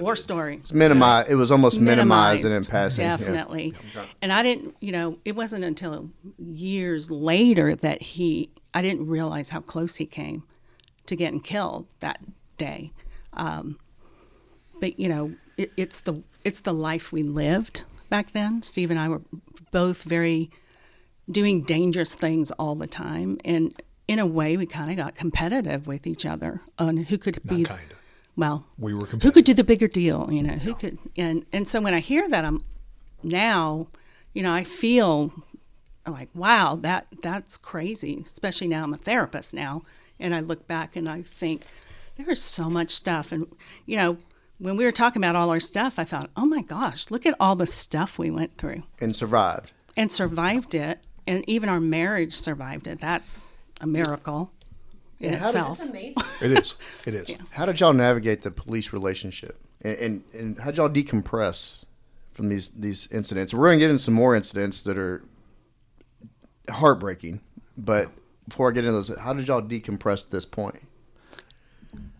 war 0.00 0.16
story. 0.16 0.56
It's 0.56 0.72
minimized. 0.72 1.30
It 1.30 1.36
was 1.36 1.50
almost 1.50 1.80
minimized, 1.80 2.44
and 2.44 2.52
in 2.52 2.60
minimized, 2.60 2.70
passing. 2.70 3.04
yeah. 3.04 3.16
Definitely. 3.16 3.74
And 4.20 4.32
I 4.32 4.42
didn't, 4.42 4.76
you 4.80 4.92
know, 4.92 5.18
it 5.24 5.36
wasn't 5.36 5.64
until 5.64 6.10
years 6.38 7.10
later 7.10 7.74
that 7.76 8.02
he, 8.02 8.50
I 8.74 8.82
didn't 8.82 9.06
realize 9.06 9.50
how 9.50 9.60
close 9.60 9.96
he 9.96 10.06
came 10.06 10.42
to 11.06 11.16
getting 11.16 11.40
killed 11.40 11.86
that 12.00 12.20
day. 12.56 12.92
Um, 13.32 13.78
but 14.80 14.98
you 14.98 15.08
know, 15.08 15.34
it, 15.56 15.72
it's 15.76 16.00
the 16.00 16.22
it's 16.44 16.60
the 16.60 16.74
life 16.74 17.12
we 17.12 17.22
lived 17.22 17.84
back 18.10 18.32
then. 18.32 18.62
Steve 18.62 18.90
and 18.90 19.00
I 19.00 19.08
were 19.08 19.22
both 19.70 20.02
very 20.02 20.50
doing 21.30 21.62
dangerous 21.62 22.14
things 22.14 22.50
all 22.52 22.74
the 22.74 22.86
time, 22.86 23.38
and 23.44 23.74
in 24.08 24.18
a 24.18 24.26
way, 24.26 24.56
we 24.56 24.66
kind 24.66 24.90
of 24.90 24.96
got 24.96 25.14
competitive 25.14 25.86
with 25.86 26.06
each 26.06 26.24
other 26.24 26.60
on 26.78 26.96
who 26.96 27.18
could 27.18 27.44
Not 27.44 27.56
be. 27.56 27.64
kinda. 27.64 27.82
Well, 28.36 28.66
We 28.78 28.92
were 28.94 29.06
who 29.06 29.32
could 29.32 29.44
do 29.44 29.54
the 29.54 29.64
bigger 29.64 29.88
deal 29.88 30.28
you 30.30 30.42
know 30.42 30.52
who 30.54 30.74
could 30.74 30.98
and 31.16 31.46
and 31.54 31.66
so 31.66 31.80
when 31.80 31.94
i 31.94 32.00
hear 32.00 32.28
that 32.28 32.44
i'm 32.44 32.62
now 33.22 33.86
you 34.34 34.42
know 34.42 34.52
i 34.52 34.62
feel 34.62 35.32
like 36.06 36.28
wow 36.34 36.76
that 36.82 37.06
that's 37.22 37.56
crazy 37.56 38.22
especially 38.26 38.68
now 38.68 38.82
i'm 38.84 38.92
a 38.92 38.96
therapist 38.98 39.54
now 39.54 39.82
and 40.20 40.34
i 40.34 40.40
look 40.40 40.66
back 40.68 40.96
and 40.96 41.08
i 41.08 41.22
think 41.22 41.62
there 42.18 42.28
is 42.30 42.42
so 42.42 42.68
much 42.68 42.90
stuff 42.90 43.32
and 43.32 43.46
you 43.86 43.96
know 43.96 44.18
when 44.58 44.76
we 44.76 44.84
were 44.84 44.92
talking 44.92 45.20
about 45.20 45.34
all 45.34 45.48
our 45.48 45.58
stuff 45.60 45.98
i 45.98 46.04
thought 46.04 46.28
oh 46.36 46.44
my 46.44 46.60
gosh 46.60 47.10
look 47.10 47.24
at 47.24 47.34
all 47.40 47.56
the 47.56 47.66
stuff 47.66 48.18
we 48.18 48.30
went 48.30 48.56
through 48.58 48.82
and 49.00 49.16
survived. 49.16 49.70
and 49.96 50.12
survived 50.12 50.74
it 50.74 51.00
and 51.26 51.42
even 51.48 51.68
our 51.70 51.80
marriage 51.80 52.34
survived 52.34 52.86
it 52.86 53.00
that's 53.00 53.46
a 53.80 53.86
miracle 53.86 54.52
in 55.20 55.34
how 55.34 55.38
did- 55.38 55.46
itself 55.48 55.80
Amazing. 55.80 56.22
It 56.42 56.52
is. 56.52 56.74
It 57.06 57.14
is. 57.14 57.30
How 57.50 57.64
did 57.66 57.80
y'all 57.80 57.92
navigate 57.94 58.42
the 58.42 58.50
police 58.50 58.92
relationship, 58.92 59.58
and 59.82 59.96
and, 59.98 60.24
and 60.34 60.58
how 60.60 60.66
did 60.70 60.76
y'all 60.78 60.88
decompress 60.90 61.84
from 62.32 62.48
these 62.48 62.70
these 62.70 63.08
incidents? 63.10 63.54
We're 63.54 63.68
gonna 63.68 63.78
get 63.78 63.90
into 63.90 64.02
some 64.02 64.14
more 64.14 64.36
incidents 64.36 64.80
that 64.82 64.98
are 64.98 65.22
heartbreaking, 66.70 67.40
but 67.76 68.10
before 68.48 68.70
I 68.70 68.74
get 68.74 68.84
into 68.84 68.92
those, 68.92 69.18
how 69.18 69.32
did 69.32 69.48
y'all 69.48 69.62
decompress 69.62 70.24
at 70.26 70.30
this 70.30 70.44
point? 70.44 70.80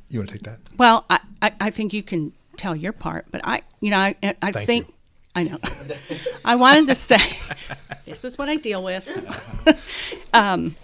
You 0.09 0.21
want 0.21 0.31
to 0.31 0.35
take 0.37 0.43
that? 0.45 0.59
Well, 0.79 1.05
I, 1.11 1.21
I, 1.43 1.53
I 1.61 1.71
think 1.71 1.93
you 1.93 2.03
can 2.03 2.33
tell 2.57 2.75
your 2.77 2.93
part, 2.93 3.27
but 3.31 3.41
I, 3.45 3.63
you 3.81 3.91
know, 3.91 3.99
I, 3.99 4.15
I 4.41 4.53
Thank 4.53 4.67
think, 4.67 4.89
you. 4.89 4.95
I 5.35 5.43
know. 5.45 5.59
I 6.45 6.55
wanted 6.57 6.87
to 6.89 6.95
say, 6.95 7.19
this 8.07 8.25
is 8.25 8.39
what 8.39 8.49
I 8.49 8.57
deal 8.57 8.83
with. 8.85 9.07
um, 10.33 10.77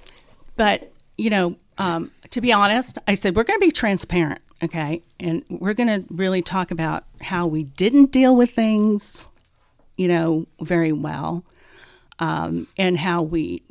but, 0.56 0.92
you 1.16 1.30
know, 1.30 1.56
um, 1.78 2.10
to 2.30 2.40
be 2.40 2.52
honest, 2.52 2.98
I 3.06 3.14
said, 3.14 3.36
we're 3.36 3.44
going 3.44 3.60
to 3.60 3.66
be 3.66 3.72
transparent, 3.72 4.40
okay? 4.62 5.02
And 5.18 5.44
we're 5.48 5.74
going 5.74 6.00
to 6.00 6.06
really 6.12 6.42
talk 6.42 6.70
about 6.70 7.04
how 7.20 7.46
we 7.46 7.64
didn't 7.64 8.12
deal 8.12 8.36
with 8.36 8.50
things, 8.50 9.28
you 9.96 10.08
know, 10.08 10.46
very 10.60 10.92
well, 10.92 11.44
um, 12.18 12.68
and 12.76 12.98
how 12.98 13.22
we 13.22 13.62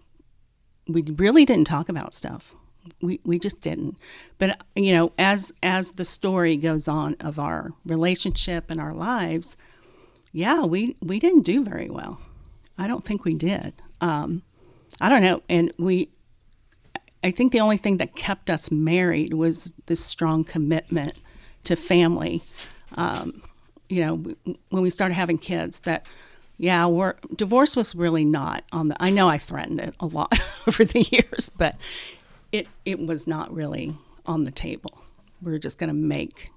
we 0.88 1.04
really 1.04 1.46
didn't 1.46 1.68
talk 1.68 1.90
about 1.90 2.14
stuff. 2.14 2.56
We 3.02 3.20
we 3.24 3.40
just 3.40 3.62
didn't. 3.62 3.98
But 4.38 4.62
you 4.76 4.94
know, 4.94 5.14
as 5.18 5.54
as 5.64 5.92
the 5.94 6.06
story 6.06 6.58
goes 6.58 6.88
on 6.88 7.16
of 7.20 7.40
our 7.40 7.72
relationship 7.86 8.70
and 8.70 8.82
our 8.82 8.94
lives, 8.94 9.56
yeah, 10.34 10.64
we 10.64 10.96
we 11.02 11.20
didn't 11.20 11.44
do 11.44 11.64
very 11.64 11.90
well. 11.90 12.20
I 12.78 12.88
don't 12.88 13.06
think 13.06 13.24
we 13.24 13.36
did. 13.36 13.74
Um, 14.02 14.42
I 15.00 15.10
don't 15.10 15.22
know, 15.22 15.42
and 15.48 15.72
we. 15.78 16.10
I 17.24 17.32
think 17.32 17.52
the 17.52 17.60
only 17.60 17.78
thing 17.78 17.98
that 17.98 18.16
kept 18.16 18.50
us 18.50 18.72
married 18.72 19.34
was 19.34 19.72
this 19.86 20.04
strong 20.04 20.44
commitment 20.44 21.14
to 21.66 21.76
family. 21.76 22.42
Um, 22.96 23.44
you 23.90 24.04
know, 24.06 24.56
when 24.70 24.82
we 24.82 24.90
started 24.90 25.14
having 25.14 25.38
kids, 25.38 25.82
that 25.82 26.06
yeah, 26.58 26.86
we're 26.86 27.16
divorce 27.36 27.76
was 27.76 27.96
really 27.96 28.24
not 28.24 28.64
on 28.72 28.88
the. 28.88 28.96
I 29.00 29.10
know 29.10 29.28
I 29.28 29.38
threatened 29.38 29.80
it 29.80 29.96
a 30.00 30.06
lot 30.06 30.40
over 30.68 30.86
the 30.86 31.02
years, 31.12 31.50
but 31.50 31.76
it 32.52 32.68
it 32.86 33.00
was 33.00 33.28
not 33.28 33.54
really 33.54 33.96
on 34.26 34.44
the 34.44 34.52
table. 34.52 35.02
We 35.42 35.54
are 35.54 35.60
just 35.60 35.78
going 35.78 35.90
to 35.90 35.96
make 35.96 36.52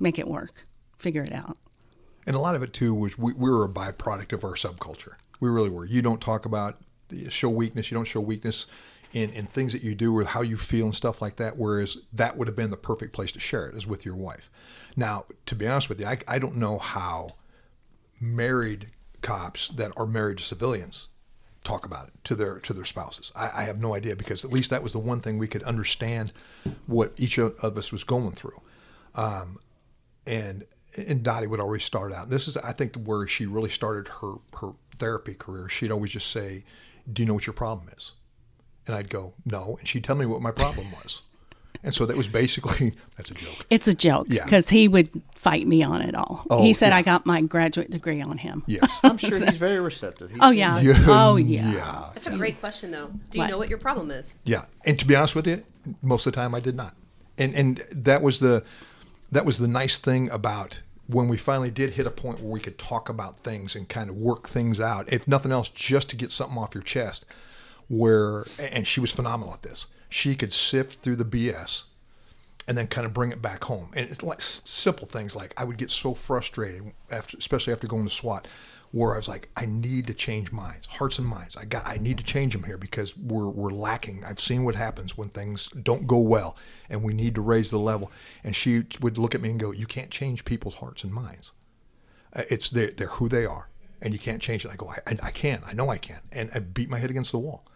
make 0.00 0.18
it 0.18 0.28
work, 0.28 0.66
figure 0.98 1.22
it 1.22 1.32
out. 1.32 1.56
And 2.26 2.34
a 2.34 2.40
lot 2.40 2.54
of 2.54 2.62
it 2.62 2.72
too 2.72 2.94
was 2.94 3.18
we, 3.18 3.32
we 3.32 3.50
were 3.50 3.64
a 3.64 3.68
byproduct 3.68 4.32
of 4.32 4.44
our 4.44 4.54
subculture. 4.54 5.14
We 5.40 5.48
really 5.50 5.70
were. 5.70 5.84
You 5.84 6.02
don't 6.02 6.20
talk 6.20 6.46
about 6.46 6.80
show 7.28 7.48
weakness. 7.48 7.90
You 7.90 7.96
don't 7.96 8.06
show 8.06 8.20
weakness 8.20 8.66
in, 9.14 9.30
in 9.30 9.46
things 9.46 9.72
that 9.72 9.82
you 9.82 9.94
do 9.94 10.14
or 10.16 10.24
how 10.24 10.42
you 10.42 10.58
feel 10.58 10.86
and 10.86 10.94
stuff 10.94 11.22
like 11.22 11.36
that. 11.36 11.56
Whereas 11.56 11.96
that 12.12 12.36
would 12.36 12.48
have 12.48 12.56
been 12.56 12.70
the 12.70 12.76
perfect 12.76 13.14
place 13.14 13.32
to 13.32 13.40
share 13.40 13.66
it 13.66 13.74
is 13.74 13.86
with 13.86 14.04
your 14.04 14.16
wife. 14.16 14.50
Now, 14.96 15.24
to 15.46 15.54
be 15.54 15.66
honest 15.66 15.88
with 15.88 16.00
you, 16.00 16.06
I, 16.06 16.18
I 16.28 16.38
don't 16.38 16.56
know 16.56 16.78
how 16.78 17.28
married 18.20 18.90
cops 19.22 19.68
that 19.68 19.92
are 19.96 20.06
married 20.06 20.38
to 20.38 20.44
civilians 20.44 21.08
talk 21.62 21.86
about 21.86 22.08
it 22.08 22.12
to 22.24 22.34
their 22.34 22.58
to 22.58 22.74
their 22.74 22.84
spouses. 22.84 23.32
I, 23.34 23.50
I 23.54 23.62
have 23.62 23.80
no 23.80 23.94
idea 23.94 24.16
because 24.16 24.44
at 24.44 24.52
least 24.52 24.68
that 24.68 24.82
was 24.82 24.92
the 24.92 24.98
one 24.98 25.20
thing 25.20 25.38
we 25.38 25.48
could 25.48 25.62
understand 25.62 26.30
what 26.86 27.14
each 27.16 27.38
of 27.38 27.58
us 27.62 27.90
was 27.90 28.04
going 28.04 28.32
through 28.32 28.60
um, 29.14 29.58
and 30.26 30.64
and 30.96 31.22
Dottie 31.22 31.48
would 31.48 31.60
always 31.60 31.82
start 31.82 32.12
out. 32.12 32.30
This 32.30 32.46
is, 32.46 32.56
I 32.56 32.70
think, 32.72 32.96
where 32.96 33.26
she 33.26 33.46
really 33.46 33.68
started 33.68 34.08
her 34.20 34.34
her 34.60 34.72
therapy 34.96 35.34
career. 35.34 35.68
She'd 35.68 35.90
always 35.90 36.12
just 36.12 36.30
say, 36.30 36.64
"Do 37.10 37.22
you 37.22 37.26
know 37.26 37.34
what 37.34 37.46
your 37.46 37.54
problem 37.54 37.88
is?" 37.96 38.12
And 38.86 38.94
I'd 38.96 39.08
go, 39.08 39.32
"No," 39.46 39.76
and 39.78 39.88
she'd 39.88 40.04
tell 40.04 40.16
me 40.16 40.26
what 40.26 40.42
my 40.42 40.50
problem 40.50 40.92
was. 40.92 41.22
And 41.82 41.92
so 41.92 42.06
that 42.06 42.16
was 42.16 42.28
basically 42.28 42.94
that's 43.16 43.30
a 43.30 43.34
joke. 43.34 43.66
It's 43.70 43.88
a 43.88 43.94
joke 43.94 44.26
Yeah. 44.30 44.44
because 44.44 44.70
he 44.70 44.88
would 44.88 45.10
fight 45.34 45.66
me 45.66 45.82
on 45.82 46.00
it 46.00 46.14
all. 46.14 46.44
Oh, 46.50 46.62
he 46.62 46.72
said 46.72 46.88
yeah. 46.90 46.96
I 46.96 47.02
got 47.02 47.26
my 47.26 47.42
graduate 47.42 47.90
degree 47.90 48.22
on 48.22 48.38
him. 48.38 48.62
Yes. 48.66 48.88
I'm 49.02 49.18
sure 49.18 49.38
he's 49.44 49.58
very 49.58 49.80
receptive. 49.80 50.30
He 50.30 50.38
Oh 50.40 50.48
seems- 50.50 50.58
yeah. 50.58 50.80
Yeah, 50.82 51.04
Oh 51.08 51.36
yeah. 51.36 51.72
Yeah. 51.72 52.04
That's 52.14 52.26
a 52.26 52.36
great 52.36 52.58
question, 52.60 52.90
though. 52.90 53.08
Do 53.30 53.38
you 53.38 53.44
What? 53.44 53.50
know 53.50 53.58
what 53.58 53.68
your 53.68 53.78
problem 53.78 54.10
is? 54.10 54.34
Yeah, 54.44 54.64
and 54.86 54.98
to 54.98 55.06
be 55.06 55.14
honest 55.14 55.34
with 55.34 55.46
you, 55.46 55.62
most 56.00 56.26
of 56.26 56.32
the 56.32 56.36
time 56.36 56.54
I 56.54 56.60
did 56.60 56.74
not, 56.76 56.94
and 57.36 57.54
and 57.54 57.82
that 57.90 58.22
was 58.22 58.40
the 58.40 58.64
that 59.32 59.44
was 59.44 59.58
the 59.58 59.68
nice 59.68 59.98
thing 59.98 60.30
about 60.30 60.82
when 61.06 61.28
we 61.28 61.36
finally 61.36 61.70
did 61.70 61.90
hit 61.94 62.06
a 62.06 62.10
point 62.10 62.40
where 62.40 62.50
we 62.50 62.60
could 62.60 62.78
talk 62.78 63.10
about 63.10 63.38
things 63.40 63.74
and 63.76 63.88
kind 63.90 64.08
of 64.08 64.16
work 64.16 64.48
things 64.48 64.80
out, 64.80 65.12
if 65.12 65.28
nothing 65.28 65.52
else, 65.52 65.68
just 65.68 66.08
to 66.08 66.16
get 66.16 66.30
something 66.30 66.56
off 66.56 66.74
your 66.74 66.82
chest, 66.82 67.26
where, 67.88 68.44
and 68.58 68.86
she 68.86 69.00
was 69.00 69.12
phenomenal 69.12 69.54
at 69.54 69.62
this. 69.62 69.86
She 70.08 70.34
could 70.36 70.52
sift 70.52 71.02
through 71.02 71.16
the 71.16 71.24
BS 71.24 71.84
and 72.66 72.78
then 72.78 72.86
kind 72.86 73.06
of 73.06 73.12
bring 73.12 73.32
it 73.32 73.42
back 73.42 73.64
home. 73.64 73.90
And 73.94 74.08
it's 74.10 74.22
like 74.22 74.40
simple 74.40 75.06
things 75.06 75.36
like 75.36 75.52
I 75.56 75.64
would 75.64 75.76
get 75.76 75.90
so 75.90 76.14
frustrated, 76.14 76.92
after, 77.10 77.36
especially 77.36 77.72
after 77.72 77.86
going 77.86 78.04
to 78.04 78.10
SWAT, 78.10 78.46
where 78.90 79.14
I 79.14 79.16
was 79.16 79.28
like, 79.28 79.48
I 79.56 79.66
need 79.66 80.06
to 80.06 80.14
change 80.14 80.52
minds, 80.52 80.86
hearts 80.86 81.18
and 81.18 81.26
minds. 81.26 81.56
I 81.56 81.64
got, 81.64 81.84
I 81.84 81.96
need 81.96 82.16
to 82.18 82.24
change 82.24 82.52
them 82.52 82.62
here 82.62 82.78
because 82.78 83.16
we're 83.16 83.48
we're 83.48 83.72
lacking. 83.72 84.24
I've 84.24 84.38
seen 84.38 84.64
what 84.64 84.76
happens 84.76 85.18
when 85.18 85.30
things 85.30 85.68
don't 85.70 86.06
go 86.06 86.18
well, 86.18 86.56
and 86.88 87.02
we 87.02 87.12
need 87.12 87.34
to 87.34 87.40
raise 87.40 87.70
the 87.70 87.78
level. 87.78 88.12
And 88.44 88.54
she 88.54 88.84
would 89.00 89.18
look 89.18 89.34
at 89.34 89.40
me 89.42 89.50
and 89.50 89.58
go, 89.58 89.72
"You 89.72 89.86
can't 89.86 90.10
change 90.10 90.44
people's 90.44 90.76
hearts 90.76 91.02
and 91.02 91.12
minds. 91.12 91.52
Uh, 92.32 92.42
It's 92.48 92.70
they're, 92.70 92.92
they're 92.92 93.08
who 93.08 93.28
they 93.28 93.44
are, 93.44 93.68
and 94.00 94.12
you 94.12 94.20
can't 94.20 94.40
change 94.40 94.64
it." 94.64 94.70
I 94.70 94.76
go, 94.76 94.88
I, 94.88 94.98
I, 95.10 95.18
I 95.24 95.30
can, 95.32 95.62
I 95.66 95.72
know 95.72 95.90
I 95.90 95.98
can, 95.98 96.20
and 96.30 96.50
I 96.54 96.60
beat 96.60 96.88
my 96.88 97.00
head 97.00 97.10
against 97.10 97.32
the 97.32 97.38
wall, 97.40 97.66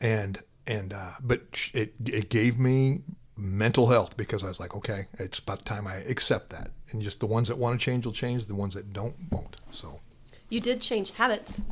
and 0.00 0.38
and 0.66 0.92
uh, 0.92 1.12
but 1.22 1.42
it 1.72 1.94
it 2.04 2.28
gave 2.28 2.58
me 2.58 3.02
mental 3.36 3.86
health 3.88 4.16
because 4.16 4.42
I 4.42 4.48
was 4.48 4.58
like, 4.60 4.74
okay, 4.74 5.06
it's 5.18 5.38
about 5.38 5.64
time 5.64 5.86
I 5.86 5.96
accept 5.96 6.50
that, 6.50 6.70
and 6.90 7.02
just 7.02 7.20
the 7.20 7.26
ones 7.26 7.48
that 7.48 7.58
want 7.58 7.78
to 7.78 7.84
change 7.84 8.06
will 8.06 8.12
change, 8.12 8.46
the 8.46 8.54
ones 8.54 8.74
that 8.74 8.92
don't 8.92 9.14
won't. 9.30 9.58
So. 9.70 10.00
You 10.48 10.60
did 10.60 10.80
change 10.80 11.10
habits. 11.10 11.62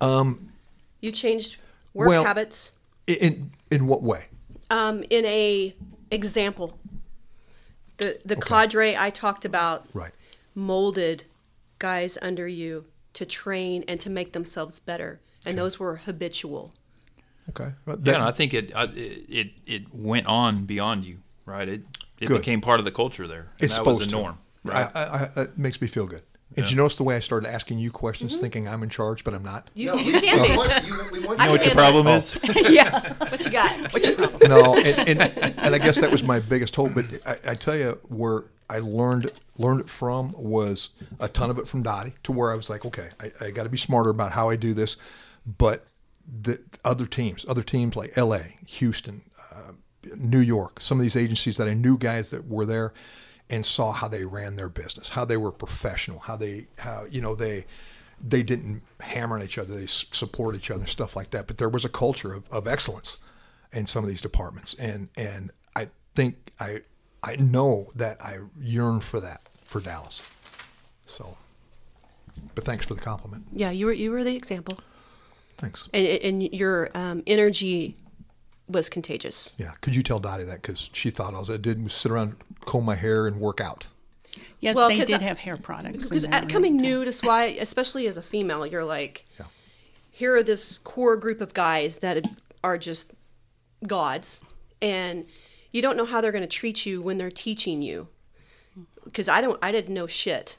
Um, 0.00 0.52
you 1.00 1.10
changed 1.12 1.56
work 1.94 2.08
well- 2.08 2.24
habits. 2.24 2.72
In 3.06 3.50
in 3.70 3.86
what 3.86 4.02
way? 4.02 4.26
Um, 4.70 5.04
in 5.10 5.24
a 5.26 5.74
example, 6.10 6.76
the 7.98 8.18
the 8.24 8.36
cadre 8.36 8.96
I 8.96 9.10
talked 9.10 9.44
about 9.44 9.86
Right. 9.92 10.12
molded 10.54 11.24
guys 11.78 12.18
under 12.20 12.48
you 12.48 12.86
to 13.12 13.24
train 13.24 13.84
and 13.86 14.00
to 14.00 14.10
make 14.10 14.32
themselves 14.32 14.80
better, 14.80 15.20
and 15.44 15.56
those 15.56 15.78
were 15.78 15.96
habitual. 15.96 16.72
Okay. 17.50 17.72
Well, 17.84 17.96
Yeah, 17.98 18.12
that- 18.12 18.14
and 18.16 18.24
I 18.24 18.30
think 18.32 18.54
it 18.54 18.72
I- 18.74 18.90
it 18.94 19.52
it 19.66 19.94
went 19.94 20.26
on 20.26 20.64
beyond 20.64 21.04
you, 21.04 21.18
right? 21.44 21.68
It 21.68 21.82
it 22.18 22.26
Good. 22.26 22.38
became 22.38 22.60
part 22.60 22.78
of 22.80 22.84
the 22.84 22.92
culture 22.92 23.26
there. 23.26 23.48
And 23.60 23.64
it's 23.64 23.76
that 23.76 23.84
was 23.84 23.98
the 23.98 24.06
to. 24.06 24.10
norm, 24.12 24.38
right? 24.64 24.90
I, 24.94 25.02
I, 25.04 25.30
I, 25.36 25.40
it 25.42 25.58
makes 25.58 25.80
me 25.80 25.86
feel 25.88 26.06
good. 26.06 26.22
And 26.56 26.64
did 26.64 26.70
you 26.70 26.76
notice 26.76 26.96
the 26.96 27.02
way 27.02 27.16
I 27.16 27.20
started 27.20 27.50
asking 27.50 27.80
you 27.80 27.90
questions, 27.90 28.32
mm-hmm. 28.32 28.40
thinking 28.40 28.68
I'm 28.68 28.82
in 28.82 28.88
charge, 28.88 29.24
but 29.24 29.34
I'm 29.34 29.42
not? 29.42 29.68
You, 29.74 29.98
you 29.98 30.12
can 30.20 30.42
be. 30.42 30.50
We 30.50 30.56
you- 30.88 31.12
we 31.12 31.26
want 31.26 31.40
I 31.40 31.44
you 31.44 31.48
know 31.48 31.52
what 31.52 31.66
your 31.66 31.74
problem 31.74 32.06
is? 32.06 32.38
Yeah. 32.70 33.12
What 33.14 33.44
you 33.44 33.50
got? 33.50 33.92
What 33.92 34.06
you 34.06 34.16
no, 34.48 34.74
and, 34.76 35.20
and, 35.20 35.58
and 35.58 35.74
I 35.74 35.78
guess 35.78 36.00
that 36.00 36.10
was 36.10 36.22
my 36.22 36.38
biggest 36.40 36.74
hope. 36.76 36.94
But 36.94 37.06
I, 37.26 37.50
I 37.50 37.54
tell 37.56 37.76
you, 37.76 37.98
where 38.08 38.44
I 38.70 38.78
learned 38.78 39.30
learned 39.58 39.80
it 39.80 39.90
from 39.90 40.32
was 40.32 40.90
a 41.20 41.28
ton 41.28 41.50
of 41.50 41.58
it 41.58 41.68
from 41.68 41.82
Dottie, 41.82 42.14
to 42.22 42.32
where 42.32 42.52
I 42.52 42.54
was 42.54 42.70
like, 42.70 42.84
okay, 42.86 43.10
I, 43.20 43.32
I 43.40 43.50
got 43.50 43.64
to 43.64 43.68
be 43.68 43.76
smarter 43.76 44.10
about 44.10 44.32
how 44.32 44.48
I 44.48 44.56
do 44.56 44.72
this. 44.72 44.96
But 45.44 45.84
the 46.26 46.60
other 46.84 47.06
teams, 47.06 47.44
other 47.48 47.62
teams 47.62 47.96
like 47.96 48.16
L.A., 48.16 48.58
Houston, 48.66 49.22
uh, 49.52 49.72
New 50.16 50.40
York, 50.40 50.80
some 50.80 50.98
of 50.98 51.02
these 51.02 51.16
agencies 51.16 51.56
that 51.56 51.68
I 51.68 51.74
knew 51.74 51.96
guys 51.98 52.30
that 52.30 52.46
were 52.48 52.66
there 52.66 52.92
and 53.48 53.64
saw 53.64 53.92
how 53.92 54.08
they 54.08 54.24
ran 54.24 54.56
their 54.56 54.68
business, 54.68 55.10
how 55.10 55.24
they 55.24 55.36
were 55.36 55.52
professional, 55.52 56.20
how 56.20 56.36
they 56.36 56.66
how 56.78 57.06
you 57.08 57.20
know 57.20 57.34
they 57.34 57.64
they 58.20 58.42
didn't 58.42 58.82
hammer 59.00 59.36
on 59.36 59.42
each 59.42 59.58
other, 59.58 59.76
they 59.76 59.86
support 59.86 60.56
each 60.56 60.70
other, 60.70 60.86
stuff 60.86 61.14
like 61.14 61.30
that. 61.30 61.46
But 61.46 61.58
there 61.58 61.68
was 61.68 61.84
a 61.84 61.88
culture 61.88 62.32
of, 62.32 62.50
of 62.50 62.66
excellence 62.66 63.18
in 63.72 63.86
some 63.86 64.02
of 64.04 64.08
these 64.08 64.20
departments, 64.20 64.74
and 64.74 65.08
and 65.16 65.52
I 65.74 65.88
think 66.14 66.52
I 66.58 66.82
I 67.22 67.36
know 67.36 67.90
that 67.94 68.20
I 68.20 68.38
yearn 68.60 69.00
for 69.00 69.20
that 69.20 69.42
for 69.64 69.80
Dallas. 69.80 70.22
So, 71.06 71.36
but 72.54 72.64
thanks 72.64 72.86
for 72.86 72.94
the 72.94 73.00
compliment. 73.00 73.46
Yeah, 73.52 73.70
you 73.70 73.86
were 73.86 73.92
you 73.92 74.10
were 74.10 74.24
the 74.24 74.34
example, 74.34 74.80
Thanks. 75.58 75.88
and, 75.94 76.06
and 76.06 76.42
your 76.54 76.90
um, 76.94 77.22
energy 77.26 77.96
was 78.68 78.88
contagious. 78.88 79.54
Yeah, 79.58 79.72
could 79.80 79.94
you 79.94 80.02
tell 80.02 80.18
Dottie 80.18 80.44
that 80.44 80.62
because 80.62 80.90
she 80.92 81.10
thought 81.10 81.34
all 81.34 81.50
I 81.52 81.56
did 81.56 81.82
was 81.82 81.92
sit 81.94 82.10
around, 82.10 82.36
comb 82.64 82.84
my 82.84 82.94
hair, 82.96 83.26
and 83.26 83.38
work 83.40 83.60
out. 83.60 83.86
Yes, 84.60 84.74
Well, 84.74 84.88
they 84.88 84.98
'cause 84.98 85.06
did 85.08 85.20
I- 85.20 85.24
have 85.24 85.38
hair 85.38 85.56
products. 85.56 86.08
Because 86.08 86.24
at- 86.24 86.48
coming 86.48 86.76
new 86.76 87.04
to 87.04 87.12
SWAT, 87.12 87.56
especially 87.58 88.06
as 88.06 88.16
a 88.16 88.22
female, 88.22 88.66
you're 88.66 88.84
like, 88.84 89.24
Yeah. 89.38 89.46
here 90.10 90.34
are 90.34 90.42
this 90.42 90.78
core 90.78 91.16
group 91.16 91.40
of 91.40 91.54
guys 91.54 91.98
that 91.98 92.26
are 92.64 92.76
just 92.78 93.12
gods, 93.86 94.40
and 94.82 95.26
you 95.72 95.80
don't 95.82 95.96
know 95.96 96.04
how 96.06 96.20
they're 96.20 96.32
going 96.32 96.42
to 96.42 96.48
treat 96.48 96.84
you 96.86 97.00
when 97.02 97.18
they're 97.18 97.30
teaching 97.30 97.82
you. 97.82 98.08
Because 99.04 99.28
I 99.28 99.40
don't, 99.40 99.58
I 99.62 99.70
didn't 99.72 99.94
know 99.94 100.06
shit, 100.06 100.56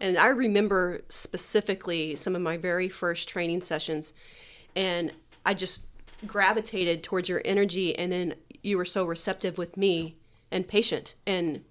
and 0.00 0.16
I 0.16 0.28
remember 0.28 1.02
specifically 1.08 2.16
some 2.16 2.34
of 2.34 2.42
my 2.42 2.56
very 2.56 2.88
first 2.88 3.28
training 3.28 3.62
sessions, 3.62 4.12
and 4.74 5.12
I 5.44 5.54
just 5.54 5.82
gravitated 6.26 7.02
towards 7.02 7.28
your 7.28 7.42
energy, 7.44 7.96
and 7.96 8.10
then 8.10 8.34
you 8.62 8.76
were 8.76 8.84
so 8.84 9.04
receptive 9.04 9.58
with 9.58 9.76
me 9.76 10.16
and 10.50 10.66
patient, 10.66 11.14
and 11.26 11.64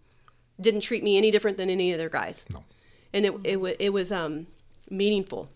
didn't 0.59 0.81
treat 0.81 1.03
me 1.03 1.17
any 1.17 1.31
different 1.31 1.57
than 1.57 1.69
any 1.69 1.93
other 1.93 2.09
guys. 2.09 2.45
No. 2.51 2.63
And 3.13 3.25
it 3.25 3.33
it, 3.43 3.77
it 3.79 3.93
was 3.93 4.11
um 4.11 4.47
meaningful. 4.89 5.49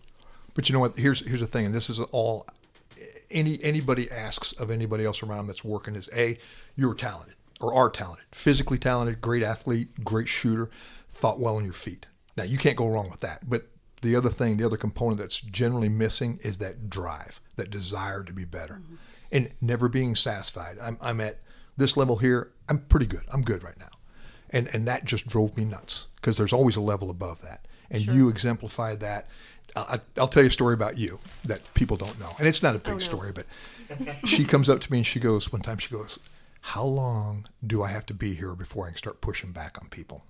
But 0.54 0.70
you 0.70 0.74
know 0.74 0.80
what? 0.80 0.98
Here's 0.98 1.26
here's 1.28 1.42
the 1.42 1.48
thing, 1.48 1.66
and 1.66 1.76
this 1.76 1.90
is 1.90 2.00
all 2.00 2.48
any 3.30 3.62
anybody 3.64 4.10
asks 4.10 4.54
of 4.54 4.70
anybody 4.72 5.06
else 5.06 5.24
around 5.24 5.48
that's 5.48 5.64
working 5.64 5.96
is 5.96 6.10
a 6.16 6.38
you're 6.76 6.94
talented 6.94 7.36
or 7.60 7.74
are 7.74 7.90
talented, 7.90 8.26
physically 8.32 8.78
talented, 8.78 9.22
great 9.22 9.44
athlete, 9.44 10.04
great 10.04 10.28
shooter, 10.28 10.70
thought 11.10 11.40
well 11.40 11.56
on 11.56 11.64
your 11.64 11.74
feet. 11.74 12.08
Now 12.36 12.44
you 12.44 12.58
can't 12.58 12.76
go 12.76 12.88
wrong 12.88 13.10
with 13.10 13.22
that. 13.22 13.50
But 13.50 13.68
the 14.04 14.16
other 14.16 14.30
thing, 14.30 14.58
the 14.58 14.66
other 14.66 14.78
component 14.78 15.20
that's 15.20 15.42
generally 15.42 15.90
missing 15.90 16.40
is 16.44 16.60
that 16.60 16.90
drive, 16.90 17.42
that 17.56 17.70
desire 17.70 18.24
to 18.24 18.34
be 18.34 18.46
better, 18.46 18.76
mm-hmm. 18.76 18.96
and 19.32 19.52
never 19.62 19.90
being 19.90 20.16
satisfied. 20.16 20.78
I'm 20.82 20.98
I'm 21.02 21.20
at 21.22 21.40
this 21.76 21.98
level 21.98 22.18
here. 22.18 22.52
I'm 22.70 22.80
pretty 22.80 23.08
good. 23.08 23.24
I'm 23.32 23.42
good 23.42 23.64
right 23.64 23.80
now, 23.80 23.90
and 24.50 24.68
and 24.74 24.86
that 24.88 25.06
just 25.06 25.26
drove 25.26 25.58
me 25.58 25.66
nuts 25.66 26.10
because 26.18 26.38
there's 26.38 26.54
always 26.54 26.76
a 26.76 26.82
level 26.82 27.10
above 27.10 27.42
that, 27.42 27.68
and 27.90 28.06
you 28.06 28.30
exemplified 28.30 29.00
that. 29.00 29.28
I, 29.76 30.02
I'll 30.18 30.28
tell 30.28 30.44
you 30.44 30.50
a 30.50 30.52
story 30.52 30.76
about 30.76 31.00
you 31.00 31.20
that 31.46 31.74
people 31.74 31.98
don't 31.98 32.20
know, 32.20 32.36
and 32.38 32.48
it's 32.48 32.62
not 32.62 32.76
a 32.76 32.80
big 32.80 32.90
oh, 32.90 32.94
no. 32.94 33.00
story, 33.00 33.32
but 33.32 33.48
she 34.26 34.46
comes 34.46 34.70
up 34.70 34.82
to 34.82 34.92
me 34.92 35.00
and 35.00 35.08
she 35.08 35.20
goes 35.20 35.52
one 35.52 35.62
time 35.62 35.78
she 35.78 35.90
goes, 35.90 36.20
"How 36.62 36.84
long 36.84 37.46
do 37.66 37.82
I 37.82 37.88
have 37.88 38.06
to 38.08 38.14
be 38.14 38.36
here 38.36 38.54
before 38.54 38.86
I 38.86 38.90
can 38.90 38.98
start 38.98 39.22
pushing 39.22 39.52
back 39.52 39.78
on 39.82 39.88
people?" 39.88 40.26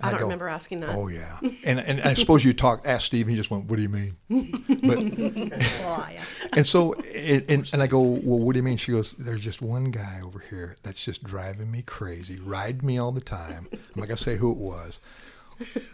I 0.00 0.08
And 0.08 0.18
don't 0.18 0.22
remember 0.28 0.48
asking 0.48 0.80
that. 0.80 0.90
Oh 0.90 1.08
yeah, 1.08 1.38
and 1.64 1.78
and 1.78 2.00
I 2.00 2.14
suppose 2.14 2.44
you 2.44 2.52
talked 2.54 2.86
asked 2.86 3.06
Steve, 3.06 3.26
and 3.26 3.30
he 3.30 3.36
just 3.36 3.50
went, 3.50 3.66
"What 3.66 3.76
do 3.76 3.82
you 3.82 3.88
mean?" 3.88 4.16
But 4.28 4.98
Oh, 5.84 6.08
yeah. 6.12 6.24
and 6.54 6.66
so 6.66 6.94
and, 6.94 7.44
and 7.48 7.70
and 7.72 7.82
I 7.82 7.86
go, 7.86 8.00
"Well, 8.00 8.38
what 8.38 8.54
do 8.54 8.58
you 8.58 8.62
mean?" 8.62 8.78
She 8.78 8.92
goes, 8.92 9.12
"There's 9.12 9.42
just 9.44 9.60
one 9.60 9.90
guy 9.90 10.20
over 10.24 10.38
here 10.38 10.76
that's 10.82 11.04
just 11.04 11.22
driving 11.22 11.70
me 11.70 11.82
crazy, 11.82 12.38
ride 12.40 12.82
me 12.82 12.98
all 12.98 13.12
the 13.12 13.20
time." 13.20 13.68
I'm 13.72 13.78
not 13.96 14.08
gonna 14.08 14.16
say 14.16 14.36
who 14.36 14.50
it 14.52 14.58
was, 14.58 15.00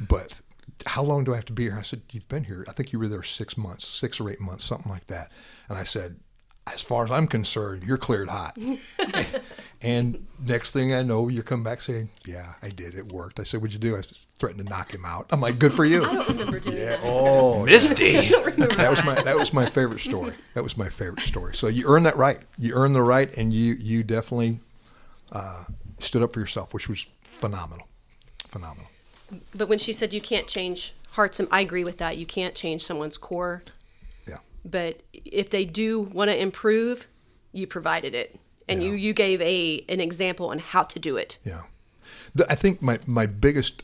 but 0.01 0.41
how 0.87 1.03
long 1.03 1.25
do 1.25 1.33
I 1.33 1.37
have 1.37 1.45
to 1.47 1.53
be 1.53 1.65
here? 1.65 1.77
I 1.79 1.83
said, 1.83 2.03
"You've 2.13 2.29
been 2.29 2.45
here. 2.45 2.65
I 2.69 2.73
think 2.73 2.93
you 2.93 2.99
were 2.99 3.09
there 3.09 3.23
six 3.25 3.57
months, 3.57 3.87
six 3.87 4.21
or 4.21 4.31
eight 4.31 4.41
months, 4.41 4.65
something 4.65 4.91
like 4.93 5.09
that." 5.09 5.33
And 5.69 5.77
I 5.77 5.83
said, 5.83 6.21
"As 6.75 6.83
far 6.83 7.05
as 7.05 7.11
I'm 7.11 7.27
concerned, 7.27 7.83
you're 7.85 7.99
cleared 7.99 8.29
hot." 8.29 8.57
And 9.81 10.27
next 10.45 10.73
thing 10.73 10.93
I 10.93 11.03
know, 11.03 11.29
you 11.29 11.43
come 11.45 11.63
back 11.63 11.81
saying, 11.81 12.09
"Yeah, 12.27 12.55
I 12.63 12.71
did. 12.71 12.97
It 12.97 13.13
worked." 13.13 13.39
I 13.39 13.45
said, 13.45 13.61
"What'd 13.61 13.73
you 13.73 13.79
do?" 13.79 13.97
I 13.97 14.01
said, 14.01 14.17
threatened 14.37 14.67
to 14.67 14.71
knock 14.71 14.93
him 14.93 15.05
out. 15.05 15.27
I'm 15.31 15.41
like, 15.41 15.61
"Good 15.61 15.73
for 15.73 15.85
you." 15.85 16.05
I 16.05 16.15
don't 16.15 16.29
remember 16.29 16.59
doing 16.59 16.79
that. 16.79 16.99
Oh, 17.05 17.65
Misty. 17.65 18.13
that 18.13 18.91
was 18.91 19.05
my 19.05 19.15
that 19.23 19.37
was 19.37 19.53
my 19.53 19.67
favorite 19.67 20.01
story. 20.01 20.35
That 20.55 20.65
was 20.65 20.77
my 20.77 20.89
favorite 20.89 21.21
story. 21.21 21.55
So 21.55 21.69
you 21.69 21.87
earned 21.87 22.07
that 22.07 22.17
right. 22.17 22.41
You 22.57 22.75
earned 22.75 22.97
the 22.97 23.03
right, 23.03 23.33
and 23.37 23.53
you 23.53 23.75
you 23.75 24.03
definitely 24.03 24.59
uh, 25.31 25.65
stood 25.99 26.23
up 26.23 26.33
for 26.33 26.41
yourself, 26.41 26.75
which 26.75 26.89
was 26.89 27.07
phenomenal, 27.39 27.87
phenomenal. 28.49 28.91
But 29.55 29.69
when 29.69 29.79
she 29.79 29.93
said 29.93 30.13
you 30.13 30.21
can't 30.21 30.49
change 30.49 30.95
hearts, 31.11 31.39
and 31.39 31.49
I 31.53 31.61
agree 31.61 31.85
with 31.85 31.99
that. 31.99 32.17
You 32.17 32.27
can't 32.27 32.57
change 32.57 32.85
someone's 32.85 33.17
core. 33.17 33.63
But 34.65 35.03
if 35.13 35.51
they 35.51 35.65
do 35.65 36.01
want 36.01 36.31
to 36.31 36.41
improve, 36.41 37.07
you 37.53 37.67
provided 37.67 38.15
it, 38.15 38.39
and 38.69 38.83
you 38.83 38.93
Yeah. 38.93 38.97
you 39.07 39.13
gave 39.15 39.41
a 39.41 39.85
an 39.89 40.01
example 40.01 40.49
on 40.49 40.59
how 40.59 40.83
to 40.85 40.99
do 40.99 41.17
it. 41.17 41.39
yeah. 41.45 41.63
The, 42.35 42.51
I 42.51 42.55
think 42.55 42.83
my 42.83 42.99
my 43.07 43.27
biggest 43.27 43.83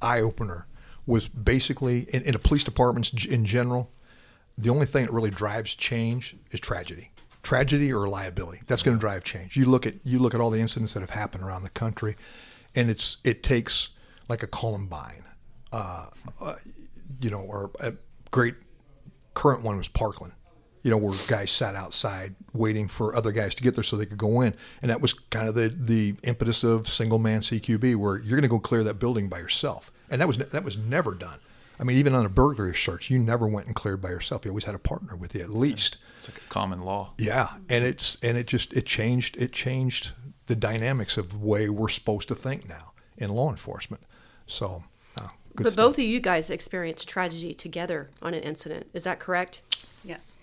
eye 0.00 0.20
opener 0.20 0.66
was 1.06 1.28
basically 1.28 2.00
in, 2.14 2.22
in 2.22 2.34
a 2.34 2.38
police 2.38 2.64
departments 2.64 3.12
in 3.26 3.44
general. 3.44 3.90
The 4.56 4.70
only 4.70 4.86
thing 4.86 5.04
that 5.06 5.12
really 5.12 5.30
drives 5.30 5.74
change 5.74 6.36
is 6.50 6.60
tragedy, 6.60 7.10
tragedy 7.42 7.92
or 7.92 8.08
liability. 8.08 8.60
That's 8.66 8.82
going 8.82 8.96
to 8.96 9.00
drive 9.00 9.24
change. 9.24 9.56
You 9.56 9.64
look 9.66 9.86
at 9.86 9.94
you 10.04 10.18
look 10.18 10.34
at 10.34 10.40
all 10.40 10.50
the 10.50 10.60
incidents 10.60 10.94
that 10.94 11.00
have 11.00 11.10
happened 11.10 11.42
around 11.42 11.64
the 11.64 11.70
country, 11.70 12.16
and 12.74 12.88
it's 12.90 13.16
it 13.24 13.42
takes 13.42 13.90
like 14.28 14.42
a 14.42 14.46
Columbine, 14.46 15.24
uh, 15.72 16.06
uh, 16.40 16.54
you 17.20 17.30
know, 17.30 17.40
or 17.40 17.70
a 17.80 17.94
great 18.30 18.54
current 19.34 19.62
one 19.62 19.76
was 19.76 19.88
Parkland. 19.88 20.32
you 20.82 20.90
know, 20.90 20.98
where 20.98 21.14
guys 21.28 21.50
sat 21.50 21.74
outside 21.74 22.34
waiting 22.52 22.88
for 22.88 23.16
other 23.16 23.32
guys 23.32 23.54
to 23.54 23.62
get 23.62 23.74
there 23.74 23.82
so 23.82 23.96
they 23.96 24.04
could 24.04 24.18
go 24.18 24.42
in. 24.42 24.54
And 24.82 24.90
that 24.90 25.00
was 25.00 25.14
kind 25.14 25.48
of 25.48 25.54
the, 25.54 25.74
the 25.74 26.14
impetus 26.22 26.62
of 26.62 26.88
single 26.88 27.18
man 27.18 27.40
CQB, 27.40 27.96
where 27.96 28.18
you're 28.18 28.36
going 28.36 28.42
to 28.42 28.48
go 28.48 28.58
clear 28.58 28.84
that 28.84 28.98
building 28.98 29.30
by 29.30 29.38
yourself. 29.38 29.90
And 30.10 30.20
that 30.20 30.26
was 30.28 30.36
that 30.36 30.62
was 30.62 30.76
never 30.76 31.14
done. 31.14 31.38
I 31.80 31.84
mean, 31.84 31.96
even 31.96 32.14
on 32.14 32.26
a 32.26 32.28
burglary 32.28 32.74
search, 32.74 33.08
you 33.10 33.18
never 33.18 33.46
went 33.48 33.66
and 33.66 33.74
cleared 33.74 34.02
by 34.02 34.10
yourself. 34.10 34.44
You 34.44 34.50
always 34.50 34.64
had 34.64 34.74
a 34.74 34.78
partner 34.78 35.16
with 35.16 35.34
you 35.34 35.40
at 35.40 35.50
least. 35.50 35.96
It's 36.18 36.28
like 36.28 36.38
a 36.38 36.48
common 36.48 36.82
law. 36.82 37.14
Yeah, 37.18 37.54
and 37.70 37.82
it's 37.84 38.18
and 38.22 38.36
it 38.36 38.46
just 38.46 38.72
it 38.74 38.84
changed 38.84 39.36
it 39.38 39.52
changed 39.52 40.12
the 40.46 40.54
dynamics 40.54 41.16
of 41.16 41.30
the 41.30 41.38
way 41.38 41.70
we're 41.70 41.88
supposed 41.88 42.28
to 42.28 42.34
think 42.34 42.68
now 42.68 42.92
in 43.16 43.30
law 43.30 43.48
enforcement. 43.50 44.02
So, 44.46 44.84
good 45.56 45.64
But 45.64 45.72
stuff. 45.74 45.84
both 45.86 45.98
of 45.98 46.04
you 46.04 46.20
guys 46.20 46.50
experienced 46.50 47.08
tragedy 47.08 47.54
together 47.54 48.10
on 48.22 48.34
an 48.34 48.40
incident. 48.42 48.88
Is 48.92 49.04
that 49.04 49.18
correct? 49.20 49.62
Yes. 50.04 50.38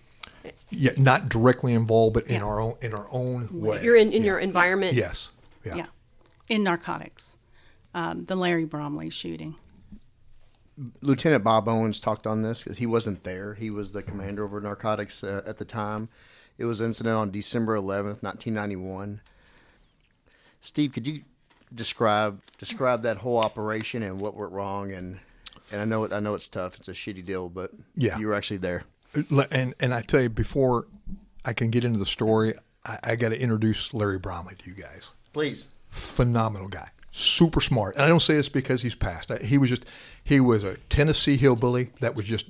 yeah, 0.71 0.91
not 0.97 1.29
directly 1.29 1.73
involved, 1.73 2.13
but 2.15 2.25
in 2.27 2.35
Yeah. 2.41 2.45
our 2.47 2.59
own 2.59 2.75
in 2.81 2.93
our 2.93 3.07
own 3.11 3.49
way. 3.51 3.83
You're 3.83 3.95
in, 3.95 4.11
in 4.11 4.23
Yeah. 4.23 4.27
your 4.31 4.39
environment. 4.39 4.93
yes, 4.95 5.31
yeah. 5.63 5.75
Yeah. 5.75 5.85
In 6.49 6.63
narcotics. 6.63 7.37
Um, 7.93 8.23
the 8.23 8.35
Larry 8.35 8.65
Bromley 8.65 9.09
shooting. 9.09 9.55
Lieutenant 11.01 11.43
Bob 11.43 11.67
Owens 11.67 11.99
talked 11.99 12.25
on 12.25 12.41
this 12.41 12.63
because 12.63 12.77
he 12.77 12.85
wasn't 12.87 13.23
there. 13.23 13.53
He 13.53 13.69
was 13.69 13.91
the 13.91 14.01
commander 14.01 14.43
over 14.45 14.59
narcotics 14.61 15.23
uh, 15.23 15.43
at 15.45 15.57
the 15.57 15.65
time. 15.65 16.09
It 16.57 16.65
was 16.65 16.79
an 16.81 16.87
incident 16.87 17.15
on 17.15 17.29
December 17.31 17.75
11th, 17.77 18.23
1991. 18.23 19.21
Steve, 20.61 20.93
could 20.93 21.05
you 21.05 21.21
describe 21.73 22.41
describe 22.57 23.03
that 23.03 23.17
whole 23.17 23.37
operation 23.37 24.03
and 24.03 24.19
what 24.19 24.35
went 24.35 24.51
wrong? 24.51 24.91
And 24.91 25.19
and 25.71 25.81
I 25.81 25.85
know 25.85 26.03
it, 26.03 26.11
I 26.13 26.19
know 26.19 26.35
it's 26.35 26.47
tough. 26.47 26.77
It's 26.77 26.87
a 26.87 26.91
shitty 26.93 27.25
deal, 27.25 27.49
but 27.49 27.71
Yeah. 27.95 28.17
you 28.19 28.27
were 28.27 28.33
actually 28.33 28.57
there. 28.57 28.83
And 29.51 29.73
and 29.79 29.93
I 29.93 30.01
tell 30.01 30.21
you, 30.21 30.29
before 30.29 30.87
I 31.45 31.53
can 31.53 31.69
get 31.69 31.83
into 31.83 31.99
the 31.99 32.05
story, 32.05 32.53
I, 32.85 32.99
I 33.03 33.15
got 33.15 33.29
to 33.29 33.39
introduce 33.41 33.93
Larry 33.93 34.19
Bromley 34.19 34.55
to 34.55 34.69
you 34.69 34.75
guys. 34.75 35.11
Please. 35.33 35.65
phenomenal 35.89 36.67
guy, 36.67 36.89
super 37.11 37.59
smart. 37.61 37.95
And 37.95 38.03
I 38.03 38.07
don't 38.07 38.21
say 38.21 38.35
this 38.35 38.49
because 38.49 38.81
he's 38.81 38.95
passed. 38.95 39.31
He 39.41 39.57
was 39.57 39.69
just 39.69 39.85
he 40.23 40.39
was 40.39 40.63
a 40.63 40.77
Tennessee 40.89 41.37
hillbilly 41.37 41.91
that 41.99 42.15
was 42.15 42.25
just 42.25 42.45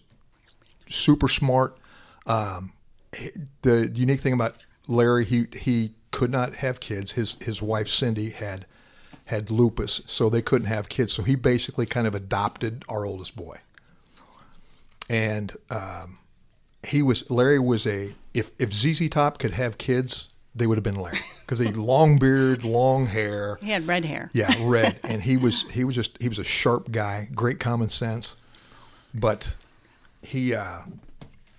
super 0.87 1.27
smart. 1.27 1.77
Um, 2.27 2.73
the 3.61 3.91
unique 3.93 4.19
thing 4.19 4.33
about 4.33 4.65
Larry, 4.87 5.25
he 5.25 5.47
he 5.53 5.93
could 6.11 6.31
not 6.31 6.55
have 6.55 6.79
kids. 6.79 7.13
His 7.13 7.35
his 7.41 7.61
wife 7.61 7.87
Cindy 7.87 8.29
had 8.31 8.65
had 9.25 9.51
lupus, 9.51 10.01
so 10.05 10.29
they 10.29 10.41
couldn't 10.41 10.67
have 10.67 10.89
kids. 10.89 11.13
So 11.13 11.23
he 11.23 11.35
basically 11.35 11.85
kind 11.85 12.07
of 12.07 12.15
adopted 12.15 12.83
our 12.89 13.05
oldest 13.05 13.35
boy. 13.35 13.59
And 15.09 15.55
um, 15.69 16.19
he 16.83 17.01
was 17.01 17.29
Larry 17.29 17.59
was 17.59 17.85
a 17.85 18.13
if 18.33 18.51
if 18.59 18.73
ZZ 18.73 19.09
Top 19.09 19.39
could 19.39 19.51
have 19.51 19.77
kids, 19.77 20.29
they 20.55 20.67
would 20.67 20.77
have 20.77 20.83
been 20.83 20.95
Larry 20.95 21.19
because 21.41 21.59
he 21.59 21.67
long 21.71 22.17
beard, 22.17 22.63
long 22.63 23.07
hair. 23.07 23.57
He 23.61 23.71
had 23.71 23.87
red 23.87 24.05
hair. 24.05 24.29
Yeah, 24.33 24.53
red, 24.61 24.99
and 25.03 25.21
he 25.21 25.37
was 25.37 25.63
he 25.71 25.83
was 25.83 25.95
just 25.95 26.21
he 26.21 26.27
was 26.27 26.39
a 26.39 26.43
sharp 26.43 26.91
guy, 26.91 27.29
great 27.33 27.59
common 27.59 27.89
sense, 27.89 28.35
but 29.13 29.55
he 30.21 30.53
uh, 30.53 30.81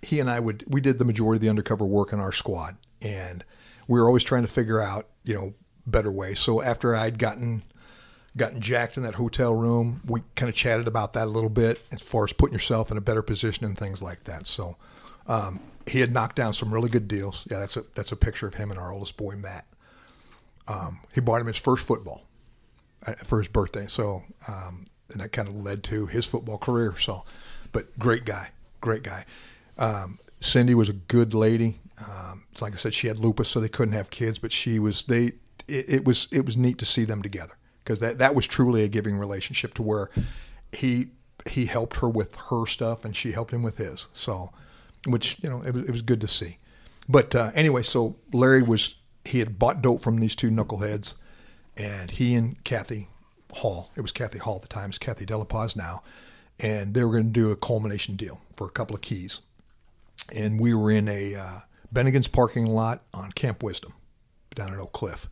he 0.02 0.20
and 0.20 0.30
I 0.30 0.40
would 0.40 0.64
we 0.66 0.80
did 0.80 0.98
the 0.98 1.04
majority 1.04 1.36
of 1.36 1.42
the 1.42 1.48
undercover 1.48 1.84
work 1.84 2.12
in 2.12 2.20
our 2.20 2.32
squad, 2.32 2.76
and 3.00 3.44
we 3.86 4.00
were 4.00 4.06
always 4.06 4.24
trying 4.24 4.42
to 4.42 4.48
figure 4.48 4.80
out 4.80 5.08
you 5.24 5.34
know 5.34 5.54
better 5.86 6.10
way. 6.10 6.34
So 6.34 6.62
after 6.62 6.94
I'd 6.94 7.18
gotten 7.18 7.62
gotten 8.36 8.60
jacked 8.60 8.96
in 8.96 9.02
that 9.02 9.16
hotel 9.16 9.54
room, 9.54 10.00
we 10.06 10.22
kind 10.36 10.48
of 10.48 10.54
chatted 10.54 10.88
about 10.88 11.12
that 11.12 11.26
a 11.26 11.30
little 11.30 11.50
bit 11.50 11.82
as 11.92 12.00
far 12.00 12.24
as 12.24 12.32
putting 12.32 12.54
yourself 12.54 12.90
in 12.90 12.96
a 12.96 13.00
better 13.00 13.22
position 13.22 13.66
and 13.66 13.76
things 13.76 14.00
like 14.00 14.24
that. 14.24 14.46
So 14.46 14.76
um, 15.26 15.60
he 15.86 16.00
had 16.00 16.12
knocked 16.12 16.36
down 16.36 16.52
some 16.52 16.72
really 16.72 16.88
good 16.88 17.08
deals. 17.08 17.46
Yeah, 17.50 17.60
that's 17.60 17.76
a 17.76 17.84
that's 17.94 18.12
a 18.12 18.16
picture 18.16 18.46
of 18.46 18.54
him 18.54 18.70
and 18.70 18.78
our 18.78 18.92
oldest 18.92 19.16
boy 19.16 19.36
Matt. 19.36 19.66
Um, 20.68 21.00
he 21.12 21.20
bought 21.20 21.40
him 21.40 21.46
his 21.48 21.56
first 21.56 21.86
football 21.86 22.22
uh, 23.06 23.14
for 23.14 23.38
his 23.38 23.48
birthday. 23.48 23.86
So, 23.86 24.22
um, 24.48 24.86
and 25.10 25.20
that 25.20 25.32
kind 25.32 25.48
of 25.48 25.56
led 25.56 25.82
to 25.84 26.06
his 26.06 26.24
football 26.24 26.58
career. 26.58 26.94
So, 26.98 27.24
but 27.72 27.98
great 27.98 28.24
guy, 28.24 28.50
great 28.80 29.02
guy. 29.02 29.24
Um, 29.76 30.18
Cindy 30.40 30.74
was 30.74 30.88
a 30.88 30.94
good 30.94 31.34
lady. 31.34 31.80
Um, 31.98 32.44
like 32.60 32.72
I 32.72 32.76
said, 32.76 32.94
she 32.94 33.08
had 33.08 33.18
lupus, 33.18 33.48
so 33.48 33.60
they 33.60 33.68
couldn't 33.68 33.94
have 33.94 34.10
kids. 34.10 34.38
But 34.38 34.52
she 34.52 34.78
was 34.78 35.04
they. 35.04 35.32
It, 35.68 35.88
it 35.88 36.04
was 36.04 36.28
it 36.30 36.44
was 36.46 36.56
neat 36.56 36.78
to 36.78 36.86
see 36.86 37.04
them 37.04 37.22
together 37.22 37.54
because 37.84 38.00
that 38.00 38.18
that 38.18 38.34
was 38.34 38.46
truly 38.46 38.84
a 38.84 38.88
giving 38.88 39.16
relationship 39.16 39.74
to 39.74 39.82
where 39.82 40.10
he 40.72 41.08
he 41.46 41.66
helped 41.66 41.98
her 41.98 42.08
with 42.08 42.36
her 42.50 42.66
stuff 42.66 43.04
and 43.04 43.16
she 43.16 43.32
helped 43.32 43.52
him 43.52 43.62
with 43.62 43.78
his. 43.78 44.08
So, 44.12 44.52
which 45.06 45.36
you 45.42 45.50
know 45.50 45.62
it 45.62 45.74
was 45.74 45.84
it 45.84 45.90
was 45.90 46.02
good 46.02 46.20
to 46.20 46.28
see. 46.28 46.58
But 47.08 47.34
uh, 47.34 47.50
anyway, 47.54 47.82
so 47.82 48.16
Larry 48.32 48.62
was 48.62 48.96
he 49.24 49.38
had 49.38 49.58
bought 49.58 49.82
dope 49.82 50.02
from 50.02 50.18
these 50.18 50.36
two 50.36 50.50
knuckleheads, 50.50 51.14
and 51.76 52.10
he 52.10 52.34
and 52.34 52.62
Kathy 52.64 53.08
Hall, 53.52 53.90
it 53.96 54.00
was 54.00 54.12
Kathy 54.12 54.38
Hall 54.38 54.56
at 54.56 54.62
the 54.62 54.68
time, 54.68 54.90
it's 54.90 54.98
Kathy 54.98 55.26
Delapaz 55.26 55.76
now, 55.76 56.02
and 56.58 56.94
they 56.94 57.04
were 57.04 57.12
going 57.12 57.26
to 57.26 57.30
do 57.30 57.50
a 57.50 57.56
culmination 57.56 58.16
deal 58.16 58.40
for 58.56 58.66
a 58.66 58.70
couple 58.70 58.96
of 58.96 59.02
keys. 59.02 59.40
And 60.32 60.58
we 60.58 60.72
were 60.72 60.90
in 60.90 61.08
a 61.08 61.34
uh, 61.34 61.60
Bennigan's 61.92 62.28
parking 62.28 62.66
lot 62.66 63.02
on 63.12 63.32
Camp 63.32 63.62
Wisdom 63.62 63.92
down 64.54 64.72
at 64.72 64.78
Oak 64.78 64.92
Cliff. 64.92 65.28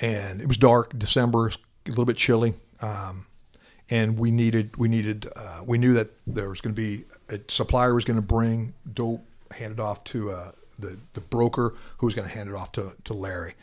And 0.00 0.40
it 0.40 0.48
was 0.48 0.56
dark, 0.56 0.98
December, 0.98 1.48
a 1.48 1.88
little 1.88 2.04
bit 2.04 2.16
chilly. 2.16 2.54
Um, 2.80 3.26
and 3.88 4.18
we 4.18 4.30
needed, 4.30 4.76
we 4.76 4.88
needed, 4.88 5.28
uh, 5.36 5.60
we 5.64 5.78
knew 5.78 5.94
that 5.94 6.10
there 6.26 6.48
was 6.48 6.60
going 6.60 6.74
to 6.74 6.80
be 6.80 7.04
a 7.28 7.40
supplier 7.48 7.94
was 7.94 8.04
going 8.04 8.18
to 8.18 8.22
bring 8.22 8.74
dope 8.92 9.24
handed 9.52 9.80
off 9.80 10.04
to 10.04 10.30
uh, 10.30 10.52
the 10.78 10.98
the 11.14 11.20
broker 11.20 11.74
who 11.98 12.06
was 12.06 12.14
going 12.14 12.28
to 12.28 12.34
hand 12.34 12.48
it 12.48 12.54
off 12.54 12.72
to, 12.72 12.92
to 13.04 13.14
Larry. 13.14 13.54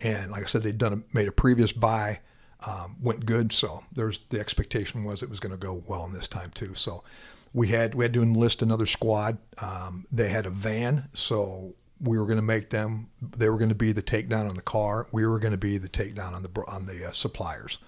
And 0.00 0.30
like 0.30 0.42
I 0.42 0.46
said, 0.46 0.62
they'd 0.62 0.78
done 0.78 0.92
a, 0.92 1.16
made 1.16 1.28
a 1.28 1.32
previous 1.32 1.72
buy, 1.72 2.20
um, 2.66 2.96
went 3.02 3.26
good. 3.26 3.52
So 3.52 3.84
there's 3.92 4.20
the 4.30 4.40
expectation 4.40 5.04
was 5.04 5.22
it 5.22 5.30
was 5.30 5.40
going 5.40 5.52
to 5.52 5.58
go 5.58 5.82
well 5.86 6.04
in 6.06 6.12
this 6.12 6.28
time 6.28 6.50
too. 6.54 6.74
So 6.74 7.02
we 7.52 7.68
had 7.68 7.94
we 7.94 8.04
had 8.04 8.14
to 8.14 8.22
enlist 8.22 8.62
another 8.62 8.86
squad. 8.86 9.38
Um, 9.58 10.06
they 10.10 10.28
had 10.28 10.46
a 10.46 10.50
van, 10.50 11.08
so 11.12 11.74
we 12.02 12.18
were 12.18 12.24
going 12.26 12.36
to 12.38 12.42
make 12.42 12.70
them. 12.70 13.08
They 13.20 13.48
were 13.48 13.58
going 13.58 13.68
to 13.68 13.74
be 13.74 13.92
the 13.92 14.02
takedown 14.02 14.48
on 14.48 14.54
the 14.54 14.62
car. 14.62 15.06
We 15.12 15.26
were 15.26 15.38
going 15.38 15.52
to 15.52 15.58
be 15.58 15.78
the 15.78 15.88
takedown 15.88 16.32
on 16.32 16.42
the 16.42 16.50
on 16.66 16.86
the 16.86 17.08
uh, 17.08 17.12
suppliers. 17.12 17.78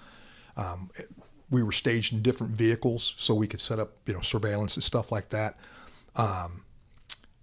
Um, 0.56 0.90
it- 0.96 1.08
we 1.50 1.62
were 1.62 1.72
staged 1.72 2.14
in 2.14 2.22
different 2.22 2.56
vehicles 2.56 3.14
so 3.18 3.34
we 3.34 3.46
could 3.46 3.60
set 3.60 3.78
up 3.78 3.98
you 4.06 4.14
know 4.14 4.22
surveillance 4.22 4.74
and 4.74 4.82
stuff 4.82 5.12
like 5.12 5.28
that. 5.28 5.58
Um, 6.16 6.64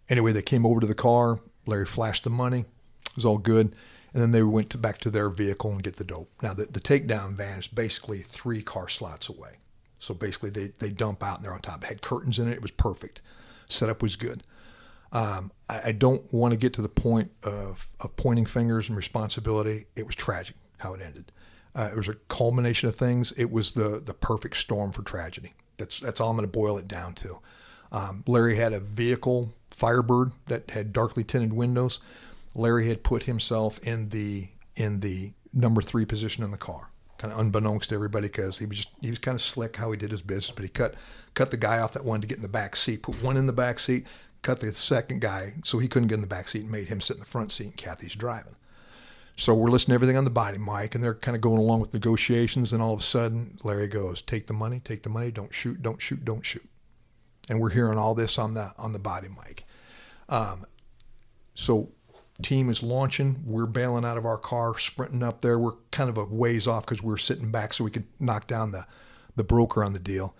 anyway, 0.09 0.31
they 0.31 0.41
came 0.41 0.65
over 0.65 0.79
to 0.79 0.87
the 0.87 0.95
car. 0.95 1.39
Larry 1.67 1.85
flashed 1.85 2.23
the 2.23 2.31
money. 2.31 2.61
It 2.61 3.15
was 3.15 3.25
all 3.25 3.37
good. 3.37 3.75
And 4.11 4.23
then 4.23 4.31
they 4.31 4.41
went 4.41 4.71
to, 4.71 4.79
back 4.79 4.97
to 5.01 5.11
their 5.11 5.29
vehicle 5.29 5.71
and 5.71 5.83
get 5.83 5.97
the 5.97 6.03
dope. 6.03 6.31
Now, 6.41 6.55
the, 6.55 6.65
the 6.65 6.79
takedown 6.79 7.33
van 7.33 7.59
is 7.59 7.67
basically 7.67 8.21
three 8.21 8.63
car 8.63 8.89
slots 8.89 9.29
away. 9.29 9.57
So 9.99 10.15
basically, 10.15 10.49
they, 10.49 10.71
they 10.79 10.89
dump 10.89 11.21
out 11.21 11.35
and 11.37 11.45
they're 11.45 11.53
on 11.53 11.61
top. 11.61 11.83
It 11.83 11.87
had 11.87 12.01
curtains 12.01 12.39
in 12.39 12.47
it. 12.47 12.53
It 12.53 12.61
was 12.63 12.71
perfect. 12.71 13.21
Setup 13.67 14.01
was 14.01 14.15
good. 14.15 14.41
Um, 15.11 15.51
I, 15.67 15.81
I 15.85 15.91
don't 15.91 16.31
want 16.33 16.51
to 16.51 16.57
get 16.57 16.73
to 16.73 16.81
the 16.81 16.89
point 16.89 17.31
of, 17.43 17.89
of 17.99 18.15
pointing 18.15 18.45
fingers 18.45 18.89
and 18.89 18.95
responsibility. 18.95 19.85
It 19.95 20.05
was 20.05 20.15
tragic 20.15 20.55
how 20.77 20.93
it 20.93 21.01
ended. 21.01 21.31
Uh, 21.75 21.89
it 21.91 21.95
was 21.95 22.07
a 22.07 22.15
culmination 22.27 22.89
of 22.89 22.95
things. 22.95 23.31
It 23.33 23.51
was 23.51 23.73
the 23.73 24.01
the 24.03 24.13
perfect 24.13 24.57
storm 24.57 24.91
for 24.91 25.03
tragedy. 25.03 25.53
That's 25.77 25.99
that's 25.99 26.19
all 26.19 26.31
I'm 26.31 26.35
going 26.35 26.47
to 26.47 26.51
boil 26.51 26.77
it 26.77 26.87
down 26.87 27.13
to. 27.15 27.39
Um, 27.91 28.23
Larry 28.27 28.55
had 28.55 28.73
a 28.73 28.79
vehicle, 28.79 29.53
Firebird, 29.71 30.31
that 30.47 30.71
had 30.71 30.93
darkly 30.93 31.23
tinted 31.23 31.53
windows. 31.53 31.99
Larry 32.55 32.87
had 32.87 33.03
put 33.03 33.23
himself 33.23 33.79
in 33.79 34.09
the 34.09 34.49
in 34.75 34.99
the 35.01 35.33
number 35.53 35.81
three 35.81 36.05
position 36.05 36.43
in 36.43 36.51
the 36.51 36.57
car, 36.57 36.89
kind 37.17 37.33
of 37.33 37.39
unbeknownst 37.39 37.89
to 37.89 37.95
everybody, 37.95 38.27
because 38.27 38.57
he 38.57 38.65
was 38.65 38.77
just 38.77 38.89
he 39.01 39.09
was 39.09 39.19
kind 39.19 39.35
of 39.35 39.41
slick 39.41 39.75
how 39.75 39.91
he 39.91 39.97
did 39.97 40.11
his 40.11 40.21
business. 40.21 40.51
But 40.51 40.63
he 40.63 40.69
cut 40.69 40.95
cut 41.33 41.51
the 41.51 41.57
guy 41.57 41.79
off 41.79 41.93
that 41.93 42.03
wanted 42.03 42.21
to 42.21 42.27
get 42.27 42.37
in 42.37 42.43
the 42.43 42.49
back 42.49 42.75
seat, 42.75 43.03
put 43.03 43.21
one 43.23 43.37
in 43.37 43.45
the 43.45 43.53
back 43.53 43.79
seat, 43.79 44.05
cut 44.41 44.59
the 44.59 44.71
second 44.73 45.21
guy 45.21 45.53
so 45.63 45.79
he 45.79 45.87
couldn't 45.87 46.07
get 46.07 46.15
in 46.15 46.21
the 46.21 46.27
back 46.27 46.47
seat, 46.47 46.61
and 46.61 46.71
made 46.71 46.87
him 46.87 47.01
sit 47.01 47.15
in 47.15 47.19
the 47.19 47.25
front 47.25 47.51
seat, 47.51 47.65
and 47.65 47.77
Kathy's 47.77 48.15
driving. 48.15 48.55
So 49.35 49.53
we're 49.53 49.69
listening 49.69 49.93
to 49.93 49.95
everything 49.95 50.17
on 50.17 50.25
the 50.25 50.29
body 50.29 50.57
mic, 50.57 50.95
and 50.95 51.03
they're 51.03 51.15
kind 51.15 51.35
of 51.35 51.41
going 51.41 51.59
along 51.59 51.79
with 51.79 51.93
negotiations. 51.93 52.73
And 52.73 52.81
all 52.81 52.93
of 52.93 52.99
a 52.99 53.03
sudden, 53.03 53.57
Larry 53.63 53.87
goes, 53.87 54.21
"Take 54.21 54.47
the 54.47 54.53
money, 54.53 54.81
take 54.83 55.03
the 55.03 55.09
money. 55.09 55.31
Don't 55.31 55.53
shoot, 55.53 55.81
don't 55.81 56.01
shoot, 56.01 56.25
don't 56.25 56.45
shoot." 56.45 56.67
And 57.49 57.59
we're 57.61 57.69
hearing 57.69 57.97
all 57.97 58.15
this 58.15 58.37
on 58.37 58.53
the 58.53 58.73
on 58.77 58.91
the 58.91 58.99
body 58.99 59.29
mic. 59.29 59.65
Um, 60.27 60.65
so 61.55 61.91
team 62.41 62.69
is 62.69 62.83
launching. 62.83 63.43
We're 63.45 63.65
bailing 63.65 64.05
out 64.05 64.17
of 64.17 64.25
our 64.25 64.37
car, 64.37 64.77
sprinting 64.77 65.23
up 65.23 65.41
there. 65.41 65.57
We're 65.57 65.75
kind 65.91 66.09
of 66.09 66.17
a 66.17 66.25
ways 66.25 66.67
off 66.67 66.85
because 66.85 67.01
we're 67.01 67.17
sitting 67.17 67.51
back 67.51 67.73
so 67.73 67.83
we 67.83 67.91
could 67.91 68.07
knock 68.19 68.45
down 68.45 68.71
the 68.71 68.85
the 69.35 69.43
broker 69.43 69.83
on 69.83 69.93
the 69.93 69.99
deal. 69.99 70.35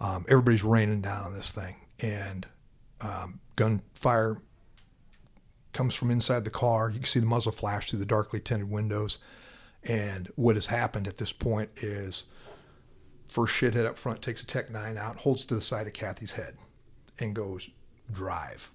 Um, 0.00 0.24
everybody's 0.28 0.64
raining 0.64 1.02
down 1.02 1.26
on 1.26 1.34
this 1.34 1.52
thing, 1.52 1.76
and 2.00 2.48
um, 3.00 3.40
gunfire 3.56 4.38
comes 5.72 5.94
from 5.94 6.10
inside 6.10 6.44
the 6.44 6.50
car. 6.50 6.90
You 6.90 6.98
can 6.98 7.06
see 7.06 7.20
the 7.20 7.26
muzzle 7.26 7.52
flash 7.52 7.90
through 7.90 8.00
the 8.00 8.06
darkly 8.06 8.40
tinted 8.40 8.70
windows. 8.70 9.18
And 9.82 10.28
what 10.36 10.56
has 10.56 10.66
happened 10.66 11.08
at 11.08 11.16
this 11.16 11.32
point 11.32 11.70
is 11.76 12.26
first 13.28 13.54
shithead 13.54 13.86
up 13.86 13.98
front 13.98 14.20
takes 14.20 14.42
a 14.42 14.46
Tech 14.46 14.70
9 14.70 14.98
out, 14.98 15.16
holds 15.16 15.46
to 15.46 15.54
the 15.54 15.60
side 15.60 15.86
of 15.86 15.92
Kathy's 15.92 16.32
head, 16.32 16.56
and 17.18 17.34
goes, 17.34 17.70
drive. 18.12 18.70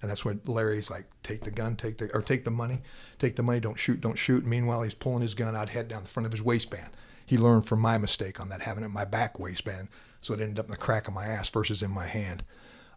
And 0.00 0.10
that's 0.10 0.24
when 0.24 0.40
Larry's 0.46 0.90
like, 0.90 1.06
take 1.22 1.42
the 1.42 1.50
gun, 1.50 1.76
take 1.76 1.98
the 1.98 2.10
or 2.14 2.22
take 2.22 2.44
the 2.44 2.50
money, 2.50 2.82
take 3.18 3.36
the 3.36 3.42
money, 3.42 3.60
don't 3.60 3.78
shoot, 3.78 4.00
don't 4.00 4.18
shoot. 4.18 4.46
Meanwhile, 4.46 4.82
he's 4.82 4.94
pulling 4.94 5.22
his 5.22 5.34
gun 5.34 5.56
out, 5.56 5.70
head 5.70 5.88
down 5.88 6.04
the 6.04 6.08
front 6.08 6.26
of 6.26 6.32
his 6.32 6.42
waistband. 6.42 6.90
He 7.26 7.36
learned 7.36 7.66
from 7.66 7.80
my 7.80 7.98
mistake 7.98 8.40
on 8.40 8.48
that, 8.48 8.62
having 8.62 8.84
it 8.84 8.86
in 8.86 8.92
my 8.92 9.04
back 9.04 9.38
waistband, 9.38 9.88
so 10.20 10.34
it 10.34 10.40
ended 10.40 10.58
up 10.58 10.66
in 10.66 10.70
the 10.70 10.76
crack 10.76 11.08
of 11.08 11.14
my 11.14 11.26
ass 11.26 11.50
versus 11.50 11.82
in 11.82 11.90
my 11.90 12.06
hand. 12.06 12.44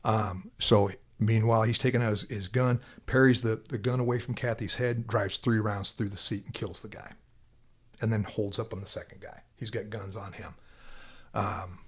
Um, 0.04 0.52
so 0.60 0.90
meanwhile, 1.20 1.64
he's 1.64 1.78
taking 1.78 2.02
out 2.02 2.10
his, 2.10 2.22
his 2.24 2.48
gun, 2.48 2.82
parries 3.06 3.42
the, 3.42 3.62
the 3.70 3.78
gun 3.78 4.00
away 4.00 4.20
from 4.20 4.34
Kathy's 4.34 4.76
head, 4.76 5.08
drives 5.08 5.38
three 5.38 5.60
rounds 5.60 5.92
through 5.92 6.10
the 6.10 6.18
seat 6.18 6.46
and 6.46 6.54
kills 6.54 6.80
the 6.80 6.90
guy, 6.90 7.14
and 8.02 8.12
then 8.12 8.24
holds 8.24 8.60
up 8.60 8.74
on 8.74 8.82
the 8.82 8.88
second 8.88 9.22
guy. 9.22 9.44
He's 9.56 9.70
got 9.70 9.90
guns 9.90 10.16
on 10.16 10.34
him. 10.34 10.56
Um, 11.34 11.80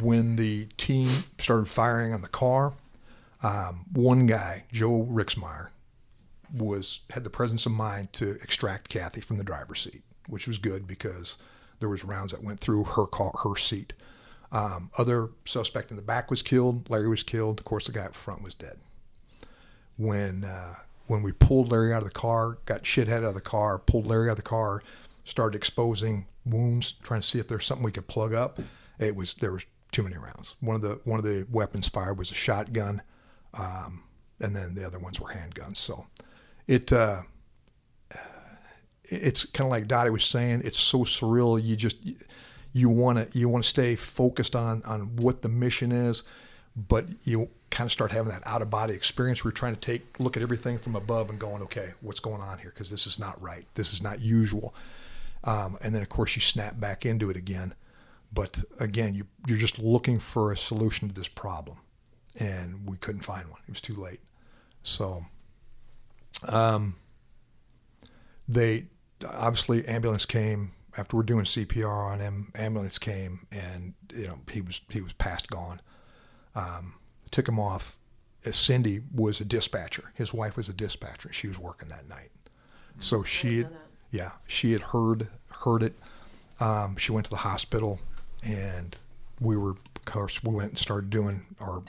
when 0.00 0.36
the 0.36 0.66
team 0.76 1.08
started 1.38 1.68
firing 1.68 2.12
on 2.12 2.22
the 2.22 2.28
car, 2.28 2.74
um, 3.42 3.84
one 3.92 4.26
guy, 4.26 4.64
Joe 4.72 5.06
Rixmeyer, 5.10 5.68
was 6.52 7.00
had 7.10 7.24
the 7.24 7.30
presence 7.30 7.66
of 7.66 7.72
mind 7.72 8.12
to 8.14 8.32
extract 8.42 8.88
Kathy 8.88 9.20
from 9.20 9.38
the 9.38 9.44
driver's 9.44 9.82
seat, 9.82 10.02
which 10.26 10.46
was 10.46 10.58
good 10.58 10.86
because 10.86 11.36
there 11.80 11.88
was 11.88 12.04
rounds 12.04 12.32
that 12.32 12.42
went 12.42 12.60
through 12.60 12.84
her 12.84 13.06
car, 13.06 13.32
her 13.42 13.56
seat. 13.56 13.92
Um, 14.54 14.90
other 14.96 15.30
suspect 15.44 15.90
in 15.90 15.96
the 15.96 16.02
back 16.02 16.30
was 16.30 16.40
killed. 16.40 16.88
Larry 16.88 17.08
was 17.08 17.24
killed. 17.24 17.58
Of 17.58 17.64
course, 17.64 17.86
the 17.86 17.92
guy 17.92 18.06
up 18.06 18.14
front 18.14 18.42
was 18.42 18.54
dead. 18.54 18.78
When 19.96 20.44
uh, 20.44 20.76
when 21.06 21.22
we 21.22 21.32
pulled 21.32 21.72
Larry 21.72 21.92
out 21.92 22.02
of 22.02 22.08
the 22.08 22.14
car, 22.14 22.58
got 22.64 22.84
shithead 22.84 23.18
out 23.18 23.24
of 23.24 23.34
the 23.34 23.40
car, 23.40 23.78
pulled 23.78 24.06
Larry 24.06 24.28
out 24.28 24.32
of 24.32 24.36
the 24.36 24.42
car, 24.42 24.82
started 25.24 25.56
exposing 25.56 26.26
wounds, 26.46 26.92
trying 26.92 27.20
to 27.20 27.26
see 27.26 27.40
if 27.40 27.48
there's 27.48 27.66
something 27.66 27.84
we 27.84 27.92
could 27.92 28.06
plug 28.06 28.32
up. 28.32 28.60
It 28.98 29.16
was 29.16 29.34
there 29.34 29.52
was 29.52 29.64
too 29.90 30.04
many 30.04 30.16
rounds. 30.16 30.54
One 30.60 30.76
of 30.76 30.82
the 30.82 31.00
one 31.04 31.18
of 31.18 31.24
the 31.24 31.46
weapons 31.50 31.88
fired 31.88 32.16
was 32.16 32.30
a 32.30 32.34
shotgun, 32.34 33.02
um, 33.54 34.04
and 34.40 34.54
then 34.54 34.76
the 34.76 34.86
other 34.86 35.00
ones 35.00 35.18
were 35.20 35.30
handguns. 35.30 35.78
So 35.78 36.06
it 36.68 36.92
uh, 36.92 37.22
it's 39.04 39.44
kind 39.46 39.66
of 39.66 39.70
like 39.70 39.88
Dottie 39.88 40.10
was 40.10 40.24
saying. 40.24 40.62
It's 40.64 40.78
so 40.78 41.00
surreal. 41.00 41.62
You 41.62 41.76
just 41.76 41.96
you 42.74 42.90
want 42.90 43.32
to 43.32 43.38
you 43.38 43.48
want 43.48 43.64
to 43.64 43.70
stay 43.70 43.94
focused 43.94 44.54
on 44.54 44.82
on 44.82 45.16
what 45.16 45.40
the 45.40 45.48
mission 45.48 45.92
is, 45.92 46.24
but 46.76 47.06
you 47.22 47.48
kind 47.70 47.86
of 47.86 47.92
start 47.92 48.10
having 48.10 48.30
that 48.32 48.42
out 48.46 48.60
of 48.60 48.68
body 48.68 48.92
experience. 48.92 49.44
We're 49.44 49.52
trying 49.52 49.74
to 49.74 49.80
take 49.80 50.20
look 50.20 50.36
at 50.36 50.42
everything 50.42 50.76
from 50.78 50.96
above 50.96 51.30
and 51.30 51.38
going, 51.38 51.62
okay, 51.62 51.94
what's 52.02 52.20
going 52.20 52.42
on 52.42 52.58
here? 52.58 52.70
Because 52.70 52.90
this 52.90 53.06
is 53.06 53.18
not 53.18 53.40
right. 53.40 53.64
This 53.74 53.94
is 53.94 54.02
not 54.02 54.20
usual. 54.20 54.74
Um, 55.44 55.78
and 55.80 55.94
then 55.94 56.02
of 56.02 56.08
course 56.08 56.34
you 56.34 56.42
snap 56.42 56.78
back 56.78 57.06
into 57.06 57.30
it 57.30 57.36
again. 57.36 57.74
But 58.32 58.64
again, 58.80 59.14
you, 59.14 59.26
you're 59.46 59.58
just 59.58 59.78
looking 59.78 60.18
for 60.18 60.50
a 60.50 60.56
solution 60.56 61.06
to 61.08 61.14
this 61.14 61.28
problem, 61.28 61.76
and 62.36 62.84
we 62.84 62.96
couldn't 62.96 63.22
find 63.22 63.48
one. 63.48 63.60
It 63.68 63.70
was 63.70 63.80
too 63.80 63.94
late. 63.94 64.18
So, 64.82 65.26
um, 66.48 66.96
they 68.48 68.86
obviously 69.24 69.86
ambulance 69.86 70.26
came 70.26 70.72
after 70.96 71.16
we're 71.16 71.22
doing 71.24 71.44
CPR 71.44 72.12
on 72.12 72.20
him. 72.20 72.52
Ambulance 72.54 72.98
came, 72.98 73.46
and 73.50 73.94
you 74.12 74.26
know 74.26 74.40
he 74.50 74.60
was 74.60 74.80
he 74.88 75.00
was 75.00 75.12
past 75.12 75.50
gone. 75.50 75.80
Um, 76.54 76.94
took 77.30 77.48
him 77.48 77.58
off. 77.58 77.96
Uh, 78.46 78.52
Cindy 78.52 79.00
was 79.12 79.40
a 79.40 79.44
dispatcher. 79.44 80.12
His 80.14 80.32
wife 80.32 80.56
was 80.56 80.68
a 80.68 80.72
dispatcher. 80.72 81.32
She 81.32 81.48
was 81.48 81.58
working 81.58 81.88
that 81.88 82.08
night, 82.08 82.30
so 83.00 83.22
she 83.24 83.58
had, 83.58 83.70
yeah 84.10 84.32
she 84.46 84.72
had 84.72 84.82
heard 84.82 85.28
heard 85.50 85.82
it. 85.82 85.94
Um, 86.60 86.96
she 86.96 87.10
went 87.10 87.24
to 87.26 87.30
the 87.30 87.38
hospital 87.38 87.98
and 88.44 88.96
we 89.40 89.56
were, 89.56 89.70
of 89.70 90.04
course, 90.04 90.42
we 90.42 90.54
went 90.54 90.70
and 90.70 90.78
started 90.78 91.10
doing 91.10 91.46
our 91.60 91.82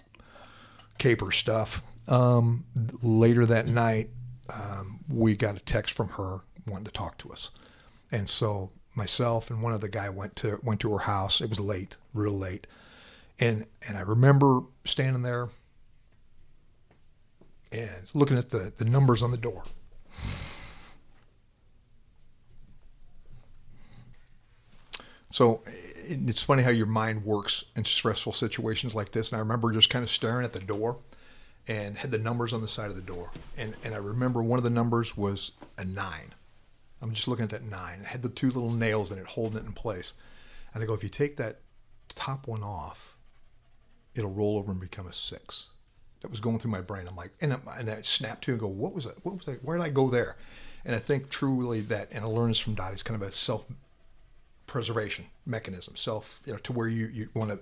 caper 0.97 1.31
stuff. 1.31 1.81
Um, 2.07 2.65
later 3.01 3.45
that 3.45 3.67
night, 3.67 4.09
um, 4.49 4.99
we 5.09 5.35
got 5.35 5.55
a 5.55 5.59
text 5.59 5.93
from 5.93 6.09
her 6.09 6.41
wanting 6.67 6.85
to 6.85 6.91
talk 6.91 7.17
to 7.19 7.31
us, 7.31 7.49
and 8.11 8.29
so 8.29 8.71
myself 8.95 9.49
and 9.49 9.61
one 9.61 9.73
other 9.73 9.87
guy 9.87 10.09
went 10.09 10.35
to 10.37 10.59
went 10.63 10.79
to 10.81 10.91
her 10.93 10.99
house. 10.99 11.41
It 11.41 11.49
was 11.49 11.59
late, 11.59 11.97
real 12.13 12.37
late, 12.37 12.67
and 13.39 13.65
and 13.87 13.97
I 13.97 14.01
remember 14.01 14.61
standing 14.85 15.23
there 15.23 15.49
and 17.71 18.09
looking 18.13 18.37
at 18.37 18.49
the 18.51 18.73
the 18.75 18.85
numbers 18.85 19.21
on 19.21 19.31
the 19.31 19.37
door. 19.37 19.63
So 25.31 25.61
it's 25.65 26.41
funny 26.41 26.63
how 26.63 26.69
your 26.69 26.85
mind 26.85 27.25
works 27.25 27.65
in 27.75 27.83
stressful 27.83 28.31
situations 28.31 28.95
like 28.95 29.11
this. 29.11 29.31
And 29.31 29.35
I 29.35 29.39
remember 29.39 29.73
just 29.73 29.89
kind 29.89 30.01
of 30.01 30.09
staring 30.09 30.45
at 30.45 30.53
the 30.53 30.61
door 30.61 30.99
and 31.67 31.97
had 31.97 32.11
the 32.11 32.17
numbers 32.17 32.53
on 32.53 32.61
the 32.61 32.69
side 32.69 32.89
of 32.89 32.95
the 32.95 33.01
door. 33.01 33.31
And, 33.57 33.75
and 33.83 33.93
I 33.93 33.97
remember 33.97 34.41
one 34.41 34.59
of 34.59 34.63
the 34.63 34.69
numbers 34.69 35.17
was 35.17 35.51
a 35.77 35.83
nine. 35.83 36.34
I'm 37.05 37.13
just 37.13 37.27
looking 37.27 37.43
at 37.43 37.51
that 37.51 37.63
nine. 37.63 37.99
It 38.01 38.07
had 38.07 38.23
the 38.23 38.29
two 38.29 38.47
little 38.47 38.71
nails 38.71 39.11
in 39.11 39.19
it 39.19 39.27
holding 39.27 39.59
it 39.59 39.65
in 39.65 39.73
place. 39.73 40.15
And 40.73 40.81
I 40.83 40.87
go, 40.87 40.95
if 40.95 41.03
you 41.03 41.09
take 41.09 41.37
that 41.37 41.59
top 42.09 42.47
one 42.47 42.63
off, 42.63 43.15
it'll 44.15 44.31
roll 44.31 44.57
over 44.57 44.71
and 44.71 44.81
become 44.81 45.05
a 45.05 45.13
six. 45.13 45.67
That 46.21 46.31
was 46.31 46.39
going 46.39 46.57
through 46.57 46.71
my 46.71 46.81
brain. 46.81 47.07
I'm 47.07 47.15
like, 47.15 47.33
and, 47.39 47.53
I, 47.53 47.59
and 47.77 47.91
I 47.91 48.01
snapped 48.01 48.45
to 48.45 48.51
and 48.51 48.59
go, 48.59 48.67
what 48.67 48.95
was 48.95 49.05
that? 49.05 49.23
What 49.23 49.35
was 49.35 49.45
that? 49.45 49.63
Where 49.63 49.77
did 49.77 49.83
I 49.83 49.89
go 49.89 50.09
there? 50.09 50.35
And 50.83 50.95
I 50.95 50.99
think 50.99 51.29
truly 51.29 51.79
that, 51.81 52.07
and 52.11 52.25
I 52.25 52.27
learned 52.27 52.51
this 52.51 52.59
from 52.59 52.73
Dottie, 52.73 52.93
it's 52.93 53.03
kind 53.03 53.21
of 53.21 53.27
a 53.27 53.31
self 53.31 53.67
preservation 54.65 55.25
mechanism, 55.45 55.95
self, 55.95 56.41
you 56.43 56.53
know, 56.53 56.59
to 56.59 56.73
where 56.73 56.87
you, 56.87 57.05
you 57.05 57.29
want 57.35 57.51
to, 57.51 57.59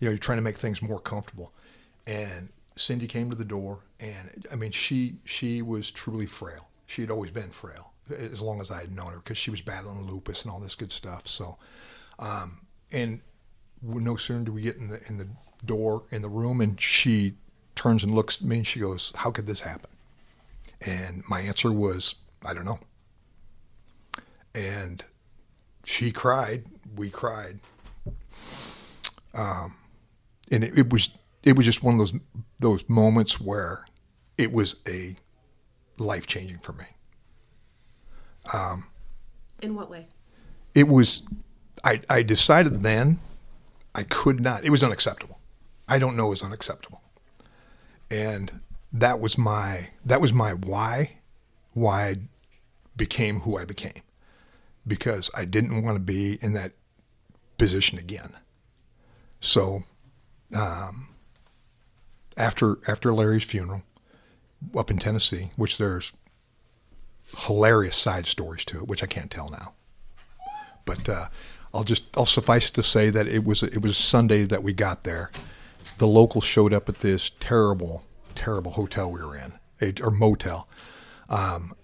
you 0.00 0.06
know, 0.06 0.10
you're 0.10 0.18
trying 0.18 0.38
to 0.38 0.42
make 0.42 0.56
things 0.56 0.82
more 0.82 0.98
comfortable. 0.98 1.52
And 2.04 2.48
Cindy 2.74 3.06
came 3.06 3.30
to 3.30 3.36
the 3.36 3.44
door, 3.44 3.78
and 4.00 4.44
I 4.50 4.56
mean, 4.56 4.72
she 4.72 5.18
she 5.24 5.62
was 5.62 5.92
truly 5.92 6.26
frail. 6.26 6.68
She 6.86 7.00
had 7.02 7.10
always 7.12 7.30
been 7.30 7.50
frail 7.50 7.91
as 8.10 8.42
long 8.42 8.60
as 8.60 8.70
I 8.70 8.80
had 8.80 8.94
known 8.94 9.12
her 9.12 9.18
because 9.18 9.38
she 9.38 9.50
was 9.50 9.60
battling 9.60 10.06
lupus 10.06 10.44
and 10.44 10.52
all 10.52 10.60
this 10.60 10.74
good 10.74 10.92
stuff. 10.92 11.26
So, 11.26 11.58
um, 12.18 12.66
and 12.90 13.20
no 13.82 14.16
sooner 14.16 14.44
do 14.44 14.52
we 14.52 14.62
get 14.62 14.76
in 14.76 14.88
the 14.88 15.00
in 15.08 15.18
the 15.18 15.28
door 15.64 16.04
in 16.10 16.22
the 16.22 16.28
room, 16.28 16.60
and 16.60 16.80
she 16.80 17.34
turns 17.74 18.02
and 18.02 18.14
looks 18.14 18.40
at 18.40 18.46
me, 18.46 18.58
and 18.58 18.66
she 18.66 18.80
goes, 18.80 19.12
"How 19.16 19.30
could 19.30 19.46
this 19.46 19.60
happen?" 19.60 19.90
And 20.84 21.22
my 21.28 21.40
answer 21.40 21.72
was, 21.72 22.16
"I 22.44 22.54
don't 22.54 22.64
know." 22.64 22.80
And 24.54 25.04
she 25.84 26.12
cried, 26.12 26.66
we 26.94 27.10
cried, 27.10 27.58
um, 29.34 29.74
and 30.50 30.64
it, 30.64 30.78
it 30.78 30.92
was 30.92 31.10
it 31.42 31.56
was 31.56 31.66
just 31.66 31.82
one 31.82 31.94
of 31.94 31.98
those 31.98 32.14
those 32.60 32.88
moments 32.88 33.40
where 33.40 33.84
it 34.38 34.52
was 34.52 34.76
a 34.86 35.16
life 35.98 36.26
changing 36.26 36.58
for 36.58 36.72
me. 36.72 36.84
Um, 38.52 38.86
In 39.60 39.74
what 39.74 39.90
way? 39.90 40.08
It 40.74 40.88
was. 40.88 41.22
I 41.84 42.00
I 42.08 42.22
decided 42.22 42.82
then 42.82 43.20
I 43.94 44.04
could 44.04 44.40
not. 44.40 44.64
It 44.64 44.70
was 44.70 44.82
unacceptable. 44.82 45.38
I 45.88 45.98
don't 45.98 46.16
know 46.16 46.26
it 46.28 46.30
was 46.30 46.42
unacceptable, 46.42 47.02
and 48.10 48.60
that 48.92 49.20
was 49.20 49.36
my 49.36 49.90
that 50.04 50.20
was 50.20 50.32
my 50.32 50.54
why 50.54 51.18
why 51.72 52.08
I 52.08 52.16
became 52.96 53.40
who 53.40 53.58
I 53.58 53.64
became 53.64 54.02
because 54.86 55.30
I 55.34 55.44
didn't 55.44 55.82
want 55.82 55.96
to 55.96 56.00
be 56.00 56.38
in 56.42 56.52
that 56.52 56.72
position 57.56 57.98
again. 57.98 58.32
So, 59.40 59.84
um, 60.54 61.08
after 62.36 62.78
after 62.86 63.12
Larry's 63.12 63.44
funeral 63.44 63.82
up 64.76 64.90
in 64.90 64.98
Tennessee, 64.98 65.50
which 65.56 65.78
there's 65.78 66.12
hilarious 67.38 67.96
side 67.96 68.26
stories 68.26 68.64
to 68.66 68.78
it, 68.78 68.88
which 68.88 69.02
I 69.02 69.06
can't 69.06 69.30
tell 69.30 69.48
now, 69.48 69.74
but 70.84 71.08
uh, 71.08 71.28
I'll 71.74 71.84
just 71.84 72.04
I'll 72.16 72.26
suffice 72.26 72.68
it 72.68 72.74
to 72.74 72.82
say 72.82 73.10
that 73.10 73.26
it 73.26 73.44
was 73.44 73.62
it 73.62 73.82
was 73.82 73.96
Sunday 73.96 74.44
that 74.44 74.62
we 74.62 74.72
got 74.72 75.02
there. 75.02 75.30
The 75.98 76.06
locals 76.06 76.44
showed 76.44 76.72
up 76.72 76.88
at 76.88 77.00
this 77.00 77.30
terrible 77.40 78.04
terrible 78.34 78.72
hotel 78.72 79.10
we 79.10 79.20
were 79.20 79.36
in, 79.36 79.52
a, 79.80 79.94
or 80.02 80.10
motel. 80.10 80.68
Um, 81.28 81.74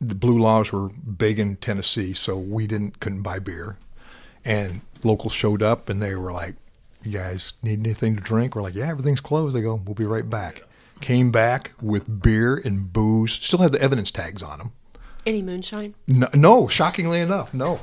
the 0.00 0.14
blue 0.14 0.38
laws 0.38 0.72
were 0.72 0.88
big 0.88 1.38
in 1.38 1.56
Tennessee, 1.56 2.14
so 2.14 2.36
we 2.36 2.66
didn't 2.66 3.00
couldn't 3.00 3.22
buy 3.22 3.38
beer. 3.38 3.76
And 4.44 4.82
locals 5.02 5.32
showed 5.32 5.62
up 5.62 5.88
and 5.88 6.00
they 6.00 6.14
were 6.14 6.32
like, 6.32 6.56
"You 7.02 7.12
guys 7.12 7.54
need 7.62 7.80
anything 7.80 8.16
to 8.16 8.22
drink?" 8.22 8.54
We're 8.54 8.62
like, 8.62 8.74
"Yeah, 8.74 8.88
everything's 8.88 9.20
closed." 9.20 9.54
They 9.54 9.62
go, 9.62 9.80
"We'll 9.84 9.94
be 9.94 10.04
right 10.04 10.28
back." 10.28 10.62
Came 11.00 11.30
back 11.30 11.72
with 11.80 12.22
beer 12.22 12.56
and 12.56 12.92
booze. 12.92 13.32
Still 13.32 13.60
had 13.60 13.72
the 13.72 13.80
evidence 13.80 14.10
tags 14.10 14.42
on 14.42 14.58
them. 14.58 14.72
Any 15.24 15.42
moonshine? 15.42 15.94
No, 16.06 16.28
no 16.34 16.68
shockingly 16.68 17.20
enough, 17.20 17.52
no. 17.52 17.80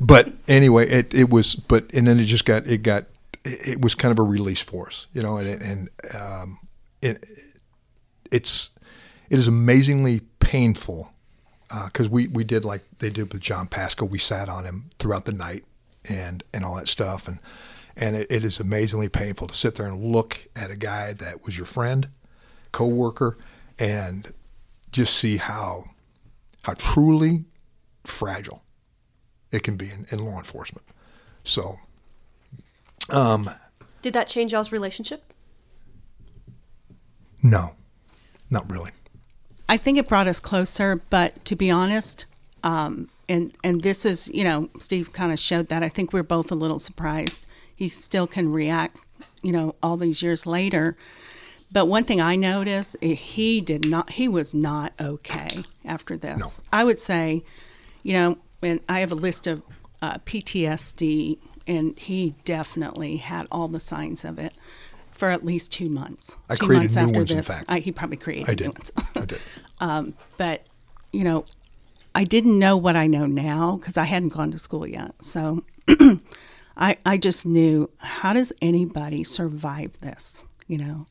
but 0.00 0.32
anyway, 0.46 0.88
it 0.88 1.14
it 1.14 1.30
was. 1.30 1.54
But 1.54 1.92
and 1.92 2.06
then 2.06 2.20
it 2.20 2.26
just 2.26 2.44
got 2.44 2.66
it 2.66 2.82
got 2.82 3.06
it 3.44 3.80
was 3.80 3.94
kind 3.94 4.12
of 4.12 4.18
a 4.18 4.22
release 4.22 4.60
for 4.60 4.86
us, 4.86 5.06
you 5.12 5.22
know, 5.22 5.38
and 5.38 5.62
and 5.62 5.88
um, 6.14 6.58
it 7.02 7.24
it's 8.30 8.70
it 9.30 9.38
is 9.38 9.48
amazingly 9.48 10.20
painful 10.40 11.12
because 11.68 12.06
uh, 12.06 12.10
we, 12.10 12.28
we 12.28 12.44
did 12.44 12.64
like 12.64 12.82
they 12.98 13.10
did 13.10 13.32
with 13.32 13.42
John 13.42 13.66
Pasco. 13.66 14.04
We 14.04 14.18
sat 14.18 14.48
on 14.48 14.64
him 14.64 14.90
throughout 14.98 15.24
the 15.24 15.32
night 15.32 15.64
and, 16.08 16.42
and 16.54 16.64
all 16.64 16.76
that 16.76 16.88
stuff. 16.88 17.26
And, 17.28 17.38
And 17.96 18.14
it, 18.16 18.26
it 18.30 18.44
is 18.44 18.60
amazingly 18.60 19.08
painful 19.08 19.48
to 19.48 19.54
sit 19.54 19.76
there 19.76 19.86
and 19.86 20.12
look 20.12 20.46
at 20.54 20.70
a 20.70 20.76
guy 20.76 21.12
that 21.14 21.44
was 21.44 21.56
your 21.56 21.64
friend, 21.64 22.08
coworker, 22.72 23.38
and 23.78 24.32
just 24.92 25.14
see 25.14 25.36
how 25.38 25.84
how 26.62 26.74
truly 26.76 27.44
fragile 28.04 28.62
it 29.52 29.62
can 29.62 29.76
be 29.76 29.90
in, 29.90 30.06
in 30.10 30.18
law 30.24 30.36
enforcement. 30.36 30.84
So, 31.44 31.78
um, 33.10 33.48
Did 34.02 34.14
that 34.14 34.26
change 34.26 34.52
y'all's 34.52 34.72
relationship? 34.72 35.32
no, 37.42 37.74
not 38.50 38.68
really. 38.70 38.90
I 39.68 39.76
think 39.76 39.98
it 39.98 40.08
brought 40.08 40.26
us 40.26 40.40
closer, 40.40 41.00
but 41.10 41.44
to 41.44 41.56
be 41.56 41.70
honest, 41.70 42.26
um, 42.64 43.08
and 43.28 43.52
and 43.62 43.82
this 43.82 44.04
is 44.04 44.28
you 44.28 44.44
know 44.44 44.68
Steve 44.78 45.12
kind 45.12 45.32
of 45.32 45.38
showed 45.38 45.68
that. 45.68 45.82
I 45.82 45.88
think 45.88 46.12
we're 46.12 46.22
both 46.22 46.50
a 46.50 46.54
little 46.54 46.78
surprised. 46.78 47.46
He 47.76 47.88
still 47.88 48.26
can 48.26 48.50
react, 48.50 48.98
you 49.42 49.52
know, 49.52 49.76
all 49.82 49.96
these 49.96 50.22
years 50.22 50.46
later. 50.46 50.96
But 51.70 51.86
one 51.86 52.04
thing 52.04 52.20
I 52.20 52.34
noticed, 52.36 52.96
eh, 53.02 53.14
he 53.14 53.60
did 53.60 53.86
not. 53.86 54.10
He 54.10 54.28
was 54.28 54.54
not 54.54 54.92
okay 55.00 55.64
after 55.84 56.16
this. 56.16 56.38
No. 56.40 56.64
I 56.72 56.84
would 56.84 56.98
say, 56.98 57.44
you 58.02 58.14
know, 58.14 58.38
and 58.62 58.80
I 58.88 59.00
have 59.00 59.12
a 59.12 59.16
list 59.16 59.46
of 59.46 59.62
uh, 60.00 60.18
PTSD, 60.18 61.38
and 61.66 61.98
he 61.98 62.34
definitely 62.44 63.18
had 63.18 63.46
all 63.52 63.68
the 63.68 63.80
signs 63.80 64.24
of 64.24 64.38
it 64.38 64.54
for 65.12 65.30
at 65.30 65.44
least 65.44 65.72
two 65.72 65.88
months. 65.88 66.36
I 66.48 66.54
two 66.54 66.66
created 66.66 66.94
months 66.94 66.96
new 66.96 67.02
after 67.02 67.18
ones, 67.18 67.30
in 67.30 67.36
this, 67.38 67.48
fact. 67.48 67.64
I, 67.68 67.78
he 67.80 67.92
probably 67.92 68.16
created 68.16 68.48
I 68.48 68.52
new 68.52 68.56
did. 68.56 68.68
ones. 68.74 68.92
I 69.14 69.24
did. 69.24 69.40
Um, 69.78 70.14
but 70.38 70.64
you 71.12 71.22
know, 71.22 71.44
I 72.14 72.24
didn't 72.24 72.58
know 72.58 72.78
what 72.78 72.96
I 72.96 73.06
know 73.06 73.26
now 73.26 73.76
because 73.76 73.98
I 73.98 74.04
hadn't 74.04 74.30
gone 74.30 74.50
to 74.52 74.58
school 74.58 74.86
yet. 74.86 75.12
So 75.20 75.64
I 76.76 76.96
I 77.04 77.16
just 77.16 77.46
knew 77.46 77.90
how 77.98 78.32
does 78.32 78.52
anybody 78.60 79.24
survive 79.24 79.98
this? 80.00 80.46
You 80.66 80.78
know, 80.78 81.06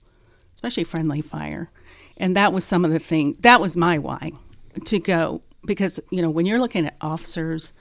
especially 0.53 0.83
friendly 0.83 1.21
fire, 1.21 1.69
and 2.17 2.35
that 2.35 2.53
was 2.53 2.63
some 2.63 2.85
of 2.85 2.91
the 2.91 2.99
thing. 2.99 3.37
That 3.39 3.61
was 3.61 3.75
my 3.77 3.97
why 3.97 4.31
to 4.85 4.99
go 4.99 5.41
because 5.65 5.99
you 6.11 6.21
know 6.21 6.29
when 6.29 6.45
you're 6.45 6.59
looking 6.59 6.85
at 6.85 6.95
officers 7.01 7.73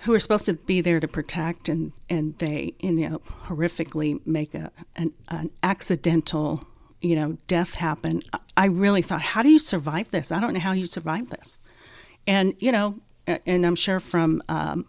who 0.00 0.12
are 0.12 0.20
supposed 0.20 0.46
to 0.46 0.54
be 0.54 0.80
there 0.80 1.00
to 1.00 1.08
protect 1.08 1.68
and 1.68 1.92
and 2.10 2.36
they 2.38 2.74
you 2.80 2.92
know 3.08 3.18
horrifically 3.46 4.24
make 4.26 4.54
a 4.54 4.70
an, 4.96 5.12
an 5.28 5.50
accidental 5.62 6.64
you 7.00 7.14
know 7.16 7.36
death 7.48 7.74
happen 7.74 8.22
I- 8.56 8.66
really 8.66 9.02
thought 9.02 9.22
how 9.22 9.42
do 9.42 9.48
you 9.48 9.58
survive 9.58 10.10
this 10.10 10.32
i 10.32 10.40
don't 10.40 10.54
know 10.54 10.60
how 10.60 10.72
you 10.72 10.86
survive 10.86 11.28
this 11.30 11.60
and 12.26 12.54
you 12.58 12.72
know 12.72 13.00
and 13.26 13.64
i'm 13.66 13.76
sure 13.76 14.00
from 14.00 14.42
um, 14.48 14.86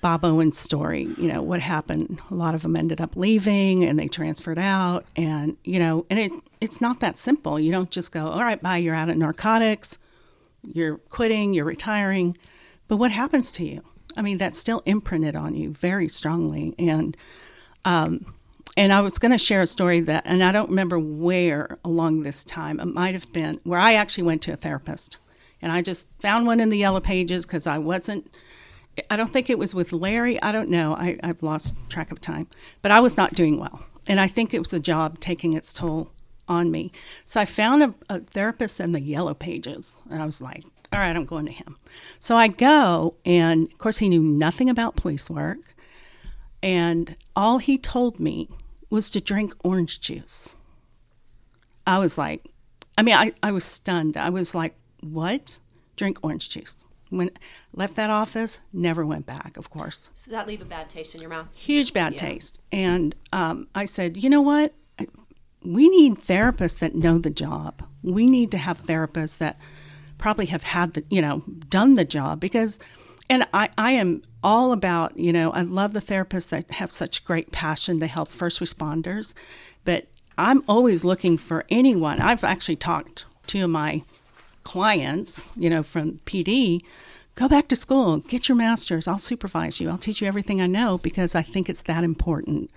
bob 0.00 0.24
owen's 0.24 0.58
story 0.58 1.08
you 1.18 1.28
know 1.28 1.42
what 1.42 1.60
happened 1.60 2.20
a 2.30 2.34
lot 2.34 2.54
of 2.54 2.62
them 2.62 2.76
ended 2.76 3.00
up 3.00 3.16
leaving 3.16 3.84
and 3.84 3.98
they 3.98 4.08
transferred 4.08 4.58
out 4.58 5.04
and 5.16 5.56
you 5.64 5.78
know 5.78 6.06
and 6.08 6.18
it 6.18 6.32
it's 6.60 6.80
not 6.80 7.00
that 7.00 7.18
simple 7.18 7.60
you 7.60 7.70
don't 7.70 7.90
just 7.90 8.12
go 8.12 8.28
all 8.28 8.40
right 8.42 8.62
bye 8.62 8.76
you're 8.76 8.94
out 8.94 9.10
of 9.10 9.16
narcotics 9.16 9.98
you're 10.62 10.98
quitting, 10.98 11.54
you're 11.54 11.64
retiring, 11.64 12.36
but 12.88 12.96
what 12.96 13.10
happens 13.10 13.50
to 13.52 13.64
you? 13.64 13.82
I 14.16 14.22
mean, 14.22 14.38
that's 14.38 14.58
still 14.58 14.82
imprinted 14.84 15.36
on 15.36 15.54
you 15.54 15.72
very 15.72 16.08
strongly. 16.08 16.74
And 16.78 17.16
um, 17.84 18.34
and 18.76 18.92
I 18.92 19.00
was 19.00 19.18
going 19.18 19.32
to 19.32 19.38
share 19.38 19.62
a 19.62 19.66
story 19.66 20.00
that, 20.00 20.22
and 20.26 20.42
I 20.44 20.52
don't 20.52 20.68
remember 20.68 20.98
where 20.98 21.78
along 21.84 22.22
this 22.22 22.44
time. 22.44 22.78
It 22.78 22.86
might 22.86 23.14
have 23.14 23.32
been 23.32 23.60
where 23.64 23.80
I 23.80 23.94
actually 23.94 24.24
went 24.24 24.42
to 24.42 24.52
a 24.52 24.56
therapist, 24.56 25.18
and 25.62 25.72
I 25.72 25.82
just 25.82 26.06
found 26.20 26.46
one 26.46 26.60
in 26.60 26.68
the 26.68 26.78
yellow 26.78 27.00
pages 27.00 27.46
because 27.46 27.66
I 27.66 27.78
wasn't. 27.78 28.32
I 29.08 29.16
don't 29.16 29.32
think 29.32 29.48
it 29.48 29.58
was 29.58 29.74
with 29.74 29.92
Larry. 29.92 30.40
I 30.42 30.52
don't 30.52 30.68
know. 30.68 30.94
I, 30.94 31.18
I've 31.22 31.42
lost 31.42 31.74
track 31.88 32.10
of 32.10 32.20
time, 32.20 32.48
but 32.82 32.90
I 32.90 33.00
was 33.00 33.16
not 33.16 33.34
doing 33.34 33.58
well, 33.58 33.84
and 34.06 34.20
I 34.20 34.28
think 34.28 34.52
it 34.52 34.58
was 34.58 34.70
the 34.70 34.80
job 34.80 35.20
taking 35.20 35.52
its 35.52 35.72
toll 35.72 36.10
on 36.48 36.70
me. 36.70 36.90
So 37.24 37.40
I 37.40 37.44
found 37.44 37.82
a, 37.82 37.94
a 38.08 38.20
therapist 38.20 38.80
in 38.80 38.92
the 38.92 39.00
yellow 39.00 39.34
pages, 39.34 40.02
and 40.10 40.20
I 40.20 40.26
was 40.26 40.42
like, 40.42 40.64
all 40.92 40.98
right, 40.98 41.14
I'm 41.14 41.24
going 41.24 41.46
to 41.46 41.52
him. 41.52 41.76
So 42.18 42.36
I 42.36 42.48
go, 42.48 43.14
and 43.24 43.70
of 43.70 43.78
course, 43.78 43.98
he 43.98 44.08
knew 44.08 44.22
nothing 44.22 44.68
about 44.68 44.96
police 44.96 45.30
work. 45.30 45.74
And 46.62 47.16
all 47.34 47.58
he 47.58 47.78
told 47.78 48.18
me 48.20 48.48
was 48.90 49.08
to 49.10 49.20
drink 49.20 49.54
orange 49.62 50.00
juice. 50.00 50.56
I 51.86 51.98
was 51.98 52.18
like, 52.18 52.44
I 52.98 53.02
mean, 53.02 53.14
I, 53.14 53.32
I 53.42 53.52
was 53.52 53.64
stunned. 53.64 54.16
I 54.16 54.30
was 54.30 54.54
like, 54.54 54.74
what? 55.00 55.58
Drink 55.96 56.18
orange 56.22 56.50
juice. 56.50 56.84
When 57.10 57.30
left 57.74 57.96
that 57.96 58.08
office, 58.10 58.60
never 58.72 59.04
went 59.04 59.26
back, 59.26 59.56
of 59.56 59.68
course 59.70 60.08
Does 60.14 60.24
that 60.26 60.46
leave 60.46 60.62
a 60.62 60.64
bad 60.64 60.88
taste 60.88 61.14
in 61.14 61.20
your 61.20 61.30
mouth? 61.30 61.48
huge 61.54 61.92
bad 61.92 62.12
Yeah. 62.14 62.18
taste. 62.20 62.58
And 62.72 63.14
um, 63.32 63.66
I 63.74 63.84
said, 63.84 64.16
you 64.16 64.30
know 64.30 64.40
what? 64.40 64.74
We 65.62 65.88
need 65.90 66.14
therapists 66.18 66.78
that 66.78 66.94
know 66.94 67.18
the 67.18 67.30
job. 67.30 67.82
We 68.02 68.26
need 68.30 68.50
to 68.52 68.58
have 68.58 68.80
therapists 68.82 69.36
that 69.38 69.58
probably 70.16 70.46
have 70.46 70.62
had 70.62 70.94
the, 70.94 71.04
you 71.10 71.20
know, 71.20 71.42
done 71.68 71.94
the 71.94 72.04
job 72.04 72.40
because, 72.40 72.78
and 73.28 73.46
I, 73.52 73.68
I 73.76 73.90
am 73.92 74.22
all 74.42 74.72
about, 74.72 75.18
you 75.18 75.32
know, 75.32 75.50
I 75.50 75.62
love 75.62 75.92
the 75.92 76.00
therapists 76.00 76.48
that 76.48 76.70
have 76.72 76.90
such 76.90 77.24
great 77.24 77.52
passion 77.52 78.00
to 78.00 78.06
help 78.06 78.30
first 78.30 78.58
responders, 78.60 79.34
but 79.84 80.06
I'm 80.38 80.62
always 80.66 81.04
looking 81.04 81.36
for 81.36 81.66
anyone. 81.68 82.20
I've 82.20 82.44
actually 82.44 82.76
talked 82.76 83.26
to 83.48 83.68
my 83.68 84.02
clients, 84.64 85.52
you 85.56 85.70
know, 85.70 85.82
from 85.82 86.18
PD, 86.20 86.80
go 87.34 87.48
back 87.48 87.68
to 87.68 87.76
school, 87.76 88.18
get 88.18 88.48
your 88.48 88.56
master's. 88.56 89.08
I'll 89.08 89.18
supervise 89.18 89.80
you. 89.80 89.88
I'll 89.88 89.98
teach 89.98 90.20
you 90.20 90.28
everything 90.28 90.60
I 90.60 90.66
know 90.66 90.98
because 90.98 91.34
I 91.34 91.42
think 91.42 91.68
it's 91.68 91.82
that 91.82 92.04
important 92.04 92.70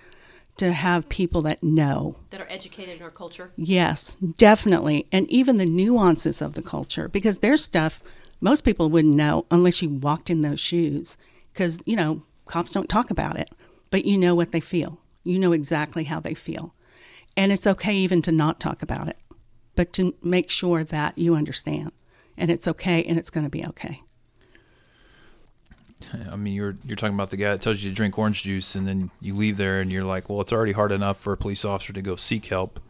to 0.56 0.72
have 0.72 1.08
people 1.08 1.40
that 1.42 1.62
know. 1.62 2.16
That 2.30 2.40
are 2.40 2.48
educated 2.48 2.98
in 2.98 3.02
our 3.02 3.10
culture? 3.10 3.52
Yes, 3.56 4.14
definitely. 4.14 5.06
And 5.10 5.28
even 5.28 5.56
the 5.56 5.66
nuances 5.66 6.40
of 6.40 6.54
the 6.54 6.62
culture 6.62 7.08
because 7.08 7.38
there's 7.38 7.64
stuff 7.64 8.02
most 8.40 8.62
people 8.62 8.90
wouldn't 8.90 9.14
know 9.14 9.46
unless 9.50 9.80
you 9.80 9.88
walked 9.88 10.28
in 10.28 10.42
those 10.42 10.60
shoes 10.60 11.16
because, 11.52 11.82
you 11.86 11.96
know, 11.96 12.22
cops 12.46 12.72
don't 12.72 12.88
talk 12.90 13.10
about 13.10 13.38
it, 13.38 13.50
but 13.90 14.04
you 14.04 14.18
know 14.18 14.34
what 14.34 14.52
they 14.52 14.60
feel. 14.60 15.00
You 15.22 15.38
know 15.38 15.52
exactly 15.52 16.04
how 16.04 16.20
they 16.20 16.34
feel. 16.34 16.74
And 17.36 17.50
it's 17.50 17.66
okay 17.66 17.94
even 17.94 18.22
to 18.22 18.32
not 18.32 18.60
talk 18.60 18.82
about 18.82 19.08
it, 19.08 19.16
but 19.74 19.92
to 19.94 20.14
make 20.22 20.50
sure 20.50 20.84
that 20.84 21.18
you 21.18 21.34
understand. 21.34 21.92
And 22.36 22.50
it's 22.50 22.66
okay 22.66 23.02
and 23.04 23.18
it's 23.18 23.30
going 23.30 23.44
to 23.44 23.50
be 23.50 23.64
okay. 23.66 24.00
I 26.30 26.36
mean, 26.36 26.54
you're 26.54 26.76
you're 26.84 26.96
talking 26.96 27.14
about 27.14 27.30
the 27.30 27.36
guy 27.36 27.52
that 27.52 27.62
tells 27.62 27.82
you 27.82 27.90
to 27.90 27.94
drink 27.94 28.18
orange 28.18 28.42
juice, 28.42 28.74
and 28.74 28.86
then 28.86 29.10
you 29.20 29.34
leave 29.34 29.56
there, 29.56 29.80
and 29.80 29.90
you're 29.90 30.04
like, 30.04 30.28
well, 30.28 30.40
it's 30.40 30.52
already 30.52 30.72
hard 30.72 30.92
enough 30.92 31.18
for 31.18 31.32
a 31.32 31.36
police 31.36 31.64
officer 31.64 31.92
to 31.92 32.02
go 32.02 32.16
seek 32.16 32.46
help, 32.46 32.80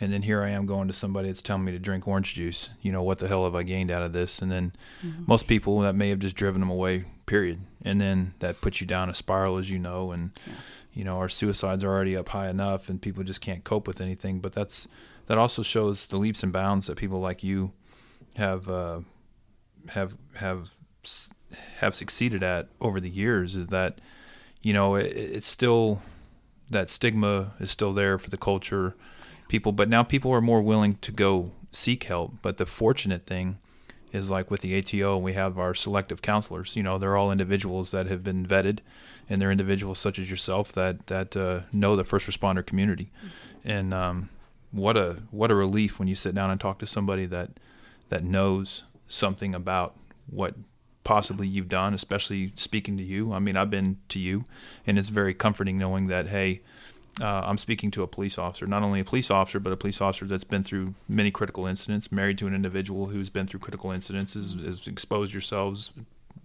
and 0.00 0.12
then 0.12 0.22
here 0.22 0.42
I 0.42 0.50
am 0.50 0.66
going 0.66 0.88
to 0.88 0.94
somebody 0.94 1.28
that's 1.28 1.42
telling 1.42 1.64
me 1.64 1.72
to 1.72 1.78
drink 1.78 2.08
orange 2.08 2.34
juice. 2.34 2.70
You 2.80 2.90
know, 2.90 3.02
what 3.02 3.18
the 3.18 3.28
hell 3.28 3.44
have 3.44 3.54
I 3.54 3.62
gained 3.62 3.90
out 3.90 4.02
of 4.02 4.12
this? 4.12 4.40
And 4.40 4.50
then 4.50 4.72
mm-hmm. 5.04 5.24
most 5.26 5.46
people 5.46 5.80
that 5.80 5.94
may 5.94 6.08
have 6.08 6.18
just 6.18 6.36
driven 6.36 6.60
them 6.60 6.70
away, 6.70 7.04
period. 7.26 7.60
And 7.84 8.00
then 8.00 8.34
that 8.38 8.60
puts 8.60 8.80
you 8.80 8.86
down 8.86 9.10
a 9.10 9.14
spiral, 9.14 9.58
as 9.58 9.70
you 9.70 9.78
know, 9.78 10.10
and 10.10 10.30
you 10.92 11.04
know 11.04 11.18
our 11.18 11.28
suicides 11.28 11.84
are 11.84 11.90
already 11.90 12.16
up 12.16 12.30
high 12.30 12.48
enough, 12.48 12.88
and 12.88 13.00
people 13.00 13.22
just 13.22 13.40
can't 13.40 13.62
cope 13.62 13.86
with 13.86 14.00
anything. 14.00 14.40
But 14.40 14.54
that's 14.54 14.88
that 15.30 15.38
also 15.38 15.62
shows 15.62 16.08
the 16.08 16.16
leaps 16.16 16.42
and 16.42 16.52
bounds 16.52 16.88
that 16.88 16.96
people 16.96 17.20
like 17.20 17.44
you 17.44 17.70
have 18.34 18.68
uh, 18.68 18.98
have 19.90 20.16
have 20.34 20.70
have 21.76 21.94
succeeded 21.94 22.42
at 22.42 22.66
over 22.80 22.98
the 22.98 23.08
years 23.08 23.54
is 23.54 23.68
that 23.68 24.00
you 24.60 24.72
know 24.72 24.96
it, 24.96 25.06
it's 25.06 25.46
still 25.46 26.02
that 26.68 26.88
stigma 26.88 27.52
is 27.60 27.70
still 27.70 27.92
there 27.92 28.18
for 28.18 28.28
the 28.28 28.36
culture 28.36 28.96
people 29.46 29.70
but 29.70 29.88
now 29.88 30.02
people 30.02 30.32
are 30.32 30.40
more 30.40 30.60
willing 30.60 30.96
to 30.96 31.12
go 31.12 31.52
seek 31.70 32.02
help. 32.02 32.34
But 32.42 32.56
the 32.56 32.66
fortunate 32.66 33.24
thing 33.24 33.58
is 34.10 34.30
like 34.30 34.50
with 34.50 34.62
the 34.62 34.76
ATO 34.76 35.16
we 35.16 35.34
have 35.34 35.60
our 35.60 35.76
selective 35.76 36.22
counselors. 36.22 36.74
You 36.74 36.82
know 36.82 36.98
they're 36.98 37.16
all 37.16 37.30
individuals 37.30 37.92
that 37.92 38.08
have 38.08 38.24
been 38.24 38.44
vetted 38.44 38.80
and 39.28 39.40
they're 39.40 39.52
individuals 39.52 40.00
such 40.00 40.18
as 40.18 40.28
yourself 40.28 40.72
that 40.72 41.06
that 41.06 41.36
uh, 41.36 41.60
know 41.72 41.94
the 41.94 42.02
first 42.02 42.28
responder 42.28 42.66
community. 42.66 43.12
And 43.64 43.94
um, 43.94 44.28
what 44.72 44.96
a 44.96 45.18
what 45.30 45.50
a 45.50 45.54
relief 45.54 45.98
when 45.98 46.08
you 46.08 46.14
sit 46.14 46.34
down 46.34 46.50
and 46.50 46.60
talk 46.60 46.78
to 46.78 46.86
somebody 46.86 47.26
that 47.26 47.50
that 48.08 48.24
knows 48.24 48.84
something 49.08 49.54
about 49.54 49.96
what 50.28 50.54
possibly 51.04 51.48
you've 51.48 51.68
done, 51.68 51.94
especially 51.94 52.52
speaking 52.56 52.96
to 52.96 53.02
you. 53.02 53.32
I 53.32 53.38
mean, 53.38 53.56
I've 53.56 53.70
been 53.70 53.98
to 54.10 54.18
you, 54.18 54.44
and 54.86 54.98
it's 54.98 55.08
very 55.08 55.34
comforting 55.34 55.78
knowing 55.78 56.06
that, 56.08 56.28
hey, 56.28 56.60
uh, 57.20 57.42
I'm 57.44 57.58
speaking 57.58 57.90
to 57.92 58.02
a 58.02 58.06
police 58.06 58.38
officer, 58.38 58.66
not 58.66 58.82
only 58.82 59.00
a 59.00 59.04
police 59.04 59.30
officer, 59.30 59.58
but 59.58 59.72
a 59.72 59.76
police 59.76 60.00
officer 60.00 60.26
that's 60.26 60.44
been 60.44 60.62
through 60.62 60.94
many 61.08 61.30
critical 61.30 61.66
incidents, 61.66 62.12
married 62.12 62.38
to 62.38 62.46
an 62.46 62.54
individual 62.54 63.06
who's 63.06 63.30
been 63.30 63.46
through 63.46 63.60
critical 63.60 63.90
incidents, 63.90 64.34
has, 64.34 64.54
has 64.54 64.86
exposed 64.86 65.32
yourselves 65.32 65.92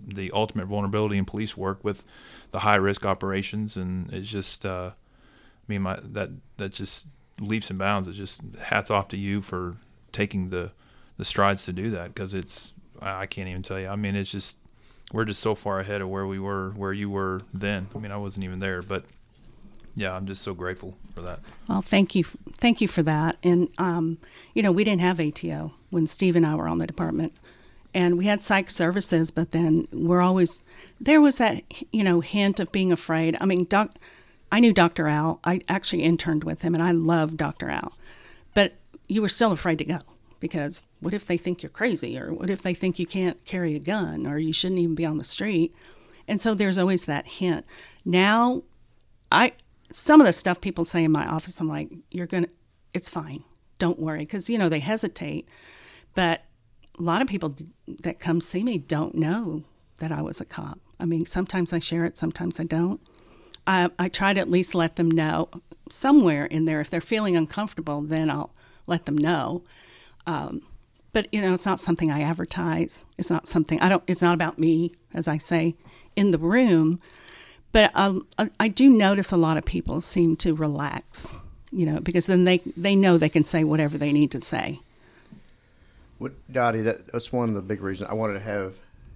the 0.08 0.32
ultimate 0.34 0.66
vulnerability 0.66 1.18
in 1.18 1.26
police 1.26 1.56
work 1.56 1.84
with 1.84 2.06
the 2.52 2.60
high 2.60 2.76
risk 2.76 3.06
operations, 3.06 3.76
and 3.76 4.12
it's 4.12 4.30
just, 4.30 4.66
uh, 4.66 4.92
I 4.94 5.66
mean, 5.68 5.82
my 5.82 6.00
that 6.02 6.30
that 6.58 6.74
just 6.74 7.08
leaps 7.40 7.70
and 7.70 7.80
bounds. 7.80 8.08
It's 8.08 8.18
just 8.18 8.42
hats 8.64 8.90
off 8.90 9.08
to 9.10 9.18
you 9.18 9.42
for 9.42 9.78
taking 10.12 10.50
the 10.50 10.72
the 11.18 11.26
strides 11.26 11.64
to 11.66 11.74
do 11.74 11.90
that 11.92 12.14
because 12.14 12.34
it's 12.34 12.74
I 13.02 13.26
can't 13.26 13.48
even 13.48 13.62
tell 13.62 13.80
you. 13.80 13.88
I 13.88 13.96
mean, 13.96 14.16
it's 14.16 14.32
just 14.32 14.58
we're 15.12 15.26
just 15.26 15.42
so 15.42 15.56
far 15.56 15.80
ahead 15.80 16.02
of 16.02 16.10
where 16.10 16.26
we 16.26 16.40
were, 16.40 16.72
where 16.72 16.94
you 16.94 17.10
were 17.10 17.42
then. 17.54 17.88
I 17.96 18.00
mean, 18.00 18.12
I 18.12 18.18
wasn't 18.18 18.44
even 18.44 18.60
there, 18.60 18.82
but 18.82 19.06
yeah, 19.96 20.14
I'm 20.14 20.26
just 20.26 20.42
so 20.42 20.54
grateful 20.54 20.98
for 21.14 21.22
that. 21.22 21.40
Well, 21.70 21.82
thank 21.82 22.16
you, 22.16 22.24
thank 22.24 22.82
you 22.82 22.88
for 22.88 23.04
that. 23.04 23.38
And 23.44 23.70
um, 23.78 24.18
you 24.54 24.62
know, 24.64 24.72
we 24.72 24.84
didn't 24.84 25.02
have 25.02 25.20
ATO 25.20 25.74
when 25.90 26.08
Steve 26.08 26.36
and 26.36 26.46
I 26.46 26.56
were 26.56 26.68
on 26.68 26.80
the 26.80 26.88
department, 26.88 27.34
and 27.94 28.18
we 28.18 28.26
had 28.26 28.42
psych 28.42 28.70
services, 28.70 29.32
but 29.32 29.52
then 29.52 29.88
we're 29.92 30.22
always 30.22 30.62
there 31.00 31.22
was 31.22 31.38
that 31.38 31.64
you 31.92 32.04
know 32.04 32.20
hint 32.20 32.60
of 32.60 32.72
being 32.72 32.92
afraid. 32.92 33.38
I 33.40 33.46
mean, 33.46 33.66
doc, 33.66 33.96
I 34.56 34.62
knew 34.62 34.72
Dr. 34.72 35.10
Al. 35.10 35.42
I 35.44 35.60
actually 35.68 36.04
interned 36.04 36.46
with 36.46 36.62
him, 36.62 36.74
and 36.74 36.82
I 36.82 36.92
loved 36.92 37.36
Dr. 37.36 37.70
Al, 37.70 37.92
but 38.54 38.76
you 39.06 39.22
were 39.22 39.28
still 39.28 39.52
afraid 39.52 39.80
to 39.80 39.84
go 39.84 40.00
because 40.40 40.82
what 41.02 41.14
if 41.14 41.26
they 41.26 41.36
think 41.36 41.62
you're 41.62 41.70
crazy, 41.70 42.18
or 42.18 42.34
what 42.34 42.50
if 42.50 42.62
they 42.62 42.74
think 42.74 42.98
you 42.98 43.06
can't 43.06 43.44
carry 43.44 43.76
a 43.76 43.80
gun, 43.80 44.26
or 44.26 44.38
you 44.38 44.54
shouldn't 44.54 44.80
even 44.80 44.96
be 44.96 45.06
on 45.06 45.18
the 45.18 45.26
street? 45.26 45.76
And 46.26 46.40
so 46.40 46.54
there's 46.54 46.78
always 46.78 47.04
that 47.04 47.28
hint. 47.28 47.66
Now, 48.06 48.64
I 49.30 49.52
some 49.92 50.22
of 50.22 50.26
the 50.26 50.32
stuff 50.32 50.62
people 50.62 50.86
say 50.86 51.04
in 51.04 51.12
my 51.12 51.28
office, 51.28 51.60
I'm 51.60 51.68
like, 51.68 51.90
you're 52.10 52.26
gonna, 52.26 52.48
it's 52.94 53.10
fine, 53.10 53.44
don't 53.78 54.00
worry, 54.00 54.20
because 54.20 54.50
you 54.50 54.58
know 54.58 54.70
they 54.70 54.80
hesitate, 54.80 55.50
but 56.14 56.46
a 56.98 57.02
lot 57.02 57.22
of 57.22 57.28
people 57.28 57.58
that 58.04 58.22
come 58.22 58.40
see 58.40 58.64
me 58.64 58.78
don't 58.78 59.16
know 59.16 59.66
that 59.98 60.14
I 60.14 60.22
was 60.22 60.40
a 60.40 60.46
cop. 60.46 60.80
I 60.98 61.04
mean, 61.04 61.26
sometimes 61.26 61.74
I 61.74 61.80
share 61.80 62.06
it, 62.06 62.18
sometimes 62.18 62.58
I 62.58 62.64
don't. 62.64 63.02
I, 63.68 63.90
I 63.98 64.10
try 64.10 64.34
to 64.34 64.40
at 64.40 64.50
least 64.50 64.76
let 64.76 64.96
them 64.96 65.10
know 65.10 65.50
somewhere 65.90 66.46
in 66.46 66.66
there. 66.66 66.82
If 66.82 66.90
they're 66.90 67.02
feeling 67.02 67.36
uncomfortable, 67.36 68.02
then 68.02 68.30
I'll 68.30 68.52
let 68.88 69.06
them 69.06 69.18
know. 69.18 69.64
Um, 70.28 70.62
but 71.14 71.28
you 71.32 71.42
know, 71.42 71.54
it's 71.54 71.66
not 71.66 71.80
something 71.80 72.12
I 72.12 72.22
advertise. 72.22 73.06
It's 73.18 73.30
not 73.30 73.48
something 73.48 73.80
I 73.80 73.90
don't. 73.90 74.04
It's 74.08 74.22
not 74.22 74.34
about 74.34 74.60
me, 74.60 74.92
as 75.14 75.28
I 75.28 75.38
say 75.38 75.76
in 76.16 76.32
the 76.32 76.38
room. 76.38 77.00
But 77.72 77.92
um, 77.94 78.28
I, 78.38 78.50
I 78.60 78.68
do 78.68 78.90
notice 78.90 79.32
a 79.32 79.38
lot 79.38 79.58
of 79.58 79.66
people 79.66 80.02
seem 80.02 80.36
to 80.38 80.54
relax, 80.54 81.34
you 81.72 81.86
know, 81.86 82.00
because 82.00 82.26
then 82.26 82.44
they 82.44 82.60
they 82.78 82.96
know 82.96 83.18
they 83.18 83.30
can 83.30 83.44
say 83.44 83.64
whatever 83.64 83.98
they 83.98 84.12
need 84.12 84.32
to 84.32 84.42
say. 84.42 84.80
What, 86.18 86.34
Dottie, 86.52 86.82
that, 86.82 87.08
that's 87.08 87.34
one 87.34 87.50
of 87.50 87.56
the 87.56 87.62
big 87.62 87.82
reasons 87.82 88.10
I 88.10 88.14
wanted 88.14 88.34
to 88.36 88.40
have 88.40 88.76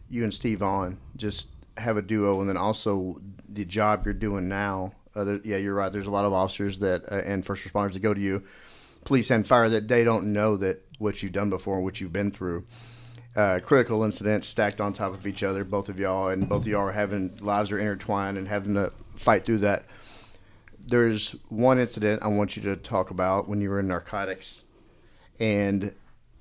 you 0.09 0.23
and 0.23 0.34
Steve 0.34 0.61
on, 0.61 0.99
just 1.15 1.47
have 1.77 1.95
a 1.95 2.01
duo, 2.01 2.39
and 2.41 2.49
then 2.49 2.57
also 2.57 3.21
the 3.53 3.65
job 3.65 4.05
you're 4.05 4.13
doing 4.13 4.47
now. 4.47 4.93
Yeah, 5.15 5.57
you're 5.57 5.73
right. 5.73 5.91
There's 5.91 6.07
a 6.07 6.11
lot 6.11 6.26
of 6.26 6.34
officers 6.34 6.80
that 6.80 7.03
uh, 7.11 7.15
and 7.15 7.45
first 7.45 7.67
responders 7.67 7.93
that 7.93 7.99
go 7.99 8.13
to 8.13 8.21
you, 8.21 8.43
police 9.03 9.30
and 9.30 9.45
fire, 9.45 9.67
that 9.69 9.88
they 9.88 10.03
don't 10.03 10.31
know 10.31 10.55
that 10.57 10.85
what 10.97 11.21
you've 11.21 11.34
done 11.34 11.49
before, 11.49 11.81
what 11.81 11.99
you've 11.99 12.13
been 12.13 12.31
through. 12.31 12.65
Uh, 13.35 13.59
critical 13.63 14.03
incidents 14.03 14.47
stacked 14.47 14.81
on 14.81 14.93
top 14.93 15.13
of 15.13 15.27
each 15.27 15.43
other, 15.43 15.63
both 15.63 15.89
of 15.89 15.99
y'all, 15.99 16.30
and 16.30 16.47
both 16.49 16.63
of 16.63 16.67
y'all 16.67 16.88
are 16.88 16.91
having 16.91 17.38
lives 17.38 17.71
are 17.71 17.80
intertwined 17.80 18.38
and 18.38 18.47
having 18.47 18.73
to 18.73 18.91
fight 19.15 19.45
through 19.45 19.59
that. 19.59 19.85
There's 20.80 21.35
one 21.49 21.80
incident 21.80 22.23
I 22.23 22.27
want 22.27 22.55
you 22.55 22.63
to 22.63 22.76
talk 22.76 23.11
about 23.11 23.47
when 23.47 23.61
you 23.61 23.69
were 23.69 23.80
in 23.80 23.88
narcotics, 23.88 24.63
and 25.39 25.93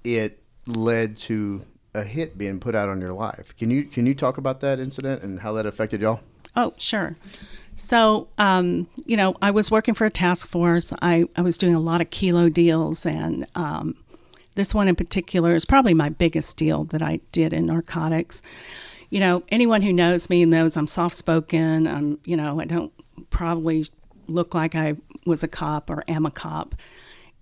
it 0.05 0.43
led 0.67 1.17
to 1.17 1.65
a 1.95 2.05
hit 2.05 2.39
being 2.39 2.61
put 2.61 2.75
out 2.75 2.89
on 2.89 3.01
your 3.01 3.13
life. 3.13 3.55
Can 3.57 3.71
you 3.71 3.85
can 3.85 4.07
you 4.07 4.15
talk 4.15 4.39
about 4.39 4.61
that 4.61 4.79
incident 4.79 5.23
and 5.23 5.41
how 5.41 5.53
that 5.55 5.67
affected 5.67 6.01
y'all? 6.01 6.21
Oh, 6.59 6.75
sure. 6.77 7.17
So, 7.77 8.27
um, 8.37 8.89
you 9.07 9.17
know, 9.17 9.37
I 9.41 9.53
was 9.53 9.71
working 9.71 9.95
for 9.95 10.05
a 10.05 10.11
task 10.11 10.49
force. 10.49 10.93
I, 11.01 11.27
I 11.37 11.43
was 11.43 11.57
doing 11.57 11.77
a 11.77 11.81
lot 11.81 12.01
of 12.01 12.11
kilo 12.11 12.49
deals, 12.49 13.07
and 13.07 13.47
um, 13.55 13.95
this 14.57 14.75
one 14.75 14.89
in 14.89 14.97
particular 14.97 15.55
is 15.55 15.65
probably 15.65 15.95
my 15.95 16.09
biggest 16.09 16.57
deal 16.57 16.83
that 16.87 17.01
I 17.01 17.21
did 17.31 17.53
in 17.53 17.67
narcotics. 17.67 18.43
You 19.09 19.21
know, 19.21 19.45
anyone 19.51 19.83
who 19.83 19.93
knows 19.93 20.29
me 20.29 20.45
knows 20.45 20.77
I'm 20.77 20.89
soft 20.89 21.17
spoken. 21.17 21.87
I'm, 21.87 22.19
you 22.25 22.37
know, 22.37 22.61
I 22.61 22.65
don't 22.65 22.93
probably 23.31 23.87
look 24.27 24.53
like 24.53 24.75
I 24.75 24.97
was 25.25 25.45
a 25.45 25.49
cop 25.49 25.89
or 25.89 26.03
am 26.09 26.27
a 26.27 26.33
cop. 26.33 26.75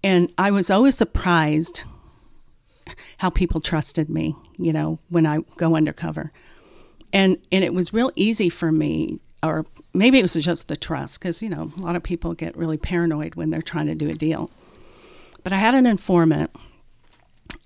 And 0.05 0.31
I 0.37 0.51
was 0.51 0.71
always 0.71 0.95
surprised 0.95 1.85
how 3.17 3.31
people 3.31 3.63
trusted 3.63 4.11
me, 4.11 4.37
you 4.59 4.75
know, 4.75 4.99
when 5.09 5.25
I 5.25 5.39
go 5.57 5.75
undercover. 5.75 6.33
And 7.13 7.39
and 7.53 7.65
it 7.65 7.75
was 7.75 7.93
real 7.93 8.11
easy 8.17 8.49
for 8.49 8.73
me 8.73 9.21
or 9.43 9.67
maybe 9.95 10.19
it 10.19 10.23
was 10.23 10.35
just 10.35 10.69
the 10.69 10.77
trust 10.77 11.21
cuz 11.21 11.43
you 11.43 11.49
know, 11.49 11.73
a 11.79 11.81
lot 11.81 11.97
of 11.97 12.03
people 12.03 12.35
get 12.35 12.57
really 12.57 12.77
paranoid 12.77 13.35
when 13.35 13.51
they're 13.51 13.63
trying 13.63 13.87
to 13.87 13.95
do 13.95 14.09
a 14.09 14.15
deal. 14.15 14.51
But 15.43 15.53
I 15.53 15.59
had 15.59 15.75
an 15.75 15.87
informant 15.87 16.51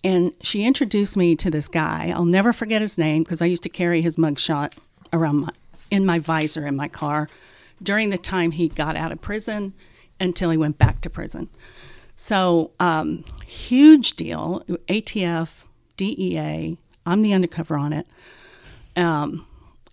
and 0.03 0.33
she 0.43 0.65
introduced 0.65 1.17
me 1.17 1.37
to 1.37 1.51
this 1.51 1.69
guy. 1.69 2.13
I'll 2.15 2.25
never 2.25 2.53
forget 2.53 2.83
his 2.83 2.97
name 2.99 3.23
because 3.23 3.43
I 3.43 3.47
used 3.47 3.63
to 3.65 3.69
carry 3.69 4.03
his 4.03 4.17
mugshot 4.17 4.75
around 5.13 5.41
my, 5.41 5.53
in 5.91 6.07
my 6.07 6.19
visor 6.19 6.67
in 6.67 6.77
my 6.77 6.89
car 6.89 7.29
during 7.83 8.11
the 8.11 8.19
time 8.19 8.53
he 8.53 8.69
got 8.69 8.97
out 8.97 9.13
of 9.13 9.21
prison 9.21 9.75
until 10.19 10.51
he 10.51 10.57
went 10.57 10.79
back 10.79 11.01
to 11.01 11.11
prison. 11.11 11.49
So, 12.15 12.73
um, 12.79 13.25
huge 13.47 14.13
deal. 14.13 14.63
ATF, 14.89 15.65
DEA. 15.97 16.77
I'm 17.07 17.23
the 17.23 17.33
undercover 17.33 17.77
on 17.77 17.95
it. 17.95 18.07
Um, 18.97 19.47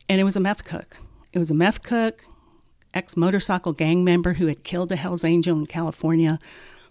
and 0.09 0.19
it 0.19 0.23
was 0.23 0.35
a 0.35 0.39
meth 0.39 0.63
cook. 0.65 0.97
It 1.33 1.39
was 1.39 1.51
a 1.51 1.55
meth 1.55 1.83
cook, 1.83 2.25
ex 2.93 3.15
motorcycle 3.17 3.73
gang 3.73 4.03
member 4.03 4.33
who 4.33 4.47
had 4.47 4.63
killed 4.63 4.91
a 4.91 4.95
Hells 4.95 5.23
Angel 5.23 5.57
in 5.57 5.65
California. 5.65 6.39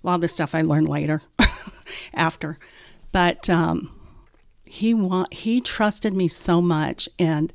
A 0.02 0.06
lot 0.06 0.16
of 0.16 0.20
the 0.20 0.28
stuff 0.28 0.54
I 0.54 0.62
learned 0.62 0.88
later, 0.88 1.22
after. 2.14 2.58
But 3.12 3.48
um, 3.50 3.92
he 4.64 4.94
wa- 4.94 5.26
he 5.32 5.60
trusted 5.60 6.12
me 6.14 6.28
so 6.28 6.60
much, 6.60 7.08
and 7.18 7.52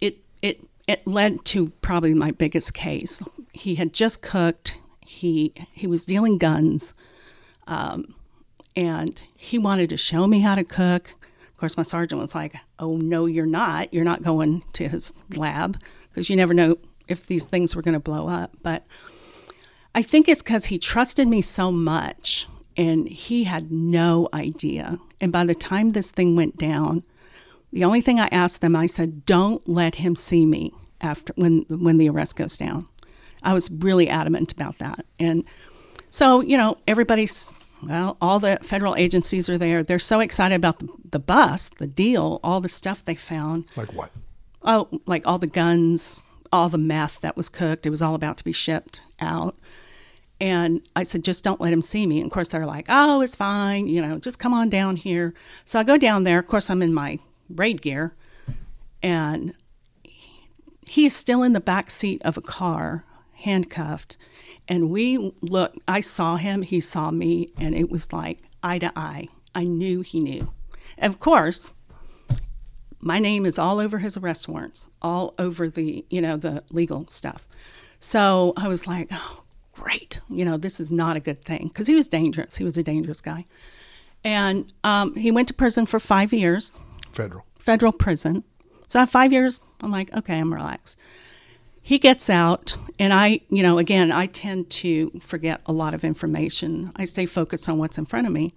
it 0.00 0.18
it 0.42 0.60
it 0.86 1.06
led 1.06 1.44
to 1.46 1.70
probably 1.80 2.14
my 2.14 2.30
biggest 2.30 2.74
case. 2.74 3.22
He 3.52 3.76
had 3.76 3.92
just 3.92 4.22
cooked 4.22 4.78
he 5.06 5.52
he 5.72 5.86
was 5.86 6.04
dealing 6.04 6.36
guns, 6.36 6.92
um, 7.66 8.14
and 8.74 9.22
he 9.36 9.56
wanted 9.58 9.88
to 9.90 9.96
show 9.96 10.26
me 10.26 10.40
how 10.40 10.56
to 10.56 10.64
cook. 10.64 11.14
Of 11.56 11.60
course, 11.60 11.78
my 11.78 11.84
sergeant 11.84 12.20
was 12.20 12.34
like, 12.34 12.54
"Oh 12.78 12.98
no, 12.98 13.24
you're 13.24 13.46
not. 13.46 13.94
You're 13.94 14.04
not 14.04 14.22
going 14.22 14.62
to 14.74 14.88
his 14.88 15.14
lab 15.34 15.80
because 16.10 16.28
you 16.28 16.36
never 16.36 16.52
know 16.52 16.76
if 17.08 17.26
these 17.26 17.46
things 17.46 17.74
were 17.74 17.80
going 17.80 17.94
to 17.94 17.98
blow 17.98 18.28
up." 18.28 18.54
But 18.62 18.84
I 19.94 20.02
think 20.02 20.28
it's 20.28 20.42
because 20.42 20.66
he 20.66 20.78
trusted 20.78 21.26
me 21.26 21.40
so 21.40 21.72
much, 21.72 22.46
and 22.76 23.08
he 23.08 23.44
had 23.44 23.72
no 23.72 24.28
idea. 24.34 24.98
And 25.18 25.32
by 25.32 25.46
the 25.46 25.54
time 25.54 25.90
this 25.90 26.10
thing 26.10 26.36
went 26.36 26.58
down, 26.58 27.04
the 27.72 27.84
only 27.84 28.02
thing 28.02 28.20
I 28.20 28.28
asked 28.30 28.60
them, 28.60 28.76
I 28.76 28.84
said, 28.84 29.24
"Don't 29.24 29.66
let 29.66 29.94
him 29.94 30.14
see 30.14 30.44
me 30.44 30.74
after 31.00 31.32
when 31.36 31.64
when 31.70 31.96
the 31.96 32.10
arrest 32.10 32.36
goes 32.36 32.58
down." 32.58 32.86
I 33.42 33.54
was 33.54 33.70
really 33.70 34.10
adamant 34.10 34.52
about 34.52 34.76
that. 34.76 35.06
And 35.18 35.42
so, 36.10 36.42
you 36.42 36.58
know, 36.58 36.76
everybody's, 36.86 37.50
well, 37.86 38.16
all 38.20 38.40
the 38.40 38.58
federal 38.62 38.96
agencies 38.96 39.48
are 39.48 39.58
there. 39.58 39.82
They're 39.82 39.98
so 39.98 40.20
excited 40.20 40.54
about 40.54 40.80
the, 40.80 40.88
the 41.10 41.18
bust, 41.18 41.78
the 41.78 41.86
deal, 41.86 42.40
all 42.42 42.60
the 42.60 42.68
stuff 42.68 43.04
they 43.04 43.14
found. 43.14 43.66
Like 43.76 43.92
what? 43.92 44.10
Oh, 44.62 45.00
like 45.06 45.26
all 45.26 45.38
the 45.38 45.46
guns, 45.46 46.18
all 46.52 46.68
the 46.68 46.78
meth 46.78 47.20
that 47.20 47.36
was 47.36 47.48
cooked. 47.48 47.86
It 47.86 47.90
was 47.90 48.02
all 48.02 48.14
about 48.14 48.38
to 48.38 48.44
be 48.44 48.52
shipped 48.52 49.00
out. 49.20 49.56
And 50.40 50.86
I 50.94 51.02
said, 51.02 51.24
just 51.24 51.44
don't 51.44 51.60
let 51.60 51.72
him 51.72 51.82
see 51.82 52.06
me. 52.06 52.18
And 52.18 52.26
of 52.26 52.32
course, 52.32 52.48
they're 52.48 52.66
like, 52.66 52.86
oh, 52.88 53.20
it's 53.20 53.36
fine. 53.36 53.86
You 53.86 54.02
know, 54.02 54.18
just 54.18 54.38
come 54.38 54.52
on 54.52 54.68
down 54.68 54.96
here. 54.96 55.32
So 55.64 55.78
I 55.78 55.84
go 55.84 55.96
down 55.96 56.24
there. 56.24 56.38
Of 56.38 56.46
course, 56.46 56.68
I'm 56.68 56.82
in 56.82 56.92
my 56.92 57.18
raid 57.48 57.80
gear. 57.80 58.14
And 59.02 59.54
he 60.86 61.06
is 61.06 61.16
still 61.16 61.42
in 61.42 61.52
the 61.52 61.60
back 61.60 61.90
seat 61.90 62.20
of 62.22 62.36
a 62.36 62.42
car 62.42 63.04
handcuffed. 63.34 64.16
And 64.68 64.90
we 64.90 65.32
looked, 65.40 65.78
I 65.86 66.00
saw 66.00 66.36
him, 66.36 66.62
he 66.62 66.80
saw 66.80 67.10
me, 67.10 67.50
and 67.58 67.74
it 67.74 67.90
was 67.90 68.12
like 68.12 68.38
eye 68.62 68.78
to 68.80 68.92
eye. 68.96 69.28
I 69.54 69.64
knew 69.64 70.00
he 70.02 70.20
knew. 70.20 70.52
And 70.98 71.12
of 71.12 71.20
course, 71.20 71.72
my 73.00 73.18
name 73.18 73.46
is 73.46 73.58
all 73.58 73.78
over 73.78 73.98
his 73.98 74.16
arrest 74.16 74.48
warrants, 74.48 74.86
all 75.00 75.34
over 75.38 75.68
the, 75.68 76.04
you 76.10 76.20
know, 76.20 76.36
the 76.36 76.62
legal 76.70 77.06
stuff. 77.08 77.46
So 78.00 78.52
I 78.56 78.66
was 78.68 78.86
like, 78.86 79.08
oh, 79.12 79.44
great. 79.72 80.20
You 80.28 80.44
know, 80.44 80.56
this 80.56 80.80
is 80.80 80.90
not 80.90 81.16
a 81.16 81.20
good 81.20 81.44
thing 81.44 81.68
because 81.68 81.86
he 81.86 81.94
was 81.94 82.08
dangerous. 82.08 82.56
He 82.56 82.64
was 82.64 82.76
a 82.76 82.82
dangerous 82.82 83.20
guy. 83.20 83.46
And 84.24 84.72
um, 84.82 85.14
he 85.14 85.30
went 85.30 85.46
to 85.48 85.54
prison 85.54 85.86
for 85.86 86.00
five 86.00 86.32
years, 86.32 86.78
Federal. 87.12 87.46
federal 87.58 87.92
prison. 87.92 88.42
So 88.88 88.98
I 88.98 89.02
have 89.02 89.10
five 89.10 89.32
years, 89.32 89.60
I'm 89.80 89.92
like, 89.92 90.12
okay, 90.16 90.38
I'm 90.38 90.52
relaxed 90.52 90.98
he 91.86 92.00
gets 92.00 92.28
out 92.28 92.76
and 92.98 93.12
i 93.12 93.38
you 93.48 93.62
know 93.62 93.78
again 93.78 94.10
i 94.10 94.26
tend 94.26 94.68
to 94.68 95.08
forget 95.20 95.60
a 95.66 95.72
lot 95.72 95.94
of 95.94 96.02
information. 96.02 96.90
I 96.96 97.04
stay 97.04 97.26
focused 97.26 97.68
on 97.68 97.78
what's 97.78 97.96
in 97.96 98.06
front 98.06 98.26
of 98.26 98.32
me. 98.32 98.50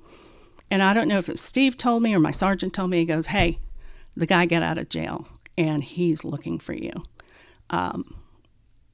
And 0.72 0.82
i 0.82 0.96
don't 0.96 1.08
know 1.08 1.20
if 1.20 1.40
steve 1.40 1.78
told 1.78 2.02
me 2.02 2.16
or 2.16 2.20
my 2.20 2.32
sergeant 2.32 2.74
told 2.74 2.90
me 2.90 2.98
he 2.98 3.06
goes 3.06 3.28
hey 3.28 3.60
the 4.16 4.26
guy 4.26 4.48
got 4.48 4.64
out 4.64 4.80
of 4.80 4.90
jail 4.90 5.28
and 5.56 5.84
he's 5.84 6.24
looking 6.24 6.58
for 6.58 6.74
you. 6.74 6.92
Um, 7.70 8.16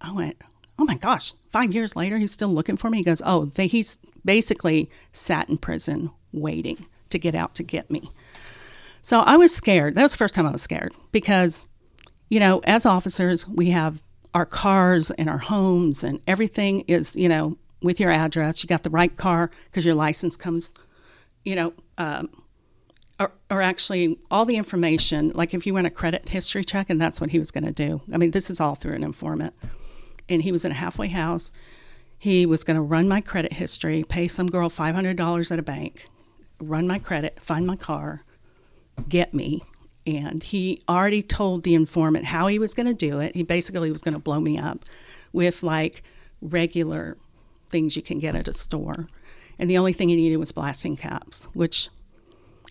i 0.02 0.12
went 0.12 0.36
oh 0.78 0.84
my 0.84 0.96
gosh 0.96 1.34
five 1.50 1.74
years 1.74 1.96
later 1.96 2.18
he's 2.18 2.34
still 2.34 2.50
looking 2.50 2.76
for 2.76 2.90
me? 2.90 2.98
He 2.98 3.04
goes 3.06 3.22
oh 3.26 3.46
they, 3.46 3.68
he's 3.68 3.98
basically 4.26 4.90
sat 5.14 5.48
in 5.48 5.58
prison 5.58 6.12
waiting 6.34 6.86
to 7.10 7.18
get 7.18 7.36
out 7.36 7.56
to 7.56 7.64
get 7.64 7.90
me. 7.90 8.12
So 9.02 9.22
I 9.22 9.38
was 9.38 9.56
scared. 9.56 9.96
That 9.96 10.02
was 10.02 10.12
the 10.12 10.18
first 10.18 10.36
time 10.36 10.48
I 10.48 10.52
was 10.52 10.64
scared 10.64 10.92
because, 11.12 11.68
you 12.28 12.40
know, 12.40 12.60
as 12.66 12.88
officers, 12.88 13.48
we 13.48 13.70
have 13.70 14.02
our 14.36 14.46
cars 14.46 15.12
and 15.12 15.30
our 15.30 15.38
homes 15.38 16.04
and 16.04 16.20
everything 16.28 16.82
is, 16.82 17.16
you 17.16 17.30
know, 17.30 17.58
with 17.82 18.02
your 18.02 18.12
address. 18.12 18.62
You 18.62 18.68
got 18.68 18.84
the 18.84 18.90
right 18.90 19.16
car 19.16 19.50
because 19.66 19.86
your 19.86 19.96
license 19.96 20.36
comes, 20.36 20.74
you 21.46 21.56
know, 21.56 21.74
um, 21.98 22.30
or, 23.18 23.32
or 23.50 23.62
actually 23.62 24.20
all 24.30 24.44
the 24.44 24.58
information. 24.58 25.32
Like 25.34 25.54
if 25.54 25.66
you 25.66 25.74
run 25.74 25.86
a 25.86 25.90
credit 25.90 26.30
history 26.30 26.66
check, 26.66 26.90
and 26.90 27.00
that's 27.00 27.22
what 27.22 27.30
he 27.30 27.40
was 27.40 27.50
going 27.50 27.64
to 27.64 27.72
do. 27.72 28.02
I 28.14 28.18
mean, 28.18 28.32
this 28.32 28.50
is 28.50 28.60
all 28.60 28.76
through 28.76 28.96
an 28.96 29.04
informant. 29.04 29.56
And 30.28 30.44
he 30.44 30.52
was 30.52 30.66
in 30.66 30.72
a 30.72 30.76
halfway 30.76 31.08
house. 31.08 31.54
He 32.18 32.46
was 32.46 32.66
going 32.66 32.76
to 32.76 32.82
run 32.82 33.08
my 33.08 33.22
credit 33.22 33.54
history, 33.54 34.04
pay 34.04 34.28
some 34.28 34.48
girl 34.48 34.70
$500 34.70 35.52
at 35.52 35.60
a 35.60 35.64
bank, 35.64 36.08
run 36.60 36.88
my 36.88 37.00
credit, 37.00 37.40
find 37.40 37.66
my 37.66 37.78
car, 37.78 38.26
get 39.08 39.34
me. 39.34 39.64
And 40.08 40.44
he 40.44 40.82
already 40.88 41.24
told 41.24 41.64
the 41.64 41.74
informant 41.74 42.26
how 42.26 42.48
he 42.48 42.60
was 42.60 42.74
going 42.74 42.86
to 42.86 42.94
do 42.94 43.20
it. 43.20 43.36
He 43.36 43.44
basically 43.44 43.92
was 43.92 44.02
going 44.02 44.14
to 44.14 44.20
blow 44.20 44.40
me 44.40 44.58
up 44.58 44.86
with 45.34 45.64
like 45.64 46.04
regular 46.42 47.18
things 47.70 47.96
you 47.96 48.02
can 48.02 48.20
get 48.20 48.36
at 48.36 48.48
a 48.48 48.54
store. 48.54 49.08
And 49.58 49.70
the 49.70 49.78
only 49.78 49.94
thing 49.94 50.10
he 50.10 50.16
needed 50.16 50.38
was 50.38 50.52
blasting 50.52 50.96
caps, 50.96 51.46
which, 51.54 51.90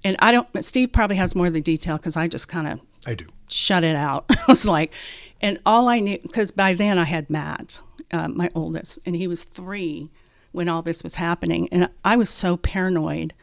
and 0.05 0.17
I 0.21 0.33
don't, 0.33 0.65
Steve 0.65 0.93
probably 0.93 1.17
has 1.17 1.35
more 1.35 1.47
of 1.47 1.53
the 1.55 1.61
detail 1.61 1.97
because 1.97 2.17
I 2.17 2.29
just 2.29 2.47
kind 2.47 2.69
of 2.69 2.81
I 3.07 3.15
do. 3.15 3.27
shut 3.49 3.85
it 3.85 3.97
out. 3.97 4.27
I 4.31 4.37
was 4.47 4.67
like, 4.67 4.93
and 5.41 5.59
all 5.67 5.89
I 5.89 5.99
knew, 5.99 6.19
because 6.23 6.51
by 6.51 6.75
then 6.75 6.99
I 6.99 7.05
had 7.05 7.29
Matt, 7.31 7.81
uh, 8.13 8.29
my 8.29 8.51
oldest, 8.55 8.99
and 9.05 9.17
he 9.17 9.27
was 9.27 9.45
three 9.45 10.11
when 10.53 10.69
all 10.69 10.83
this 10.83 11.03
was 11.03 11.17
happening. 11.17 11.69
And 11.73 11.89
I 12.05 12.17
was 12.17 12.31
so 12.31 12.57
paranoid. 12.57 13.35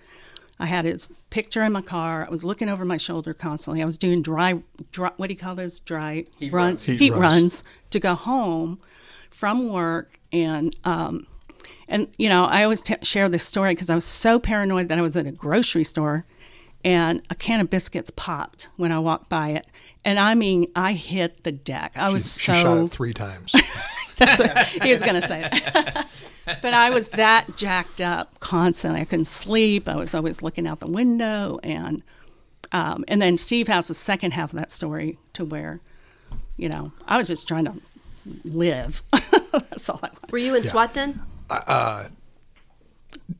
I 0.61 0.67
had 0.67 0.85
his 0.85 1.09
picture 1.31 1.63
in 1.63 1.71
my 1.71 1.81
car. 1.81 2.23
I 2.25 2.29
was 2.29 2.45
looking 2.45 2.69
over 2.69 2.85
my 2.85 2.97
shoulder 2.97 3.33
constantly. 3.33 3.81
I 3.81 3.85
was 3.85 3.97
doing 3.97 4.21
dry, 4.21 4.61
dry 4.91 5.09
what 5.17 5.27
do 5.27 5.33
you 5.33 5.39
call 5.39 5.55
those? 5.55 5.79
Dry 5.79 6.25
Heat 6.37 6.53
runs, 6.53 6.53
runs. 6.53 6.83
Heat 6.83 6.99
heat 6.99 7.11
runs. 7.11 7.21
runs 7.21 7.63
to 7.89 7.99
go 7.99 8.13
home 8.13 8.79
from 9.31 9.69
work. 9.69 10.19
And, 10.31 10.75
um, 10.83 11.25
and 11.87 12.09
you 12.17 12.29
know, 12.29 12.45
I 12.45 12.63
always 12.63 12.83
t- 12.83 12.95
share 13.01 13.27
this 13.27 13.43
story 13.43 13.73
because 13.73 13.89
I 13.89 13.95
was 13.95 14.05
so 14.05 14.39
paranoid 14.39 14.87
that 14.89 14.99
I 14.99 15.01
was 15.01 15.17
at 15.17 15.25
a 15.25 15.31
grocery 15.31 15.83
store 15.83 16.25
and 16.85 17.23
a 17.31 17.35
can 17.35 17.59
of 17.59 17.71
biscuits 17.71 18.11
popped 18.11 18.69
when 18.77 18.91
I 18.91 18.99
walked 18.99 19.29
by 19.29 19.49
it. 19.49 19.65
And 20.05 20.19
I 20.19 20.35
mean, 20.35 20.67
I 20.75 20.93
hit 20.93 21.43
the 21.43 21.51
deck. 21.51 21.93
I 21.95 22.09
was 22.11 22.39
she 22.39 22.51
so 22.51 22.53
shot 22.53 22.77
it 22.77 22.87
three 22.89 23.13
times. 23.13 23.55
that's 24.37 24.75
what 24.75 24.83
he 24.83 24.91
was 24.91 25.01
going 25.01 25.19
to 25.19 25.27
say 25.27 25.41
that. 25.41 26.07
but 26.61 26.73
I 26.73 26.89
was 26.89 27.09
that 27.09 27.55
jacked 27.55 28.01
up 28.01 28.39
constantly. 28.39 29.01
I 29.01 29.05
couldn't 29.05 29.25
sleep. 29.25 29.87
I 29.87 29.95
was 29.95 30.13
always 30.13 30.41
looking 30.41 30.67
out 30.67 30.79
the 30.79 30.87
window, 30.87 31.59
and 31.63 32.03
um, 32.71 33.03
and 33.07 33.21
then 33.21 33.37
Steve 33.37 33.67
has 33.67 33.87
the 33.87 33.93
second 33.93 34.31
half 34.31 34.53
of 34.53 34.59
that 34.59 34.71
story 34.71 35.17
to 35.33 35.43
where, 35.43 35.81
you 36.55 36.69
know, 36.69 36.91
I 37.07 37.17
was 37.17 37.27
just 37.27 37.47
trying 37.47 37.65
to 37.65 37.75
live. 38.43 39.01
That's 39.11 39.89
all 39.89 39.99
I 40.01 40.07
wanted. 40.07 40.31
Were 40.31 40.37
you 40.37 40.55
in 40.55 40.63
SWAT 40.63 40.93
then? 40.93 41.21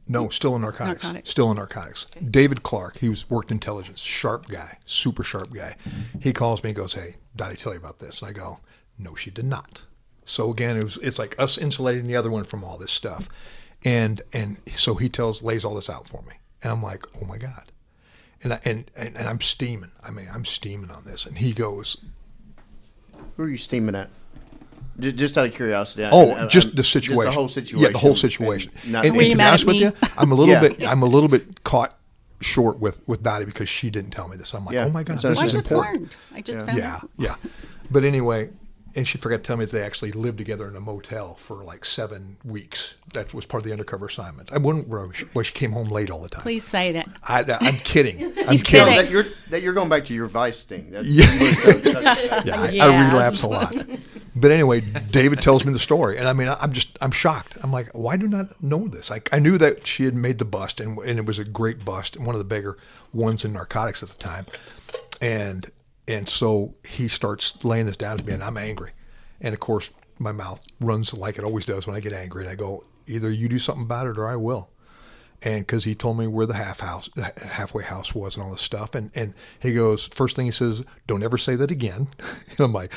No, 0.07 0.29
still 0.29 0.55
in 0.55 0.61
narcotics. 0.61 1.03
Narcotics. 1.03 1.29
Still 1.29 1.51
in 1.51 1.57
narcotics. 1.57 2.05
David 2.29 2.63
Clark, 2.63 2.97
he 2.97 3.07
was 3.07 3.29
worked 3.29 3.51
intelligence, 3.51 4.01
sharp 4.01 4.47
guy, 4.47 4.77
super 4.85 5.23
sharp 5.23 5.53
guy. 5.53 5.75
He 6.19 6.33
calls 6.33 6.63
me 6.63 6.71
and 6.71 6.77
goes, 6.77 6.93
"Hey, 6.93 7.15
did 7.35 7.47
I 7.47 7.55
tell 7.55 7.71
you 7.71 7.79
about 7.79 7.99
this?" 7.99 8.21
And 8.21 8.29
I 8.29 8.33
go, 8.33 8.59
"No, 8.97 9.15
she 9.15 9.31
did 9.31 9.45
not." 9.45 9.85
So 10.31 10.49
again, 10.49 10.77
it 10.77 10.83
was 10.85 10.95
it's 11.03 11.19
like 11.19 11.35
us 11.37 11.57
insulating 11.57 12.07
the 12.07 12.15
other 12.15 12.31
one 12.31 12.45
from 12.45 12.63
all 12.63 12.77
this 12.77 12.93
stuff, 12.93 13.27
and 13.83 14.21
and 14.31 14.57
so 14.73 14.95
he 14.95 15.09
tells 15.09 15.43
lays 15.43 15.65
all 15.65 15.75
this 15.75 15.89
out 15.89 16.07
for 16.07 16.21
me, 16.21 16.35
and 16.63 16.71
I'm 16.71 16.81
like, 16.81 17.05
"Oh 17.21 17.25
my 17.25 17.37
god," 17.37 17.69
and 18.41 18.53
I, 18.53 18.59
and, 18.63 18.89
and 18.95 19.17
and 19.17 19.27
I'm 19.27 19.41
steaming. 19.41 19.91
I 20.01 20.09
mean, 20.09 20.29
I'm 20.33 20.45
steaming 20.45 20.89
on 20.89 21.03
this, 21.03 21.25
and 21.25 21.37
he 21.39 21.51
goes, 21.51 21.97
Who 23.35 23.43
are 23.43 23.49
you 23.49 23.57
steaming 23.57 23.93
at? 23.93 24.09
Just, 24.97 25.15
just 25.17 25.37
out 25.37 25.47
of 25.47 25.53
curiosity. 25.53 26.07
Oh, 26.09 26.31
I- 26.31 26.47
just 26.47 26.67
I'm- 26.67 26.75
the 26.77 26.83
situation. 26.83 27.25
the 27.25 27.31
whole 27.31 27.47
situation. 27.49 27.79
Yeah, 27.83 27.89
the 27.91 27.97
whole 27.97 28.15
situation. 28.15 28.71
and 28.71 28.83
And, 28.83 28.91
not- 28.93 29.05
and 29.05 29.15
Were 29.17 29.23
to 29.23 29.35
be 29.35 29.41
honest 29.43 29.65
with 29.65 29.75
you, 29.75 29.91
I'm 30.17 30.31
a 30.31 30.35
little 30.35 30.53
Yeah. 30.53 30.61
bit. 30.61 30.87
I'm 30.87 31.01
a 31.03 31.07
little 31.07 31.27
bit 31.29 31.65
caught 31.65 31.97
short 32.39 32.79
with 32.79 33.01
with 33.05 33.21
Dottie 33.21 33.43
because 33.43 33.67
she 33.67 33.89
didn't 33.89 34.11
tell 34.11 34.29
me 34.29 34.37
this. 34.37 34.53
I'm 34.53 34.63
like, 34.63 34.75
Yeah, 34.75 34.85
oh 34.85 34.89
my 34.91 35.03
god, 35.03 35.19
so 35.19 35.27
this 35.27 35.39
I 35.39 35.45
is 35.45 35.51
just 35.51 35.69
important. 35.71 36.01
learned. 36.03 36.15
I 36.33 36.41
just 36.41 36.65
found 36.65 36.77
Yeah, 36.77 36.95
out. 36.95 37.09
yeah. 37.17 37.35
But 37.91 38.05
anyway, 38.05 38.49
and 38.95 39.07
she 39.07 39.17
forgot 39.17 39.37
to 39.37 39.43
tell 39.43 39.57
me 39.57 39.65
that 39.65 39.71
they 39.71 39.83
actually 39.83 40.11
lived 40.11 40.37
together 40.37 40.67
in 40.67 40.75
a 40.75 40.81
motel 40.81 41.35
for 41.35 41.63
like 41.63 41.85
seven 41.85 42.37
weeks. 42.43 42.95
That 43.13 43.33
was 43.33 43.45
part 43.45 43.61
of 43.61 43.65
the 43.65 43.71
undercover 43.71 44.07
assignment. 44.07 44.51
I 44.51 44.57
wouldn't 44.57 44.87
where 44.87 45.11
she, 45.43 45.53
came 45.53 45.71
home 45.71 45.89
late 45.89 46.09
all 46.09 46.21
the 46.21 46.29
time. 46.29 46.41
Please 46.41 46.63
say 46.63 46.91
that. 46.93 47.09
I, 47.23 47.43
I'm 47.61 47.75
kidding. 47.77 48.23
I'm 48.39 48.47
He's 48.49 48.63
kidding. 48.63 48.93
No, 48.93 49.01
that 49.01 49.09
you're 49.09 49.25
that 49.49 49.61
you're 49.61 49.73
going 49.73 49.89
back 49.89 50.05
to 50.05 50.13
your 50.13 50.27
vice 50.27 50.63
thing. 50.63 50.89
That's, 50.91 51.05
Yeah. 51.07 51.33
you 51.33 51.45
were 51.47 51.53
so. 51.53 51.69
Yeah, 52.43 52.61
I, 52.61 52.77
I 52.81 53.11
relapse 53.11 53.43
a 53.43 53.47
lot. 53.47 53.73
But 54.33 54.51
anyway, 54.51 54.79
David 54.79 55.41
tells 55.41 55.65
me 55.65 55.73
the 55.73 55.79
story, 55.79 56.17
and 56.17 56.27
I 56.27 56.33
mean, 56.33 56.47
I'm 56.47 56.71
just 56.71 56.97
I'm 57.01 57.11
shocked. 57.11 57.57
I'm 57.61 57.71
like, 57.71 57.89
why 57.93 58.15
do 58.15 58.27
not 58.27 58.61
know 58.63 58.87
this? 58.87 59.09
Like, 59.09 59.29
I 59.33 59.39
knew 59.39 59.57
that 59.57 59.85
she 59.85 60.05
had 60.05 60.15
made 60.15 60.37
the 60.39 60.45
bust, 60.45 60.79
and 60.79 60.97
and 60.99 61.19
it 61.19 61.25
was 61.25 61.37
a 61.37 61.43
great 61.43 61.83
bust, 61.83 62.15
and 62.15 62.25
one 62.25 62.33
of 62.33 62.39
the 62.39 62.45
bigger 62.45 62.77
ones 63.13 63.43
in 63.43 63.51
narcotics 63.53 64.01
at 64.01 64.09
the 64.09 64.15
time, 64.17 64.45
and 65.21 65.69
and 66.11 66.27
so 66.27 66.75
he 66.85 67.07
starts 67.07 67.63
laying 67.63 67.85
this 67.85 67.97
down 67.97 68.17
to 68.17 68.23
me, 68.23 68.33
and 68.33 68.43
I'm 68.43 68.57
angry, 68.57 68.91
and 69.39 69.53
of 69.53 69.59
course 69.59 69.91
my 70.19 70.31
mouth 70.31 70.61
runs 70.79 71.13
like 71.13 71.37
it 71.37 71.43
always 71.43 71.65
does 71.65 71.87
when 71.87 71.95
I 71.95 71.99
get 71.99 72.13
angry, 72.13 72.43
and 72.43 72.51
I 72.51 72.55
go, 72.55 72.85
either 73.07 73.29
you 73.29 73.47
do 73.47 73.59
something 73.59 73.83
about 73.83 74.07
it 74.07 74.17
or 74.17 74.27
I 74.27 74.35
will 74.35 74.69
and 75.43 75.65
because 75.65 75.83
he 75.85 75.95
told 75.95 76.17
me 76.17 76.27
where 76.27 76.45
the 76.45 76.53
half 76.53 76.81
house, 76.81 77.09
halfway 77.37 77.83
house 77.83 78.13
was, 78.13 78.35
and 78.35 78.45
all 78.45 78.51
this 78.51 78.61
stuff, 78.61 78.93
and 78.93 79.11
and 79.15 79.33
he 79.59 79.73
goes, 79.73 80.07
first 80.07 80.35
thing 80.35 80.45
he 80.45 80.51
says, 80.51 80.83
don't 81.07 81.23
ever 81.23 81.37
say 81.37 81.55
that 81.55 81.71
again. 81.71 82.07
and 82.49 82.59
I'm 82.59 82.73
like, 82.73 82.93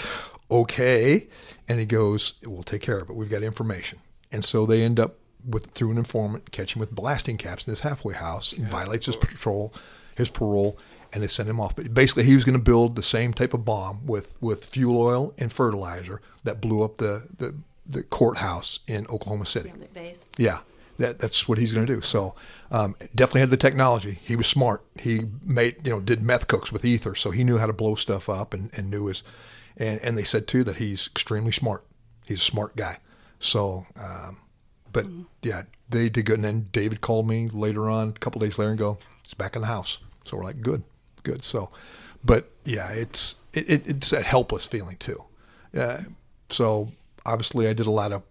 okay, 0.50 1.28
and 1.68 1.80
he 1.80 1.86
goes, 1.86 2.34
we'll 2.44 2.62
take 2.62 2.82
care 2.82 2.98
of 2.98 3.08
it. 3.08 3.16
We've 3.16 3.30
got 3.30 3.42
information, 3.42 3.98
and 4.30 4.44
so 4.44 4.66
they 4.66 4.82
end 4.82 5.00
up 5.00 5.16
with 5.46 5.66
through 5.72 5.90
an 5.90 5.98
informant 5.98 6.50
catching 6.52 6.80
with 6.80 6.94
blasting 6.94 7.36
caps 7.36 7.66
in 7.66 7.72
his 7.72 7.80
halfway 7.80 8.14
house, 8.14 8.52
and 8.52 8.68
violates 8.68 9.06
his 9.06 9.16
patrol, 9.16 9.72
his 10.14 10.28
parole. 10.28 10.78
And 11.14 11.22
they 11.22 11.28
sent 11.28 11.48
him 11.48 11.60
off. 11.60 11.76
But 11.76 11.94
basically, 11.94 12.24
he 12.24 12.34
was 12.34 12.44
going 12.44 12.58
to 12.58 12.62
build 12.62 12.96
the 12.96 13.02
same 13.02 13.32
type 13.32 13.54
of 13.54 13.64
bomb 13.64 14.04
with, 14.04 14.34
with 14.42 14.66
fuel 14.66 15.00
oil 15.00 15.32
and 15.38 15.52
fertilizer 15.52 16.20
that 16.42 16.60
blew 16.60 16.82
up 16.82 16.96
the, 16.96 17.28
the, 17.38 17.54
the 17.86 18.02
courthouse 18.02 18.80
in 18.86 19.06
Oklahoma 19.06 19.46
City. 19.46 19.72
Yeah, 20.36 20.60
that 20.98 21.18
that's 21.18 21.48
what 21.48 21.58
he's 21.58 21.72
going 21.72 21.86
to 21.86 21.94
do. 21.94 22.00
So 22.00 22.34
um, 22.70 22.96
definitely 23.14 23.40
had 23.40 23.50
the 23.50 23.56
technology. 23.56 24.18
He 24.22 24.36
was 24.36 24.46
smart. 24.46 24.84
He 24.98 25.28
made 25.44 25.86
you 25.86 25.92
know 25.92 26.00
did 26.00 26.22
meth 26.22 26.48
cooks 26.48 26.72
with 26.72 26.84
ether, 26.84 27.14
so 27.14 27.30
he 27.30 27.44
knew 27.44 27.58
how 27.58 27.66
to 27.66 27.72
blow 27.72 27.94
stuff 27.94 28.28
up 28.28 28.54
and, 28.54 28.70
and 28.74 28.90
knew 28.90 29.06
his. 29.06 29.22
And 29.76 30.00
and 30.00 30.16
they 30.16 30.24
said 30.24 30.46
too 30.46 30.64
that 30.64 30.76
he's 30.76 31.06
extremely 31.08 31.52
smart. 31.52 31.84
He's 32.26 32.38
a 32.38 32.44
smart 32.44 32.76
guy. 32.76 32.98
So, 33.38 33.86
um, 33.96 34.38
but 34.92 35.06
yeah, 35.42 35.64
they 35.90 36.08
did 36.08 36.24
good. 36.26 36.36
And 36.36 36.44
then 36.44 36.66
David 36.72 37.00
called 37.00 37.26
me 37.26 37.48
later 37.48 37.90
on, 37.90 38.10
a 38.10 38.12
couple 38.12 38.40
days 38.40 38.58
later, 38.58 38.70
and 38.70 38.78
go, 38.78 38.98
"It's 39.24 39.34
back 39.34 39.56
in 39.56 39.62
the 39.62 39.68
house." 39.68 39.98
So 40.24 40.36
we're 40.36 40.44
like, 40.44 40.62
"Good, 40.62 40.84
good." 41.24 41.42
So, 41.42 41.70
but 42.24 42.51
yeah, 42.64 42.88
it's 42.90 43.36
it, 43.52 43.68
it, 43.68 43.82
it's 43.86 44.10
that 44.10 44.24
helpless 44.24 44.66
feeling 44.66 44.96
too. 44.98 45.24
Uh, 45.76 46.02
so 46.48 46.92
obviously, 47.26 47.66
I 47.68 47.72
did 47.72 47.86
a 47.86 47.90
lot 47.90 48.12
of 48.12 48.22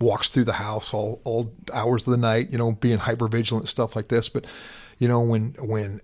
walks 0.00 0.28
through 0.28 0.44
the 0.44 0.54
house 0.54 0.92
all, 0.92 1.20
all 1.24 1.52
hours 1.72 2.06
of 2.06 2.10
the 2.10 2.16
night, 2.16 2.50
you 2.50 2.58
know, 2.58 2.72
being 2.72 2.98
hyper 2.98 3.28
vigilant 3.28 3.68
stuff 3.68 3.94
like 3.94 4.08
this. 4.08 4.28
But 4.28 4.46
you 4.98 5.08
know, 5.08 5.20
when 5.20 5.54
when 5.60 6.00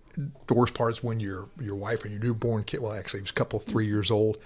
the 0.46 0.54
worst 0.54 0.74
part 0.74 0.92
is 0.92 1.02
when 1.04 1.20
your 1.20 1.48
your 1.60 1.74
wife 1.76 2.02
and 2.04 2.12
your 2.12 2.22
newborn 2.22 2.64
kid, 2.64 2.80
well, 2.80 2.92
actually, 2.92 3.18
it 3.18 3.22
was 3.24 3.30
a 3.30 3.34
couple 3.34 3.58
three 3.58 3.86
years 3.86 4.10
old. 4.10 4.38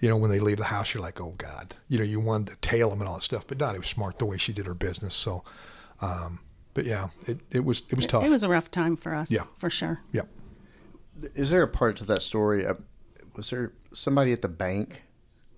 You 0.00 0.08
know, 0.08 0.16
when 0.16 0.30
they 0.30 0.40
leave 0.40 0.56
the 0.56 0.64
house, 0.64 0.92
you're 0.92 1.02
like, 1.02 1.20
oh 1.20 1.34
God, 1.38 1.76
you 1.88 1.98
know, 1.98 2.04
you 2.04 2.18
wanted 2.18 2.48
to 2.48 2.56
tail 2.68 2.90
them 2.90 3.00
and 3.00 3.08
all 3.08 3.14
that 3.16 3.22
stuff. 3.22 3.46
But 3.46 3.58
Dottie 3.58 3.78
was 3.78 3.86
smart 3.88 4.18
the 4.18 4.24
way 4.26 4.36
she 4.38 4.52
did 4.52 4.66
her 4.66 4.74
business. 4.74 5.14
So, 5.14 5.44
um, 6.00 6.40
but 6.74 6.84
yeah, 6.84 7.08
it, 7.28 7.38
it 7.52 7.64
was 7.64 7.82
it 7.90 7.94
was 7.94 8.04
tough. 8.06 8.24
It 8.24 8.30
was 8.30 8.42
a 8.42 8.48
rough 8.48 8.70
time 8.72 8.96
for 8.96 9.14
us, 9.14 9.30
Yeah. 9.30 9.44
for 9.56 9.70
sure. 9.70 10.00
yeah. 10.12 10.22
Is 11.34 11.50
there 11.50 11.62
a 11.62 11.68
part 11.68 11.96
to 11.98 12.04
that 12.04 12.22
story? 12.22 12.66
Uh, 12.66 12.74
was 13.36 13.50
there 13.50 13.72
somebody 13.92 14.32
at 14.32 14.42
the 14.42 14.48
bank 14.48 15.02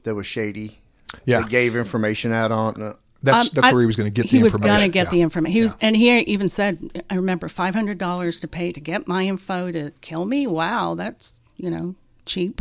that 0.04 0.14
was 0.14 0.26
shady? 0.26 0.80
Yeah. 1.24 1.40
That 1.40 1.50
gave 1.50 1.76
information 1.76 2.32
out 2.32 2.52
on. 2.52 2.80
Uh, 2.82 2.92
That's 3.22 3.44
Um, 3.46 3.50
that's 3.54 3.66
I- 3.68 3.72
where 3.72 3.80
he 3.80 3.86
was 3.86 3.96
going 3.96 4.06
to 4.06 4.10
get 4.10 4.30
the 4.30 4.36
information. 4.36 4.36
he 4.36 4.38
the 4.38 4.44
was 4.44 4.56
going 4.78 4.80
to 4.82 4.92
get 4.92 5.06
Yeah. 5.06 5.10
the 5.10 5.20
information. 5.22 5.52
He 5.56 5.62
was, 5.62 5.76
and 5.80 5.96
he 5.96 6.18
even 6.20 6.48
said, 6.48 7.02
"I 7.10 7.14
remember 7.16 7.48
five 7.48 7.74
hundred 7.74 7.98
dollars 7.98 8.40
to 8.40 8.46
pay 8.48 8.70
to 8.72 8.80
get 8.80 9.08
my 9.08 9.24
info 9.24 9.72
to 9.72 9.90
kill 10.00 10.26
me. 10.26 10.46
Wow, 10.46 10.94
that's 10.94 11.40
you 11.56 11.70
know 11.70 11.94
cheap." 12.26 12.60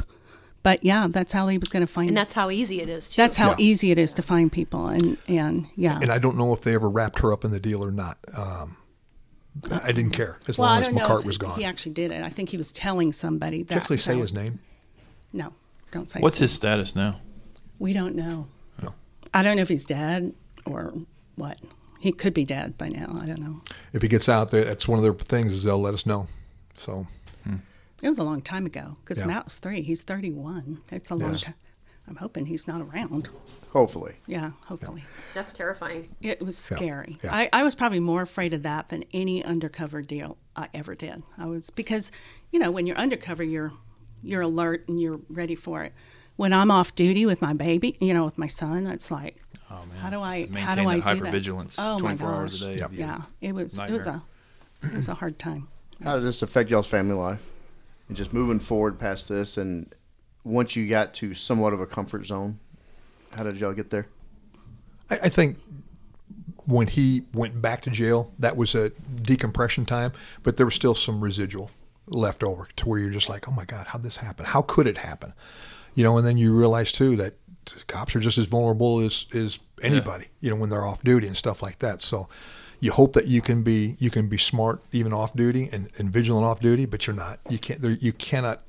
But 0.64 0.84
yeah, 0.84 1.07
that's 1.10 1.34
how 1.34 1.48
he 1.49 1.57
was 1.60 1.69
going 1.69 1.86
to 1.86 1.91
find. 1.91 2.07
And 2.07 2.18
that's 2.18 2.34
how 2.34 2.49
easy 2.49 2.82
it 2.82 2.90
is, 2.90 3.10
too. 3.10 3.22
that's 3.22 3.38
how 3.38 3.49
Yeah. 3.52 3.56
easy 3.60 3.91
it 3.91 3.99
is 3.99 4.14
to 4.15 4.22
find 4.23 4.52
people, 4.52 4.88
and 4.88 5.18
and 5.27 5.68
yeah. 5.76 5.99
And 6.02 6.11
I 6.11 6.18
don't 6.18 6.38
know 6.38 6.53
if 6.53 6.61
they 6.61 6.73
ever 6.73 6.90
wrapped 6.90 7.19
her 7.19 7.32
up 7.34 7.45
in 7.45 7.52
the 7.52 7.60
deal 7.60 7.84
or 7.84 7.91
not. 7.91 8.18
Um, 8.36 8.77
I 9.72 9.91
didn't 9.91 10.11
care 10.11 10.38
as 10.48 10.57
well, 10.57 10.69
long 10.69 10.82
as 10.82 10.88
don't 10.90 10.98
McCart 10.98 11.23
was 11.26 11.38
gone. 11.38 11.57
he 11.57 11.64
actually 11.65 11.94
did 11.94 12.11
it. 12.11 12.22
I 12.23 12.30
think 12.30 12.49
he 12.49 12.57
was 12.57 12.72
telling 12.73 13.14
somebody 13.14 13.64
that. 13.64 13.69
Did 13.69 13.76
you 13.76 13.82
actually 13.82 13.98
say 13.98 14.15
that- 14.15 14.19
his 14.22 14.34
name? 14.34 14.60
No, 15.34 15.53
don't 15.91 16.10
say. 16.10 16.19
What's 16.19 16.19
name. 16.19 16.22
What's 16.23 16.38
his 16.40 16.52
status 16.52 16.95
now? 16.95 17.19
We 17.80 17.94
don't 17.94 18.15
know. 18.15 18.48
No. 18.82 18.94
I 19.34 19.44
don't 19.44 19.56
know 19.56 19.61
if 19.61 19.69
he's 19.69 19.86
dead 19.86 20.34
or 20.65 20.94
what. 21.36 21.60
He 21.99 22.11
could 22.11 22.34
be 22.34 22.45
dead 22.45 22.77
by 22.77 22.90
now. 22.90 23.18
I 23.22 23.26
don't 23.26 23.40
know. 23.40 23.61
If 23.94 24.02
he 24.02 24.07
gets 24.07 24.30
out 24.30 24.52
there, 24.52 24.64
that's 24.65 24.88
one 24.88 24.99
of 24.99 25.03
their 25.03 25.14
things 25.14 25.52
is 25.52 25.64
they'll 25.64 25.80
let 25.80 25.94
us 25.94 26.06
know. 26.06 26.27
So 26.76 27.07
It 27.45 27.60
it 28.03 28.10
was 28.10 28.19
a 28.19 28.23
long 28.23 28.41
time 28.41 28.65
ago 28.65 28.98
because 29.03 29.19
Yeah. 29.19 29.26
Matt's 29.26 29.57
three. 29.57 29.82
He's 29.82 30.02
31. 30.03 30.82
It's 30.91 31.10
a 31.10 31.15
long 31.15 31.32
Yes. 31.32 31.41
time. 31.41 31.53
I'm 32.07 32.18
hoping 32.18 32.45
he's 32.45 32.68
not 32.68 32.82
around. 32.82 33.30
Hopefully. 33.72 34.15
Yeah, 34.27 34.52
hopefully. 34.68 35.03
That's 35.34 35.52
terrifying. 35.52 36.15
It 36.22 36.44
was 36.45 36.57
scary. 36.57 37.18
yeah. 37.23 37.34
I, 37.34 37.49
I 37.52 37.64
was 37.64 37.73
probably 37.76 37.99
more 37.99 38.22
afraid 38.22 38.53
of 38.53 38.61
that 38.64 38.90
than 38.90 39.03
any 39.11 39.44
undercover 39.44 40.02
deal 40.02 40.38
I 40.56 40.68
ever 40.73 40.94
did. 40.95 41.23
I 41.38 41.48
was 41.48 41.69
because, 41.72 42.11
you 42.52 42.60
know, 42.60 42.69
when 42.72 42.86
you're 42.86 42.98
undercover, 42.98 43.44
you're 43.44 43.73
you're 44.23 44.41
alert 44.41 44.88
and 44.88 44.99
you're 45.02 45.19
ready 45.30 45.56
for 45.56 45.84
it. 45.84 45.94
When 46.36 46.52
I'm 46.53 46.69
off 46.69 46.94
duty 46.95 47.26
with 47.26 47.41
my 47.41 47.53
baby, 47.53 47.98
you 47.99 48.14
know, 48.14 48.26
with 48.26 48.38
my 48.38 48.48
son, 48.48 48.88
it's 48.88 49.10
like, 49.10 49.41
Oh 49.72 49.84
man, 49.88 49.98
how 49.98 50.10
do 50.10 50.22
I 50.22 50.41
Just 50.44 50.53
how 50.60 50.76
do 50.76 50.84
maintain 50.84 50.88
I 50.88 50.99
that 50.99 51.15
do 51.15 51.19
that? 51.23 51.34
hypervigilance 51.34 51.76
Oh 51.80 51.94
my 51.95 52.15
24 52.15 52.34
hours 52.34 52.61
a 52.61 52.73
day. 52.73 52.80
Yep. 52.80 52.91
Yeah, 52.94 53.22
it 53.41 53.53
was 53.56 53.77
it 53.80 53.90
was 53.90 54.06
a 54.07 54.23
it 54.84 54.94
was 54.94 55.10
a 55.10 55.15
hard 55.15 55.40
time. 55.40 55.68
How 56.03 56.15
did 56.18 56.23
this 56.26 56.41
affect 56.41 56.69
y'all's 56.69 56.88
family 56.88 57.15
life? 57.15 57.41
And 58.07 58.15
just 58.15 58.32
moving 58.34 58.60
forward 58.60 58.99
past 58.99 59.27
this, 59.30 59.57
and 59.57 59.91
once 60.45 60.76
you 60.76 60.88
got 60.88 61.13
to 61.15 61.34
somewhat 61.34 61.73
of 61.73 61.81
a 61.81 61.88
comfort 61.88 62.26
zone, 62.26 62.59
how 63.35 63.43
did 63.43 63.57
y'all 63.57 63.73
get 63.73 63.89
there? 63.89 64.07
I, 65.09 65.15
I 65.23 65.30
think 65.30 65.57
when 66.65 66.88
he 66.88 67.23
went 67.34 67.61
back 67.61 67.81
to 67.81 67.89
jail, 67.89 68.31
that 68.39 68.55
was 68.55 68.76
a 68.76 68.91
decompression 69.22 69.85
time, 69.85 70.13
but 70.43 70.57
there 70.57 70.65
was 70.65 70.76
still 70.76 70.95
some 70.95 71.22
residual 71.22 71.72
left 72.07 72.43
over 72.43 72.67
to 72.76 72.88
where 72.88 72.99
you're 72.99 73.09
just 73.09 73.27
like, 73.27 73.47
oh 73.47 73.51
my 73.51 73.65
God, 73.65 73.88
how'd 73.88 74.03
this 74.03 74.17
happen? 74.17 74.45
How 74.45 74.61
could 74.61 74.88
it 74.88 74.97
happen? 74.97 75.34
You 75.95 76.03
know, 76.03 76.17
and 76.17 76.26
then 76.26 76.38
you 76.38 76.55
realize 76.55 76.91
too 76.91 77.15
that 77.17 77.34
cops 77.88 78.15
are 78.15 78.19
just 78.19 78.38
as 78.38 78.45
vulnerable 78.45 78.99
as, 78.99 79.26
as 79.34 79.59
anybody, 79.81 80.27
you 80.39 80.49
know, 80.51 80.55
when 80.55 80.69
they're 80.69 80.85
off 80.85 81.01
duty 81.03 81.26
and 81.27 81.35
stuff 81.35 81.63
like 81.63 81.80
that. 81.80 82.01
So 82.01 82.30
you 82.80 82.91
hope 82.91 83.13
that 83.13 83.26
you 83.27 83.41
can 83.41 83.63
be 83.63 83.95
you 83.99 84.11
can 84.11 84.27
be 84.27 84.38
smart 84.38 84.84
even 84.91 85.13
off 85.13 85.35
duty 85.35 85.69
and, 85.72 85.89
and 85.97 86.11
vigilant 86.11 86.45
off 86.45 86.59
duty, 86.59 86.85
but 86.85 87.07
you're 87.07 87.15
not. 87.15 87.39
You 87.49 87.57
can't 87.57 87.81
there, 87.81 87.91
you 87.91 88.13
cannot 88.13 88.61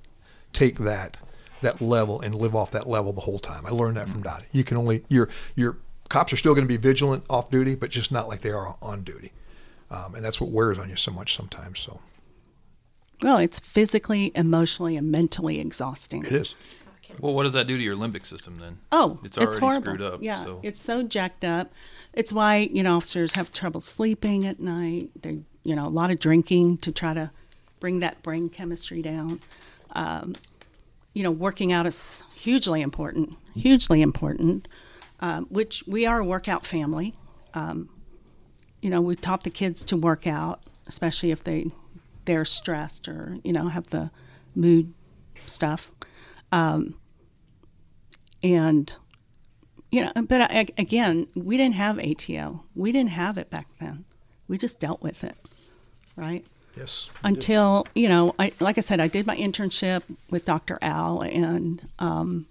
take 0.53 0.79
that 0.79 1.21
that 1.63 1.81
level 1.81 2.21
and 2.21 2.35
live 2.35 2.55
off 2.55 2.71
that 2.73 2.87
level 2.89 3.13
the 3.13 3.23
whole 3.23 3.39
time. 3.39 3.65
I 3.67 3.71
learned 3.71 3.97
that 3.97 4.09
from 4.09 4.23
Dottie. 4.23 4.47
You 4.53 4.65
can 4.65 4.77
only 4.77 5.05
your 5.09 5.29
your 5.55 5.79
cops 6.09 6.33
are 6.33 6.37
still 6.37 6.55
going 6.55 6.65
to 6.65 6.69
be 6.69 6.77
vigilant 6.77 7.25
off 7.29 7.51
duty, 7.51 7.75
but 7.75 7.91
just 7.91 8.13
not 8.13 8.29
like 8.29 8.41
they 8.43 8.51
are 8.51 8.77
on 8.81 9.03
duty, 9.03 9.33
um, 9.91 10.15
and 10.15 10.25
that's 10.25 10.41
what 10.41 10.51
wears 10.51 10.79
on 10.79 10.89
you 10.89 10.97
so 10.97 11.11
much 11.11 11.35
sometimes. 11.35 11.81
So 11.81 12.01
Well, 13.23 13.39
it's 13.39 13.59
physically, 13.61 14.33
emotionally, 14.35 14.97
and 14.97 15.11
mentally 15.11 15.59
exhausting. 15.61 16.25
it 16.25 16.33
is. 16.33 16.55
Well, 17.21 17.35
what 17.35 17.45
does 17.45 17.53
that 17.53 17.67
do 17.67 17.77
to 17.79 17.83
your 17.83 17.95
limbic 17.97 18.27
system 18.27 18.59
then? 18.59 18.79
Oh, 18.93 19.21
it's 19.23 19.39
already 19.39 19.61
horrible. 19.61 19.83
screwed 19.83 20.03
up. 20.03 20.23
Yeah, 20.23 20.45
so. 20.45 20.61
it's 20.63 20.83
so 20.83 21.03
jacked 21.03 21.45
up. 21.45 21.73
It's 22.13 22.33
why 22.33 22.69
you 22.73 22.83
know 22.83 22.97
officers 22.97 23.33
have 23.33 23.53
trouble 23.53 23.81
sleeping 23.81 24.45
at 24.47 24.59
night. 24.61 25.11
They, 25.23 25.39
you 25.63 25.77
know, 25.77 25.87
a 25.87 25.89
lot 25.89 26.11
of 26.11 26.19
drinking 26.19 26.79
to 26.79 26.93
try 26.93 27.15
to 27.15 27.31
bring 27.81 28.01
that 28.01 28.23
brain 28.23 28.49
chemistry 28.49 29.03
down. 29.03 29.41
Um, 29.93 30.35
you 31.17 31.23
know, 31.23 31.31
working 31.31 31.73
out 31.73 31.87
is 31.87 32.23
hugely 32.35 32.83
important. 32.83 33.39
Hugely 33.55 34.03
important. 34.03 34.69
Um, 35.19 35.47
which 35.47 35.83
we 35.87 36.05
are 36.05 36.19
a 36.19 36.25
workout 36.25 36.67
family. 36.67 37.15
Um, 37.55 37.89
you 38.83 38.91
know, 38.91 39.01
we 39.01 39.17
taught 39.17 39.43
the 39.43 39.49
kids 39.49 39.83
to 39.85 39.97
work 39.97 40.27
out, 40.27 40.61
especially 40.87 41.31
if 41.31 41.43
they 41.43 41.69
they're 42.27 42.45
stressed 42.45 43.09
or 43.09 43.39
you 43.43 43.55
know 43.55 43.69
have 43.69 43.87
the 43.89 44.11
mood 44.55 44.93
stuff. 45.47 45.91
Um, 46.53 46.97
and 48.43 48.95
you 49.91 50.05
know, 50.05 50.13
but 50.29 50.43
I, 50.43 50.67
again, 50.77 51.29
we 51.35 51.57
didn't 51.57 51.77
have 51.77 51.99
ATO. 51.99 52.63
We 52.75 52.93
didn't 52.93 53.13
have 53.13 53.39
it 53.39 53.49
back 53.49 53.69
then. 53.81 54.05
We 54.49 54.59
just 54.59 54.81
dealt 54.81 55.01
with 55.01 55.25
it, 55.25 55.39
right? 56.15 56.45
Yes. 56.77 57.11
Until 57.25 57.87
you 57.95 58.09
know, 58.09 58.35
I 58.39 58.53
like 58.61 58.77
I 58.77 58.83
said, 58.83 59.01
I 59.01 59.09
did 59.09 59.27
my 59.27 59.37
internship 59.37 60.03
with 60.31 60.45
Dr. 60.45 60.79
Al, 60.83 61.23
and 61.23 61.89
um, 61.99 62.47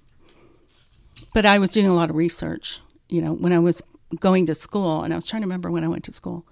but 1.34 1.46
I 1.46 1.60
was 1.60 1.72
doing 1.72 1.88
a 1.88 1.94
lot 1.94 2.10
of 2.10 2.16
research. 2.16 2.80
You 3.08 3.22
know, 3.22 3.34
when 3.34 3.54
I 3.54 3.60
was 3.60 3.84
going 4.20 4.48
to 4.48 4.56
school, 4.56 5.04
and 5.04 5.14
I 5.14 5.16
was 5.16 5.28
trying 5.28 5.44
to 5.44 5.48
remember 5.48 5.70
when 5.70 5.84
I 5.84 5.88
went 5.88 6.04
to 6.06 6.14
school. 6.14 6.46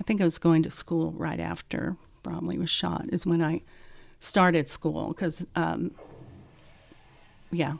I 0.00 0.04
think 0.04 0.20
I 0.20 0.24
was 0.24 0.38
going 0.38 0.62
to 0.62 0.70
school 0.70 1.12
right 1.12 1.40
after 1.40 1.96
Bromley 2.22 2.58
was 2.58 2.70
shot. 2.70 3.06
Is 3.12 3.26
when 3.26 3.42
I 3.42 3.62
started 4.20 4.68
school 4.68 5.08
because, 5.08 5.44
um, 5.56 5.90
yeah, 7.50 7.74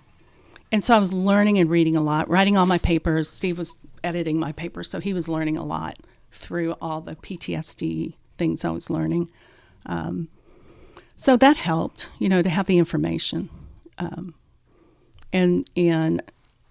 and 0.72 0.82
so 0.82 0.96
I 0.96 0.98
was 0.98 1.12
learning 1.12 1.58
and 1.58 1.70
reading 1.70 1.94
a 1.94 2.00
lot, 2.00 2.28
writing 2.28 2.56
all 2.56 2.66
my 2.66 2.78
papers. 2.78 3.28
Steve 3.28 3.58
was 3.58 3.78
editing 4.02 4.40
my 4.40 4.50
papers, 4.50 4.90
so 4.90 4.98
he 4.98 5.14
was 5.14 5.28
learning 5.28 5.56
a 5.56 5.64
lot 5.64 5.96
through 6.32 6.72
all 6.80 7.00
the 7.00 7.14
PTSD 7.14 8.14
things 8.42 8.64
I 8.64 8.70
was 8.70 8.90
learning. 8.90 9.28
Um, 9.86 10.26
so 11.14 11.36
that 11.36 11.56
helped, 11.56 12.08
you 12.18 12.28
know, 12.28 12.42
to 12.42 12.50
have 12.50 12.66
the 12.66 12.76
information, 12.76 13.48
um, 13.98 14.34
and 15.32 15.64
and 15.76 16.20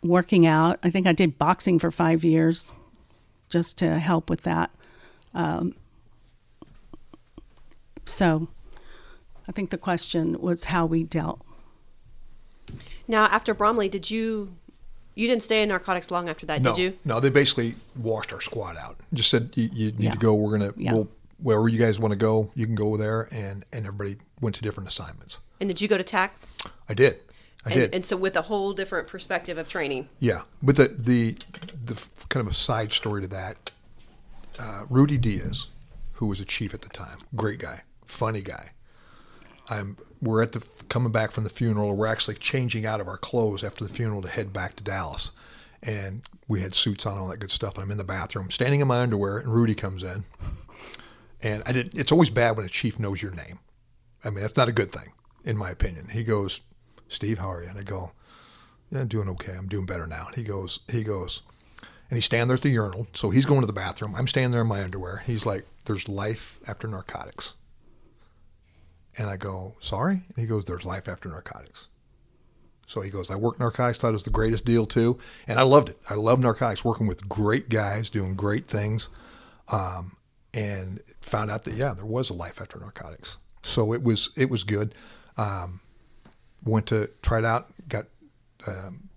working 0.03 0.45
out. 0.45 0.79
I 0.83 0.89
think 0.89 1.07
I 1.07 1.13
did 1.13 1.37
boxing 1.37 1.79
for 1.79 1.91
five 1.91 2.25
years, 2.25 2.73
just 3.49 3.77
to 3.77 3.99
help 3.99 4.29
with 4.29 4.41
that. 4.43 4.69
Um, 5.33 5.75
so, 8.05 8.49
I 9.47 9.51
think 9.53 9.69
the 9.69 9.77
question 9.77 10.37
was 10.41 10.65
how 10.65 10.85
we 10.85 11.03
dealt 11.03 11.39
Now, 13.07 13.25
after 13.25 13.53
Bromley, 13.53 13.87
did 13.89 14.11
you 14.11 14.55
you 15.15 15.27
didn't 15.27 15.43
stay 15.43 15.61
in 15.61 15.69
narcotics 15.69 16.09
long 16.11 16.27
after 16.29 16.45
that, 16.47 16.61
No, 16.61 16.75
did 16.75 16.81
you? 16.81 16.97
no, 17.05 17.19
they 17.19 17.29
basically 17.29 17.75
washed 17.95 18.31
our 18.33 18.41
squad 18.41 18.75
out. 18.77 18.95
Just 19.13 19.29
said 19.29 19.51
you, 19.55 19.69
you 19.73 19.91
need 19.91 19.99
Yeah. 20.01 20.11
to 20.11 20.17
go. 20.17 20.33
We're 20.35 20.57
gonna 20.57 20.73
Yeah. 20.77 20.93
we'll, 20.93 21.07
wherever 21.41 21.67
you 21.67 21.77
guys 21.79 21.99
want 21.99 22.11
to 22.11 22.17
go, 22.17 22.51
you 22.55 22.65
can 22.65 22.75
go 22.75 22.97
there, 22.97 23.27
and 23.31 23.65
and 23.73 23.85
everybody 23.85 24.17
went 24.39 24.55
to 24.55 24.61
different 24.61 24.89
assignments. 24.89 25.39
And 25.59 25.67
did 25.69 25.81
you 25.81 25.87
go 25.87 25.97
to 25.97 26.03
TAC? 26.03 26.35
I 26.89 26.93
did, 26.93 27.19
I 27.65 27.69
And, 27.71 27.73
did. 27.73 27.95
and 27.95 28.05
so 28.05 28.15
with 28.17 28.35
a 28.35 28.43
whole 28.43 28.73
different 28.73 29.07
perspective 29.07 29.57
of 29.57 29.67
training. 29.67 30.09
Yeah, 30.19 30.41
but 30.61 30.75
the 30.75 30.87
the 30.87 31.37
the 31.85 32.07
kind 32.29 32.45
of 32.45 32.51
a 32.51 32.55
side 32.55 32.93
story 32.93 33.21
to 33.21 33.27
that, 33.29 33.71
uh, 34.59 34.85
Rudy 34.89 35.17
Diaz, 35.17 35.67
who 36.13 36.27
was 36.27 36.39
a 36.39 36.45
chief 36.45 36.73
at 36.73 36.81
the 36.81 36.89
time, 36.89 37.17
great 37.35 37.59
guy, 37.59 37.81
funny 38.05 38.41
guy. 38.41 38.71
I'm 39.69 39.97
we're 40.21 40.41
at 40.43 40.51
the 40.51 40.65
coming 40.89 41.11
back 41.11 41.31
from 41.31 41.43
the 41.43 41.49
funeral. 41.49 41.95
We're 41.95 42.07
actually 42.07 42.35
changing 42.35 42.85
out 42.85 43.01
of 43.01 43.07
our 43.07 43.17
clothes 43.17 43.63
after 43.63 43.83
the 43.83 43.93
funeral 43.93 44.21
to 44.21 44.27
head 44.27 44.51
back 44.53 44.75
to 44.77 44.83
Dallas, 44.83 45.31
and 45.81 46.21
we 46.47 46.61
had 46.61 46.73
suits 46.75 47.05
on, 47.05 47.17
all 47.17 47.27
that 47.29 47.37
good 47.37 47.49
stuff. 47.51 47.75
And 47.75 47.83
I'm 47.83 47.91
in 47.91 47.97
the 47.97 48.03
bathroom, 48.03 48.51
standing 48.51 48.81
in 48.81 48.87
my 48.87 48.99
underwear, 49.01 49.37
and 49.37 49.51
Rudy 49.53 49.73
comes 49.73 50.03
in, 50.03 50.25
and 51.43 51.63
I 51.65 51.71
did. 51.71 51.97
It's 51.97 52.11
always 52.11 52.29
bad 52.29 52.57
when 52.57 52.65
a 52.65 52.69
chief 52.69 52.99
knows 52.99 53.21
your 53.21 53.31
name. 53.31 53.59
I 54.23 54.29
mean, 54.29 54.41
that's 54.41 54.57
not 54.57 54.69
a 54.69 54.73
good 54.73 54.91
thing, 54.91 55.13
in 55.43 55.57
my 55.57 55.69
opinion. 55.69 56.09
He 56.09 56.23
goes, 56.23 56.61
"Steve, 57.07 57.39
how 57.39 57.51
are 57.51 57.63
you?" 57.63 57.69
And 57.69 57.79
I 57.79 57.83
go, 57.83 58.11
yeah, 58.91 59.05
doing 59.05 59.29
okay. 59.29 59.53
I'm 59.53 59.67
doing 59.67 59.85
better 59.85 60.05
now. 60.05 60.27
And 60.27 60.35
He 60.35 60.43
goes, 60.43 60.81
he 60.89 61.03
goes, 61.03 61.41
and 62.09 62.17
he's 62.17 62.25
standing 62.25 62.49
there 62.49 62.55
at 62.57 62.61
the 62.61 62.69
urinal. 62.69 63.07
So 63.13 63.29
he's 63.29 63.45
going 63.45 63.61
to 63.61 63.67
the 63.67 63.73
bathroom. 63.73 64.15
I'm 64.15 64.27
standing 64.27 64.51
there 64.51 64.61
in 64.61 64.67
my 64.67 64.83
underwear. 64.83 65.23
He's 65.25 65.45
like, 65.45 65.65
there's 65.85 66.09
life 66.09 66.59
after 66.67 66.87
narcotics. 66.87 67.53
And 69.17 69.29
I 69.29 69.37
go, 69.37 69.75
sorry? 69.79 70.15
And 70.15 70.35
he 70.35 70.45
goes, 70.45 70.65
there's 70.65 70.85
life 70.85 71.07
after 71.07 71.29
narcotics. 71.29 71.87
So 72.85 72.99
he 72.99 73.09
goes, 73.09 73.31
I 73.31 73.35
worked 73.35 73.61
narcotics, 73.61 73.99
thought 73.99 74.09
it 74.09 74.13
was 74.13 74.25
the 74.25 74.29
greatest 74.29 74.65
deal 74.65 74.85
too. 74.85 75.17
And 75.47 75.57
I 75.57 75.63
loved 75.63 75.87
it. 75.87 75.97
I 76.09 76.15
love 76.15 76.41
narcotics, 76.41 76.83
working 76.83 77.07
with 77.07 77.29
great 77.29 77.69
guys, 77.69 78.09
doing 78.09 78.35
great 78.35 78.67
things. 78.67 79.07
Um, 79.69 80.17
and 80.53 81.01
found 81.21 81.51
out 81.51 81.63
that, 81.63 81.75
yeah, 81.75 81.93
there 81.93 82.05
was 82.05 82.29
a 82.29 82.33
life 82.33 82.61
after 82.61 82.79
narcotics. 82.79 83.37
So 83.63 83.93
it 83.93 84.03
was, 84.03 84.29
it 84.35 84.49
was 84.49 84.63
good. 84.63 84.95
Um, 85.37 85.81
went 86.63 86.87
to 86.87 87.09
try 87.21 87.39
it 87.39 87.45
out, 87.45 87.67
got 87.87 88.05
um, 88.67 89.09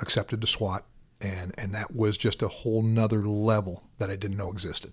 accepted 0.00 0.40
to 0.40 0.46
SWAT, 0.46 0.84
and 1.20 1.54
and 1.56 1.74
that 1.74 1.94
was 1.94 2.16
just 2.18 2.42
a 2.42 2.48
whole 2.48 2.82
nother 2.82 3.26
level 3.26 3.84
that 3.98 4.10
I 4.10 4.16
didn't 4.16 4.36
know 4.36 4.50
existed. 4.50 4.92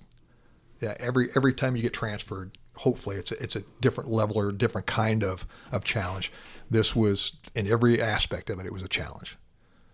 Yeah, 0.80 0.95
every 0.99 1.30
every 1.35 1.53
time 1.53 1.76
you 1.76 1.81
get 1.81 1.93
transferred, 1.93 2.57
hopefully 2.77 3.18
it's 3.18 3.31
a, 3.31 3.43
it's 3.43 3.55
a 3.55 3.63
different 3.81 4.09
level 4.09 4.38
or 4.39 4.51
different 4.51 4.88
kind 4.88 5.23
of 5.23 5.45
of 5.72 5.84
challenge. 5.84 6.31
This 6.69 6.95
was 6.95 7.34
in 7.53 7.68
every 7.68 8.01
aspect 8.01 8.49
of 8.49 8.59
it, 8.59 8.65
it 8.65 8.73
was 8.73 8.84
a 8.84 8.88
challenge. 8.88 9.38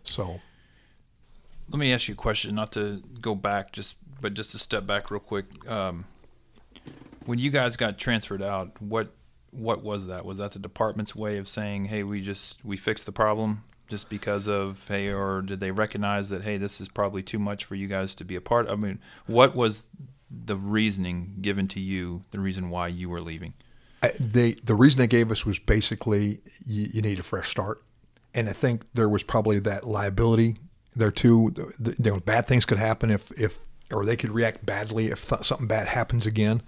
So 0.04 0.42
Let 1.70 1.80
me 1.80 1.92
ask 1.92 2.08
you 2.08 2.14
a 2.14 2.18
question, 2.18 2.56
not 2.56 2.72
to 2.74 3.04
go 3.20 3.36
back, 3.36 3.72
just 3.74 3.98
but 4.22 4.34
just 4.34 4.52
to 4.52 4.60
step 4.60 4.86
back 4.86 5.12
real 5.12 5.20
quick. 5.20 5.46
Um, 5.70 6.06
when 7.26 7.40
you 7.40 7.52
guys 7.52 7.76
got 7.76 7.98
transferred 7.98 8.42
out, 8.42 8.82
what 8.82 9.14
what 9.52 9.84
was 9.84 10.08
that? 10.08 10.26
Was 10.26 10.38
that 10.38 10.52
the 10.52 10.60
department's 10.60 11.16
way 11.16 11.38
of 11.38 11.48
saying, 11.48 11.86
"Hey, 11.86 12.04
we 12.04 12.22
just 12.22 12.64
we 12.64 12.78
fixed 12.78 13.06
the 13.06 13.12
problem 13.12 13.64
just 13.88 14.10
because 14.10 14.48
of 14.48 14.88
hey," 14.88 15.12
or 15.12 15.42
did 15.42 15.60
they 15.60 15.72
recognize 15.72 16.30
that 16.30 16.44
hey, 16.44 16.58
this 16.58 16.80
is 16.82 16.90
probably 16.90 17.22
too 17.22 17.40
much 17.40 17.66
for 17.66 17.76
you 17.76 17.88
guys 17.88 18.16
to 18.16 18.26
be 18.26 18.36
a 18.36 18.42
part? 18.42 18.70
I 18.70 18.76
mean, 18.76 19.00
what 19.26 19.56
was 19.56 19.90
the 20.30 20.56
reasoning 20.56 21.36
given 21.42 21.68
to 21.70 21.80
you? 21.80 22.24
The 22.32 22.40
reason 22.40 22.70
why 22.70 22.88
you 22.88 23.10
were 23.10 23.22
leaving? 23.22 23.54
I, 24.04 24.12
they 24.20 24.54
the 24.54 24.76
reason 24.76 25.00
they 25.00 25.08
gave 25.08 25.32
us 25.32 25.46
was 25.46 25.60
basically 25.60 26.40
you, 26.66 26.88
you 26.94 27.02
need 27.02 27.20
a 27.20 27.24
fresh 27.24 27.50
start, 27.50 27.84
and 28.34 28.50
I 28.50 28.54
think 28.54 28.86
there 28.94 29.10
was 29.10 29.24
probably 29.24 29.60
that 29.60 29.86
liability 29.86 30.58
there 30.96 31.12
too. 31.12 31.52
The, 31.52 31.74
the, 31.80 32.04
you 32.04 32.12
know, 32.12 32.20
bad 32.20 32.46
things 32.46 32.66
could 32.66 32.78
happen 32.78 33.10
if 33.10 33.32
if 33.40 33.67
or 33.92 34.06
they 34.06 34.16
could 34.16 34.32
react 34.32 34.66
badly 34.66 35.08
if 35.08 35.28
th- 35.30 35.44
something 35.44 35.68
bad 35.68 35.88
happens 35.88 36.26
again. 36.26 36.62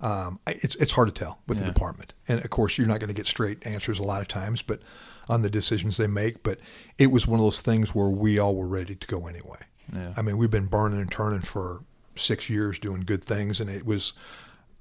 Um, 0.00 0.40
it's 0.46 0.74
it's 0.76 0.92
hard 0.92 1.08
to 1.08 1.14
tell 1.14 1.40
with 1.46 1.58
Yeah. 1.58 1.64
the 1.66 1.72
department, 1.72 2.14
and 2.28 2.42
of 2.44 2.50
course 2.50 2.78
you're 2.78 2.86
not 2.86 3.00
going 3.00 3.08
to 3.08 3.14
get 3.14 3.26
straight 3.26 3.66
answers 3.66 3.98
a 3.98 4.02
lot 4.02 4.20
of 4.22 4.28
times, 4.28 4.62
but 4.62 4.80
on 5.28 5.42
the 5.42 5.50
decisions 5.50 5.96
they 5.98 6.06
make. 6.06 6.42
But 6.42 6.58
it 6.98 7.08
was 7.08 7.26
one 7.26 7.38
of 7.40 7.44
those 7.44 7.60
things 7.60 7.94
where 7.94 8.08
we 8.08 8.38
all 8.38 8.54
were 8.56 8.66
ready 8.66 8.94
to 8.94 9.06
go 9.06 9.26
anyway. 9.26 9.58
Yeah. 9.92 10.14
I 10.16 10.22
mean, 10.22 10.38
we've 10.38 10.50
been 10.50 10.66
burning 10.66 11.00
and 11.00 11.10
turning 11.10 11.40
for 11.42 11.84
six 12.16 12.48
years 12.48 12.78
doing 12.78 13.02
good 13.02 13.22
things, 13.24 13.60
and 13.60 13.68
it 13.70 13.84
was. 13.84 14.12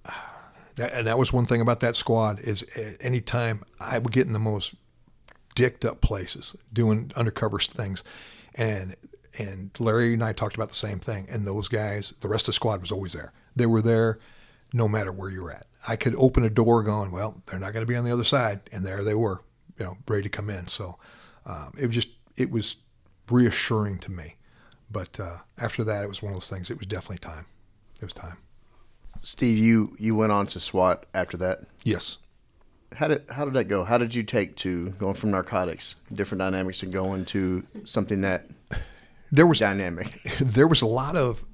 That, 0.76 0.94
and 0.94 1.08
that 1.08 1.18
was 1.18 1.34
one 1.34 1.46
thing 1.46 1.60
about 1.60 1.82
that 1.82 1.98
squad 1.98 2.40
is 2.40 2.64
at 2.78 2.96
any 3.02 3.20
time 3.20 3.64
I 3.82 4.00
would 4.00 4.14
get 4.14 4.28
in 4.28 4.32
the 4.32 4.40
most 4.40 4.76
dicked 5.54 5.84
up 5.84 6.00
places 6.00 6.56
doing 6.72 7.12
undercover 7.18 7.60
things, 7.60 8.02
and 8.56 8.96
and 9.40 9.72
Larry 9.80 10.14
and 10.14 10.24
I 10.24 10.34
talked 10.34 10.56
about 10.56 10.68
the 10.70 10.76
same 10.76 11.00
thing. 11.00 11.26
And 11.30 11.48
those 11.48 11.68
guys, 11.68 12.14
the 12.20 12.28
rest 12.28 12.44
of 12.44 12.48
the 12.48 12.54
squad 12.54 12.82
was 12.82 12.92
always 12.92 13.14
there. 13.14 13.32
They 13.56 13.66
were 13.66 13.82
there, 13.82 14.20
no 14.74 14.88
matter 14.88 15.12
where 15.12 15.30
you 15.30 15.42
were 15.42 15.54
at. 15.54 15.66
I 15.88 15.96
could 15.96 16.14
open 16.16 16.44
a 16.44 16.50
door, 16.50 16.84
going, 16.84 17.12
well, 17.12 17.42
they're 17.46 17.60
not 17.60 17.74
going 17.74 17.86
to 17.86 17.90
be 17.90 17.96
on 17.96 18.04
the 18.04 18.12
other 18.12 18.26
side, 18.26 18.60
and 18.72 18.86
there 18.86 19.04
they 19.04 19.14
were, 19.14 19.42
you 19.78 19.86
know, 19.86 19.98
ready 20.08 20.24
to 20.24 20.30
come 20.30 20.50
in. 20.50 20.68
So 20.68 20.98
um, 21.46 21.72
it 21.80 21.88
was 21.88 21.96
just 21.96 22.10
it 22.36 22.52
was 22.52 22.76
reassuring 23.30 24.00
to 24.00 24.12
me. 24.12 24.36
But 24.92 25.20
uh, 25.20 25.38
after 25.58 25.84
that, 25.86 26.04
it 26.04 26.08
was 26.08 26.22
one 26.22 26.34
of 26.34 26.36
those 26.36 26.50
things. 26.50 26.70
It 26.70 26.78
was 26.78 26.88
definitely 26.88 27.20
time. 27.20 27.46
It 27.96 28.04
was 28.04 28.14
time. 28.14 28.38
Steve, 29.22 29.58
you 29.58 29.96
you 29.98 30.16
went 30.16 30.32
on 30.32 30.48
to 30.48 30.60
SWAT 30.60 31.06
after 31.14 31.38
that. 31.38 31.62
Yes. 31.84 32.18
How 32.96 33.08
did 33.08 33.24
how 33.30 33.46
did 33.46 33.54
that 33.54 33.66
go? 33.66 33.86
How 33.86 33.98
did 33.98 34.16
you 34.16 34.24
take 34.24 34.58
to 34.58 34.90
going 34.92 35.14
from 35.14 35.32
narcotics, 35.32 35.96
different 36.14 36.40
dynamics, 36.40 36.84
and 36.84 36.92
going 36.92 37.24
to 37.26 37.66
something 37.86 38.22
that 38.22 38.48
There 39.32 39.48
was 39.48 39.60
dynamic? 39.60 40.22
there 40.40 40.68
was 40.68 40.82
a 40.82 40.88
lot 40.88 41.16
of 41.16 41.46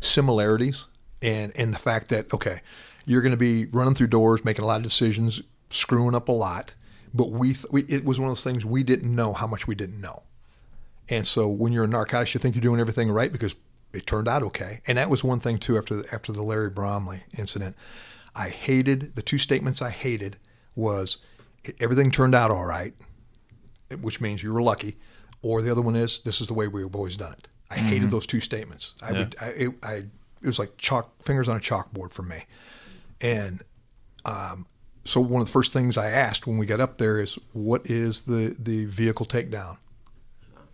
similarities 0.00 0.86
and 1.22 1.52
and 1.56 1.72
the 1.72 1.78
fact 1.78 2.08
that 2.08 2.32
okay 2.34 2.60
you're 3.06 3.22
going 3.22 3.30
to 3.30 3.36
be 3.36 3.64
running 3.66 3.94
through 3.94 4.06
doors 4.06 4.44
making 4.44 4.62
a 4.62 4.66
lot 4.66 4.76
of 4.76 4.82
decisions 4.82 5.40
screwing 5.70 6.14
up 6.14 6.28
a 6.28 6.32
lot 6.32 6.74
but 7.12 7.30
we, 7.30 7.54
th- 7.54 7.66
we 7.70 7.82
it 7.82 8.04
was 8.04 8.18
one 8.18 8.28
of 8.28 8.36
those 8.36 8.44
things 8.44 8.64
we 8.64 8.82
didn't 8.82 9.14
know 9.14 9.32
how 9.32 9.46
much 9.46 9.66
we 9.66 9.74
didn't 9.74 10.00
know. 10.00 10.22
And 11.08 11.26
so 11.26 11.48
when 11.48 11.72
you're 11.72 11.84
in 11.84 11.90
narcotics 11.90 12.34
you 12.34 12.40
think 12.40 12.54
you're 12.54 12.62
doing 12.62 12.80
everything 12.80 13.10
right 13.10 13.32
because 13.32 13.56
it 13.92 14.06
turned 14.06 14.28
out 14.28 14.42
okay. 14.44 14.80
And 14.86 14.96
that 14.98 15.10
was 15.10 15.24
one 15.24 15.40
thing 15.40 15.58
too 15.58 15.76
after 15.76 15.96
the, 15.96 16.14
after 16.14 16.32
the 16.32 16.42
Larry 16.42 16.70
Bromley 16.70 17.24
incident. 17.36 17.74
I 18.34 18.48
hated 18.48 19.16
the 19.16 19.22
two 19.22 19.38
statements 19.38 19.82
I 19.82 19.90
hated 19.90 20.36
was 20.76 21.18
everything 21.80 22.10
turned 22.10 22.34
out 22.34 22.50
all 22.50 22.64
right 22.64 22.94
which 24.00 24.20
means 24.20 24.40
you 24.40 24.52
were 24.52 24.62
lucky, 24.62 24.96
or 25.42 25.62
the 25.62 25.70
other 25.70 25.82
one 25.82 25.96
is 25.96 26.20
this 26.20 26.40
is 26.40 26.46
the 26.48 26.54
way 26.54 26.68
we've 26.68 26.94
always 26.94 27.16
done 27.16 27.32
it. 27.32 27.48
I 27.70 27.76
hated 27.76 28.10
those 28.10 28.26
two 28.26 28.40
statements. 28.40 28.94
I 29.00 29.12
Yeah. 29.12 29.18
would, 29.18 29.36
I, 29.40 29.46
it, 29.48 29.70
I, 29.82 29.94
it 30.42 30.46
was 30.46 30.58
like 30.58 30.76
chalk 30.76 31.22
fingers 31.22 31.48
on 31.48 31.56
a 31.56 31.60
chalkboard 31.60 32.12
for 32.12 32.22
me, 32.22 32.44
and 33.20 33.62
um, 34.24 34.66
so 35.04 35.20
one 35.20 35.40
of 35.40 35.46
the 35.48 35.52
first 35.52 35.72
things 35.72 35.96
I 35.96 36.10
asked 36.10 36.46
when 36.46 36.58
we 36.58 36.66
got 36.66 36.80
up 36.80 36.98
there 36.98 37.20
is 37.20 37.38
what 37.52 37.86
is 37.88 38.22
the 38.22 38.56
the 38.58 38.86
vehicle 38.86 39.24
takedown 39.26 39.76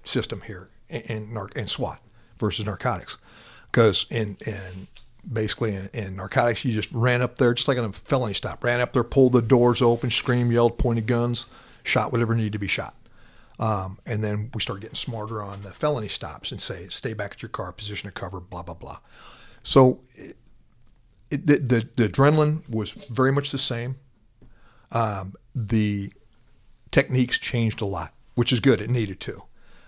system 0.05 0.43
here 0.43 0.69
in 0.89 1.03
in, 1.03 1.49
in 1.55 1.67
SWAT 1.67 2.01
versus 2.39 2.65
narcotics, 2.65 3.19
because 3.67 4.07
in 4.11 4.37
in 4.47 4.87
basically 5.31 5.75
in, 5.75 5.91
in 5.93 6.17
narcotics 6.17 6.65
you 6.65 6.73
just 6.73 6.91
ran 6.93 7.21
up 7.21 7.37
there 7.39 7.53
just 7.53 7.67
like 7.69 7.77
in 7.79 7.85
a 7.85 7.93
felony 7.93 8.35
stop, 8.35 8.63
ran 8.63 8.81
up 8.81 8.93
there, 8.93 9.05
pulled 9.05 9.33
the 9.33 9.43
doors 9.43 9.83
open, 9.83 10.11
screamed, 10.11 10.53
yelled, 10.53 10.79
pointed 10.79 11.07
guns, 11.07 11.47
shot 11.83 12.13
whatever 12.13 12.35
needed 12.35 12.53
to 12.53 12.59
be 12.59 12.69
shot. 12.69 12.95
Um, 13.59 13.99
and 14.05 14.23
then 14.23 14.51
we 14.53 14.61
start 14.61 14.81
getting 14.81 14.97
smarter 14.97 15.43
on 15.43 15.63
the 15.63 15.71
felony 15.71 16.09
stops 16.09 16.53
and 16.53 16.61
say, 16.61 16.89
stay 16.89 17.15
back 17.15 17.33
at 17.33 17.43
your 17.43 17.49
car, 17.49 17.73
position 17.73 18.09
of 18.09 18.15
cover, 18.15 18.41
blah, 18.41 18.63
blah, 18.63 18.75
blah. 18.75 18.99
So 19.63 20.01
it, 20.15 20.37
it, 21.31 21.47
the, 21.47 21.57
the, 21.57 21.89
the 21.97 22.09
adrenaline 22.09 22.69
was 22.69 22.93
very 22.93 23.33
much 23.33 23.51
the 23.51 23.59
same. 23.59 23.97
Um, 24.93 25.35
the 25.55 26.13
techniques 26.91 27.39
changed 27.39 27.81
a 27.81 27.87
lot, 27.87 28.13
which 28.35 28.53
is 28.53 28.61
good. 28.61 28.81
It 28.81 28.91
needed 28.91 29.21
to. 29.21 29.43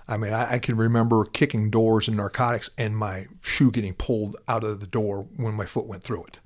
I 0.09 0.17
mean, 0.17 0.33
I, 0.33 0.55
I 0.55 0.59
can 0.59 0.77
remember 0.77 1.27
kicking 1.27 1.69
doors 1.69 2.09
in 2.09 2.17
narcotics 2.17 2.71
and 2.79 2.97
my 2.97 3.27
shoe 3.43 3.71
getting 3.71 3.93
pulled 3.93 4.37
out 4.49 4.65
of 4.65 4.81
the 4.81 4.87
door 4.87 5.27
when 5.37 5.55
my 5.55 5.67
foot 5.67 5.87
went 5.87 6.03
through 6.03 6.25
it. 6.25 6.41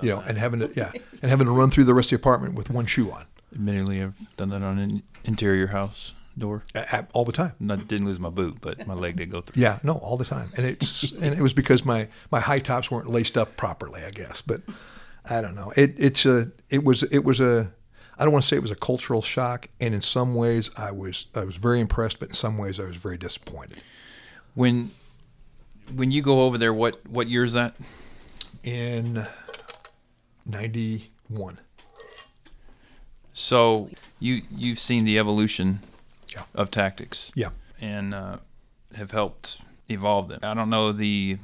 You 0.00 0.10
know, 0.10 0.20
and 0.20 0.38
having 0.38 0.60
to 0.60 0.70
yeah, 0.76 0.92
and 1.22 1.28
having 1.28 1.48
to 1.48 1.52
run 1.52 1.70
through 1.70 1.82
the 1.82 1.92
rest 1.92 2.12
of 2.12 2.20
the 2.20 2.22
apartment 2.22 2.54
with 2.54 2.70
one 2.70 2.86
shoe 2.86 3.10
on 3.10 3.24
Admittedly, 3.52 4.02
I've 4.02 4.36
done 4.36 4.50
that 4.50 4.62
on 4.62 4.78
an 4.78 5.02
interior 5.24 5.68
house 5.68 6.12
door. 6.38 6.64
a- 6.74 6.86
a- 6.92 7.06
all 7.12 7.24
the 7.24 7.32
time. 7.32 7.52
Not 7.60 7.86
didn't 7.88 8.06
lose 8.06 8.18
my 8.20 8.30
boot, 8.30 8.58
but 8.60 8.86
my 8.86 8.94
leg 8.94 9.16
did 9.16 9.30
go 9.30 9.40
through. 9.40 9.60
Yeah, 9.60 9.78
no, 9.82 9.94
all 9.94 10.16
the 10.16 10.24
time, 10.24 10.48
and 10.56 10.64
it's 10.66 11.12
and 11.22 11.34
it 11.34 11.40
was 11.42 11.52
because 11.52 11.84
my 11.84 12.08
my 12.30 12.40
high 12.40 12.60
tops 12.60 12.90
weren't 12.90 13.10
laced 13.10 13.36
up 13.38 13.56
properly, 13.56 14.02
I 14.04 14.10
guess. 14.10 14.42
But 14.42 14.60
I 15.28 15.40
don't 15.40 15.54
know. 15.54 15.72
It 15.76 15.94
it's 15.98 16.24
a 16.26 16.50
it 16.70 16.84
was 16.84 17.02
it 17.04 17.24
was 17.24 17.40
a 17.40 17.72
I 18.18 18.24
don't 18.24 18.32
want 18.32 18.42
to 18.44 18.48
say 18.48 18.56
it 18.56 18.62
was 18.62 18.70
a 18.72 18.76
cultural 18.76 19.22
shock, 19.22 19.68
and 19.80 19.94
in 19.94 20.00
some 20.00 20.34
ways 20.34 20.70
I 20.76 20.90
was 20.90 21.26
I 21.34 21.44
was 21.44 21.56
very 21.56 21.80
impressed, 21.80 22.18
but 22.18 22.28
in 22.30 22.34
some 22.34 22.58
ways 22.58 22.80
I 22.80 22.84
was 22.84 22.96
very 22.96 23.18
disappointed. 23.18 23.82
When 24.54 24.90
when 25.94 26.10
you 26.10 26.20
go 26.22 26.42
over 26.42 26.58
there, 26.58 26.74
what 26.74 27.04
what 27.06 27.28
year 27.28 27.44
is 27.44 27.52
that? 27.52 27.74
In 28.64 29.26
ninety 30.44 31.10
one, 31.28 31.58
So 33.32 33.90
you 34.18 34.42
you've 34.50 34.78
seen 34.80 35.04
the 35.04 35.18
evolution 35.18 35.80
Yeah. 36.34 36.42
of 36.54 36.70
tactics. 36.70 37.32
yeah, 37.34 37.50
and 37.80 38.12
uh, 38.14 38.38
have 38.94 39.10
helped 39.12 39.60
evolve 39.88 40.28
them. 40.28 40.40
I 40.42 40.54
don't 40.54 40.70
know 40.70 40.92
the 40.92 41.38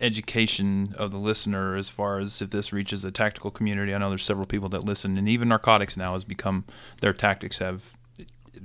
education 0.00 0.94
of 0.98 1.10
the 1.10 1.18
listener 1.18 1.74
as 1.76 1.88
far 1.88 2.18
as 2.18 2.42
if 2.42 2.50
this 2.50 2.72
reaches 2.72 3.02
the 3.02 3.10
tactical 3.10 3.50
community. 3.50 3.94
I 3.94 3.98
know 3.98 4.10
there's 4.10 4.24
several 4.24 4.46
people 4.46 4.68
that 4.70 4.84
listen, 4.84 5.16
and 5.16 5.28
even 5.28 5.48
narcotics 5.48 5.96
now 5.96 6.14
has 6.14 6.24
become 6.24 6.64
their 7.00 7.12
tactics 7.12 7.58
have 7.58 7.92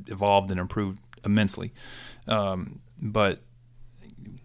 evolved 0.07 0.51
and 0.51 0.59
improved 0.59 0.99
immensely. 1.23 1.71
Um, 2.27 2.79
but 3.01 3.39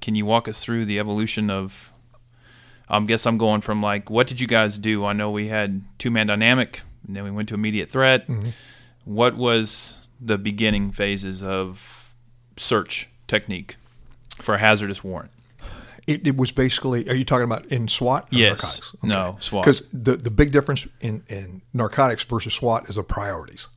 can 0.01 0.15
you 0.15 0.25
walk 0.27 0.49
us 0.49 0.63
through 0.63 0.85
the 0.85 0.99
evolution 0.99 1.51
of? 1.51 1.93
I 2.89 3.01
guess 3.01 3.27
I'm 3.27 3.37
going 3.37 3.63
from 3.63 3.83
like, 3.83 4.11
what 4.11 4.29
did 4.29 4.39
you 4.39 4.47
guys 4.47 4.79
do? 4.79 5.05
I 5.05 5.13
know 5.13 5.29
we 5.29 5.49
had 5.49 5.83
two 5.99 6.11
man 6.11 6.29
dynamic, 6.29 6.83
and 7.07 7.17
then 7.17 7.25
we 7.25 7.33
went 7.33 7.49
to 7.49 7.55
immediate 7.57 7.91
threat. 7.91 8.29
What 9.05 9.37
was 9.37 10.06
the 10.21 10.39
beginning 10.39 10.93
phases 10.93 11.43
of 11.43 12.15
search 12.57 13.09
technique 13.29 13.77
for 14.41 14.55
a 14.55 14.59
hazardous 14.59 15.03
warrant? 15.05 15.31
it, 16.07 16.27
it 16.27 16.37
was 16.37 16.53
basically. 16.53 17.09
Are 17.09 17.15
you 17.15 17.25
talking 17.25 17.45
about 17.45 17.67
in 17.67 17.89
SWAT? 17.89 18.25
Or 18.25 18.37
Yes. 18.37 18.63
narcotics? 18.63 18.95
No, 19.03 19.37
SWAT. 19.41 19.65
Because 19.65 19.83
the 19.93 20.17
the 20.17 20.31
big 20.31 20.53
difference 20.53 20.87
in 21.01 21.25
in 21.29 21.63
narcotics 21.73 22.25
versus 22.25 22.55
SWAT 22.55 22.89
is 22.89 22.97
the 22.97 23.03
priorities. 23.03 23.69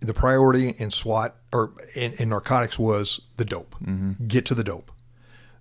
The 0.00 0.14
priority 0.14 0.70
in 0.70 0.90
SWAT 0.90 1.36
or 1.52 1.72
in, 1.94 2.12
in 2.14 2.28
narcotics 2.28 2.78
was 2.78 3.20
the 3.36 3.44
dope. 3.44 3.74
Mm-hmm. 3.82 4.26
Get 4.26 4.46
to 4.46 4.54
the 4.54 4.64
dope. 4.64 4.90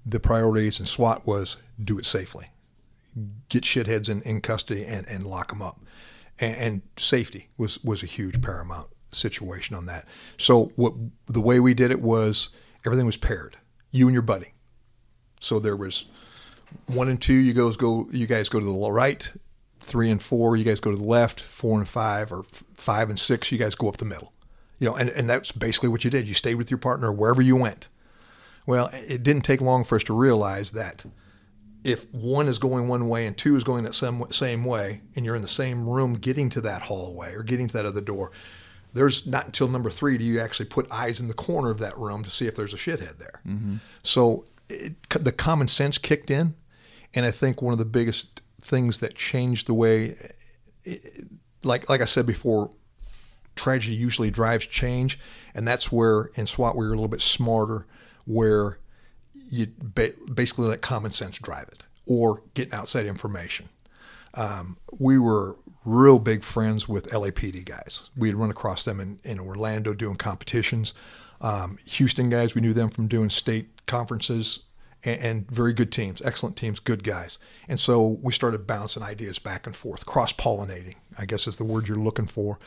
The 0.06 0.20
priorities 0.20 0.80
in 0.80 0.86
SWAT 0.86 1.26
was 1.26 1.58
do 1.84 1.98
it 1.98 2.06
safely. 2.06 2.48
Get 3.50 3.64
shitheads 3.64 4.10
in, 4.10 4.22
in 4.22 4.42
custody 4.42 4.86
and, 4.86 5.08
and 5.08 5.26
lock 5.26 5.50
them 5.50 5.62
up. 5.62 5.80
And, 6.38 6.56
and 6.58 6.82
safety 6.98 7.48
was, 7.58 7.82
was 7.84 8.04
a 8.04 8.06
huge 8.06 8.42
paramount 8.42 8.90
situation 9.16 9.76
on 9.76 9.86
that. 9.86 10.08
So 10.38 10.72
what 10.76 10.94
the 11.28 11.42
way 11.42 11.60
we 11.60 11.74
did 11.74 11.92
it 11.92 12.02
was 12.02 12.50
everything 12.86 13.06
was 13.06 13.18
paired. 13.18 13.58
You 13.92 14.08
and 14.08 14.14
your 14.14 14.22
buddy. 14.22 14.54
So 15.40 15.60
there 15.60 15.76
was 15.76 16.06
one 16.88 17.08
and 17.08 17.22
two, 17.22 17.34
you 17.34 17.54
guys 17.54 17.78
go. 17.78 18.08
You 18.12 18.28
guys 18.28 18.50
go 18.50 18.60
to 18.60 18.66
the 18.66 18.92
right. 18.92 19.32
Three 19.80 20.10
and 20.10 20.22
four, 20.22 20.56
you 20.56 20.64
guys 20.64 20.80
go 20.80 20.92
to 20.92 20.98
the 20.98 21.04
left. 21.04 21.42
Four 21.42 21.78
and 21.78 21.88
five, 21.88 22.32
or 22.32 22.46
five 22.74 23.10
and 23.10 23.20
six, 23.20 23.52
you 23.52 23.58
guys 23.58 23.76
go 23.76 23.88
up 23.88 23.98
the 23.98 24.06
middle. 24.06 24.34
You 24.80 24.88
know, 24.88 24.96
and, 24.96 25.10
and 25.10 25.30
that's 25.30 25.52
basically 25.52 25.90
what 25.90 26.04
you 26.04 26.10
did. 26.10 26.28
You 26.28 26.34
stayed 26.34 26.56
with 26.56 26.72
your 26.72 26.78
partner 26.78 27.12
wherever 27.12 27.42
you 27.42 27.56
went. 27.56 27.88
Well, 28.66 28.90
it 28.94 29.24
didn't 29.24 29.44
take 29.44 29.62
long 29.62 29.84
for 29.84 29.96
us 29.96 30.04
to 30.06 30.14
realize 30.14 30.72
that 30.72 31.06
if 31.84 32.12
one 32.12 32.48
is 32.48 32.58
going 32.58 32.88
one 32.88 33.08
way 33.08 33.28
and 33.28 33.38
two 33.38 33.56
is 33.56 33.64
going 33.64 33.84
that 33.84 33.94
same 33.94 34.26
same 34.32 34.66
way, 34.66 35.02
and 35.16 35.24
you're 35.24 35.36
in 35.36 35.44
the 35.44 35.48
same 35.48 35.88
room 35.88 36.16
getting 36.16 36.50
to 36.50 36.62
that 36.62 36.84
hallway 36.84 37.34
or 37.34 37.44
getting 37.44 37.68
to 37.68 37.74
that 37.74 37.86
other 37.86 38.02
door, 38.02 38.32
there's 38.96 39.28
not 39.28 39.46
until 39.46 39.68
number 39.68 39.92
three 39.92 40.18
do 40.18 40.24
you 40.24 40.40
actually 40.40 40.66
put 40.68 40.92
eyes 40.92 41.20
in 41.20 41.28
the 41.28 41.34
corner 41.34 41.70
of 41.70 41.80
that 41.80 41.96
room 41.98 42.24
to 42.24 42.30
see 42.30 42.48
if 42.48 42.56
there's 42.56 42.74
a 42.74 42.78
shithead 42.78 43.18
there. 43.20 43.42
So 44.02 44.46
it, 44.70 44.94
the 45.12 45.32
common 45.32 45.68
sense 45.68 45.98
kicked 46.00 46.32
in, 46.32 46.56
and 47.14 47.26
I 47.26 47.32
think 47.32 47.62
one 47.62 47.74
of 47.74 47.78
the 47.80 47.86
biggest 47.86 48.42
things 48.62 49.00
that 49.00 49.14
changed 49.16 49.68
the 49.68 49.74
way, 49.74 50.16
like 51.64 51.88
like 51.90 52.02
I 52.02 52.06
said 52.06 52.26
before, 52.26 52.72
tragedy 53.56 53.96
usually 53.96 54.32
drives 54.32 54.66
change, 54.66 55.20
and 55.54 55.68
that's 55.68 55.92
where 55.92 56.32
in 56.36 56.48
SWAT 56.48 56.76
we 56.76 56.86
were 56.86 56.94
a 56.94 56.96
little 56.96 57.08
bit 57.08 57.22
smarter, 57.22 57.86
where 58.26 58.80
you 59.34 59.68
ba- 59.78 60.14
basically 60.34 60.68
let 60.68 60.82
common 60.82 61.12
sense 61.12 61.38
drive 61.38 61.68
it, 61.68 61.86
or 62.06 62.42
getting 62.54 62.74
outside 62.74 63.06
information. 63.06 63.70
Um, 64.34 64.78
we 65.00 65.18
were 65.20 65.58
real 65.86 66.20
big 66.20 66.44
friends 66.44 66.90
with 66.90 67.10
LAPD 67.12 67.64
guys. 67.66 68.10
We 68.18 68.28
had 68.28 68.36
run 68.36 68.50
across 68.50 68.84
them 68.84 69.00
in, 69.00 69.20
in 69.24 69.40
Orlando 69.40 69.94
doing 69.94 70.16
competitions. 70.16 70.94
Um, 71.42 71.78
Houston 71.86 72.30
guys, 72.30 72.56
we 72.56 72.62
knew 72.62 72.74
them 72.74 72.90
from 72.90 73.08
doing 73.08 73.30
state 73.30 73.86
conferences, 73.86 74.62
and, 75.04 75.22
and 75.22 75.52
very 75.52 75.74
good 75.74 75.92
teams, 75.92 76.22
excellent 76.24 76.56
teams, 76.56 76.80
good 76.80 77.04
guys. 77.04 77.38
And 77.68 77.80
so 77.80 78.20
we 78.22 78.34
started 78.34 78.68
bouncing 78.68 79.04
ideas 79.04 79.40
back 79.40 79.66
and 79.66 79.76
forth, 79.76 80.06
cross 80.06 80.34
pollinating, 80.34 80.96
I 81.18 81.26
guess 81.26 81.48
is 81.48 81.58
the 81.58 81.64
word 81.64 81.88
you're 81.88 81.98
looking 81.98 82.28
for, 82.28 82.60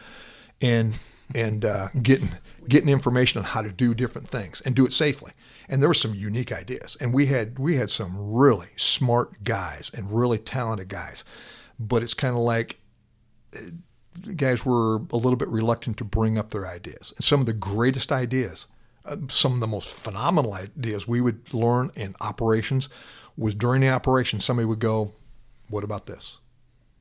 and 0.61 0.99
and 1.35 1.65
uh, 1.65 1.89
getting 2.03 2.31
getting 2.69 2.89
information 2.89 3.39
on 3.39 3.45
how 3.45 3.63
to 3.63 3.71
do 3.71 3.95
different 3.95 4.29
things 4.29 4.63
and 4.63 4.75
do 4.75 4.87
it 4.87 4.93
safely. 4.93 5.33
And 5.69 5.83
there 5.83 5.89
were 5.89 5.95
some 5.95 6.15
unique 6.15 6.53
ideas, 6.53 6.97
and 7.01 7.13
we 7.13 7.27
had 7.27 7.59
we 7.59 7.77
had 7.77 7.91
some 7.91 8.33
really 8.33 8.69
smart 8.77 9.45
guys 9.45 9.91
and 9.95 10.11
really 10.11 10.39
talented 10.39 10.89
guys, 10.89 11.25
but 11.79 12.03
it's 12.03 12.15
kind 12.15 12.35
of 12.35 12.43
like 12.43 12.79
guys 14.37 14.65
were 14.65 14.97
a 14.97 15.17
little 15.17 15.37
bit 15.37 15.49
reluctant 15.49 15.97
to 15.99 16.05
bring 16.05 16.39
up 16.39 16.51
their 16.51 16.67
ideas. 16.67 17.13
And 17.17 17.25
some 17.25 17.41
of 17.41 17.47
the 17.47 17.53
greatest 17.53 18.11
ideas, 18.13 18.67
uh, 19.05 19.17
some 19.29 19.55
of 19.55 19.61
the 19.61 19.67
most 19.67 19.89
phenomenal 19.91 20.53
ideas 20.53 21.07
we 21.07 21.21
would 21.21 21.53
learn 21.55 21.91
in 21.95 22.15
operations 22.21 22.89
was 23.37 23.55
during 23.55 23.81
the 23.83 23.91
operation, 23.91 24.41
somebody 24.41 24.67
would 24.67 24.81
go, 24.81 25.13
What 25.69 25.85
about 25.85 26.07
this? 26.07 26.39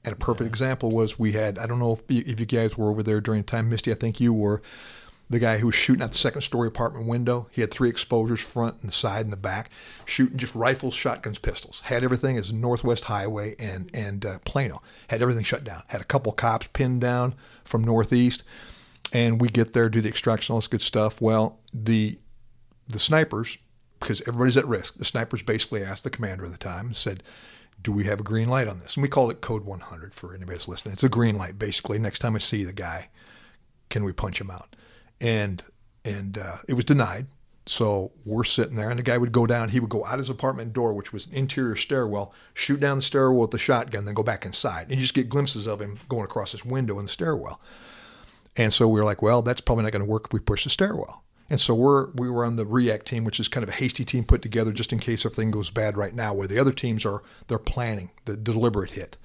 And 0.06 0.14
a 0.14 0.16
perfect 0.16 0.48
example 0.48 0.92
was 0.92 1.20
we 1.20 1.34
had, 1.34 1.58
I 1.58 1.66
don't 1.66 1.80
know 1.80 1.94
if 1.94 2.04
you, 2.08 2.24
if 2.26 2.40
you 2.40 2.46
guys 2.46 2.78
were 2.78 2.90
over 2.90 3.04
there 3.04 3.20
during 3.20 3.42
the 3.42 3.48
time, 3.48 3.70
Misty, 3.70 3.92
I 3.92 3.96
think 3.96 4.22
you 4.22 4.34
were, 4.34 4.62
the 5.30 5.40
guy 5.40 5.58
who 5.58 5.66
was 5.66 5.76
shooting 5.76 6.02
at 6.02 6.12
the 6.12 6.18
second 6.18 6.42
story 6.42 6.68
apartment 6.68 7.06
window. 7.06 7.48
He 7.52 7.62
had 7.62 7.72
three 7.72 7.90
exposures, 7.90 8.40
front 8.40 8.80
and 8.82 8.90
the 8.90 8.94
side 8.94 9.26
and 9.26 9.34
the 9.34 9.38
back, 9.38 9.70
shooting 10.06 10.38
just 10.38 10.56
rifles, 10.56 10.94
shotguns, 10.94 11.40
pistols. 11.40 11.82
Had 11.86 12.04
everything 12.04 12.38
as 12.38 12.54
Northwest 12.54 13.06
Highway 13.06 13.56
and 13.60 13.90
and 13.94 14.26
uh, 14.26 14.40
Plano. 14.40 14.82
Had 15.10 15.22
everything 15.22 15.44
shut 15.44 15.64
down. 15.64 15.84
Had 15.88 16.02
a 16.02 16.06
couple 16.06 16.32
cops 16.32 16.68
pinned 16.74 17.02
down 17.02 17.36
from 17.64 17.84
Northeast, 17.84 18.44
and 19.12 19.42
we 19.42 19.50
get 19.50 19.74
there, 19.74 19.90
do 19.90 20.02
the 20.02 20.10
extraction, 20.10 20.54
all 20.54 20.60
this 20.60 20.68
good 20.68 20.82
stuff. 20.82 21.20
Well, 21.20 21.60
the 21.74 22.20
the 22.88 23.00
snipers, 23.00 23.58
because 24.00 24.22
everybody's 24.22 24.58
at 24.58 24.66
risk, 24.66 24.96
the 24.96 25.06
snipers 25.06 25.42
basically 25.42 25.84
asked 25.84 26.06
the 26.06 26.10
commander 26.10 26.46
at 26.46 26.52
the 26.52 26.58
time 26.58 26.88
and 26.88 26.96
said, 26.96 27.22
do 27.82 27.92
we 27.92 28.06
have 28.06 28.20
a 28.20 28.24
green 28.24 28.50
light 28.50 28.68
on 28.68 28.80
this? 28.80 28.96
And 28.96 29.04
we 29.04 29.10
called 29.10 29.32
it 29.32 29.42
Code 29.42 29.66
100 29.66 30.14
for 30.14 30.34
anybody 30.34 30.54
that's 30.54 30.68
listening. 30.68 30.94
It's 30.94 31.04
a 31.04 31.10
green 31.10 31.38
light, 31.38 31.60
basically. 31.60 32.00
Next 32.00 32.20
time 32.20 32.36
I 32.36 32.40
see 32.40 32.64
the 32.64 32.74
guy, 32.74 33.10
can 33.90 34.04
we 34.04 34.12
punch 34.12 34.42
him 34.42 34.50
out? 34.50 34.76
And 35.20 35.64
and 36.06 36.38
uh, 36.38 36.58
it 36.68 36.74
was 36.74 36.86
denied. 36.86 37.28
So 37.66 38.14
we're 38.24 38.46
sitting 38.46 38.78
there, 38.78 38.90
and 38.90 38.98
the 38.98 39.04
guy 39.04 39.18
would 39.18 39.34
go 39.34 39.46
down. 39.46 39.70
He 39.70 39.82
would 39.82 39.90
go 39.90 40.06
out 40.06 40.20
his 40.20 40.30
apartment 40.30 40.72
door, 40.72 40.94
which 40.94 41.12
was 41.12 41.28
an 41.28 41.34
interior 41.34 41.76
stairwell, 41.76 42.34
shoot 42.54 42.80
down 42.80 42.98
the 42.98 43.02
stairwell 43.02 43.42
with 43.42 43.52
the 43.52 43.58
shotgun, 43.58 44.06
then 44.06 44.14
go 44.14 44.24
back 44.24 44.46
inside, 44.46 44.84
and 44.84 44.92
you 44.92 45.02
just 45.02 45.14
get 45.14 45.28
glimpses 45.28 45.68
of 45.68 45.82
him 45.82 46.00
going 46.08 46.24
across 46.24 46.54
this 46.54 46.64
window 46.64 46.98
in 46.98 47.06
the 47.06 47.12
stairwell. 47.12 47.60
And 48.56 48.74
so 48.74 48.88
we 48.88 49.00
were 49.00 49.06
like, 49.06 49.22
well, 49.22 49.42
that's 49.42 49.62
probably 49.62 49.84
not 49.84 49.92
going 49.92 50.04
to 50.04 50.10
work 50.10 50.28
if 50.28 50.34
we 50.34 50.40
push 50.40 50.64
the 50.64 50.70
stairwell. 50.70 51.24
And 51.50 51.60
so 51.60 51.76
we're 51.76 52.10
we 52.12 52.30
were 52.30 52.44
on 52.44 52.56
the 52.56 52.66
react 52.66 53.06
team, 53.06 53.24
which 53.24 53.40
is 53.40 53.48
kind 53.48 53.64
of 53.64 53.70
a 53.70 53.74
hasty 53.74 54.04
team 54.04 54.24
put 54.24 54.42
together 54.42 54.72
just 54.72 54.92
in 54.92 55.00
case 55.00 55.26
everything 55.26 55.52
goes 55.52 55.70
bad 55.70 55.96
right 55.96 56.14
now. 56.14 56.34
Where 56.34 56.48
the 56.48 56.60
other 56.60 56.74
teams 56.74 57.06
are 57.06 57.24
they're 57.48 57.58
planning 57.58 58.12
the 58.26 58.36
deliberate 58.36 58.92
hit, 58.92 59.18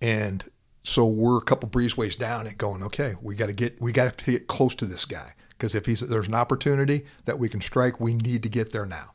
and 0.00 0.44
so 0.82 1.06
we're 1.06 1.38
a 1.38 1.42
couple 1.42 1.68
breezeways 1.68 2.16
down 2.16 2.46
and 2.46 2.56
going, 2.56 2.82
okay, 2.82 3.16
we 3.20 3.34
got 3.34 3.46
to 3.46 3.52
get 3.52 3.80
we 3.80 3.92
got 3.92 4.16
to 4.16 4.24
get 4.24 4.46
close 4.46 4.74
to 4.76 4.86
this 4.86 5.04
guy 5.04 5.34
because 5.50 5.74
if 5.74 5.86
he's 5.86 6.00
there's 6.00 6.28
an 6.28 6.34
opportunity 6.34 7.04
that 7.24 7.38
we 7.38 7.48
can 7.48 7.60
strike, 7.60 8.00
we 8.00 8.14
need 8.14 8.42
to 8.42 8.48
get 8.48 8.72
there 8.72 8.86
now. 8.86 9.12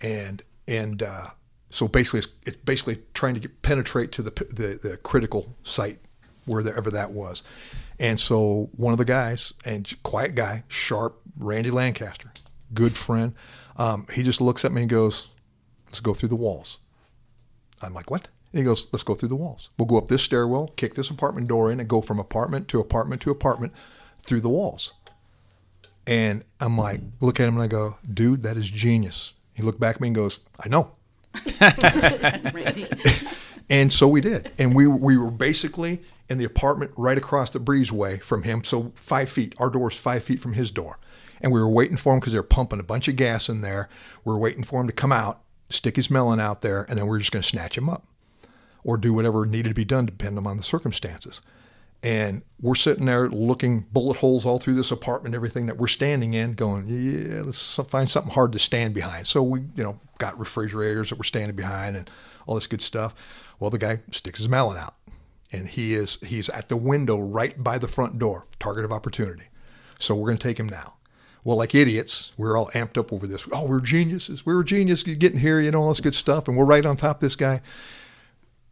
And 0.00 0.42
and 0.68 1.02
uh, 1.02 1.30
so 1.70 1.88
basically, 1.88 2.20
it's, 2.20 2.28
it's, 2.46 2.56
basically 2.58 3.02
trying 3.14 3.34
to 3.34 3.40
get, 3.40 3.62
penetrate 3.62 4.12
to 4.12 4.22
the, 4.22 4.30
the 4.30 4.88
the 4.90 4.96
critical 4.98 5.56
site 5.62 5.98
wherever 6.44 6.90
that 6.90 7.12
was. 7.12 7.42
And 7.98 8.18
so 8.20 8.70
one 8.76 8.92
of 8.92 8.98
the 8.98 9.04
guys, 9.04 9.54
and 9.64 9.90
quiet 10.02 10.34
guy, 10.34 10.64
sharp, 10.68 11.20
Randy 11.38 11.70
Lancaster, 11.70 12.32
good 12.72 12.96
friend, 12.96 13.34
um, 13.76 14.06
he 14.12 14.22
just 14.22 14.40
looks 14.40 14.64
at 14.64 14.72
me 14.72 14.82
and 14.82 14.90
goes, 14.90 15.28
"Let's 15.86 16.00
go 16.00 16.14
through 16.14 16.28
the 16.28 16.36
walls." 16.36 16.78
I'm 17.80 17.94
like, 17.94 18.10
"What?" 18.10 18.28
And 18.54 18.60
he 18.60 18.64
goes, 18.64 18.86
let's 18.92 19.02
go 19.02 19.16
through 19.16 19.30
the 19.30 19.34
walls. 19.34 19.70
We'll 19.76 19.86
go 19.86 19.98
up 19.98 20.06
this 20.06 20.22
stairwell, 20.22 20.68
kick 20.76 20.94
this 20.94 21.10
apartment 21.10 21.48
door 21.48 21.72
in, 21.72 21.80
and 21.80 21.88
go 21.88 22.00
from 22.00 22.20
apartment 22.20 22.68
to 22.68 22.78
apartment 22.78 23.20
to 23.22 23.32
apartment 23.32 23.72
through 24.22 24.42
the 24.42 24.48
walls. 24.48 24.92
And 26.06 26.44
I'm 26.60 26.78
like, 26.78 27.00
look 27.20 27.40
at 27.40 27.48
him 27.48 27.54
and 27.54 27.64
I 27.64 27.66
go, 27.66 27.98
dude, 28.08 28.42
that 28.42 28.56
is 28.56 28.70
genius. 28.70 29.32
He 29.54 29.64
looked 29.64 29.80
back 29.80 29.96
at 29.96 30.00
me 30.00 30.06
and 30.06 30.14
goes, 30.14 30.38
I 30.64 30.68
know. 30.68 30.92
and 33.68 33.92
so 33.92 34.06
we 34.06 34.20
did. 34.20 34.52
And 34.56 34.72
we, 34.72 34.86
we 34.86 35.16
were 35.16 35.32
basically 35.32 36.02
in 36.30 36.38
the 36.38 36.44
apartment 36.44 36.92
right 36.96 37.18
across 37.18 37.50
the 37.50 37.58
breezeway 37.58 38.22
from 38.22 38.44
him. 38.44 38.62
So 38.62 38.92
five 38.94 39.28
feet, 39.28 39.56
our 39.58 39.68
door 39.68 39.80
door's 39.80 39.96
five 39.96 40.22
feet 40.22 40.38
from 40.38 40.52
his 40.52 40.70
door. 40.70 41.00
And 41.40 41.50
we 41.50 41.58
were 41.58 41.68
waiting 41.68 41.96
for 41.96 42.12
him 42.12 42.20
because 42.20 42.34
they 42.34 42.38
were 42.38 42.44
pumping 42.44 42.78
a 42.78 42.84
bunch 42.84 43.08
of 43.08 43.16
gas 43.16 43.48
in 43.48 43.62
there. 43.62 43.88
We 44.24 44.32
were 44.32 44.38
waiting 44.38 44.62
for 44.62 44.80
him 44.80 44.86
to 44.86 44.92
come 44.92 45.10
out, 45.10 45.40
stick 45.70 45.96
his 45.96 46.08
melon 46.08 46.38
out 46.38 46.60
there, 46.60 46.84
and 46.84 46.96
then 46.96 47.06
we 47.06 47.10
were 47.10 47.18
just 47.18 47.32
going 47.32 47.42
to 47.42 47.48
snatch 47.48 47.76
him 47.76 47.90
up 47.90 48.06
or 48.84 48.96
do 48.96 49.14
whatever 49.14 49.46
needed 49.46 49.70
to 49.70 49.74
be 49.74 49.84
done 49.84 50.06
depending 50.06 50.46
on 50.46 50.56
the 50.56 50.62
circumstances. 50.62 51.40
And 52.02 52.42
we're 52.60 52.74
sitting 52.74 53.06
there 53.06 53.30
looking 53.30 53.86
bullet 53.90 54.18
holes 54.18 54.44
all 54.44 54.58
through 54.58 54.74
this 54.74 54.90
apartment, 54.90 55.34
everything 55.34 55.64
that 55.66 55.78
we're 55.78 55.86
standing 55.86 56.34
in, 56.34 56.52
going, 56.52 56.84
yeah, 56.86 57.40
let's 57.40 57.76
find 57.88 58.10
something 58.10 58.34
hard 58.34 58.52
to 58.52 58.58
stand 58.58 58.92
behind. 58.92 59.26
So 59.26 59.42
we, 59.42 59.60
you 59.74 59.82
know, 59.82 59.98
got 60.18 60.38
refrigerators 60.38 61.08
that 61.08 61.16
we're 61.16 61.24
standing 61.24 61.56
behind 61.56 61.96
and 61.96 62.10
all 62.46 62.56
this 62.56 62.66
good 62.66 62.82
stuff. 62.82 63.14
Well, 63.58 63.70
the 63.70 63.78
guy 63.78 64.00
sticks 64.10 64.38
his 64.38 64.50
melon 64.50 64.76
out, 64.76 64.96
and 65.50 65.66
he 65.66 65.94
is 65.94 66.18
he's 66.20 66.50
at 66.50 66.68
the 66.68 66.76
window 66.76 67.18
right 67.18 67.62
by 67.64 67.78
the 67.78 67.88
front 67.88 68.18
door, 68.18 68.46
target 68.58 68.84
of 68.84 68.92
opportunity. 68.92 69.48
So 69.98 70.14
we're 70.14 70.26
going 70.26 70.38
to 70.38 70.46
take 70.46 70.60
him 70.60 70.68
now. 70.68 70.96
Well, 71.42 71.56
like 71.56 71.74
idiots, 71.74 72.32
we're 72.36 72.56
all 72.56 72.68
amped 72.74 72.98
up 72.98 73.14
over 73.14 73.26
this. 73.26 73.46
Oh, 73.50 73.64
we're 73.64 73.80
geniuses. 73.80 74.44
We 74.44 74.54
were 74.54 74.64
geniuses 74.64 75.14
getting 75.16 75.40
here, 75.40 75.58
you 75.58 75.70
know, 75.70 75.80
all 75.80 75.88
this 75.88 76.00
good 76.00 76.14
stuff, 76.14 76.48
and 76.48 76.56
we're 76.56 76.64
right 76.66 76.84
on 76.84 76.98
top 76.98 77.16
of 77.16 77.20
this 77.20 77.36
guy 77.36 77.62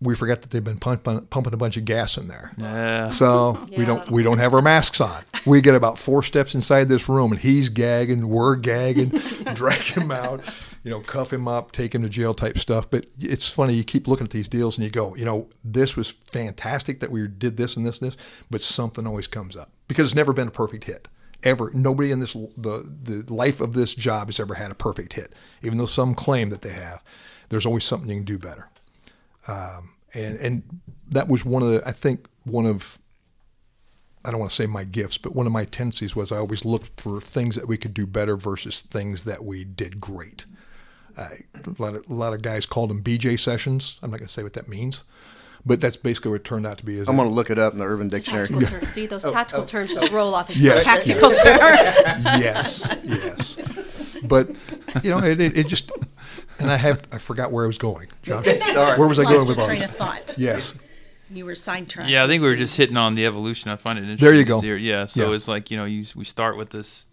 we 0.02 0.14
forget 0.14 0.42
that 0.42 0.50
they've 0.50 0.64
been 0.64 0.78
pumping, 0.78 1.20
pumping 1.26 1.54
a 1.54 1.56
bunch 1.56 1.76
of 1.76 1.84
gas 1.84 2.16
in 2.16 2.28
there. 2.28 2.52
Yeah. 2.56 3.10
So 3.10 3.58
Yeah. 3.70 3.78
we 3.78 3.84
don't 3.84 4.10
we 4.10 4.22
don't 4.22 4.38
have 4.38 4.52
our 4.54 4.62
masks 4.62 5.00
on. 5.00 5.22
We 5.46 5.60
get 5.60 5.74
about 5.74 5.98
four 5.98 6.22
steps 6.22 6.54
inside 6.54 6.88
this 6.88 7.08
room, 7.08 7.32
and 7.32 7.40
he's 7.40 7.68
gagging, 7.68 8.28
we're 8.28 8.56
gagging, 8.56 9.08
drag 9.54 9.80
him 9.80 10.10
out, 10.10 10.40
you 10.84 10.90
know, 10.90 11.00
cuff 11.00 11.32
him 11.32 11.48
up, 11.48 11.72
take 11.72 11.94
him 11.94 12.02
to 12.02 12.08
jail 12.08 12.34
type 12.34 12.58
stuff. 12.58 12.90
But 12.90 13.06
it's 13.18 13.48
funny. 13.48 13.74
You 13.74 13.84
keep 13.84 14.06
looking 14.06 14.24
at 14.24 14.30
these 14.30 14.48
deals, 14.48 14.76
and 14.76 14.84
you 14.84 14.90
go, 14.90 15.14
you 15.16 15.24
know, 15.24 15.48
this 15.64 15.96
was 15.96 16.10
fantastic 16.10 17.00
that 17.00 17.10
we 17.10 17.26
did 17.28 17.56
this 17.56 17.76
and 17.76 17.84
this 17.86 18.00
and 18.00 18.10
this, 18.10 18.16
but 18.50 18.62
something 18.62 19.06
always 19.06 19.26
comes 19.26 19.56
up 19.56 19.70
because 19.88 20.06
it's 20.06 20.14
never 20.14 20.32
been 20.32 20.48
a 20.48 20.52
perfect 20.52 20.84
hit. 20.84 21.08
Ever, 21.44 21.72
nobody 21.74 22.12
in 22.12 22.20
this 22.20 22.34
the 22.56 22.88
the 23.02 23.24
life 23.34 23.60
of 23.60 23.72
this 23.72 23.94
job 23.96 24.28
has 24.28 24.38
ever 24.38 24.54
had 24.54 24.70
a 24.70 24.76
perfect 24.76 25.14
hit. 25.14 25.32
Even 25.62 25.76
though 25.78 25.86
some 25.86 26.14
claim 26.14 26.50
that 26.50 26.62
they 26.62 26.70
have, 26.72 27.02
there's 27.48 27.66
always 27.66 27.82
something 27.82 28.08
you 28.08 28.16
can 28.16 28.24
do 28.24 28.38
better. 28.38 28.68
Um, 29.48 29.90
and 30.14 30.36
and 30.38 30.62
that 31.08 31.28
was 31.28 31.44
one 31.44 31.62
of 31.62 31.70
the 31.70 31.82
I 31.86 31.92
think 31.92 32.26
one 32.44 32.66
of 32.66 32.98
I 34.24 34.30
don't 34.30 34.38
want 34.38 34.50
to 34.50 34.56
say 34.56 34.66
my 34.66 34.84
gifts, 34.84 35.18
but 35.18 35.34
one 35.34 35.46
of 35.46 35.52
my 35.52 35.64
tendencies 35.64 36.14
was 36.14 36.30
I 36.30 36.36
always 36.36 36.64
looked 36.64 37.00
for 37.00 37.20
things 37.20 37.56
that 37.56 37.66
we 37.66 37.76
could 37.76 37.92
do 37.92 38.06
better 38.06 38.36
versus 38.36 38.80
things 38.80 39.24
that 39.24 39.44
we 39.44 39.64
did 39.64 40.00
great. 40.00 40.46
I, 41.18 41.38
a, 41.54 41.82
lot 41.82 41.94
of, 41.96 42.08
a 42.08 42.14
lot 42.14 42.32
of 42.32 42.40
guys 42.40 42.64
called 42.64 42.90
them 42.90 43.02
BJ 43.02 43.38
sessions. 43.38 43.98
I'm 44.00 44.10
not 44.10 44.18
going 44.18 44.28
to 44.28 44.32
say 44.32 44.42
what 44.44 44.52
that 44.54 44.68
means, 44.68 45.02
but 45.66 45.80
that's 45.80 45.96
basically 45.96 46.30
what 46.30 46.36
it 46.42 46.44
turned 46.44 46.66
out 46.66 46.78
to 46.78 46.84
be. 46.86 46.98
Is 47.00 47.08
I'm 47.08 47.16
going 47.16 47.28
to 47.28 47.34
look 47.34 47.50
it 47.50 47.58
up 47.58 47.72
in 47.72 47.80
the 47.80 47.84
Urban 47.84 48.08
Dictionary. 48.08 48.46
Tactical 48.46 48.78
terms. 48.78 48.92
See, 48.92 49.06
those 49.06 49.24
tactical 49.32 49.64
terms 49.64 49.92
just 49.92 50.12
roll 50.12 50.34
off 50.34 50.50
as 50.50 50.60
Yeah. 50.62 50.74
tactical 50.74 51.30
terms. 51.30 51.42
yes, 51.44 52.96
yes. 53.04 53.56
But 54.22 54.48
you 55.02 55.10
know, 55.10 55.18
it, 55.18 55.40
it, 55.40 55.56
it 55.58 55.66
just 55.68 55.90
and 56.58 56.70
I 56.70 56.76
have 56.76 57.06
I 57.12 57.18
forgot 57.18 57.50
where 57.52 57.64
I 57.64 57.66
was 57.66 57.78
going, 57.78 58.08
Josh. 58.22 58.46
Sorry. 58.62 58.98
Where 58.98 59.08
was 59.08 59.18
I 59.18 59.24
going 59.24 59.46
with 59.48 59.58
all 59.58 59.66
train 59.66 59.80
this? 59.80 59.90
of 59.90 59.96
thought. 59.96 60.34
Yes. 60.38 60.74
You 61.30 61.46
were 61.46 61.54
sidetracked. 61.54 62.10
Yeah, 62.10 62.24
I 62.24 62.26
think 62.26 62.42
we 62.42 62.48
were 62.48 62.56
just 62.56 62.76
hitting 62.76 62.96
on 62.96 63.14
the 63.14 63.24
evolution. 63.26 63.70
I 63.70 63.76
find 63.76 63.98
it 63.98 64.02
interesting. 64.02 64.24
There 64.26 64.34
you 64.34 64.44
go. 64.44 64.60
see. 64.60 64.74
Yeah, 64.76 65.06
so 65.06 65.30
Yeah. 65.30 65.34
it's 65.34 65.48
like 65.48 65.70
you 65.70 65.76
know, 65.76 65.86
you 65.86 66.04
we 66.14 66.24
start 66.24 66.56
with 66.56 66.70
this. 66.70 67.06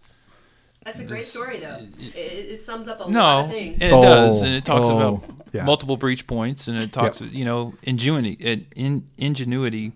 That's 0.84 0.98
a 1.00 1.04
great 1.04 1.24
story, 1.24 1.60
though. 1.60 1.78
It, 1.98 2.16
it 2.52 2.60
sums 2.60 2.88
up 2.88 3.00
a 3.00 3.02
lot 3.02 3.10
No, 3.10 3.38
of 3.40 3.44
and 3.44 3.52
things. 3.52 3.82
it 3.82 3.92
Oh, 3.92 4.02
does, 4.02 4.42
and 4.42 4.54
it 4.54 4.64
talks 4.64 4.80
oh, 4.82 4.96
about 5.16 5.30
yeah. 5.52 5.64
multiple 5.64 5.98
breach 5.98 6.26
points, 6.26 6.68
and 6.68 6.78
it 6.78 6.90
talks, 6.90 7.20
Yep. 7.20 7.32
you 7.34 7.44
know, 7.44 7.74
ingenuity, 7.82 8.32
in, 8.32 8.66
in, 8.74 9.06
ingenuity. 9.18 9.92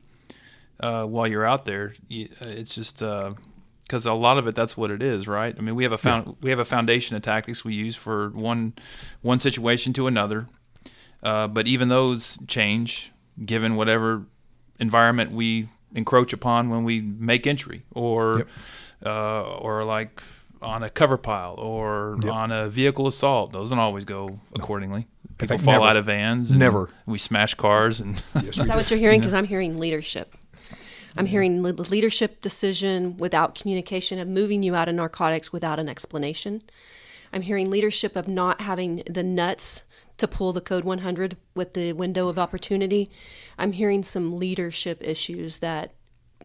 Uh, 0.80 1.04
while 1.06 1.26
you're 1.26 1.46
out 1.46 1.64
there, 1.64 1.94
uh, 2.10 2.26
it's 2.42 2.74
just 2.74 3.02
because 3.86 4.06
a 4.06 4.12
lot 4.14 4.38
of 4.38 4.46
it 4.46 4.54
that's 4.54 4.76
what 4.76 4.90
it 4.90 5.02
is, 5.02 5.26
right? 5.28 5.54
I 5.56 5.60
mean, 5.60 5.74
we 5.74 5.82
have 5.84 5.92
a 5.92 5.98
found 5.98 6.36
we 6.40 6.50
have 6.50 6.58
a 6.58 6.64
foundation 6.64 7.16
of 7.16 7.22
tactics 7.22 7.64
we 7.64 7.74
use 7.74 7.96
for 7.96 8.30
one 8.30 8.72
one 9.22 9.38
situation 9.38 9.92
to 9.94 10.06
another, 10.06 10.48
uh, 11.22 11.48
but 11.48 11.66
even 11.66 11.88
those 11.88 12.38
change 12.48 13.12
given 13.44 13.76
whatever 13.76 14.24
environment 14.80 15.32
we 15.32 15.68
encroach 15.94 16.32
upon 16.32 16.70
when 16.70 16.82
we 16.84 17.00
make 17.00 17.46
entry, 17.46 17.84
or 17.94 18.38
Yep. 18.38 18.48
uh, 19.06 19.42
or 19.56 19.84
like 19.84 20.22
on 20.62 20.82
a 20.82 20.88
cover 20.90 21.16
pile 21.18 21.54
or 21.58 22.16
Yep. 22.22 22.32
on 22.32 22.50
a 22.52 22.68
vehicle 22.68 23.06
assault. 23.06 23.52
Those 23.52 23.70
don't 23.70 23.78
always 23.78 24.04
go 24.04 24.40
accordingly. 24.54 25.06
People 25.36 25.56
fact, 25.58 25.64
fall 25.64 25.74
never. 25.74 25.84
out 25.86 25.96
of 25.96 26.06
vans. 26.06 26.50
and 26.50 26.58
Never. 26.60 26.90
We 27.06 27.18
smash 27.18 27.54
cars 27.54 28.00
and 28.00 28.14
Yes, 28.14 28.34
we 28.34 28.48
Is 28.48 28.56
that 28.56 28.66
did. 28.66 28.74
what 28.76 28.90
you're 28.90 28.98
hearing? 29.00 29.20
Because 29.20 29.34
I'm 29.34 29.46
hearing 29.46 29.76
leadership. 29.78 30.34
I'm 31.16 31.26
hearing 31.26 31.62
le- 31.62 31.70
leadership 31.70 32.40
decision 32.40 33.16
without 33.16 33.54
communication 33.54 34.18
of 34.18 34.28
moving 34.28 34.62
you 34.62 34.74
out 34.74 34.88
of 34.88 34.94
narcotics 34.94 35.52
without 35.52 35.78
an 35.78 35.88
explanation. 35.88 36.62
I'm 37.32 37.42
hearing 37.42 37.70
leadership 37.70 38.16
of 38.16 38.28
not 38.28 38.60
having 38.60 39.02
the 39.08 39.22
nuts 39.22 39.82
to 40.18 40.28
pull 40.28 40.52
the 40.52 40.60
code 40.60 40.84
100 40.84 41.36
with 41.54 41.74
the 41.74 41.92
window 41.92 42.28
of 42.28 42.38
opportunity. 42.38 43.10
I'm 43.58 43.72
hearing 43.72 44.02
some 44.02 44.38
leadership 44.38 45.02
issues 45.02 45.58
that 45.58 45.92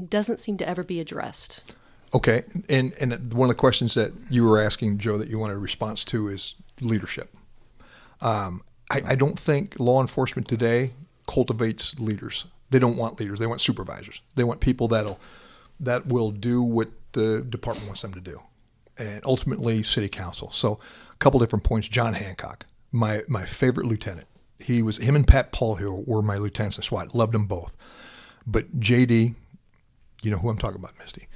doesn't 0.08 0.40
seem 0.40 0.58
to 0.58 0.68
ever 0.68 0.84
be 0.84 1.00
addressed. 1.00 1.74
Okay, 2.14 2.44
and 2.68 2.94
and 3.00 3.34
one 3.34 3.50
of 3.50 3.56
the 3.56 3.60
questions 3.60 3.94
that 3.94 4.12
you 4.32 4.44
were 4.44 4.60
asking, 4.60 4.98
Joe, 4.98 5.18
that 5.20 5.28
you 5.28 5.38
wanted 5.38 5.54
a 5.54 5.60
response 5.60 6.04
to 6.06 6.28
is 6.28 6.56
leadership. 6.82 7.36
Um, 8.22 8.64
I, 8.90 9.02
I 9.06 9.16
don't 9.16 9.38
think 9.38 9.80
law 9.80 10.02
enforcement 10.02 10.48
today 10.48 10.94
cultivates 11.28 12.00
leaders. 12.00 12.46
They 12.70 12.80
don't 12.80 12.98
want 12.98 13.20
leaders. 13.20 13.40
They 13.40 13.48
want 13.48 13.62
supervisors. 13.62 14.22
They 14.36 14.44
want 14.44 14.60
people 14.60 14.88
that'll 14.88 15.20
that 15.80 16.08
will 16.08 16.32
do 16.32 16.62
what 16.62 16.90
the 17.14 17.42
department 17.42 17.88
wants 17.88 18.02
them 18.02 18.14
to 18.14 18.22
do, 18.22 18.42
and 18.98 19.22
ultimately 19.26 19.82
city 19.84 20.10
council. 20.10 20.52
So, 20.52 20.80
a 21.12 21.16
couple 21.18 21.40
different 21.40 21.64
points. 21.64 21.88
John 21.88 22.14
Hancock, 22.14 22.66
my 22.92 23.24
my 23.28 23.46
favorite 23.46 23.88
lieutenant. 23.88 24.28
He 24.60 24.82
was 24.82 24.98
him 24.98 25.16
and 25.16 25.28
Pat 25.28 25.52
Paul 25.52 25.76
here 25.76 25.92
were 25.92 26.22
my 26.22 26.38
lieutenants 26.38 26.78
in 26.78 26.84
SWAT. 26.84 27.16
Loved 27.16 27.34
them 27.34 27.46
both. 27.46 27.78
But 28.46 28.80
JD, 28.80 29.36
you 30.22 30.32
know 30.32 30.38
who 30.38 30.50
I'm 30.50 30.58
talking 30.58 30.80
about, 30.80 30.98
Misty. 31.00 31.28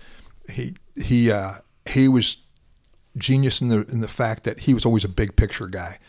He 0.49 0.75
he 0.95 1.31
uh, 1.31 1.55
he 1.89 2.07
was 2.07 2.37
genius 3.17 3.61
in 3.61 3.69
the 3.69 3.85
in 3.85 4.01
the 4.01 4.07
fact 4.07 4.43
that 4.43 4.61
he 4.61 4.73
was 4.73 4.85
always 4.85 5.03
a 5.03 5.09
big 5.09 5.35
picture 5.35 5.67
guy. 5.67 5.99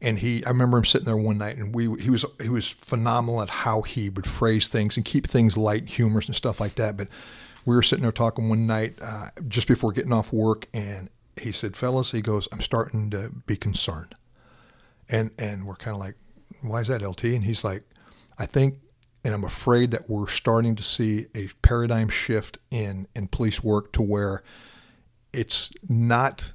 And 0.00 0.18
he, 0.20 0.44
I 0.44 0.50
remember 0.50 0.78
him 0.78 0.84
sitting 0.84 1.06
there 1.06 1.16
one 1.16 1.38
night, 1.38 1.56
and 1.56 1.74
we 1.74 1.84
he 2.00 2.10
was 2.10 2.24
he 2.40 2.48
was 2.48 2.68
phenomenal 2.68 3.42
at 3.42 3.50
how 3.50 3.82
he 3.82 4.08
would 4.08 4.26
phrase 4.26 4.68
things 4.68 4.96
and 4.96 5.04
keep 5.04 5.26
things 5.26 5.56
light, 5.56 5.88
humorous, 5.88 6.26
and 6.26 6.36
stuff 6.36 6.60
like 6.60 6.76
that. 6.76 6.96
But 6.96 7.08
we 7.64 7.74
were 7.74 7.82
sitting 7.82 8.02
there 8.02 8.12
talking 8.12 8.48
one 8.48 8.66
night 8.66 8.98
uh, 9.02 9.30
just 9.48 9.66
before 9.66 9.92
getting 9.92 10.12
off 10.12 10.32
work, 10.32 10.68
and 10.72 11.10
he 11.36 11.50
said, 11.50 11.76
"Fellas," 11.76 12.12
he 12.12 12.20
goes, 12.22 12.48
"I'm 12.52 12.60
starting 12.60 13.10
to 13.10 13.30
be 13.46 13.56
concerned," 13.56 14.14
and 15.08 15.32
and 15.36 15.66
we're 15.66 15.76
kind 15.76 15.96
of 15.96 16.00
like, 16.00 16.14
"Why 16.62 16.80
is 16.80 16.88
that, 16.88 17.02
LT?" 17.02 17.24
And 17.24 17.44
he's 17.44 17.64
like, 17.64 17.82
"I 18.38 18.46
think." 18.46 18.78
And 19.24 19.34
I'm 19.34 19.44
afraid 19.44 19.90
that 19.90 20.08
we're 20.08 20.28
starting 20.28 20.76
to 20.76 20.82
see 20.82 21.26
a 21.34 21.48
paradigm 21.60 22.08
shift 22.08 22.58
in, 22.70 23.08
in 23.16 23.26
police 23.26 23.64
work 23.64 23.92
to 23.92 24.00
where 24.00 24.44
it's 25.32 25.72
not 25.88 26.54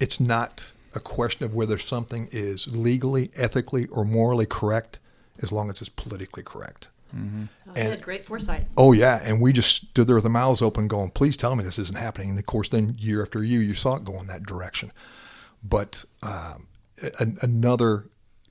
it's 0.00 0.18
not 0.18 0.72
a 0.96 1.00
question 1.00 1.44
of 1.44 1.54
whether 1.54 1.78
something 1.78 2.28
is 2.32 2.66
legally, 2.74 3.30
ethically, 3.36 3.86
or 3.86 4.04
morally 4.04 4.46
correct, 4.46 4.98
as 5.42 5.52
long 5.52 5.70
as 5.70 5.80
it's 5.80 5.90
politically 5.90 6.42
correct. 6.42 6.88
Oh, 7.14 7.48
I 7.74 7.78
had 7.78 8.02
great 8.02 8.26
foresight. 8.26 8.66
Oh 8.76 8.92
yeah, 8.92 9.20
and 9.22 9.40
we 9.40 9.52
just 9.52 9.74
stood 9.90 10.06
there 10.06 10.16
with 10.16 10.24
the 10.24 10.28
mouths 10.30 10.60
open, 10.60 10.88
going, 10.88 11.10
"Please 11.10 11.36
tell 11.36 11.54
me 11.54 11.62
this 11.64 11.78
isn't 11.78 11.96
happening." 11.96 12.30
And 12.30 12.38
of 12.38 12.46
course, 12.46 12.68
then 12.68 12.96
year 12.98 13.22
after 13.22 13.42
year, 13.44 13.62
you 13.62 13.74
saw 13.74 13.96
it 13.96 14.04
go 14.04 14.18
in 14.18 14.26
that 14.26 14.42
direction. 14.44 14.92
But 15.62 16.04
um, 16.22 16.66
a- 17.02 17.32
another 17.42 18.06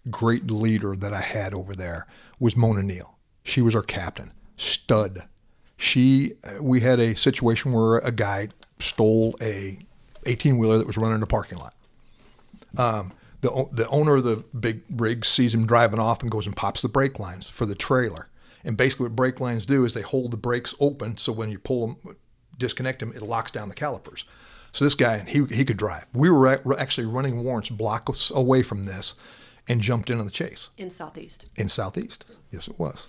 great 0.10 0.50
leader 0.50 0.96
that 0.96 1.14
I 1.14 1.22
had 1.22 1.54
over 1.54 1.76
there 1.76 2.08
was 2.40 2.56
Mona 2.56 2.82
Neal. 2.82 3.18
She 3.44 3.62
was 3.62 3.76
our 3.76 3.84
captain, 3.84 4.32
stud. 4.58 5.24
She, 5.78 6.34
we 6.62 6.80
had 6.80 7.00
a 7.00 7.16
situation 7.16 7.72
where 7.74 7.98
a 7.98 8.12
guy 8.12 8.50
stole 8.80 9.36
a 9.42 9.80
18 10.26 10.58
wheeler 10.58 10.78
that 10.78 10.88
was 10.88 10.98
running 10.98 11.18
in 11.18 11.24
a 11.24 11.28
parking 11.28 11.58
lot. 11.58 11.74
Um, 12.78 13.14
the 13.42 13.68
the 13.72 13.88
owner 13.90 14.16
of 14.18 14.24
the 14.24 14.44
big 14.58 14.82
rig 14.90 15.26
sees 15.26 15.54
him 15.54 15.66
driving 15.66 16.00
off 16.00 16.22
and 16.22 16.32
goes 16.32 16.46
and 16.48 16.56
pops 16.56 16.82
the 16.82 16.90
brake 16.90 17.20
lines 17.20 17.48
for 17.50 17.66
the 17.66 17.76
trailer. 17.76 18.28
And 18.64 18.76
basically, 18.76 19.06
what 19.06 19.16
brake 19.16 19.40
lines 19.40 19.66
do 19.66 19.86
is 19.86 19.94
they 19.94 20.02
hold 20.02 20.32
the 20.32 20.38
brakes 20.38 20.74
open, 20.80 21.18
so 21.18 21.32
when 21.32 21.52
you 21.52 21.60
pull 21.60 21.88
them, 21.88 22.16
disconnect 22.58 23.00
them, 23.00 23.14
it 23.16 23.22
locks 23.22 23.52
down 23.52 23.70
the 23.70 23.76
calipers. 23.76 24.26
So 24.72 24.84
this 24.84 24.96
guy, 24.96 25.20
he 25.20 25.46
he 25.46 25.64
could 25.64 25.78
drive. 25.78 26.06
We 26.14 26.30
were 26.30 26.78
actually 26.80 27.06
running 27.08 27.44
warrants 27.44 27.70
blocks 27.70 28.32
away 28.32 28.64
from 28.64 28.86
this, 28.86 29.14
and 29.68 29.82
jumped 29.82 30.10
in 30.10 30.20
on 30.20 30.26
the 30.26 30.32
chase 30.32 30.70
In 30.78 30.90
Southeast. 30.90 31.46
in 31.56 31.70
Southeast. 31.70 32.26
Yes, 32.52 32.68
it 32.68 32.80
was. 32.80 33.08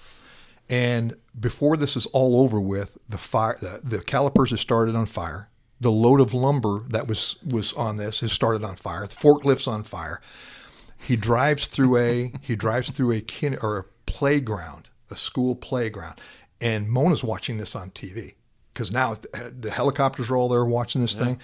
And 0.69 1.15
before 1.39 1.77
this 1.77 1.97
is 1.97 2.07
all 2.07 2.41
over 2.41 2.61
with, 2.61 2.99
the 3.09 3.19
fire, 3.19 3.57
the, 3.61 3.81
the 3.85 4.01
calipers 4.01 4.51
has 4.51 4.61
started 4.61 4.95
on 4.97 5.07
fire. 5.07 5.49
The 5.81 5.91
load 5.91 6.21
of 6.21 6.33
lumber 6.33 6.81
that 6.89 7.07
was 7.07 7.37
was 7.45 7.73
on 7.75 7.97
this 7.97 8.21
has 8.21 8.33
started 8.33 8.65
on 8.65 8.77
fire. 8.77 9.07
The 9.07 9.15
forklift's 9.15 9.67
on 9.67 9.83
fire. 9.83 10.21
He 10.99 11.17
drives 11.17 11.67
through 11.67 11.97
a 11.99 12.33
he 12.43 12.57
drives 12.57 12.91
through 12.91 13.13
a 13.13 13.21
kin 13.21 13.59
or 13.63 13.79
a 13.79 13.85
playground, 14.11 14.91
a 15.11 15.17
school 15.17 15.55
playground, 15.55 16.21
and 16.61 16.89
Mona's 16.89 17.23
watching 17.23 17.59
this 17.59 17.77
on 17.77 17.91
TV 17.91 18.35
because 18.73 18.93
now 18.93 19.15
the 19.15 19.55
the 19.59 19.71
helicopters 19.71 20.31
are 20.31 20.37
all 20.37 20.49
there 20.49 20.65
watching 20.65 21.03
this 21.03 21.15
thing, 21.15 21.41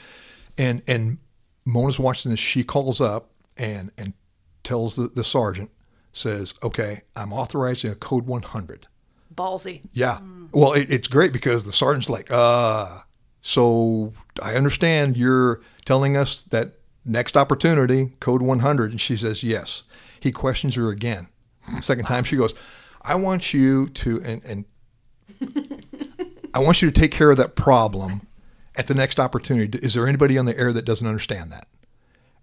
and 0.56 0.82
and 0.86 1.18
Mona's 1.64 1.98
watching 1.98 2.30
this. 2.30 2.40
She 2.40 2.64
calls 2.64 3.00
up 3.00 3.30
and 3.56 3.90
and 3.98 4.14
tells 4.64 4.96
the, 4.96 5.08
the 5.08 5.24
sergeant, 5.24 5.70
says, 6.12 6.54
"Okay, 6.62 7.02
I'm 7.16 7.32
authorizing 7.32 7.90
a 7.90 7.94
code 7.94 8.26
100." 8.26 8.86
Ballsy. 9.34 9.82
Yeah. 9.92 10.20
Well, 10.52 10.74
it, 10.74 10.92
it's 10.92 11.08
great 11.08 11.32
because 11.32 11.64
the 11.64 11.72
sergeant's 11.72 12.10
like, 12.10 12.30
uh, 12.30 13.00
so 13.42 14.14
I 14.40 14.54
understand 14.54 15.16
you're 15.16 15.60
telling 15.84 16.16
us 16.16 16.42
that 16.44 16.74
next 17.04 17.36
opportunity, 17.36 18.12
code 18.20 18.40
100. 18.40 18.92
And 18.92 19.00
she 19.00 19.16
says, 19.16 19.42
yes. 19.42 19.84
He 20.20 20.30
questions 20.30 20.76
her 20.76 20.88
again. 20.88 21.28
Second 21.80 22.06
time, 22.06 22.24
she 22.24 22.36
goes, 22.36 22.54
I 23.02 23.16
want 23.16 23.52
you 23.52 23.88
to, 23.88 24.22
and, 24.22 24.42
and 24.44 24.64
I 26.54 26.60
want 26.60 26.80
you 26.80 26.90
to 26.90 27.00
take 27.00 27.10
care 27.10 27.30
of 27.30 27.36
that 27.36 27.56
problem 27.56 28.26
at 28.76 28.86
the 28.86 28.94
next 28.94 29.18
opportunity. 29.18 29.78
Is 29.78 29.94
there 29.94 30.06
anybody 30.06 30.38
on 30.38 30.46
the 30.46 30.56
air 30.56 30.72
that 30.72 30.84
doesn't 30.84 31.06
understand 31.06 31.52
that? 31.52 31.66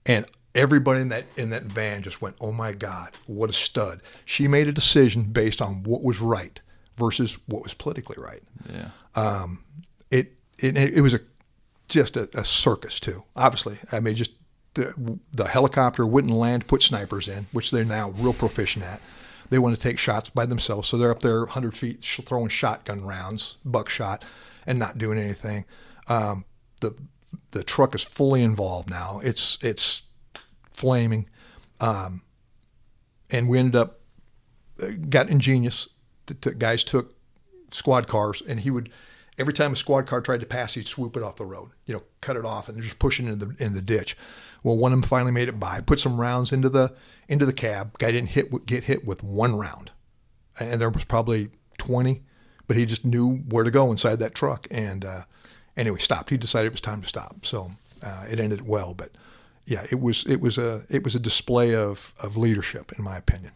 And 0.06 0.26
everybody 0.56 1.02
in 1.02 1.10
that 1.10 1.26
in 1.38 1.50
that 1.52 1.64
van 1.64 2.02
just 2.02 2.22
went, 2.22 2.36
"Oh 2.40 2.52
my 2.52 2.74
God, 2.74 3.12
what 3.28 3.50
a 3.50 3.54
stud!" 3.54 4.02
She 4.26 4.48
made 4.48 4.68
a 4.68 4.72
decision 4.72 5.24
based 5.24 5.62
on 5.62 5.84
what 5.84 6.02
was 6.02 6.22
right 6.22 6.62
versus 6.98 7.38
what 7.46 7.64
was 7.64 7.74
politically 7.74 8.18
right. 8.18 8.44
Yeah. 8.74 8.90
It 9.16 9.89
it, 10.64 10.78
it 10.78 11.02
was 11.02 11.14
a 11.14 11.22
just 11.88 12.16
a, 12.16 12.30
a 12.38 12.46
circus 12.46 13.00
too. 13.00 13.24
Obviously, 13.36 13.78
I 13.92 14.00
mean, 14.00 14.16
just 14.16 14.32
the 14.76 15.20
the 15.32 15.48
helicopter 15.48 16.06
wouldn't 16.06 16.34
land, 16.34 16.68
put 16.68 16.84
snipers 16.84 17.28
in, 17.28 17.48
which 17.52 17.72
they're 17.72 17.84
now 17.84 18.12
real 18.12 18.34
proficient 18.34 18.86
at. 18.86 19.02
They 19.50 19.58
want 19.58 19.76
to 19.76 19.82
take 19.82 19.98
shots 19.98 20.30
by 20.30 20.46
themselves, 20.46 20.88
so 20.88 20.98
they're 20.98 21.10
up 21.10 21.22
there 21.22 21.40
100 21.40 21.76
feet 21.76 22.04
throwing 22.04 22.50
shotgun 22.50 23.04
rounds, 23.04 23.58
buckshot, 23.66 24.24
and 24.68 24.78
not 24.78 25.00
doing 25.00 25.18
anything. 25.18 25.66
Um, 26.08 26.46
the 26.82 26.96
the 27.52 27.64
truck 27.64 27.96
is 27.96 28.04
fully 28.04 28.44
involved 28.44 28.90
now. 28.90 29.20
It's 29.24 29.58
it's 29.62 30.04
flaming, 30.72 31.28
um, 31.82 32.22
and 33.32 33.50
we 33.50 33.58
ended 33.58 33.76
up 33.76 34.02
uh, 34.82 34.92
got 35.10 35.30
ingenious. 35.30 35.90
The, 36.28 36.36
the 36.36 36.54
guys 36.54 36.84
took 36.84 37.16
squad 37.72 38.08
cars, 38.08 38.44
and 38.48 38.60
he 38.60 38.70
would 38.70 38.92
every 39.40 39.54
time 39.54 39.74
a 39.74 39.76
squad 39.76 40.06
car 40.06 40.22
tried 40.22 40.42
to 40.42 40.46
pass, 40.46 40.76
he'd 40.76 40.86
swoop 40.86 41.18
it 41.18 41.24
off 41.24 41.38
the 41.38 41.46
road. 41.46 41.72
You 41.86 41.96
know, 41.96 42.04
cut 42.22 42.36
it 42.36 42.46
off, 42.46 42.68
and 42.68 42.76
they're 42.76 42.84
just 42.84 43.00
pushing 43.00 43.28
in 43.28 43.40
the 43.40 43.56
in 43.58 43.74
the 43.74 43.82
ditch. 43.82 44.16
Well, 44.62 44.78
one 44.78 44.92
of 44.92 45.02
them 45.02 45.08
finally 45.08 45.32
made 45.32 45.48
it 45.48 45.60
by, 45.60 45.80
put 45.80 46.00
some 46.00 46.20
rounds 46.20 46.52
into 46.52 46.70
the 46.70 46.94
into 47.28 47.46
the 47.46 47.54
cab. 47.54 47.98
Guy 47.98 48.12
didn't 48.12 48.32
hit 48.32 48.66
get 48.66 48.84
hit 48.84 49.06
with 49.06 49.24
one 49.24 49.56
round, 49.56 49.92
and 50.60 50.80
there 50.80 50.90
was 50.90 51.06
probably 51.06 51.50
twenty, 51.78 52.24
but 52.68 52.76
he 52.78 52.86
just 52.86 53.06
knew 53.06 53.38
where 53.50 53.64
to 53.64 53.72
go 53.72 53.90
inside 53.90 54.20
that 54.20 54.36
truck. 54.36 54.68
And 54.70 55.06
uh, 55.06 55.24
anyway, 55.78 56.00
stopped. 56.00 56.30
He 56.30 56.38
decided 56.38 56.68
it 56.68 56.74
was 56.74 56.82
time 56.82 57.02
to 57.02 57.08
stop, 57.08 57.46
so 57.46 57.72
uh, 58.04 58.26
it 58.30 58.40
ended 58.40 58.68
well. 58.68 58.94
But 58.94 59.12
yeah, 59.66 59.86
it 59.90 60.02
was 60.02 60.26
it 60.26 60.42
was 60.42 60.58
a 60.58 60.86
it 60.90 61.04
was 61.04 61.16
a 61.16 61.20
display 61.20 61.74
of 61.74 62.14
of 62.22 62.36
leadership, 62.36 62.92
in 62.98 63.04
my 63.04 63.18
opinion, 63.18 63.54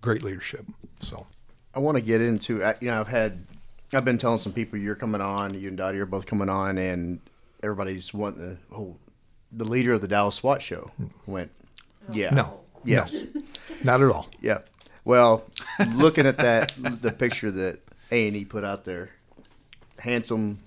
great 0.00 0.22
leadership. 0.22 0.64
So. 1.00 1.26
I 1.74 1.80
want 1.80 1.96
to 1.96 2.02
get 2.02 2.20
into. 2.20 2.56
You 2.80 2.88
know, 2.88 2.98
I've 2.98 3.08
had, 3.08 3.46
I've 3.92 4.04
been 4.04 4.18
telling 4.18 4.38
some 4.38 4.52
people 4.52 4.78
you're 4.78 4.94
coming 4.94 5.20
on, 5.20 5.58
you 5.58 5.68
and 5.68 5.76
Dottie 5.76 5.98
are 5.98 6.06
both 6.06 6.26
coming 6.26 6.48
on, 6.48 6.76
and 6.78 7.20
everybody's 7.62 8.12
wanting 8.12 8.40
to. 8.40 8.74
Oh, 8.74 8.96
the 9.50 9.64
leader 9.64 9.94
of 9.94 10.00
the 10.02 10.08
Dallas 10.08 10.36
SWAT 10.36 10.60
show 10.60 10.90
went. 11.26 11.50
Yeah. 12.12 12.30
No. 12.30 12.60
Yes. 12.84 13.14
Not 13.82 14.02
at 14.02 14.10
all. 14.10 14.28
Yeah. 14.40 14.58
Well, 15.04 15.44
looking 15.94 16.26
at 16.26 16.36
that, 16.38 16.72
the 16.78 17.12
picture 17.12 17.50
that 17.50 17.80
A 18.12 18.28
and 18.28 18.36
E 18.36 18.44
put 18.44 18.62
out 18.62 18.84
there, 18.84 19.10
handsome 19.98 20.58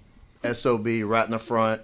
sob 0.53 0.85
right 0.87 1.25
in 1.25 1.31
the 1.31 1.39
front, 1.39 1.81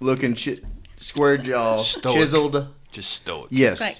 looking 0.00 0.34
chi- 0.36 0.60
square 0.98 1.36
jaw, 1.36 1.78
Stoic. 1.78 2.14
chiseled. 2.16 2.68
Just 2.92 3.10
stoic. 3.10 3.48
Yes. 3.50 3.80
Like 3.80 3.98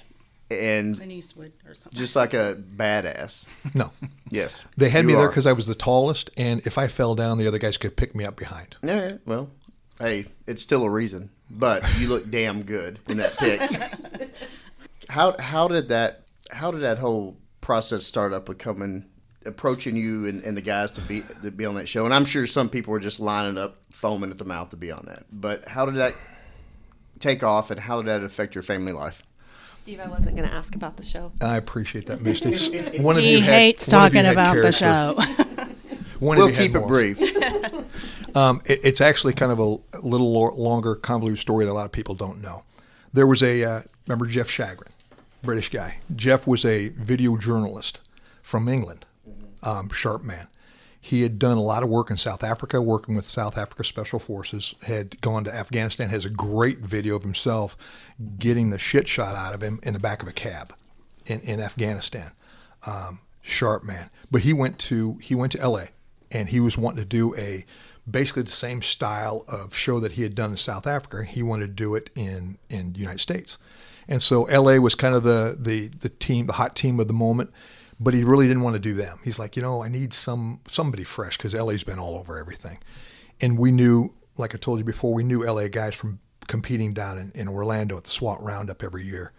And 0.51 0.95
Clint 0.97 1.11
Eastwood 1.11 1.51
or 1.67 1.75
something. 1.75 1.97
just 1.97 2.15
like 2.15 2.33
a 2.33 2.55
badass. 2.75 3.45
No. 3.75 3.91
Yes. 4.31 4.65
They 4.77 4.89
had 4.89 5.03
You 5.03 5.09
me 5.09 5.13
there 5.13 5.27
because 5.27 5.45
I 5.45 5.53
was 5.53 5.67
the 5.67 5.75
tallest, 5.75 6.31
and 6.37 6.61
if 6.65 6.77
I 6.77 6.87
fell 6.87 7.13
down, 7.15 7.37
the 7.37 7.47
other 7.47 7.59
guys 7.59 7.77
could 7.77 7.95
pick 7.95 8.15
me 8.15 8.25
up 8.25 8.35
behind. 8.35 8.77
Yeah, 8.81 9.17
well, 9.25 9.49
hey, 9.99 10.25
it's 10.47 10.61
still 10.63 10.83
a 10.83 10.89
reason, 10.89 11.29
but 11.51 11.83
you 11.99 12.07
look 12.07 12.29
damn 12.29 12.63
good 12.63 12.99
in 13.07 13.17
that 13.17 13.37
pic. 13.37 13.61
how 15.09 15.35
how 15.39 15.67
did 15.67 15.89
that 15.89 16.23
how 16.51 16.71
did 16.71 16.81
that 16.81 16.97
whole 16.97 17.37
process 17.61 18.05
start 18.05 18.33
up 18.33 18.47
with 18.49 18.57
coming 18.57 19.05
approaching 19.45 19.95
you 19.95 20.25
and, 20.25 20.43
and 20.43 20.57
the 20.57 20.61
guys 20.61 20.91
to 20.91 21.01
be 21.01 21.23
to 21.43 21.51
be 21.51 21.65
on 21.65 21.75
that 21.75 21.87
show? 21.87 22.05
And 22.05 22.13
I'm 22.13 22.25
sure 22.25 22.47
some 22.47 22.69
people 22.69 22.91
were 22.91 22.99
just 22.99 23.19
lining 23.19 23.57
up, 23.57 23.77
foaming 23.91 24.31
at 24.31 24.37
the 24.39 24.45
mouth 24.45 24.69
to 24.69 24.75
be 24.77 24.91
on 24.91 25.05
that. 25.07 25.25
But 25.31 25.67
how 25.67 25.85
did 25.85 25.95
that 25.95 26.15
take 27.19 27.43
off, 27.43 27.69
and 27.71 27.79
how 27.79 28.01
did 28.01 28.07
that 28.09 28.23
affect 28.23 28.55
your 28.55 28.63
family 28.63 28.93
life? 28.93 29.21
Steve, 29.89 30.01
I 30.01 30.07
wasn't 30.07 30.35
going 30.35 30.47
to 30.47 30.53
ask 30.53 30.75
about 30.75 30.97
the 30.97 31.03
show. 31.03 31.31
I 31.41 31.57
appreciate 31.57 32.05
that, 32.05 32.21
Misty. 32.21 32.99
One 33.01 33.15
of 33.17 33.23
He 33.23 33.31
you 33.37 33.41
had- 33.41 33.55
hates 33.55 33.91
one 33.91 34.05
of 34.05 34.13
you 34.13 34.21
talking 34.21 34.25
had 34.25 34.33
about 34.33 34.61
the 34.61 34.71
show. 34.71 35.15
One 36.19 36.37
We'll 36.37 36.51
you 36.51 36.55
keep 36.55 36.75
it 36.75 36.85
brief. 36.87 37.19
Um, 38.35 38.61
it, 38.67 38.81
it's 38.83 39.01
actually 39.01 39.33
kind 39.33 39.51
of 39.51 39.57
a, 39.59 39.97
a 39.97 40.01
little 40.03 40.31
lo- 40.31 40.53
longer, 40.53 40.93
convoluted 40.93 41.39
story 41.39 41.65
that 41.65 41.71
a 41.71 41.73
lot 41.73 41.87
of 41.87 41.91
people 41.91 42.13
don't 42.13 42.39
know. 42.39 42.63
There 43.11 43.25
was 43.25 43.41
a 43.41 43.63
uh, 43.63 43.81
remember 44.05 44.27
Jeff 44.27 44.47
Chagrin, 44.47 44.91
British 45.41 45.69
guy. 45.69 45.97
Jeff 46.15 46.45
was 46.45 46.63
a 46.63 46.89
video 46.89 47.37
journalist 47.37 48.07
from 48.43 48.69
England, 48.69 49.07
um, 49.63 49.89
sharp 49.89 50.23
man. 50.23 50.45
He 51.01 51.21
had 51.21 51.39
done 51.39 51.57
a 51.57 51.61
lot 51.61 51.83
of 51.83 51.89
work 51.89 52.11
in 52.11 52.17
South 52.17 52.43
Africa, 52.43 52.81
working 52.81 53.15
with 53.15 53.25
South 53.27 53.57
Africa 53.57 53.83
Special 53.83 54.19
Forces. 54.19 54.75
Had 54.83 55.21
gone 55.21 55.45
to 55.45 55.53
Afghanistan. 55.53 56.09
Has 56.09 56.25
a 56.25 56.29
great 56.29 56.79
video 56.79 57.15
of 57.15 57.23
himself 57.23 57.77
getting 58.37 58.69
the 58.69 58.77
shit 58.77 59.07
shot 59.07 59.35
out 59.35 59.53
of 59.53 59.63
him 59.63 59.79
in 59.83 59.93
the 59.93 59.99
back 59.99 60.21
of 60.21 60.27
a 60.27 60.33
cab 60.33 60.73
in, 61.25 61.39
in 61.41 61.61
Afghanistan. 61.61 62.31
Um, 62.85 63.19
sharp 63.41 63.83
man. 63.83 64.09
But 64.29 64.41
he 64.41 64.53
went 64.53 64.77
to 64.79 65.17
he 65.21 65.35
went 65.35 65.51
to 65.53 65.59
L.A. 65.59 65.89
and 66.31 66.49
he 66.49 66.59
was 66.59 66.77
wanting 66.77 67.03
to 67.03 67.07
do 67.07 67.35
a 67.35 67.65
basically 68.09 68.43
the 68.43 68.51
same 68.51 68.81
style 68.81 69.45
of 69.47 69.73
show 69.73 69.99
that 69.99 70.13
he 70.13 70.23
had 70.23 70.35
done 70.35 70.51
in 70.51 70.57
South 70.57 70.87
Africa. 70.87 71.23
He 71.23 71.43
wanted 71.43 71.67
to 71.67 71.73
do 71.73 71.95
it 71.95 72.09
in 72.15 72.57
in 72.69 72.93
the 72.93 72.99
United 72.99 73.19
States, 73.19 73.57
and 74.07 74.21
so 74.21 74.45
L.A. 74.45 74.79
was 74.79 74.95
kind 74.95 75.15
of 75.15 75.23
the 75.23 75.57
the 75.59 75.87
the 75.87 76.09
team, 76.09 76.47
the 76.47 76.53
hot 76.53 76.75
team 76.75 76.99
of 76.99 77.07
the 77.07 77.13
moment. 77.13 77.51
But 77.99 78.13
he 78.13 78.23
really 78.23 78.47
didn't 78.47 78.63
want 78.63 78.75
to 78.75 78.79
do 78.79 78.93
them. 78.93 79.19
He's 79.23 79.37
like, 79.39 79.55
you 79.57 79.61
know, 79.61 79.83
I 79.83 79.89
need 79.89 80.13
some 80.13 80.61
somebody 80.67 81.03
fresh 81.03 81.37
because 81.37 81.53
LA's 81.53 81.83
been 81.83 81.99
all 81.99 82.15
over 82.15 82.37
everything, 82.37 82.77
and 83.41 83.57
we 83.57 83.71
knew, 83.71 84.13
like 84.37 84.55
I 84.55 84.57
told 84.57 84.79
you 84.79 84.85
before, 84.85 85.13
we 85.13 85.23
knew 85.23 85.43
LA 85.43 85.67
guys 85.67 85.95
from 85.95 86.19
competing 86.47 86.93
down 86.93 87.17
in, 87.17 87.31
in 87.35 87.47
Orlando 87.47 87.97
at 87.97 88.05
the 88.05 88.09
SWAT 88.09 88.41
Roundup 88.41 88.83
every 88.83 89.05
year, 89.05 89.33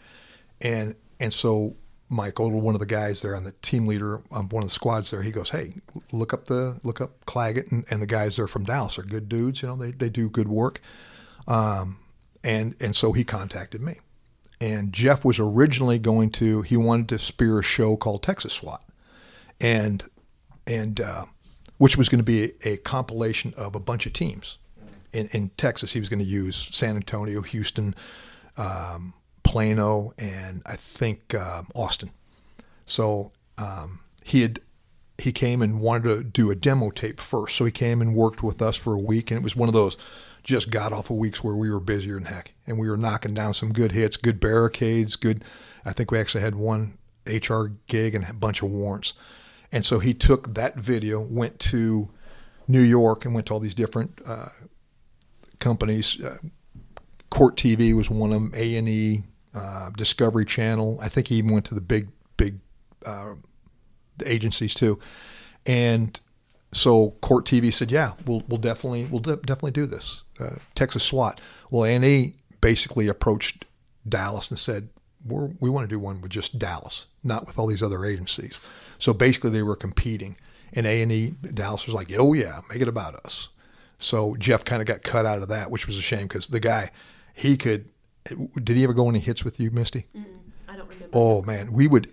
and 0.61 0.95
and 1.19 1.32
so 1.32 1.77
Mike 2.11 2.41
Odell, 2.41 2.61
one 2.61 2.74
of 2.74 2.81
the 2.81 2.87
guys 2.87 3.23
there, 3.23 3.35
and 3.35 3.47
the 3.47 3.53
team 3.62 3.87
leader 3.87 4.20
on 4.32 4.49
one 4.49 4.65
of 4.65 4.69
the 4.69 4.74
squads 4.74 5.11
there, 5.11 5.23
he 5.23 5.31
goes, 5.31 5.51
"Hey, 5.51 5.74
look 6.11 6.35
up 6.35 6.47
the 6.47 6.78
look 6.82 7.01
up 7.01 7.24
Claggett 7.24 7.70
and, 7.70 7.85
and 7.89 8.03
the 8.03 8.07
guys 8.07 8.37
there 8.37 8.49
from 8.49 8.65
Dallas 8.65 8.99
are 8.99 9.05
good 9.05 9.28
dudes. 9.28 9.62
You 9.62 9.69
know, 9.69 9.77
they 9.77 9.93
they 9.93 10.11
do 10.11 10.28
good 10.28 10.49
work." 10.49 10.82
Um, 11.47 11.99
and 12.43 12.74
and 12.81 12.97
so 12.97 13.12
he 13.12 13.23
contacted 13.23 13.81
me, 13.81 14.01
and 14.61 14.93
Jeff 14.93 15.24
was 15.24 15.39
originally 15.39 15.99
going 15.99 16.31
to 16.31 16.62
he 16.62 16.77
wanted 16.77 17.09
to 17.11 17.19
spear 17.19 17.59
a 17.59 17.62
show 17.62 17.97
called 17.97 18.23
Texas 18.23 18.55
SWAT, 18.55 18.85
and 19.61 20.05
and 20.66 21.01
uh, 21.01 21.27
which 21.78 21.97
was 21.97 22.09
going 22.09 22.19
to 22.19 22.24
be 22.24 22.53
a, 22.65 22.74
a 22.74 22.77
compilation 22.78 23.55
of 23.57 23.74
a 23.74 23.81
bunch 23.81 24.07
of 24.07 24.12
teams 24.12 24.59
in 25.12 25.28
in 25.28 25.51
Texas. 25.57 25.93
He 25.93 26.01
was 26.01 26.09
going 26.09 26.20
to 26.20 26.24
use 26.24 26.57
San 26.57 26.97
Antonio, 26.97 27.43
Houston. 27.43 27.95
Um, 28.57 29.15
Plano 29.43 30.12
and 30.16 30.62
I 30.65 30.77
think 30.77 31.35
um 31.35 31.66
Austin. 31.74 32.11
So 32.87 33.32
um, 33.59 34.01
he 34.24 34.43
had 34.43 34.61
he 35.19 35.32
came 35.32 35.61
and 35.61 35.81
wanted 35.81 36.05
to 36.05 36.23
do 36.23 36.51
a 36.51 36.55
demo 36.55 36.91
tape 36.91 37.20
first. 37.20 37.57
So 37.57 37.65
he 37.65 37.73
came 37.73 38.01
and 38.01 38.15
worked 38.15 38.43
with 38.45 38.62
us 38.62 38.77
for 38.77 38.95
a 38.95 38.99
week, 38.99 39.31
and 39.31 39.39
it 39.39 39.43
was 39.43 39.57
one 39.57 39.69
of 39.69 39.74
those 39.74 39.97
just 40.43 40.71
got 40.71 40.93
off 40.93 41.01
awful 41.01 41.19
weeks 41.19 41.43
where 41.43 41.55
we 41.55 41.71
were 41.71 41.81
busier 41.81 42.15
than 42.15 42.27
heck, 42.27 42.55
and 42.67 42.79
we 42.79 42.89
were 42.89 42.97
knocking 42.97 43.35
down 43.35 43.55
some 43.55 43.73
good 43.73 43.93
hits, 43.93 44.17
good 44.17 44.41
barricades, 44.41 45.17
good. 45.17 45.45
I 45.85 45.93
think 45.93 46.11
we 46.11 46.19
actually 46.19 46.43
had 46.43 46.55
one 46.55 46.99
HR 47.27 47.67
gig 47.87 48.15
and 48.15 48.25
a 48.29 48.33
bunch 48.33 48.62
of 48.62 48.71
warrants, 48.71 49.15
and 49.73 49.85
so 49.85 49.99
he 49.99 50.15
took 50.15 50.55
that 50.55 50.77
video, 50.77 51.21
went 51.21 51.59
to 51.61 52.11
New 52.69 52.83
York, 52.83 53.25
and 53.25 53.35
went 53.35 53.47
to 53.47 53.55
all 53.55 53.61
these 53.61 53.75
different 53.75 54.21
uh, 54.27 54.49
companies. 55.59 56.23
Uh, 56.23 56.39
Court 57.31 57.57
TV 57.57 57.95
was 57.95 58.11
one 58.11 58.33
of 58.33 58.43
them. 58.43 58.53
A 58.55 58.77
and 58.77 58.89
E, 58.89 59.23
uh, 59.55 59.91
Discovery 59.91 60.45
Channel. 60.45 60.99
I 61.01 61.09
think 61.09 61.29
he 61.29 61.37
even 61.37 61.53
went 61.53 61.65
to 61.67 61.75
the 61.75 61.81
big, 61.81 62.09
big 62.37 62.59
uh, 63.07 63.35
agencies 64.27 64.75
too. 64.75 64.99
And 65.65 66.21
so 66.73 67.11
Court 67.21 67.45
TV 67.45 67.73
said, 67.73 67.91
"Yeah, 67.91 68.13
we'll 68.27 68.43
we'll 68.49 68.59
definitely 68.61 69.05
we'll 69.05 69.21
de- 69.21 69.37
definitely 69.37 69.73
do 69.73 69.87
this." 69.87 70.23
Uh, 70.39 70.57
Texas 70.75 71.03
SWAT. 71.03 71.41
Well, 71.71 71.85
A 71.85 71.95
and 71.95 72.05
E 72.05 72.35
basically 72.61 73.09
approached 73.09 73.65
Dallas 74.09 74.51
and 74.51 74.59
said, 74.59 74.89
We're, 75.25 75.51
"We 75.61 75.71
want 75.71 75.89
to 75.89 75.95
do 75.95 75.99
one 75.99 76.21
with 76.21 76.31
just 76.31 76.59
Dallas, 76.59 77.07
not 77.25 77.47
with 77.47 77.59
all 77.59 77.67
these 77.67 77.83
other 77.83 78.05
agencies." 78.05 78.61
So 78.99 79.13
basically, 79.13 79.51
they 79.51 79.63
were 79.63 79.77
competing, 79.77 80.37
and 80.73 80.87
A 80.87 81.03
and 81.03 81.11
E 81.11 81.35
Dallas 81.55 81.87
was 81.87 81.95
like, 81.95 82.13
"Oh 82.17 82.33
yeah, 82.33 82.61
make 82.71 82.81
it 82.81 82.89
about 82.89 83.17
us." 83.25 83.49
So 83.99 84.37
Jeff 84.37 84.65
kind 84.65 84.81
of 84.81 84.87
got 84.87 85.03
cut 85.03 85.27
out 85.27 85.43
of 85.43 85.49
that, 85.49 85.71
which 85.71 85.87
was 85.87 85.99
a 85.99 86.03
shame 86.03 86.27
because 86.29 86.49
the 86.49 86.61
guy, 86.61 86.91
he 87.35 87.57
could. 87.57 87.89
Did 88.63 88.77
he 88.77 88.85
ever 88.85 88.93
go 88.93 89.09
any 89.09 89.19
hits 89.19 89.45
with 89.45 89.59
you, 89.59 89.71
Misty? 89.71 90.07
I 90.69 90.77
don't 90.77 90.89
remember. 90.89 91.09
Oh 91.13 91.43
man, 91.43 91.73
we 91.73 91.87
would. 91.89 92.09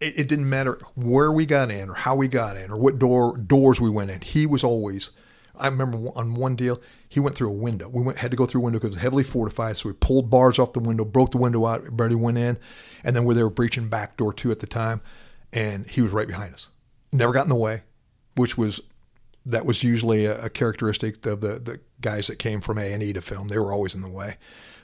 It, 0.00 0.18
it 0.18 0.28
didn't 0.28 0.48
matter 0.48 0.78
where 0.94 1.30
we 1.30 1.46
got 1.46 1.70
in 1.70 1.88
or 1.88 1.94
how 1.94 2.16
we 2.16 2.28
got 2.28 2.56
in 2.56 2.70
or 2.70 2.76
what 2.76 2.98
door 2.98 3.36
doors 3.36 3.80
we 3.80 3.90
went 3.90 4.10
in. 4.10 4.20
He 4.20 4.46
was 4.46 4.64
always. 4.64 5.10
I 5.56 5.66
remember 5.68 5.98
on 6.14 6.34
one 6.34 6.56
deal, 6.56 6.80
he 7.06 7.20
went 7.20 7.36
through 7.36 7.50
a 7.50 7.54
window. 7.54 7.88
We 7.88 8.02
went 8.02 8.18
had 8.18 8.30
to 8.30 8.36
go 8.36 8.46
through 8.46 8.62
a 8.62 8.64
window 8.64 8.78
because 8.78 8.94
it 8.94 8.98
was 8.98 9.02
heavily 9.02 9.24
fortified. 9.24 9.76
So 9.76 9.90
we 9.90 9.94
pulled 9.94 10.30
bars 10.30 10.58
off 10.58 10.72
the 10.72 10.80
window, 10.80 11.04
broke 11.04 11.32
the 11.32 11.38
window 11.38 11.66
out, 11.66 11.80
everybody 11.80 12.14
went 12.14 12.38
in, 12.38 12.58
and 13.04 13.14
then 13.14 13.24
where 13.24 13.34
they 13.34 13.42
were 13.42 13.50
breaching 13.50 13.88
back 13.88 14.16
door 14.16 14.32
two 14.32 14.50
at 14.50 14.60
the 14.60 14.66
time, 14.66 15.02
and 15.52 15.86
he 15.86 16.00
was 16.00 16.12
right 16.12 16.26
behind 16.26 16.54
us. 16.54 16.70
Never 17.12 17.32
got 17.32 17.44
in 17.44 17.50
the 17.50 17.56
way, 17.56 17.82
which 18.36 18.56
was 18.56 18.80
that 19.44 19.66
was 19.66 19.82
usually 19.82 20.24
a, 20.24 20.44
a 20.44 20.50
characteristic 20.50 21.26
of 21.26 21.40
the 21.40 21.58
the 21.58 21.80
guys 22.00 22.28
that 22.28 22.36
came 22.36 22.60
from 22.60 22.78
A 22.78 22.92
and 22.92 23.02
E 23.02 23.12
to 23.12 23.20
film. 23.20 23.48
They 23.48 23.58
were 23.58 23.72
always 23.72 23.94
in 23.94 24.00
the 24.00 24.08
way, 24.08 24.36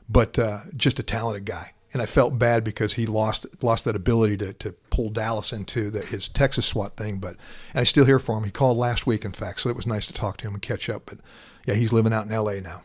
but 0.09 0.39
uh, 0.39 0.61
just 0.77 0.99
a 0.99 1.03
talented 1.03 1.47
guy. 1.47 1.73
And 1.97 2.03
I 2.03 2.05
felt 2.05 2.39
bad 2.39 2.63
because 2.63 2.93
he 2.93 3.07
lost 3.07 3.47
lost 3.63 3.87
that 3.87 3.97
ability 3.97 4.37
to, 4.37 4.53
to 4.53 4.73
pull 4.91 5.09
Dallas 5.09 5.51
into 5.51 5.91
the, 5.91 6.01
his 6.01 6.29
Texas 6.29 6.67
SWAT 6.67 6.95
thing. 6.95 7.17
But 7.17 7.37
and 7.73 7.81
I 7.81 7.85
still 7.85 8.05
hear 8.05 8.19
from 8.19 8.41
him. 8.41 8.45
He 8.45 8.51
called 8.51 8.77
last 8.77 9.07
week, 9.07 9.25
in 9.25 9.33
fact, 9.33 9.61
so 9.61 9.71
it 9.71 9.77
was 9.77 9.87
nice 9.87 10.07
to 10.09 10.13
talk 10.13 10.37
to 10.37 10.47
him 10.47 10.53
and 10.53 10.61
catch 10.61 10.91
up. 10.91 11.05
But 11.07 11.21
yeah, 11.65 11.73
he's 11.73 11.95
living 11.95 12.13
out 12.13 12.27
in 12.27 12.33
L.A. 12.33 12.61
now. 12.61 12.83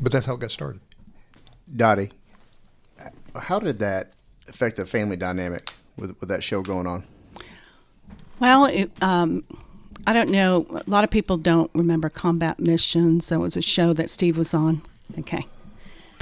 But 0.00 0.12
that's 0.12 0.24
how 0.24 0.32
it 0.32 0.40
got 0.40 0.50
started. 0.50 0.80
Dottie, 1.76 2.10
how 3.36 3.58
did 3.58 3.78
that 3.80 4.14
affect 4.48 4.76
the 4.76 4.86
family 4.86 5.18
dynamic 5.18 5.74
with 5.98 6.16
with 6.20 6.30
that 6.30 6.42
show 6.42 6.62
going 6.62 6.86
on? 6.86 7.04
Well, 8.40 8.64
it, 8.64 8.90
um, 9.02 9.44
I 10.06 10.14
don't 10.14 10.30
know. 10.30 10.64
A 10.70 10.88
lot 10.88 11.04
of 11.04 11.10
people 11.10 11.36
don't 11.36 11.70
remember 11.74 12.08
Combat 12.08 12.58
Missions. 12.58 13.28
That 13.28 13.40
was 13.40 13.58
a 13.58 13.62
show 13.62 13.92
that 13.92 14.08
Steve 14.08 14.38
was 14.38 14.54
on. 14.54 14.80
Okay. 15.18 15.44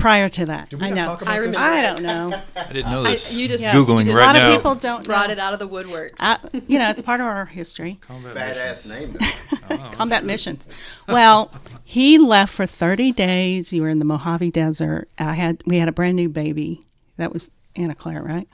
Prior 0.01 0.29
to 0.31 0.47
that, 0.47 0.71
Did 0.71 0.81
we 0.81 0.87
I 0.87 0.91
know. 0.91 1.05
talk 1.05 1.23
about 1.23 1.35
I 1.35 1.39
this? 1.41 1.47
remember. 1.49 1.61
I 1.61 1.83
don't 1.83 2.03
know. 2.03 2.43
I 2.57 2.73
didn't 2.73 2.91
know 2.91 3.03
this. 3.03 3.33
you 3.35 3.49
just- 3.49 3.63
Yes. 3.63 3.75
googling 3.75 4.07
you 4.07 4.13
a 4.13 4.15
just- 4.15 4.17
right 4.17 4.27
lot 4.27 4.33
now. 4.35 4.51
of 4.51 4.57
people 4.57 4.75
don't 4.75 5.05
Brought 5.05 5.27
know. 5.29 5.33
it 5.35 5.39
out 5.39 5.53
of 5.53 5.59
the 5.59 5.69
woodworks. 5.69 6.15
I, 6.21 6.39
you 6.67 6.79
know, 6.79 6.89
it's 6.91 7.03
part 7.03 7.21
of 7.21 7.27
our 7.27 7.45
history. 7.47 7.99
Combat 8.01 8.35
Badass 8.37 8.89
missions. 8.89 9.21
name. 9.21 9.31
Oh, 9.73 9.91
Combat 9.93 10.25
Missions. 10.25 10.69
Well, 11.07 11.53
he 11.85 12.19
left 12.19 12.53
for 12.53 12.67
30 12.67 13.13
days. 13.13 13.73
You 13.73 13.83
were 13.83 13.89
in 13.89 14.01
the 14.01 14.05
Mojave 14.05 14.51
Desert. 14.51 15.09
I 15.19 15.35
had 15.35 15.63
we 15.65 15.79
had 15.79 15.89
a 15.89 15.93
brand 15.93 16.17
new 16.17 16.29
baby. 16.29 16.83
That 17.19 17.33
was 17.33 17.51
Anna 17.77 17.95
Claire, 17.95 18.23
right? 18.23 18.49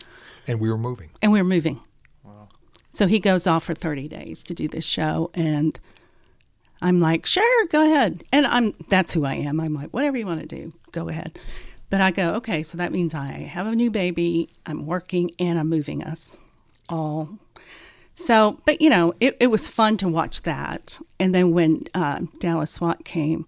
And 0.46 0.60
we 0.60 0.68
were 0.68 0.76
moving. 0.76 1.08
and 1.22 1.32
we 1.32 1.40
were 1.40 1.48
moving. 1.48 1.80
Wow. 2.22 2.48
So 2.90 3.06
he 3.06 3.18
goes 3.18 3.46
off 3.46 3.64
for 3.64 3.72
30 3.74 4.08
days 4.08 4.42
to 4.44 4.52
do 4.54 4.68
this 4.68 4.84
show 4.84 5.30
and 5.32 5.78
I'm 6.82 7.00
like, 7.00 7.24
"Sure, 7.24 7.66
go 7.68 7.82
ahead." 7.90 8.22
And 8.32 8.46
I'm 8.46 8.74
that's 8.90 9.14
who 9.14 9.24
I 9.24 9.34
am. 9.34 9.58
I'm 9.60 9.72
like, 9.72 9.90
"Whatever 9.90 10.18
you 10.18 10.26
want 10.26 10.40
to 10.40 10.46
do, 10.46 10.74
go 11.00 11.08
ahead." 11.08 11.38
But 11.90 12.00
I 12.00 12.10
go, 12.10 12.34
"Okay, 12.34 12.62
so 12.62 12.76
that 12.78 12.92
means 12.92 13.14
I 13.14 13.28
have 13.28 13.66
a 13.66 13.74
new 13.74 13.90
baby, 13.90 14.48
I'm 14.66 14.86
working 14.86 15.30
and 15.38 15.58
I'm 15.58 15.68
moving 15.68 16.02
us 16.02 16.40
all." 16.88 17.38
So, 18.14 18.60
but 18.64 18.80
you 18.80 18.88
know, 18.88 19.12
it, 19.20 19.36
it 19.40 19.48
was 19.48 19.68
fun 19.68 19.98
to 19.98 20.08
watch 20.08 20.42
that. 20.42 20.98
And 21.20 21.34
then 21.34 21.52
when 21.52 21.84
uh, 21.94 22.20
Dallas 22.40 22.70
SWAT 22.70 23.04
came, 23.04 23.46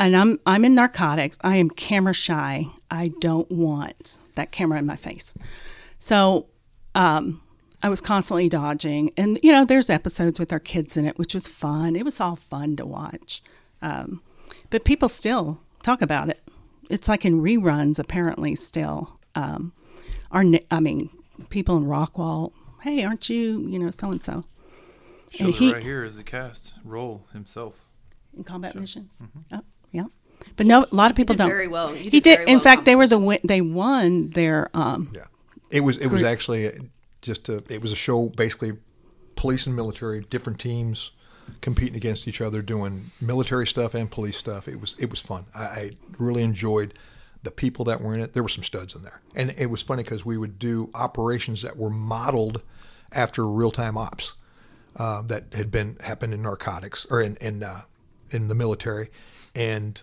and 0.00 0.16
I'm 0.16 0.40
I'm 0.46 0.64
in 0.64 0.74
narcotics. 0.74 1.36
I 1.42 1.56
am 1.56 1.68
camera 1.68 2.14
shy. 2.14 2.66
I 2.90 3.12
don't 3.20 3.50
want 3.52 4.16
that 4.34 4.50
camera 4.50 4.78
in 4.78 4.86
my 4.86 4.96
face. 4.96 5.34
So 5.98 6.46
um, 6.94 7.42
I 7.82 7.90
was 7.90 8.00
constantly 8.00 8.48
dodging, 8.48 9.12
and 9.18 9.38
you 9.42 9.52
know, 9.52 9.66
there's 9.66 9.90
episodes 9.90 10.40
with 10.40 10.52
our 10.52 10.58
kids 10.58 10.96
in 10.96 11.04
it, 11.04 11.18
which 11.18 11.34
was 11.34 11.46
fun. 11.46 11.94
It 11.94 12.04
was 12.04 12.18
all 12.18 12.36
fun 12.36 12.76
to 12.76 12.86
watch, 12.86 13.42
um, 13.82 14.22
but 14.70 14.86
people 14.86 15.10
still 15.10 15.60
talk 15.82 16.00
about 16.00 16.30
it. 16.30 16.40
It's 16.90 17.08
like 17.08 17.24
in 17.24 17.40
reruns, 17.40 17.98
apparently. 17.98 18.54
Still, 18.54 19.18
um, 19.34 19.72
our 20.30 20.44
I 20.70 20.80
mean, 20.80 21.10
people 21.48 21.76
in 21.76 21.84
Rockwall. 21.84 22.52
Hey, 22.82 23.04
aren't 23.04 23.28
you? 23.28 23.60
You 23.68 23.78
know, 23.78 23.90
so 23.90 24.10
and 24.10 24.22
so 24.22 24.44
Shows 25.32 25.58
he- 25.58 25.72
right 25.72 25.82
here 25.82 26.04
is 26.04 26.16
the 26.16 26.22
cast 26.24 26.74
role 26.84 27.26
himself. 27.32 27.86
in 28.36 28.44
combat 28.44 28.74
missions. 28.74 29.20
Oh, 29.52 29.60
yeah. 29.92 30.04
But 30.56 30.66
no, 30.66 30.86
a 30.90 30.94
lot 30.94 31.10
of 31.10 31.16
people 31.16 31.34
did 31.34 31.38
don't. 31.42 31.50
very 31.50 31.68
well. 31.68 31.94
You 31.94 32.04
he 32.04 32.10
did 32.10 32.22
did. 32.22 32.36
very 32.38 32.50
in 32.50 32.60
fact, 32.60 32.84
they 32.86 32.96
were 32.96 33.06
the 33.06 33.16
competitions. 33.16 33.42
win- 33.42 33.48
they 33.48 33.60
won 33.60 34.30
their 34.30 34.70
um, 34.74 35.12
Yeah, 35.14 35.26
it 35.70 35.80
was 35.80 35.98
it 35.98 36.06
was 36.08 36.22
actually 36.22 36.70
just 37.22 37.48
a, 37.50 37.62
it 37.68 37.82
was 37.82 37.92
a 37.92 37.96
show 37.96 38.28
basically 38.30 38.72
police 39.36 39.66
and 39.66 39.76
military 39.76 40.22
different 40.30 40.58
teams 40.58 41.12
competing 41.60 41.96
against 41.96 42.26
each 42.28 42.40
other, 42.40 42.62
doing 42.62 43.10
military 43.20 43.66
stuff 43.66 43.94
and 43.94 44.10
police 44.10 44.36
stuff. 44.36 44.68
It 44.68 44.80
was 44.80 44.96
it 44.98 45.10
was 45.10 45.20
fun. 45.20 45.46
I, 45.54 45.62
I 45.62 45.90
really 46.18 46.42
enjoyed 46.42 46.94
the 47.42 47.50
people 47.50 47.84
that 47.86 48.00
were 48.00 48.14
in 48.14 48.20
it. 48.20 48.34
There 48.34 48.42
were 48.42 48.48
some 48.48 48.64
studs 48.64 48.94
in 48.94 49.02
there, 49.02 49.20
and 49.34 49.54
it 49.56 49.66
was 49.66 49.82
funny 49.82 50.02
because 50.02 50.24
we 50.24 50.36
would 50.36 50.58
do 50.58 50.90
operations 50.94 51.62
that 51.62 51.76
were 51.76 51.90
modeled 51.90 52.62
after 53.12 53.46
real 53.46 53.70
time 53.70 53.96
ops 53.96 54.34
uh, 54.96 55.22
that 55.22 55.54
had 55.54 55.70
been 55.70 55.96
happened 56.00 56.34
in 56.34 56.42
narcotics 56.42 57.06
or 57.10 57.20
in 57.20 57.36
in 57.36 57.62
uh, 57.62 57.82
in 58.30 58.48
the 58.48 58.54
military, 58.54 59.10
and 59.54 60.02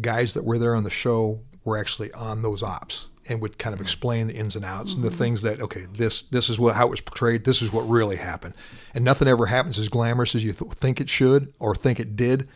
guys 0.00 0.32
that 0.32 0.44
were 0.44 0.58
there 0.58 0.74
on 0.74 0.84
the 0.84 0.90
show 0.90 1.40
were 1.64 1.78
actually 1.78 2.12
on 2.12 2.42
those 2.42 2.62
ops 2.62 3.08
and 3.28 3.40
would 3.40 3.58
kind 3.58 3.74
of 3.74 3.80
explain 3.80 4.26
the 4.28 4.34
ins 4.34 4.54
and 4.56 4.64
outs 4.64 4.94
and 4.94 5.02
the 5.04 5.10
things 5.10 5.42
that 5.42 5.60
okay 5.60 5.86
this 5.92 6.22
this 6.22 6.48
is 6.48 6.58
what 6.58 6.74
how 6.74 6.86
it 6.86 6.90
was 6.90 7.00
portrayed 7.00 7.44
this 7.44 7.62
is 7.62 7.72
what 7.72 7.82
really 7.82 8.16
happened 8.16 8.54
and 8.94 9.04
nothing 9.04 9.26
ever 9.28 9.46
happens 9.46 9.78
as 9.78 9.88
glamorous 9.88 10.34
as 10.34 10.44
you 10.44 10.52
th- 10.52 10.72
think 10.72 11.00
it 11.00 11.08
should 11.08 11.52
or 11.58 11.74
think 11.74 11.98
it 12.00 12.16
did 12.16 12.48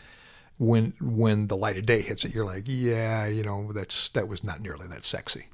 when 0.59 0.93
when 1.01 1.47
the 1.47 1.57
light 1.57 1.79
of 1.79 1.87
day 1.87 2.01
hits 2.03 2.25
it 2.25 2.35
you're 2.35 2.45
like 2.47 2.65
yeah 2.67 3.27
you 3.27 3.43
know 3.43 3.73
that's 3.73 4.09
that 4.11 4.29
was 4.29 4.43
not 4.45 4.61
nearly 4.61 4.87
that 4.87 5.05
sexy 5.05 5.47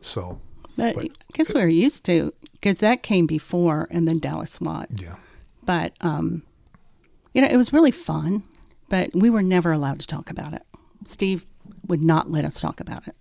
so 0.00 0.40
But, 0.76 0.94
But- 0.94 1.04
I 1.04 1.08
guess 1.32 1.52
we 1.54 1.60
were 1.60 1.68
used 1.68 2.04
to 2.06 2.32
because 2.52 2.78
that 2.78 3.02
came 3.02 3.26
before 3.26 3.86
and 3.90 4.06
then 4.08 4.18
Dallas 4.18 4.52
SWAT. 4.52 4.88
yeah 5.00 5.16
But 5.64 5.92
um, 6.00 6.42
you 7.32 7.40
know, 7.42 7.48
it 7.48 7.56
was 7.56 7.72
really 7.72 7.90
fun. 7.90 8.42
But 8.88 9.10
we 9.14 9.28
were 9.30 9.42
never 9.42 9.72
allowed 9.72 9.98
to 10.00 10.06
talk 10.06 10.30
about 10.30 10.52
it. 10.52 10.62
Steve 11.04 11.46
would 11.88 12.02
not 12.02 12.30
let 12.30 12.44
us 12.44 12.60
talk 12.60 12.80
about 12.80 13.02
it. 13.08 13.16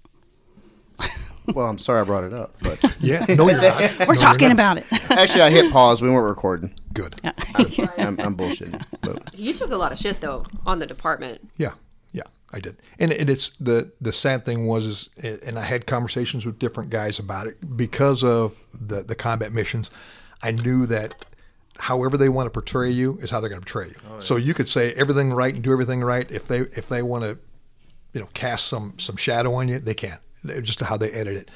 Well, 1.53 1.67
I'm 1.67 1.77
sorry 1.77 2.01
I 2.01 2.03
brought 2.03 2.23
it 2.23 2.33
up, 2.33 2.55
but 2.61 2.79
yeah 2.99 3.25
no 3.29 3.49
you're 3.49 3.61
not 3.61 4.07
We're 4.07 4.15
talking 4.15 4.51
about 4.51 4.77
it. 4.77 4.85
actually, 5.11 5.41
I 5.41 5.49
hit 5.49 5.71
pause. 5.71 6.01
We 6.01 6.09
weren't 6.09 6.25
recording. 6.25 6.73
good 6.93 7.15
I'm, 7.23 8.19
I'm 8.19 8.35
bullshitting. 8.35 8.83
But 9.01 9.37
You 9.37 9.53
took 9.53 9.71
a 9.71 9.75
lot 9.77 9.91
of 9.91 9.97
shit 9.97 10.21
though 10.21 10.45
on 10.65 10.79
the 10.79 10.85
department. 10.87 11.49
Yeah, 11.57 11.73
yeah, 12.11 12.23
I 12.53 12.59
did. 12.59 12.77
And, 12.99 13.11
and 13.11 13.29
it's 13.29 13.49
the 13.57 13.91
the 13.99 14.13
sad 14.13 14.45
thing 14.45 14.65
was 14.67 14.85
is, 14.85 15.09
and 15.43 15.57
I 15.59 15.63
had 15.63 15.85
conversations 15.85 16.45
with 16.45 16.59
different 16.59 16.89
guys 16.89 17.19
about 17.19 17.47
it 17.47 17.75
because 17.77 18.23
of 18.23 18.59
the 18.73 19.03
the 19.03 19.15
combat 19.15 19.51
missions. 19.51 19.91
I 20.41 20.51
knew 20.51 20.85
that 20.87 21.15
however 21.79 22.17
they 22.17 22.29
want 22.29 22.45
to 22.45 22.51
portray 22.51 22.89
you 22.89 23.17
is 23.21 23.31
how 23.31 23.39
they're 23.39 23.49
going 23.49 23.61
to 23.61 23.65
portray 23.65 23.89
you. 23.89 23.95
Oh, 24.11 24.19
so 24.19 24.35
you 24.35 24.53
could 24.53 24.69
say 24.69 24.93
everything 24.93 25.31
right 25.33 25.53
and 25.53 25.63
do 25.63 25.71
everything 25.73 26.01
right. 26.03 26.29
If 26.31 26.47
they 26.47 26.59
if 26.59 26.87
they 26.87 27.01
want 27.01 27.23
to, 27.23 27.37
you 28.13 28.21
know, 28.21 28.29
cast 28.33 28.67
some 28.67 28.93
some 28.99 29.15
shadow 29.17 29.53
on 29.55 29.67
you, 29.67 29.79
they 29.79 29.93
can. 29.95 30.19
Just 30.61 30.79
how 30.81 30.97
they 30.97 31.11
edit 31.11 31.37
it. 31.37 31.51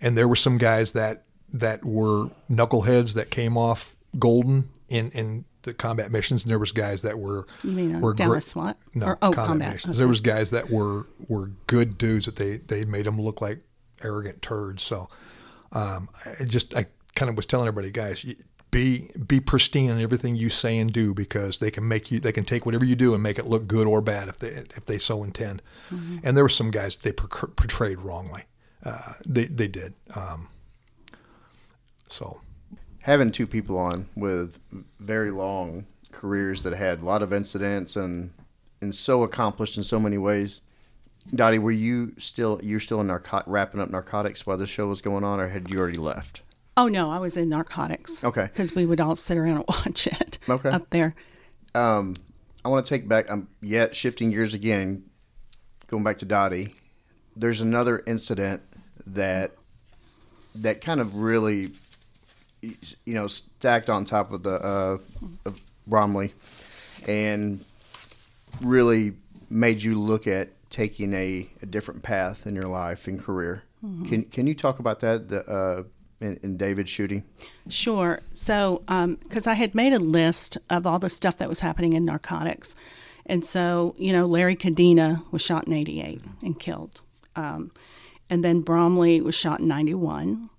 And 0.00 0.16
there 0.18 0.28
were 0.28 0.36
some 0.36 0.58
guys 0.58 0.92
that 0.92 1.24
that 1.52 1.84
were 1.84 2.30
knuckleheads 2.50 3.14
that 3.14 3.30
came 3.30 3.56
off 3.56 3.96
golden 4.18 4.70
in 4.88 5.10
in 5.12 5.44
the 5.62 5.72
combat 5.72 6.10
missions, 6.10 6.42
and 6.42 6.50
there 6.50 6.58
was 6.58 6.72
guys 6.72 7.02
that 7.02 7.18
were 7.18 7.46
You 7.62 7.70
mean, 7.70 7.94
uh, 7.96 8.00
were 8.00 8.12
Dallas 8.12 8.46
SWAT? 8.46 8.76
No, 8.94 9.06
Or- 9.06 9.18
oh, 9.22 9.30
combat, 9.32 9.46
combat, 9.46 9.72
missions. 9.72 9.90
okay. 9.92 9.98
There 9.98 10.08
was 10.08 10.20
guys 10.20 10.50
that 10.50 10.70
were 10.70 11.06
were 11.28 11.52
good 11.66 11.96
dudes 11.96 12.26
that 12.26 12.36
they 12.36 12.58
they 12.58 12.84
made 12.84 13.06
them 13.06 13.20
look 13.20 13.40
like 13.40 13.60
arrogant 14.02 14.42
turds. 14.42 14.82
So 14.82 15.08
um, 15.72 16.08
I 16.40 16.44
just 16.44 16.76
I 16.76 16.86
kind 17.14 17.30
of 17.30 17.36
was 17.36 17.46
telling 17.46 17.66
everybody, 17.68 17.90
guys, 17.92 18.24
you- 18.24 18.36
be 18.74 19.08
be 19.26 19.38
pristine 19.38 19.88
in 19.88 20.00
everything 20.00 20.34
you 20.34 20.50
say 20.50 20.76
and 20.78 20.92
do 20.92 21.14
because 21.14 21.58
they 21.58 21.70
can 21.70 21.86
make 21.86 22.10
you 22.10 22.18
they 22.18 22.32
can 22.32 22.44
take 22.44 22.66
whatever 22.66 22.84
you 22.84 22.96
do 22.96 23.14
and 23.14 23.22
make 23.22 23.38
it 23.38 23.46
look 23.46 23.68
good 23.68 23.86
or 23.86 24.00
bad 24.00 24.28
if 24.28 24.38
they 24.40 24.48
if 24.48 24.84
they 24.84 24.98
so 24.98 25.22
intend. 25.22 25.62
Mm-hmm. 25.90 26.18
And 26.24 26.36
there 26.36 26.42
were 26.42 26.48
some 26.48 26.72
guys 26.72 26.96
that 26.96 27.02
they 27.04 27.12
per- 27.12 27.46
portrayed 27.46 28.00
wrongly. 28.00 28.42
Uh, 28.84 29.14
they 29.24 29.44
they 29.44 29.68
did. 29.68 29.94
Um, 30.16 30.48
so 32.08 32.40
having 33.02 33.30
two 33.30 33.46
people 33.46 33.78
on 33.78 34.08
with 34.16 34.58
very 34.98 35.30
long 35.30 35.86
careers 36.10 36.62
that 36.62 36.72
had 36.72 37.00
a 37.00 37.04
lot 37.04 37.22
of 37.22 37.32
incidents 37.32 37.94
and 37.94 38.32
and 38.80 38.92
so 38.92 39.22
accomplished 39.22 39.76
in 39.76 39.84
so 39.84 40.00
many 40.00 40.18
ways. 40.18 40.60
Dottie, 41.32 41.58
were 41.58 41.70
you 41.70 42.12
still 42.18 42.60
you're 42.60 42.80
still 42.80 43.00
in 43.00 43.06
narco- 43.06 43.44
wrapping 43.46 43.80
up 43.80 43.88
narcotics 43.88 44.44
while 44.44 44.58
the 44.58 44.66
show 44.66 44.88
was 44.88 45.00
going 45.00 45.22
on, 45.22 45.38
or 45.38 45.48
had 45.48 45.70
you 45.70 45.78
already 45.78 45.96
left? 45.98 46.42
Oh 46.76 46.88
no, 46.88 47.10
I 47.10 47.18
was 47.18 47.36
in 47.36 47.48
narcotics. 47.48 48.24
Okay. 48.24 48.44
Because 48.44 48.74
we 48.74 48.84
would 48.84 49.00
all 49.00 49.16
sit 49.16 49.36
around 49.36 49.58
and 49.58 49.64
watch 49.68 50.06
it. 50.06 50.38
Okay. 50.48 50.70
Up 50.70 50.90
there. 50.90 51.14
Um, 51.74 52.16
I 52.64 52.68
want 52.68 52.84
to 52.86 52.88
take 52.88 53.08
back. 53.08 53.30
I'm 53.30 53.48
yet 53.60 53.94
shifting 53.94 54.30
gears 54.30 54.54
again, 54.54 55.04
going 55.88 56.02
back 56.02 56.18
to 56.18 56.24
Dottie. 56.24 56.74
There's 57.36 57.60
another 57.60 58.02
incident 58.06 58.62
that 59.06 59.52
that 60.56 60.80
kind 60.80 61.00
of 61.00 61.16
really, 61.16 61.72
you 62.62 63.14
know, 63.14 63.26
stacked 63.26 63.90
on 63.90 64.04
top 64.04 64.32
of 64.32 64.42
the 64.42 64.54
uh, 64.54 64.98
of 65.44 65.60
Bromley, 65.86 66.32
and 67.06 67.64
really 68.60 69.14
made 69.50 69.82
you 69.82 70.00
look 70.00 70.26
at 70.26 70.48
taking 70.70 71.12
a, 71.12 71.46
a 71.62 71.66
different 71.66 72.02
path 72.02 72.46
in 72.46 72.54
your 72.54 72.66
life 72.66 73.06
and 73.06 73.20
career. 73.20 73.62
Can 74.08 74.24
Can 74.24 74.46
you 74.46 74.54
talk 74.54 74.78
about 74.78 75.00
that? 75.00 75.28
The 75.28 75.44
uh, 75.46 75.82
in, 76.24 76.40
in 76.42 76.56
David's 76.56 76.90
shooting. 76.90 77.24
Sure. 77.68 78.20
So, 78.32 78.82
because 79.22 79.46
I 79.46 79.54
had 79.54 79.74
made 79.74 79.92
a 79.92 79.98
list 79.98 80.58
of 80.70 80.86
all 80.86 80.98
the 80.98 81.10
stuff 81.10 81.38
that 81.38 81.48
was 81.48 81.60
happening 81.60 81.92
in 81.92 82.04
narcotics. 82.04 82.74
And 83.26 83.44
so, 83.44 83.94
you 83.98 84.12
know, 84.12 84.26
Larry 84.26 84.56
Cadena 84.56 85.24
was 85.30 85.42
shot 85.42 85.66
in 85.66 85.72
88 85.72 86.22
and 86.42 86.58
killed. 86.58 87.00
Um, 87.36 87.70
and 88.28 88.44
then 88.44 88.60
Bromley 88.60 89.20
was 89.20 89.34
shot 89.34 89.60
in 89.60 89.68
91. 89.68 90.50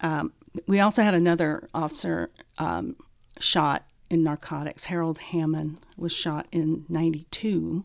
Um, 0.00 0.32
we 0.66 0.80
also 0.80 1.02
had 1.02 1.14
another 1.14 1.68
officer 1.74 2.30
um, 2.58 2.96
shot 3.38 3.84
in 4.10 4.22
narcotics. 4.22 4.86
Harold 4.86 5.18
Hammond 5.18 5.80
was 5.96 6.12
shot 6.12 6.46
in 6.52 6.84
92. 6.88 7.84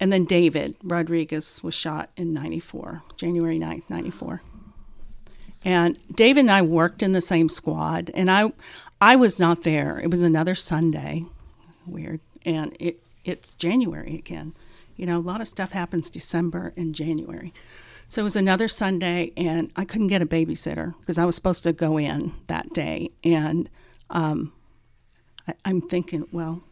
And 0.00 0.12
then 0.12 0.24
David 0.24 0.76
Rodriguez 0.82 1.62
was 1.62 1.74
shot 1.74 2.10
in 2.16 2.32
94, 2.32 3.02
January 3.16 3.58
9th, 3.58 3.88
94. 3.90 4.42
And 5.64 5.98
David 6.14 6.40
and 6.40 6.50
I 6.50 6.62
worked 6.62 7.02
in 7.02 7.12
the 7.12 7.20
same 7.20 7.48
squad, 7.48 8.10
and 8.14 8.30
I, 8.30 8.52
I 9.00 9.16
was 9.16 9.38
not 9.38 9.62
there. 9.62 10.00
It 10.00 10.10
was 10.10 10.22
another 10.22 10.54
Sunday, 10.54 11.24
weird, 11.86 12.20
and 12.44 12.76
it 12.80 13.02
it's 13.24 13.54
January 13.54 14.16
again. 14.16 14.54
You 14.96 15.06
know, 15.06 15.18
a 15.18 15.20
lot 15.20 15.40
of 15.40 15.46
stuff 15.46 15.72
happens 15.72 16.10
December 16.10 16.72
and 16.76 16.94
January. 16.94 17.54
So 18.08 18.20
it 18.20 18.24
was 18.24 18.36
another 18.36 18.68
Sunday, 18.68 19.32
and 19.36 19.72
I 19.76 19.84
couldn't 19.84 20.08
get 20.08 20.20
a 20.20 20.26
babysitter 20.26 20.94
because 21.00 21.18
I 21.18 21.24
was 21.24 21.34
supposed 21.36 21.62
to 21.62 21.72
go 21.72 21.98
in 21.98 22.32
that 22.48 22.72
day. 22.74 23.10
And 23.24 23.70
um, 24.10 24.52
I, 25.48 25.54
I'm 25.64 25.80
thinking, 25.80 26.26
well, 26.32 26.62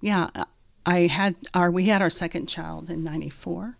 yeah, 0.00 0.28
I 0.84 1.06
had 1.06 1.36
our 1.54 1.70
we 1.70 1.86
had 1.86 2.02
our 2.02 2.10
second 2.10 2.48
child 2.48 2.90
in 2.90 3.04
'94 3.04 3.76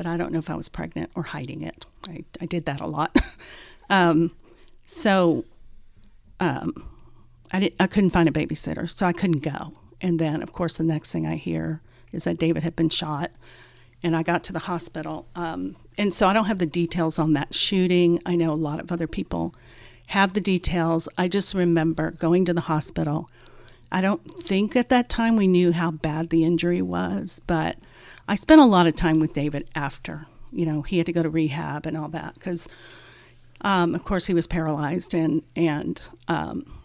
but 0.00 0.06
I 0.06 0.16
don't 0.16 0.32
know 0.32 0.38
if 0.38 0.48
I 0.48 0.54
was 0.54 0.70
pregnant 0.70 1.10
or 1.14 1.24
hiding 1.24 1.60
it. 1.60 1.84
I, 2.08 2.24
I 2.40 2.46
did 2.46 2.64
that 2.64 2.80
a 2.80 2.86
lot. 2.86 3.14
um, 3.90 4.30
so 4.86 5.44
um, 6.40 6.72
I, 7.52 7.60
didn't, 7.60 7.74
I 7.78 7.86
couldn't 7.86 8.08
find 8.08 8.26
a 8.26 8.32
babysitter, 8.32 8.88
so 8.88 9.04
I 9.04 9.12
couldn't 9.12 9.40
go. 9.40 9.74
And 10.00 10.18
then, 10.18 10.42
of 10.42 10.52
course, 10.52 10.78
the 10.78 10.84
next 10.84 11.12
thing 11.12 11.26
I 11.26 11.36
hear 11.36 11.82
is 12.12 12.24
that 12.24 12.38
David 12.38 12.62
had 12.62 12.76
been 12.76 12.88
shot, 12.88 13.30
and 14.02 14.16
I 14.16 14.22
got 14.22 14.42
to 14.44 14.54
the 14.54 14.60
hospital. 14.60 15.26
Um, 15.34 15.76
and 15.98 16.14
so 16.14 16.26
I 16.26 16.32
don't 16.32 16.46
have 16.46 16.60
the 16.60 16.64
details 16.64 17.18
on 17.18 17.34
that 17.34 17.54
shooting. 17.54 18.22
I 18.24 18.36
know 18.36 18.52
a 18.52 18.54
lot 18.54 18.80
of 18.80 18.90
other 18.90 19.06
people 19.06 19.54
have 20.06 20.32
the 20.32 20.40
details. 20.40 21.10
I 21.18 21.28
just 21.28 21.52
remember 21.52 22.12
going 22.12 22.46
to 22.46 22.54
the 22.54 22.62
hospital. 22.62 23.28
I 23.92 24.00
don't 24.00 24.22
think 24.42 24.76
at 24.76 24.88
that 24.88 25.10
time 25.10 25.36
we 25.36 25.46
knew 25.46 25.72
how 25.72 25.90
bad 25.90 26.30
the 26.30 26.42
injury 26.42 26.80
was, 26.80 27.42
but 27.46 27.76
I 28.28 28.34
spent 28.34 28.60
a 28.60 28.66
lot 28.66 28.86
of 28.86 28.94
time 28.94 29.18
with 29.18 29.32
David 29.32 29.68
after. 29.74 30.26
You 30.52 30.66
know, 30.66 30.82
he 30.82 30.98
had 30.98 31.06
to 31.06 31.12
go 31.12 31.22
to 31.22 31.30
rehab 31.30 31.86
and 31.86 31.96
all 31.96 32.08
that 32.08 32.34
because, 32.34 32.68
um, 33.60 33.94
of 33.94 34.04
course, 34.04 34.26
he 34.26 34.34
was 34.34 34.46
paralyzed, 34.46 35.14
and 35.14 35.44
and 35.54 36.00
um, 36.28 36.80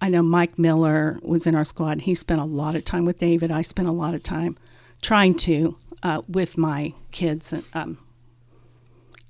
I 0.00 0.08
know 0.08 0.22
Mike 0.22 0.58
Miller 0.58 1.18
was 1.22 1.46
in 1.46 1.54
our 1.54 1.64
squad. 1.64 2.02
He 2.02 2.14
spent 2.14 2.40
a 2.40 2.44
lot 2.44 2.74
of 2.74 2.84
time 2.84 3.04
with 3.04 3.18
David. 3.18 3.50
I 3.50 3.62
spent 3.62 3.88
a 3.88 3.92
lot 3.92 4.14
of 4.14 4.22
time 4.22 4.56
trying 5.02 5.34
to 5.38 5.76
uh, 6.02 6.22
with 6.28 6.56
my 6.56 6.94
kids 7.10 7.52
and 7.52 7.64
um, 7.74 7.98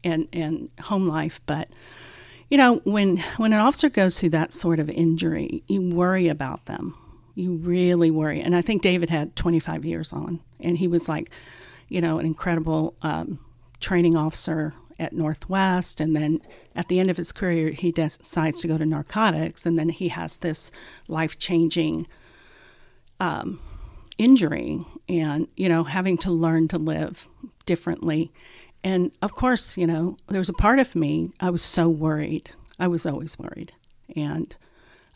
and 0.05 0.29
and 0.33 0.71
home 0.83 1.09
life, 1.09 1.41
but 1.47 1.69
you 2.51 2.57
know 2.57 2.77
when 2.85 3.19
when 3.37 3.53
an 3.53 3.61
officer 3.61 3.89
goes 3.89 4.21
through 4.21 4.31
that 4.31 4.53
sort 4.53 4.79
of 4.79 4.89
injury 4.91 5.63
you 5.67 5.83
worry 5.83 6.29
about 6.29 6.65
them 6.67 6.97
you 7.37 7.55
really 7.55 8.11
worry. 8.11 8.41
And 8.41 8.57
i 8.57 8.63
think 8.63 8.83
david 8.83 9.11
had 9.11 9.37
25 9.37 9.85
years 9.85 10.13
on 10.13 10.41
and 10.59 10.79
he 10.79 10.89
was 10.89 11.09
like 11.09 11.31
you 11.89 12.01
know 12.01 12.19
an 12.19 12.27
incredible 12.27 12.95
um, 13.03 13.39
training 13.79 14.17
officer 14.17 14.75
at 14.99 15.13
northwest. 15.13 16.01
And 16.01 16.17
then 16.17 16.41
at 16.75 16.89
the 16.89 16.99
end 16.99 17.11
of 17.11 17.17
his 17.17 17.33
career 17.33 17.71
he 17.71 17.93
decides 17.93 18.61
to 18.61 18.69
go 18.69 18.79
to 18.79 18.87
narcotics. 18.87 19.67
And 19.67 19.79
then 19.79 19.91
he 19.91 20.09
has 20.09 20.39
this 20.39 20.71
life-changing 21.09 22.07
um, 23.21 23.61
injury 24.19 24.85
and 25.09 25.47
you 25.57 25.69
know 25.69 25.85
having 25.85 26.17
to 26.19 26.31
learn 26.31 26.69
to 26.69 26.79
live 26.79 27.29
differently. 27.67 28.33
And 28.83 29.13
of 29.21 29.35
course 29.35 29.77
you 29.77 29.87
know 29.87 30.17
there 30.29 30.41
was 30.41 30.49
a 30.49 30.55
part 30.55 30.79
of 30.79 30.95
me 30.95 31.31
i 31.41 31.51
was 31.51 31.63
so 31.63 31.89
worried. 31.89 32.51
I 32.79 32.89
was 32.89 33.07
always 33.07 33.39
worried. 33.39 33.73
And 34.15 34.55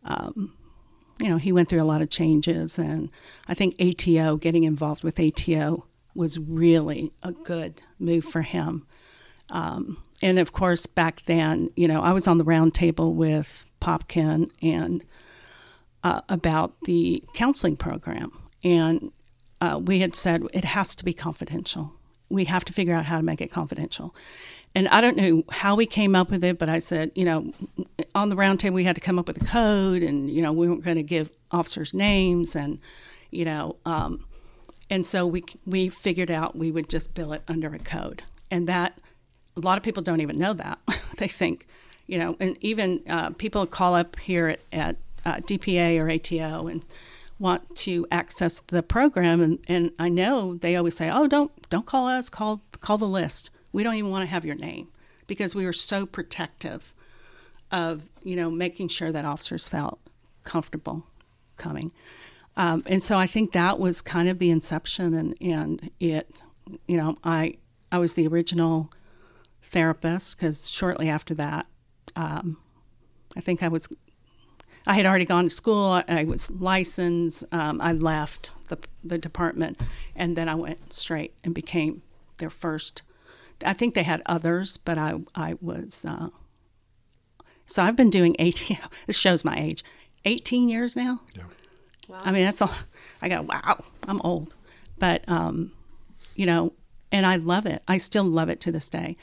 um, 0.04 0.54
you 1.20 1.28
know, 1.28 1.36
he 1.36 1.52
went 1.52 1.68
through 1.68 1.82
a 1.82 1.84
lot 1.84 2.00
of 2.00 2.08
changes, 2.08 2.78
and 2.78 3.10
I 3.46 3.54
think 3.54 3.76
ATO, 3.78 4.36
getting 4.36 4.64
involved 4.64 5.04
with 5.04 5.20
ATO, 5.20 5.84
was 6.14 6.38
really 6.38 7.12
a 7.22 7.32
good 7.32 7.82
move 7.98 8.24
for 8.24 8.42
him. 8.42 8.86
Um, 9.50 10.02
and 10.22 10.38
of 10.38 10.52
course, 10.52 10.86
back 10.86 11.22
then, 11.26 11.70
you 11.76 11.86
know, 11.86 12.00
I 12.00 12.12
was 12.12 12.26
on 12.26 12.38
the 12.38 12.44
round 12.44 12.74
table 12.74 13.14
with 13.14 13.66
Popkin 13.80 14.50
and 14.62 15.04
uh, 16.02 16.22
about 16.28 16.74
the 16.84 17.22
counseling 17.34 17.76
program, 17.76 18.32
and 18.64 19.12
uh, 19.60 19.78
we 19.82 20.00
had 20.00 20.16
said 20.16 20.42
it 20.54 20.64
has 20.64 20.94
to 20.94 21.04
be 21.04 21.12
confidential. 21.12 21.92
We 22.30 22.46
have 22.46 22.64
to 22.64 22.72
figure 22.72 22.94
out 22.94 23.06
how 23.06 23.18
to 23.18 23.22
make 23.22 23.42
it 23.42 23.50
confidential. 23.50 24.14
And 24.74 24.86
I 24.88 25.00
don't 25.00 25.16
know 25.16 25.42
how 25.50 25.74
we 25.74 25.84
came 25.84 26.14
up 26.14 26.30
with 26.30 26.44
it, 26.44 26.58
but 26.58 26.68
I 26.68 26.78
said, 26.78 27.10
you 27.14 27.24
know, 27.24 27.52
on 28.14 28.28
the 28.28 28.36
roundtable 28.36 28.72
we 28.72 28.84
had 28.84 28.94
to 28.94 29.00
come 29.00 29.18
up 29.18 29.26
with 29.26 29.42
a 29.42 29.44
code, 29.44 30.02
and 30.02 30.30
you 30.30 30.42
know, 30.42 30.52
we 30.52 30.68
weren't 30.68 30.84
going 30.84 30.96
to 30.96 31.02
give 31.02 31.30
officers 31.50 31.92
names, 31.92 32.54
and 32.54 32.78
you 33.30 33.44
know, 33.44 33.76
um, 33.84 34.24
and 34.88 35.04
so 35.04 35.26
we 35.26 35.44
we 35.66 35.88
figured 35.88 36.30
out 36.30 36.56
we 36.56 36.70
would 36.70 36.88
just 36.88 37.14
bill 37.14 37.32
it 37.32 37.42
under 37.48 37.74
a 37.74 37.78
code, 37.78 38.22
and 38.50 38.68
that 38.68 38.98
a 39.56 39.60
lot 39.60 39.76
of 39.76 39.82
people 39.82 40.02
don't 40.02 40.20
even 40.20 40.38
know 40.38 40.52
that. 40.52 40.78
they 41.16 41.28
think, 41.28 41.66
you 42.06 42.18
know, 42.18 42.36
and 42.38 42.56
even 42.60 43.02
uh, 43.08 43.30
people 43.30 43.66
call 43.66 43.94
up 43.94 44.18
here 44.20 44.48
at, 44.48 44.60
at 44.72 44.96
uh, 45.24 45.36
DPA 45.40 45.98
or 45.98 46.10
ATO 46.10 46.68
and 46.68 46.84
want 47.40 47.74
to 47.74 48.06
access 48.12 48.62
the 48.68 48.82
program, 48.82 49.40
and, 49.40 49.58
and 49.66 49.90
I 49.98 50.08
know 50.08 50.54
they 50.54 50.76
always 50.76 50.96
say, 50.96 51.10
"Oh, 51.10 51.26
don't 51.26 51.50
don't 51.70 51.86
call 51.86 52.06
us, 52.06 52.30
call 52.30 52.62
call 52.80 52.98
the 52.98 53.08
list." 53.08 53.50
We 53.72 53.82
don't 53.82 53.94
even 53.94 54.10
want 54.10 54.22
to 54.22 54.26
have 54.26 54.44
your 54.44 54.56
name 54.56 54.88
because 55.26 55.54
we 55.54 55.64
were 55.64 55.72
so 55.72 56.06
protective 56.06 56.94
of 57.70 58.08
you 58.22 58.36
know 58.36 58.50
making 58.50 58.88
sure 58.88 59.12
that 59.12 59.24
officers 59.24 59.68
felt 59.68 60.00
comfortable 60.44 61.06
coming. 61.56 61.92
Um, 62.56 62.82
and 62.86 63.02
so 63.02 63.16
i 63.16 63.26
think 63.26 63.52
that 63.52 63.78
was 63.78 64.02
kind 64.02 64.28
of 64.28 64.38
the 64.38 64.50
inception 64.50 65.14
and 65.14 65.36
and 65.40 65.90
it 66.00 66.28
you 66.86 66.96
know 66.96 67.16
i 67.22 67.54
i 67.92 67.98
was 67.98 68.14
the 68.14 68.26
original 68.26 68.90
therapist 69.62 70.36
because 70.36 70.68
shortly 70.68 71.08
after 71.08 71.32
that 71.34 71.66
um, 72.16 72.58
i 73.36 73.40
think 73.40 73.62
i 73.62 73.68
was 73.68 73.88
i 74.86 74.94
had 74.94 75.06
already 75.06 75.24
gone 75.24 75.44
to 75.44 75.50
school 75.50 75.84
i, 75.84 76.04
I 76.08 76.24
was 76.24 76.50
licensed 76.50 77.44
um, 77.52 77.80
i 77.80 77.92
left 77.92 78.50
the, 78.68 78.78
the 79.04 79.16
department 79.16 79.80
and 80.16 80.36
then 80.36 80.48
i 80.48 80.54
went 80.54 80.92
straight 80.92 81.34
and 81.44 81.54
became 81.54 82.02
their 82.38 82.50
first 82.50 83.02
I 83.64 83.72
think 83.72 83.94
they 83.94 84.02
had 84.02 84.22
others, 84.26 84.76
but 84.76 84.98
I 84.98 85.14
I 85.34 85.54
was 85.60 86.04
uh, 86.04 86.28
so 87.66 87.82
I've 87.82 87.96
been 87.96 88.10
doing 88.10 88.36
18. 88.38 88.78
This 89.06 89.16
shows 89.16 89.44
my 89.44 89.56
age. 89.56 89.84
18 90.24 90.68
years 90.68 90.96
now. 90.96 91.20
Yeah. 91.34 91.44
Wow. 92.08 92.20
I 92.24 92.32
mean, 92.32 92.44
that's 92.44 92.60
all. 92.60 92.74
I 93.22 93.28
go, 93.28 93.42
wow, 93.42 93.84
I'm 94.08 94.20
old, 94.22 94.54
but 94.98 95.26
um, 95.28 95.72
you 96.34 96.46
know, 96.46 96.72
and 97.12 97.24
I 97.24 97.36
love 97.36 97.66
it. 97.66 97.82
I 97.86 97.98
still 97.98 98.24
love 98.24 98.48
it 98.48 98.60
to 98.60 98.72
this 98.72 98.88
day, 98.88 99.16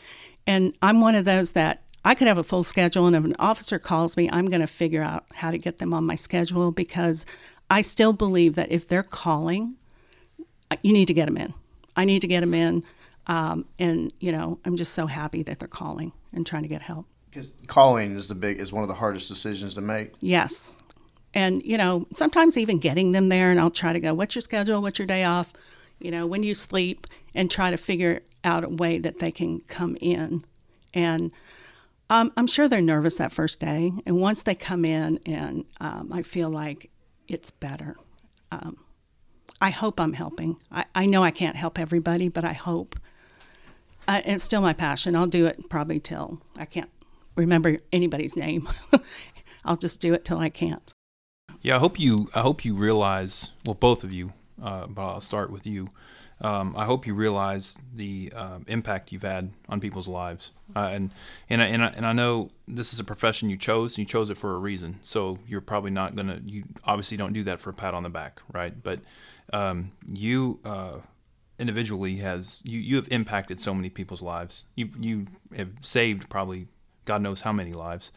and 0.46 0.74
I'm 0.82 1.02
one 1.02 1.16
of 1.16 1.26
those 1.26 1.52
that 1.52 1.84
I 2.06 2.16
could 2.16 2.28
have 2.28 2.38
a 2.38 2.44
full 2.44 2.64
schedule, 2.64 3.06
and 3.06 3.16
if 3.16 3.26
an 3.26 3.36
officer 3.40 3.80
calls 3.80 4.16
me, 4.16 4.30
I'm 4.32 4.48
going 4.48 4.62
to 4.62 4.68
figure 4.68 5.04
out 5.04 5.26
how 5.34 5.52
to 5.52 5.58
get 5.58 5.80
them 5.80 5.94
on 5.94 6.06
my 6.06 6.16
schedule 6.16 6.72
because 6.72 7.26
I 7.70 7.82
still 7.82 8.14
believe 8.14 8.56
that 8.56 8.72
if 8.72 8.88
they're 8.88 9.04
calling, 9.04 9.76
you 10.82 10.94
need 10.94 11.08
to 11.08 11.14
get 11.14 11.26
them 11.26 11.38
in. 11.38 11.54
I 11.98 12.06
need 12.06 12.22
to 12.22 12.28
get 12.28 12.40
them 12.40 12.54
in. 12.54 12.84
Um, 13.28 13.66
and 13.78 14.12
you 14.20 14.32
know, 14.32 14.60
I'm 14.66 14.78
just 14.78 14.94
so 14.94 15.08
happy 15.08 15.44
that 15.44 15.60
they're 15.60 15.68
calling 15.68 16.14
and 16.34 16.46
trying 16.46 16.64
to 16.64 16.70
get 16.70 16.82
help. 16.82 17.06
Because 17.30 17.54
calling 17.68 18.16
is 18.16 18.28
the 18.28 18.36
big 18.36 18.60
is 18.60 18.72
one 18.72 18.84
of 18.84 18.88
the 18.88 18.96
hardest 18.96 19.28
decisions 19.28 19.76
to 19.76 19.82
make. 19.82 20.14
Yes, 20.22 20.76
and 21.34 21.62
you 21.64 21.78
know, 21.78 22.08
sometimes 22.14 22.58
even 22.58 22.80
getting 22.80 23.12
them 23.12 23.30
there, 23.30 23.52
and 23.52 23.60
I'll 23.60 23.70
try 23.70 23.94
to 23.94 24.00
go, 24.00 24.14
"What's 24.14 24.36
your 24.36 24.42
schedule? 24.42 24.82
What's 24.82 24.98
your 24.98 25.08
day 25.08 25.24
off? 25.24 25.54
You 26.00 26.12
know, 26.12 26.26
when 26.26 26.42
do 26.42 26.48
you 26.48 26.56
sleep?" 26.56 27.06
And 27.36 27.52
try 27.52 27.70
to 27.70 27.78
figure 27.78 28.22
out 28.44 28.64
a 28.64 28.70
way 28.70 28.98
that 28.98 29.20
they 29.20 29.32
can 29.32 29.60
come 29.62 29.98
in. 30.00 30.46
And 30.94 31.32
um, 32.10 32.32
I'm 32.38 32.48
sure 32.48 32.70
they're 32.70 32.82
nervous 32.82 33.18
that 33.18 33.34
first 33.34 33.60
day, 33.60 33.92
and 34.06 34.22
once 34.22 34.42
they 34.42 34.56
come 34.56 34.86
in, 34.86 35.20
and 35.26 35.66
um, 35.82 36.12
I 36.14 36.22
feel 36.22 36.50
like 36.50 36.90
it's 37.28 37.52
better. 37.52 37.98
Um, 38.52 38.78
I 39.60 39.72
hope 39.72 40.00
I'm 40.00 40.14
helping. 40.14 40.58
I, 40.72 40.86
I 40.96 41.06
know 41.06 41.24
I 41.24 41.32
can't 41.32 41.56
help 41.56 41.78
everybody, 41.78 42.30
but 42.30 42.46
I 42.46 42.54
hope 42.54 42.98
I, 44.08 44.20
it's 44.20 44.44
still 44.44 44.62
my 44.62 44.74
passion. 44.74 45.16
I'll 45.16 45.28
do 45.28 45.46
it 45.46 45.70
probably 45.70 46.00
till 46.00 46.42
I 46.58 46.66
can't 46.66 46.90
remember 47.36 47.78
anybody's 47.92 48.36
name. 48.36 48.68
I'll 49.66 49.78
just 49.78 50.00
do 50.00 50.14
it 50.14 50.24
till 50.24 50.40
I 50.40 50.50
can't. 50.50 50.94
Yeah, 51.62 51.76
I 51.76 51.80
hope 51.80 52.00
you. 52.00 52.28
I 52.34 52.42
hope 52.42 52.64
you 52.64 52.76
realize. 52.76 53.52
Well, 53.66 53.74
both 53.74 54.04
of 54.04 54.14
you, 54.14 54.34
uh, 54.62 54.88
but 54.88 55.02
I'll 55.02 55.22
start 55.22 55.52
with 55.52 55.66
you. 55.66 55.90
Um, 56.40 56.76
I 56.78 56.86
hope 56.86 57.08
you 57.08 57.16
realize 57.16 57.80
the 57.94 58.32
uh, 58.36 58.60
impact 58.68 59.12
you've 59.12 59.24
had 59.24 59.52
on 59.68 59.82
people's 59.82 60.08
lives, 60.08 60.52
uh, 60.76 60.90
and 60.92 61.12
and 61.50 61.62
I, 61.62 61.66
and 61.66 61.84
I, 61.84 61.88
and 61.88 62.06
I 62.06 62.14
know 62.14 62.52
this 62.68 62.94
is 62.94 63.00
a 63.00 63.04
profession 63.04 63.50
you 63.50 63.58
chose. 63.58 63.94
And 63.94 64.00
you 64.00 64.06
chose 64.06 64.30
it 64.30 64.38
for 64.38 64.54
a 64.56 64.60
reason. 64.60 65.00
So 65.02 65.40
you're 65.48 65.62
probably 65.62 65.92
not 65.92 66.16
gonna. 66.16 66.40
You 66.46 66.66
obviously 66.86 67.18
don't 67.18 67.34
do 67.34 67.44
that 67.44 67.60
for 67.60 67.72
a 67.72 67.74
pat 67.74 67.94
on 67.94 68.04
the 68.04 68.10
back, 68.10 68.40
right? 68.54 68.74
But 68.82 69.00
um, 69.52 69.92
you 70.08 70.60
uh, 70.64 71.00
individually 71.60 72.18
has 72.18 72.60
you, 72.64 72.80
you 72.80 72.96
have 72.96 73.08
impacted 73.12 73.60
so 73.60 73.74
many 73.74 73.90
people's 73.90 74.22
lives. 74.22 74.64
You 74.76 74.90
you 75.00 75.28
have 75.56 75.70
saved 75.82 76.30
probably 76.30 76.68
God 77.06 77.22
knows 77.22 77.42
how 77.42 77.54
many 77.54 77.74
lives, 77.74 78.12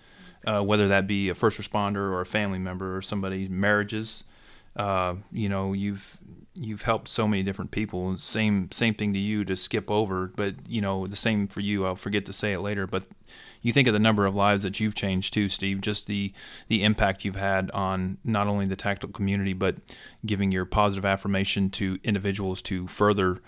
uh, 0.47 0.63
whether 0.63 0.89
that 0.89 1.07
be 1.07 1.29
a 1.29 1.35
first 1.35 1.61
responder 1.61 1.97
or 1.97 2.21
a 2.21 2.27
family 2.27 2.59
member 2.59 2.97
or 2.97 3.03
somebody's 3.03 3.49
marriages. 3.49 4.25
Uh, 4.77 5.17
you 5.33 5.49
know, 5.49 5.73
you've 5.73 6.19
you've 6.55 6.83
helped 6.83 7.09
so 7.09 7.29
many 7.29 7.43
different 7.43 7.71
people. 7.71 8.17
Same 8.19 8.71
same 8.71 8.95
thing 8.95 9.13
to 9.13 9.19
you 9.19 9.45
to 9.45 9.57
skip 9.57 9.91
over, 9.91 10.33
but 10.35 10.55
you 10.69 10.81
know 10.81 11.07
the 11.07 11.17
same 11.17 11.47
for 11.47 11.61
you. 11.61 11.87
I'll 11.87 11.97
forget 11.97 12.27
to 12.27 12.33
say 12.33 12.53
it 12.53 12.61
later, 12.61 12.87
but 12.87 13.05
you 13.63 13.73
think 13.73 13.87
of 13.87 13.95
the 13.95 14.01
number 14.01 14.27
of 14.27 14.35
lives 14.35 14.63
that 14.63 14.81
you've 14.81 14.95
changed 14.95 15.33
too, 15.33 15.49
Steve. 15.49 15.81
Just 15.81 16.07
the 16.07 16.33
the 16.69 16.83
impact 16.83 17.25
you've 17.25 17.37
had 17.37 17.71
on 17.71 18.19
not 18.25 18.49
only 18.49 18.67
the 18.67 18.77
tactical 18.77 19.13
community, 19.13 19.53
but 19.53 19.77
giving 20.27 20.51
your 20.51 20.65
positive 20.65 21.05
affirmation 21.05 21.71
to 21.71 21.99
individuals 22.03 22.63
to 22.63 22.87
further 22.87 23.39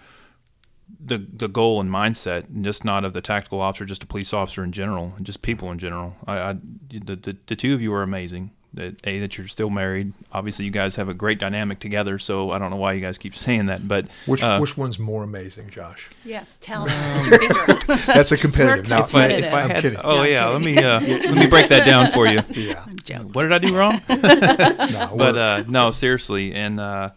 the 1.04 1.18
the 1.18 1.48
goal 1.48 1.80
and 1.80 1.90
mindset, 1.90 2.62
just 2.62 2.84
not 2.84 3.04
of 3.04 3.14
the 3.14 3.20
tactical 3.20 3.60
officer, 3.60 3.84
just 3.84 4.04
a 4.04 4.06
police 4.06 4.32
officer 4.32 4.62
in 4.62 4.70
general, 4.70 5.14
and 5.16 5.26
just 5.26 5.42
people 5.42 5.70
in 5.72 5.78
general. 5.78 6.14
I, 6.26 6.38
I 6.38 6.52
the, 6.88 7.16
the 7.16 7.36
the 7.46 7.56
two 7.56 7.74
of 7.74 7.82
you 7.82 7.92
are 7.94 8.02
amazing 8.02 8.52
that 8.74 9.06
a 9.06 9.18
that 9.18 9.36
you're 9.36 9.48
still 9.48 9.70
married. 9.70 10.12
Obviously, 10.32 10.64
you 10.64 10.70
guys 10.70 10.96
have 10.96 11.08
a 11.08 11.14
great 11.14 11.38
dynamic 11.38 11.78
together. 11.78 12.18
So 12.18 12.50
I 12.50 12.58
don't 12.58 12.70
know 12.70 12.76
why 12.76 12.94
you 12.94 13.00
guys 13.00 13.18
keep 13.18 13.34
saying 13.34 13.66
that, 13.66 13.86
but 13.86 14.06
Which 14.26 14.42
uh, 14.42 14.58
which 14.58 14.76
one's 14.76 14.98
more 14.98 15.22
amazing, 15.22 15.70
Josh? 15.70 16.10
Yes, 16.24 16.58
tell 16.60 16.86
me. 16.86 16.92
Put 17.24 17.30
your 17.30 17.54
finger 17.54 17.72
up. 17.92 18.00
That's 18.06 18.32
a 18.32 18.36
competitive. 18.38 18.88
Now, 18.88 19.04
if 19.04 19.14
I, 19.14 19.28
competitive. 19.28 19.44
if 19.44 19.54
I 19.54 19.60
I'm 19.62 19.70
had, 19.70 19.82
kidding. 19.82 19.98
oh 20.02 20.16
No, 20.16 20.22
I'm 20.22 20.30
yeah, 20.30 20.46
let 20.48 20.62
me 20.62 20.78
uh, 20.78 21.00
let 21.00 21.34
me 21.34 21.46
break 21.46 21.68
that 21.68 21.84
down 21.86 22.10
for 22.12 22.26
you. 22.26 22.40
yeah, 22.50 23.18
What 23.20 23.42
did 23.42 23.52
I 23.52 23.58
do 23.58 23.76
wrong? 23.76 24.00
no, 24.08 25.14
but 25.16 25.36
uh, 25.36 25.64
no, 25.68 25.90
seriously, 25.90 26.54
and 26.54 26.80
uh, 26.80 27.10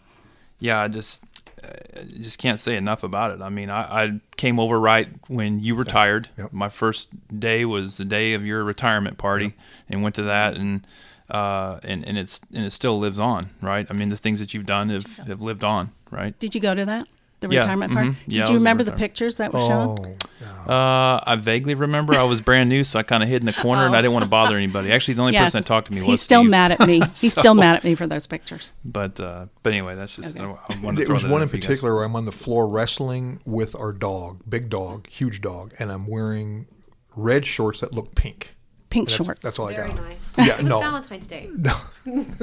yeah, 0.58 0.80
I 0.82 0.88
just 0.88 1.22
I 1.64 2.02
just 2.04 2.38
can't 2.38 2.60
say 2.60 2.76
enough 2.76 3.02
about 3.02 3.30
it. 3.32 3.40
I 3.40 3.48
mean, 3.48 3.70
I, 3.70 4.04
I 4.04 4.20
came 4.36 4.60
over 4.60 4.78
right 4.78 5.08
when 5.28 5.60
you 5.60 5.74
retired. 5.74 6.28
Yep. 6.36 6.52
My 6.52 6.68
first 6.68 7.08
day 7.40 7.64
was 7.64 7.96
the 7.96 8.04
day 8.04 8.34
of 8.34 8.44
your 8.44 8.62
retirement 8.62 9.18
party, 9.18 9.54
and 9.88 10.02
went 10.02 10.14
to 10.16 10.22
that, 10.22 10.56
and 10.56 10.86
uh, 11.30 11.80
and 11.82 12.06
and 12.06 12.16
it's 12.18 12.40
and 12.54 12.64
it 12.64 12.70
still 12.70 12.98
lives 12.98 13.18
on, 13.18 13.50
right? 13.60 13.86
I 13.90 13.92
mean, 13.94 14.08
the 14.10 14.16
things 14.16 14.40
that 14.40 14.54
you've 14.54 14.66
done 14.66 14.88
have, 14.90 15.06
have 15.26 15.40
lived 15.40 15.64
on, 15.64 15.92
right? 16.10 16.38
Did 16.38 16.54
you 16.54 16.60
go 16.60 16.74
to 16.74 16.84
that? 16.84 17.08
The 17.40 17.48
Yeah, 17.50 17.60
retirement 17.60 17.92
party? 17.92 18.08
mhm. 18.10 18.16
Did 18.28 18.36
Yeah, 18.36 18.48
you 18.48 18.54
remember 18.54 18.82
the 18.82 18.92
pictures 18.92 19.36
that 19.36 19.52
were 19.52 19.60
shown? 19.60 19.98
oh, 20.00 20.16
yeah. 20.40 20.72
Uh, 20.74 21.20
I 21.26 21.36
vaguely 21.36 21.74
remember 21.74 22.14
I 22.14 22.22
was 22.22 22.40
brand 22.40 22.70
new, 22.70 22.82
so 22.82 22.98
I 22.98 23.02
kind 23.02 23.22
of 23.22 23.28
hid 23.28 23.42
in 23.42 23.46
the 23.46 23.52
corner, 23.52 23.84
and 23.84 23.94
I 23.94 24.00
didn't 24.00 24.14
want 24.14 24.22
to 24.24 24.28
bother 24.30 24.56
anybody. 24.56 24.90
Actually, 24.90 25.14
the 25.14 25.20
only 25.20 25.32
Yes. 25.34 25.44
person 25.52 25.60
that 25.60 25.66
talked 25.68 25.88
to 25.88 25.92
me 25.92 25.98
He's 25.98 26.04
was 26.08 26.12
he's 26.20 26.22
still 26.22 26.40
Steve. 26.40 26.50
mad 26.50 26.72
at 26.72 26.80
me. 26.86 27.00
He's 27.14 27.34
So- 27.34 27.42
still 27.42 27.54
mad 27.54 27.76
at 27.76 27.84
me 27.84 27.94
for 27.94 28.06
those 28.06 28.26
pictures. 28.26 28.72
But 28.86 29.20
uh, 29.20 29.46
but 29.62 29.72
anyway, 29.74 29.96
that's 29.96 30.16
just 30.16 30.40
Okay. 30.40 30.44
I 30.46 30.76
wanted 30.82 31.06
There 31.06 31.12
was 31.14 31.26
one 31.26 31.42
in 31.42 31.48
for 31.48 31.56
you 31.56 31.60
guys. 31.60 31.66
particular 31.68 31.94
where 31.94 32.04
I'm 32.04 32.16
on 32.16 32.24
the 32.24 32.32
floor 32.32 32.66
wrestling 32.66 33.40
with 33.44 33.76
our 33.76 33.92
dog, 33.92 34.40
big 34.48 34.70
dog, 34.70 35.06
huge 35.08 35.42
dog, 35.42 35.74
and 35.78 35.92
I'm 35.92 36.06
wearing 36.06 36.66
red 37.14 37.44
shorts 37.44 37.80
that 37.80 37.92
look 37.92 38.14
pink. 38.14 38.55
Pink 38.96 39.08
That's, 39.10 39.16
shorts. 39.26 39.40
that's 39.42 39.58
all 39.58 39.68
I 39.68 39.74
Very 39.74 39.88
got. 39.88 40.02
nice. 40.04 40.38
Yeah, 40.38 40.60
no. 40.62 40.80
Valentine's 40.80 41.26
Day. 41.26 41.50
No, 41.54 41.76
I'm 42.06 42.34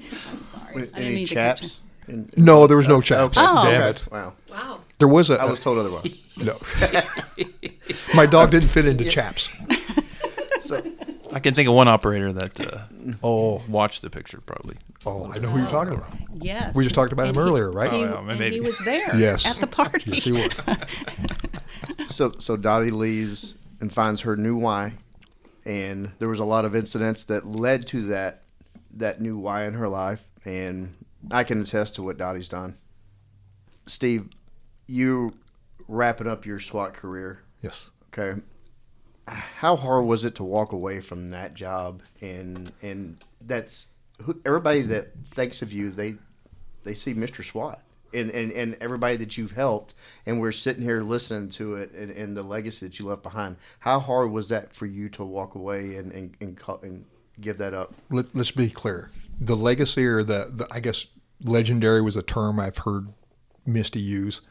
Sorry. 0.00 0.74
I 0.74 0.78
didn't 0.80 0.96
Any 0.96 1.14
mean 1.14 1.26
to 1.28 1.34
chaps? 1.34 1.78
In- 2.08 2.28
no, 2.36 2.66
there 2.66 2.76
was 2.76 2.88
no 2.88 3.00
chaps. 3.00 3.36
Oh. 3.40 3.62
Damn 3.64 3.80
okay. 3.82 3.90
it. 3.90 4.08
Wow. 4.10 4.32
Wow. 4.50 4.80
There 4.98 5.06
was 5.08 5.30
a 5.30 5.40
I 5.40 5.44
was 5.44 5.60
told 5.60 5.78
otherwise. 5.78 6.12
no. 6.38 6.56
My 8.16 8.26
dog 8.26 8.50
didn't 8.50 8.68
fit 8.68 8.86
into 8.86 9.04
chaps. 9.04 9.56
So, 10.60 10.82
I 11.32 11.38
can 11.38 11.54
think 11.54 11.68
of 11.68 11.74
one 11.74 11.86
operator 11.86 12.32
that 12.32 12.58
uh, 12.60 12.80
Oh, 13.22 13.62
watched 13.68 14.02
the 14.02 14.10
picture 14.10 14.40
probably. 14.40 14.76
oh, 15.04 15.30
I 15.30 15.38
know 15.38 15.48
who 15.50 15.60
you're 15.60 15.70
talking 15.70 15.94
about. 15.94 16.12
Yes. 16.34 16.74
We 16.74 16.82
just 16.84 16.96
talked 16.96 17.12
about 17.12 17.28
And 17.28 17.36
him 17.36 17.42
he- 17.42 17.48
earlier, 17.48 17.70
right? 17.70 17.92
He, 17.92 17.98
Oh, 17.98 18.04
yeah, 18.24 18.28
and 18.30 18.38
maybe. 18.40 18.56
he 18.56 18.60
was 18.60 18.78
there 18.84 19.14
Yes. 19.16 19.46
at 19.46 19.56
the 19.58 19.68
party. 19.68 20.10
Yes, 20.10 20.24
he 20.24 20.32
was. 20.32 20.64
so, 22.08 22.32
so 22.40 22.56
Dottie 22.56 22.90
leaves 22.90 23.54
and 23.80 23.92
finds 23.92 24.22
her 24.22 24.36
new 24.36 24.56
why, 24.56 24.94
and 25.64 26.12
there 26.18 26.28
was 26.28 26.40
a 26.40 26.44
lot 26.44 26.64
of 26.64 26.74
incidents 26.74 27.24
that 27.24 27.46
led 27.46 27.86
to 27.88 28.02
that 28.06 28.42
that 28.92 29.20
new 29.20 29.36
why 29.36 29.64
in 29.66 29.74
her 29.74 29.88
life, 29.88 30.24
and 30.44 30.94
I 31.30 31.44
can 31.44 31.60
attest 31.60 31.94
to 31.96 32.02
what 32.02 32.16
Dottie's 32.16 32.48
done. 32.48 32.78
Steve, 33.86 34.28
you 34.86 35.34
wrapping 35.88 36.26
up 36.26 36.46
your 36.46 36.60
SWAT 36.60 36.94
career. 36.94 37.42
Yes. 37.62 37.90
Okay. 38.12 38.40
How 39.28 39.76
hard 39.76 40.06
was 40.06 40.24
it 40.24 40.36
to 40.36 40.44
walk 40.44 40.72
away 40.72 41.00
from 41.00 41.28
that 41.28 41.54
job 41.54 42.02
and 42.20 42.72
and 42.80 43.18
that's 43.40 43.88
everybody 44.44 44.82
that 44.82 45.12
thinks 45.28 45.62
of 45.62 45.72
you 45.72 45.90
they 45.90 46.14
they 46.84 46.94
see 46.94 47.12
Mr. 47.12 47.44
SWAT 47.44 47.80
and, 48.12 48.30
and, 48.30 48.52
and 48.52 48.76
everybody 48.80 49.16
that 49.16 49.36
you've 49.36 49.52
helped 49.52 49.94
and 50.24 50.40
we're 50.40 50.52
sitting 50.52 50.82
here 50.82 51.02
listening 51.02 51.48
to 51.50 51.74
it 51.76 51.92
and, 51.92 52.10
and 52.10 52.36
the 52.36 52.42
legacy 52.42 52.86
that 52.86 52.98
you 52.98 53.06
left 53.06 53.22
behind. 53.22 53.56
How 53.80 54.00
hard 54.00 54.30
was 54.30 54.48
that 54.48 54.74
for 54.74 54.86
you 54.86 55.08
to 55.10 55.24
walk 55.24 55.54
away 55.54 55.96
and 55.96 56.12
and, 56.12 56.36
and, 56.40 56.58
and 56.82 57.04
give 57.40 57.58
that 57.58 57.74
up? 57.74 57.94
Let, 58.10 58.34
us 58.36 58.50
be 58.50 58.70
clear. 58.70 59.10
The 59.40 59.56
legacy 59.56 60.06
or 60.06 60.22
the, 60.22 60.50
the 60.52 60.66
I 60.70 60.80
guess 60.80 61.06
legendary 61.42 62.02
was 62.02 62.16
a 62.16 62.22
term 62.22 62.58
I've 62.58 62.78
heard 62.78 63.08
Misty 63.66 64.00
use 64.00 64.42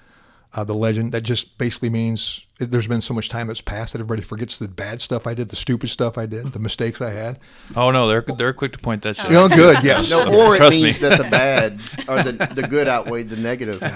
uh, 0.56 0.64
the 0.64 0.74
legend 0.74 1.12
that 1.12 1.22
just 1.22 1.58
basically 1.58 1.90
means 1.90 2.46
there's 2.60 2.88
been 2.88 3.02
so 3.02 3.14
much 3.14 3.28
time 3.28 3.48
that's 3.48 3.60
passed 3.62 3.92
that 3.94 4.00
everybody 4.00 4.22
forgets 4.22 4.58
the 4.58 4.68
bad 4.70 5.02
stuff 5.02 5.28
I 5.28 5.34
did, 5.34 5.50
the 5.50 5.56
stupid 5.58 5.90
stuff 5.90 6.18
I 6.18 6.26
did, 6.26 6.54
the 6.54 6.60
mistakes 6.60 7.02
I 7.02 7.12
had. 7.12 7.40
Oh 7.76 7.92
no, 7.92 8.08
they're 8.08 8.22
they're 8.22 8.54
quick 8.54 8.72
to 8.74 8.80
point 8.80 9.02
that 9.04 9.18
shit. 9.18 9.32
Oh, 9.32 9.50
good, 9.50 9.78
yes. 9.84 10.10
No, 10.10 10.22
or 10.28 10.56
it 10.56 10.60
Trust 10.60 10.80
means 10.80 11.02
me. 11.02 11.10
that 11.10 11.18
the 11.22 11.30
bad 11.30 11.74
or 12.08 12.24
the, 12.24 12.32
the 12.54 12.68
good 12.68 12.88
outweighed 12.88 13.30
the 13.30 13.38
negative. 13.38 13.82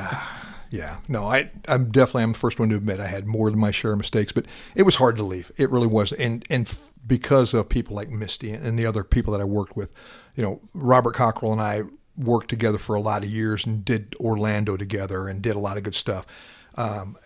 Yeah, 0.71 0.97
no, 1.07 1.23
I 1.25 1.49
I'm 1.67 1.89
definitely 1.91 2.21
I'm 2.23 2.33
the 2.33 2.37
first 2.37 2.59
one 2.59 2.69
to 2.69 2.75
admit 2.75 2.99
I 2.99 3.07
had 3.07 3.25
more 3.25 3.49
than 3.49 3.59
my 3.59 3.71
share 3.71 3.93
of 3.93 3.97
mistakes, 3.97 4.31
but 4.31 4.45
it 4.75 4.83
was 4.83 4.97
hard 4.97 5.15
to 5.17 5.23
leave. 5.23 5.51
It 5.57 5.71
really 5.71 5.87
was, 5.87 6.11
and 6.13 6.45
and 6.47 6.67
f- 6.67 6.93
because 7.07 7.55
of 7.55 7.69
people 7.69 7.95
like 7.95 8.09
Misty 8.11 8.51
and 8.51 8.77
the 8.77 8.85
other 8.85 9.03
people 9.03 9.33
that 9.33 9.41
I 9.41 9.45
worked 9.45 9.75
with, 9.75 9.91
you 10.35 10.43
know, 10.43 10.61
Robert 10.75 11.15
Cockrell 11.15 11.51
and 11.53 11.59
I 11.59 11.81
worked 12.15 12.49
together 12.49 12.77
for 12.77 12.95
a 12.95 12.99
lot 13.01 13.23
of 13.23 13.29
years 13.31 13.65
and 13.65 13.83
did 13.83 14.15
Orlando 14.19 14.77
together 14.77 15.27
and 15.27 15.41
did 15.41 15.55
a 15.55 15.59
lot 15.59 15.77
of 15.77 15.81
good 15.83 15.95
stuff. 15.95 16.27
Um, 16.75 17.17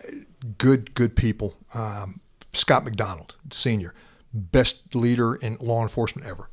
good 0.58 0.94
good 0.94 1.16
people. 1.16 1.54
Um, 1.74 2.20
Scott 2.52 2.84
McDonald, 2.84 3.36
senior, 3.50 3.94
best 4.32 4.94
leader 4.94 5.34
in 5.34 5.56
law 5.60 5.82
enforcement 5.82 6.26
ever, 6.26 6.50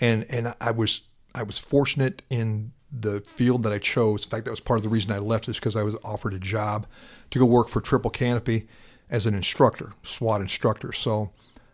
and 0.00 0.24
and 0.30 0.54
I 0.60 0.70
was 0.70 1.02
I 1.34 1.42
was 1.42 1.58
fortunate 1.58 2.22
in 2.30 2.72
the 2.90 3.20
field 3.20 3.62
that 3.64 3.72
I 3.72 3.78
chose. 3.78 4.24
In 4.24 4.30
fact, 4.30 4.44
that 4.46 4.50
was 4.50 4.60
part 4.60 4.78
of 4.78 4.82
the 4.82 4.88
reason 4.88 5.12
I 5.12 5.18
left 5.18 5.48
is 5.48 5.56
because 5.56 5.76
I 5.76 5.82
was 5.82 5.96
offered 6.02 6.34
a 6.34 6.38
job 6.38 6.86
to 7.30 7.38
go 7.38 7.44
work 7.44 7.68
for 7.68 7.80
Triple 7.80 8.10
Canopy 8.10 8.66
as 9.10 9.26
an 9.26 9.34
instructor, 9.34 9.92
SWAT 10.02 10.40
instructor. 10.40 10.92
So 10.92 11.30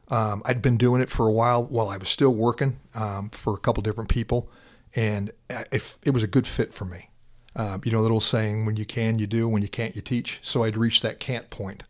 um, 0.09 0.43
I'd 0.45 0.62
been 0.62 0.77
doing 0.77 1.01
it 1.01 1.11
for 1.11 1.28
a 1.28 1.32
while 1.32 1.65
while 1.65 1.89
I 1.89 1.97
was 1.97 2.09
still 2.09 2.35
working 2.35 2.81
um, 2.95 3.31
for 3.31 3.55
a 3.55 3.59
couple 3.59 3.82
different 3.82 4.11
people, 4.11 4.51
and 4.95 5.31
if 5.73 5.99
it 6.05 6.11
was 6.11 6.23
a 6.23 6.28
good 6.28 6.47
fit 6.47 6.73
for 6.73 6.85
me. 6.85 7.11
Um, 7.56 7.82
you 7.85 7.93
know, 7.93 8.02
that 8.02 8.10
old 8.10 8.24
saying, 8.24 8.66
when 8.66 8.76
you 8.76 8.85
can, 8.85 9.18
you 9.18 9.26
do, 9.26 9.48
when 9.48 9.62
you 9.62 9.68
can't, 9.68 9.94
you 9.94 10.02
teach. 10.02 10.40
So 10.43 10.64
I'd 10.64 10.76
reached 10.76 11.02
that 11.02 11.20
can't 11.20 11.51
point 11.51 11.85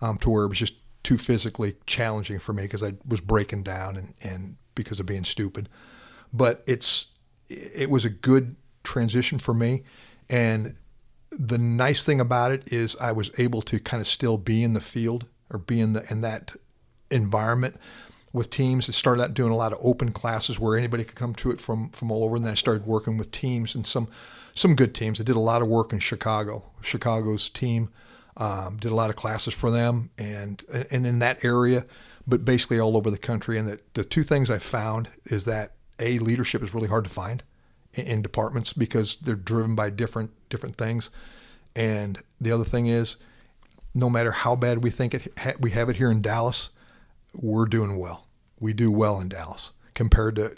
um, 0.00 0.18
to 0.18 0.30
where 0.30 0.44
it 0.44 0.48
was 0.48 0.58
just 0.58 0.74
too 1.02 1.18
physically 1.18 1.76
challenging 1.86 2.38
for 2.38 2.52
me 2.52 2.64
because 2.64 2.82
I 2.82 2.94
was 3.06 3.20
breaking 3.20 3.62
down 3.64 3.96
and, 3.96 4.14
and 4.22 4.56
because 4.74 5.00
of 5.00 5.06
being 5.06 5.24
stupid. 5.24 5.68
But 6.32 6.62
it's 6.66 7.06
it 7.48 7.90
was 7.90 8.04
a 8.04 8.10
good 8.10 8.56
transition 8.84 9.38
for 9.38 9.52
me. 9.52 9.82
And 10.28 10.76
the 11.30 11.58
nice 11.58 12.04
thing 12.04 12.20
about 12.20 12.52
it 12.52 12.72
is 12.72 12.96
I 13.00 13.12
was 13.12 13.30
able 13.38 13.62
to 13.62 13.80
kind 13.80 14.00
of 14.00 14.06
still 14.06 14.36
be 14.36 14.62
in 14.62 14.72
the 14.72 14.80
field 14.80 15.26
or 15.50 15.58
be 15.58 15.80
in, 15.80 15.92
the, 15.94 16.10
in 16.10 16.20
that 16.20 16.54
environment 17.10 17.76
with 18.32 18.50
teams. 18.50 18.88
I 18.88 18.92
started 18.92 19.22
out 19.22 19.34
doing 19.34 19.50
a 19.50 19.56
lot 19.56 19.72
of 19.72 19.78
open 19.82 20.12
classes 20.12 20.60
where 20.60 20.78
anybody 20.78 21.02
could 21.04 21.16
come 21.16 21.34
to 21.36 21.50
it 21.50 21.60
from, 21.60 21.90
from 21.90 22.12
all 22.12 22.22
over. 22.22 22.36
And 22.36 22.44
then 22.44 22.52
I 22.52 22.56
started 22.56 22.86
working 22.86 23.18
with 23.18 23.32
teams 23.32 23.74
and 23.74 23.86
some 23.86 24.08
some 24.54 24.74
good 24.74 24.94
teams. 24.94 25.20
I 25.20 25.24
did 25.24 25.36
a 25.36 25.40
lot 25.40 25.62
of 25.62 25.68
work 25.68 25.92
in 25.92 25.98
Chicago. 25.98 26.64
Chicago's 26.82 27.48
team 27.48 27.90
um, 28.36 28.76
did 28.78 28.92
a 28.92 28.94
lot 28.94 29.10
of 29.10 29.16
classes 29.16 29.54
for 29.54 29.70
them, 29.70 30.10
and 30.18 30.64
and 30.90 31.06
in 31.06 31.18
that 31.20 31.44
area, 31.44 31.86
but 32.26 32.44
basically 32.44 32.78
all 32.78 32.96
over 32.96 33.10
the 33.10 33.18
country. 33.18 33.58
And 33.58 33.68
the, 33.68 33.80
the 33.94 34.04
two 34.04 34.22
things 34.22 34.50
I 34.50 34.58
found 34.58 35.08
is 35.24 35.44
that 35.44 35.74
a 35.98 36.18
leadership 36.18 36.62
is 36.62 36.74
really 36.74 36.88
hard 36.88 37.04
to 37.04 37.10
find 37.10 37.42
in, 37.94 38.06
in 38.06 38.22
departments 38.22 38.72
because 38.72 39.16
they're 39.16 39.34
driven 39.34 39.74
by 39.74 39.90
different 39.90 40.30
different 40.48 40.76
things, 40.76 41.10
and 41.76 42.22
the 42.40 42.52
other 42.52 42.64
thing 42.64 42.86
is, 42.86 43.16
no 43.94 44.08
matter 44.08 44.30
how 44.30 44.56
bad 44.56 44.82
we 44.82 44.90
think 44.90 45.14
it 45.14 45.32
ha- 45.38 45.56
we 45.60 45.72
have 45.72 45.88
it 45.88 45.96
here 45.96 46.10
in 46.10 46.22
Dallas, 46.22 46.70
we're 47.34 47.66
doing 47.66 47.98
well. 47.98 48.26
We 48.60 48.72
do 48.72 48.90
well 48.90 49.20
in 49.20 49.28
Dallas 49.28 49.72
compared 49.94 50.36
to 50.36 50.54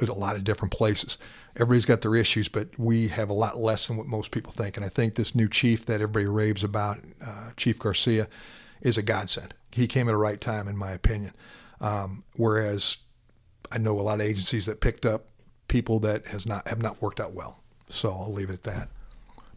a 0.00 0.12
lot 0.12 0.36
of 0.36 0.44
different 0.44 0.72
places 0.72 1.18
everybody's 1.58 1.86
got 1.86 2.02
their 2.02 2.14
issues, 2.14 2.48
but 2.48 2.68
we 2.78 3.08
have 3.08 3.28
a 3.28 3.34
lot 3.34 3.58
less 3.58 3.86
than 3.86 3.96
what 3.96 4.06
most 4.06 4.30
people 4.30 4.52
think. 4.52 4.76
And 4.76 4.86
I 4.86 4.88
think 4.88 5.16
this 5.16 5.34
new 5.34 5.48
chief 5.48 5.84
that 5.86 6.00
everybody 6.00 6.26
raves 6.26 6.62
about, 6.62 6.98
uh, 7.20 7.50
Chief 7.56 7.78
Garcia, 7.78 8.28
is 8.80 8.96
a 8.96 9.02
godsend. 9.02 9.54
He 9.72 9.88
came 9.88 10.08
at 10.08 10.14
a 10.14 10.18
right 10.18 10.40
time, 10.40 10.68
in 10.68 10.76
my 10.76 10.92
opinion. 10.92 11.32
Um, 11.80 12.24
whereas 12.36 12.98
I 13.72 13.78
know 13.78 13.98
a 13.98 14.02
lot 14.02 14.20
of 14.20 14.26
agencies 14.26 14.66
that 14.66 14.80
picked 14.80 15.04
up 15.04 15.26
people 15.66 16.00
that 16.00 16.28
has 16.28 16.46
not 16.46 16.66
have 16.68 16.80
not 16.80 17.02
worked 17.02 17.20
out 17.20 17.34
well. 17.34 17.58
So 17.90 18.10
I'll 18.10 18.32
leave 18.32 18.50
it 18.50 18.54
at 18.54 18.62
that. 18.64 18.88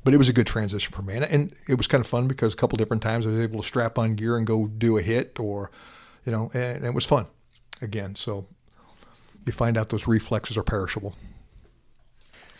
But 0.03 0.13
it 0.13 0.17
was 0.17 0.29
a 0.29 0.33
good 0.33 0.47
transition 0.47 0.91
for 0.91 1.03
me, 1.03 1.15
and, 1.15 1.25
and 1.25 1.55
it 1.67 1.75
was 1.75 1.85
kind 1.85 2.01
of 2.01 2.07
fun 2.07 2.27
because 2.27 2.53
a 2.53 2.55
couple 2.55 2.75
different 2.75 3.03
times 3.03 3.27
I 3.27 3.29
was 3.29 3.39
able 3.39 3.61
to 3.61 3.67
strap 3.67 3.99
on 3.99 4.15
gear 4.15 4.35
and 4.35 4.47
go 4.47 4.65
do 4.65 4.97
a 4.97 5.01
hit, 5.01 5.39
or 5.39 5.69
you 6.25 6.31
know, 6.31 6.49
and 6.55 6.83
it 6.83 6.93
was 6.95 7.05
fun. 7.05 7.27
Again, 7.83 8.15
so 8.15 8.47
you 9.45 9.51
find 9.51 9.77
out 9.77 9.89
those 9.89 10.07
reflexes 10.07 10.57
are 10.57 10.63
perishable. 10.63 11.15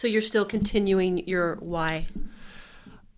So 0.02 0.08
you're 0.08 0.24
still 0.24 0.46
continuing 0.46 1.28
your 1.28 1.58
why? 1.60 2.08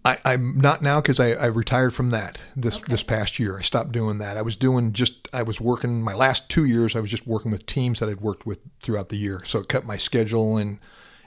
I, 0.04 0.18
I'm 0.26 0.58
not 0.58 0.82
now 0.82 1.00
because 1.00 1.18
I, 1.18 1.30
I 1.32 1.46
retired 1.46 1.94
from 1.94 2.10
that 2.10 2.44
this 2.58 2.76
Okay. 2.76 2.84
this 2.90 3.04
past 3.04 3.40
year. 3.40 3.58
I 3.58 3.62
stopped 3.62 3.94
doing 3.94 4.18
that. 4.18 4.36
I 4.36 4.42
was 4.42 4.58
doing 4.58 4.92
just 4.92 5.30
I 5.32 5.44
was 5.44 5.62
working 5.62 6.02
my 6.02 6.14
last 6.14 6.50
two 6.50 6.66
years. 6.66 6.94
I 6.94 7.00
was 7.00 7.10
just 7.10 7.26
working 7.26 7.52
with 7.52 7.66
teams 7.66 8.02
that 8.02 8.10
I'd 8.10 8.20
worked 8.20 8.46
with 8.46 8.60
throughout 8.82 9.08
the 9.08 9.16
year. 9.16 9.44
So 9.46 9.60
it 9.60 9.70
cut 9.70 9.86
my 9.86 9.96
schedule 9.96 10.58
and 10.58 10.80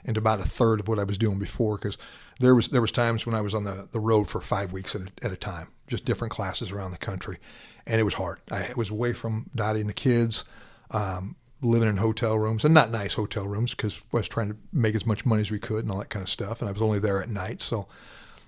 into 0.05 0.19
about 0.19 0.41
a 0.41 0.43
third 0.43 0.79
of 0.79 0.87
what 0.87 0.99
I 0.99 1.03
was 1.03 1.17
doing 1.17 1.39
before. 1.39 1.77
Because 1.77 1.97
there 2.39 2.53
was 2.53 2.67
there 2.67 2.81
was 2.81 2.91
times 2.91 3.25
when 3.25 3.33
I 3.33 3.41
was 3.41 3.55
on 3.55 3.63
the, 3.63 3.89
the 3.91 3.99
road 3.99 4.29
for 4.29 4.39
five 4.39 4.71
weeks 4.71 4.95
at 4.95 5.01
a, 5.01 5.25
at 5.25 5.31
a 5.31 5.37
time, 5.37 5.69
just 5.87 6.05
different 6.05 6.31
classes 6.31 6.71
around 6.71 6.91
the 6.91 6.99
country, 6.99 7.39
and 7.87 7.99
it 7.99 8.03
was 8.03 8.13
hard. 8.13 8.41
I 8.51 8.73
was 8.75 8.91
away 8.91 9.11
from 9.11 9.49
Dottie 9.55 9.81
and 9.81 9.89
the 9.89 9.93
kids. 9.95 10.45
Um, 10.91 11.35
living 11.61 11.89
in 11.89 11.97
hotel 11.97 12.37
rooms 12.37 12.63
and 12.63 12.73
not 12.73 12.91
nice 12.91 13.15
hotel 13.15 13.47
rooms 13.47 13.71
because 13.71 14.01
I 14.13 14.17
was 14.17 14.27
trying 14.27 14.49
to 14.49 14.57
make 14.71 14.95
as 14.95 15.05
much 15.05 15.25
money 15.25 15.41
as 15.41 15.51
we 15.51 15.59
could 15.59 15.83
and 15.83 15.91
all 15.91 15.99
that 15.99 16.09
kind 16.09 16.23
of 16.23 16.29
stuff. 16.29 16.61
And 16.61 16.69
I 16.69 16.71
was 16.71 16.81
only 16.81 16.99
there 16.99 17.21
at 17.21 17.29
night. 17.29 17.61
So, 17.61 17.87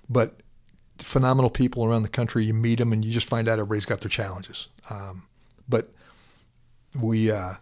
but 0.08 0.40
phenomenal 0.98 1.50
people 1.50 1.84
around 1.84 2.02
the 2.02 2.08
country. 2.08 2.44
You 2.44 2.54
meet 2.54 2.78
them 2.78 2.92
and 2.92 3.04
you 3.04 3.12
just 3.12 3.28
find 3.28 3.48
out 3.48 3.58
everybody's 3.58 3.86
got 3.86 4.00
their 4.00 4.10
challenges. 4.10 4.68
Um, 4.90 5.24
but 5.68 5.92
we, 6.94 7.30
uh, 7.30 7.54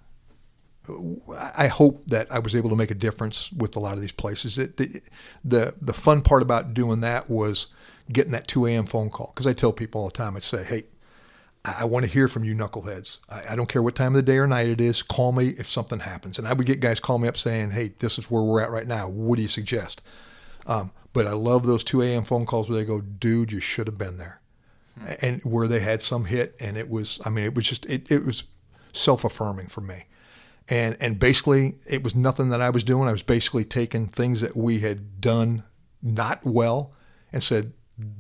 I 1.57 1.67
hope 1.69 2.07
that 2.07 2.31
I 2.33 2.39
was 2.39 2.55
able 2.55 2.71
to 2.71 2.77
make 2.77 2.91
a 2.91 2.95
difference 2.95 3.53
with 3.53 3.77
a 3.77 3.81
lot 3.81 3.95
of 3.95 4.01
these 4.01 4.13
places. 4.13 4.57
It, 4.57 4.79
the, 4.79 5.03
the 5.45 5.75
the 5.81 5.93
fun 5.93 6.23
part 6.23 6.41
about 6.41 6.73
doing 6.73 7.01
that 7.01 7.29
was 7.29 7.67
getting 8.11 8.33
that 8.33 8.49
2 8.49 8.67
a.m. 8.67 8.87
phone 8.87 9.11
call 9.11 9.33
because 9.35 9.47
I 9.47 9.53
tell 9.53 9.73
people 9.73 10.01
all 10.01 10.09
the 10.09 10.15
time. 10.15 10.35
I'd 10.35 10.43
say, 10.43 10.65
"Hey, 10.65 10.85
I, 11.65 11.79
I 11.81 11.85
want 11.85 12.05
to 12.05 12.11
hear 12.11 12.29
from 12.29 12.45
you, 12.45 12.55
knuckleheads. 12.55 13.19
I, 13.29 13.53
I 13.53 13.57
don't 13.57 13.69
care 13.69 13.83
what 13.83 13.95
time 13.95 14.15
of 14.15 14.17
the 14.17 14.23
day 14.23 14.39
or 14.39 14.47
night 14.47 14.69
it 14.69 14.81
is. 14.81 15.03
Call 15.03 15.33
me 15.33 15.49
if 15.51 15.69
something 15.69 16.01
happens." 16.01 16.39
And 16.39 16.47
I 16.49 16.53
would 16.53 16.67
get 16.67 16.81
guys 16.81 17.01
call 17.01 17.19
me 17.19 17.29
up 17.29 17.37
saying, 17.37 17.73
"Hey, 17.73 17.93
this 17.99 18.19
is 18.19 18.31
where 18.31 18.43
we're 18.43 18.61
at 18.61 18.71
right 18.71 18.87
now. 18.87 19.09
What 19.09 19.37
do 19.37 19.43
you 19.43 19.49
suggest?" 19.49 20.03
Um, 20.67 20.93
but 21.13 21.27
I 21.27 21.33
love 21.33 21.67
those 21.67 21.85
2 21.85 22.03
a.m. 22.03 22.25
phone 22.25 22.47
calls 22.47 22.69
where 22.69 22.79
they 22.79 22.85
go, 22.85 23.01
"Dude, 23.01 23.53
you 23.53 23.61
should 23.61 23.87
have 23.87 23.99
been 23.99 24.19
there," 24.19 24.41
and 25.21 25.43
where 25.45 25.69
they 25.69 25.81
had 25.81 26.03
some 26.03 26.27
hit, 26.27 26.55
and 26.61 26.77
it 26.77 26.89
was, 26.89 27.21
I 27.25 27.31
mean, 27.31 27.45
it 27.45 27.55
was 27.55 27.67
just, 27.67 27.87
it, 27.87 28.11
it 28.11 28.25
was 28.25 28.45
self-affirming 28.93 29.69
for 29.69 29.81
me 29.81 30.05
and 30.69 30.97
and 31.01 31.19
basically 31.19 31.77
it 31.87 32.03
was 32.03 32.15
nothing 32.15 32.51
that 32.51 32.61
I 32.61 32.71
was 32.71 32.85
doing. 32.85 33.09
I 33.09 33.13
was 33.13 33.23
basically 33.23 33.65
taking 33.65 34.07
things 34.07 34.41
that 34.41 34.57
we 34.57 34.81
had 34.81 35.21
done 35.21 35.65
not 36.03 36.45
well 36.45 36.93
and 37.33 37.43
said, 37.43 37.73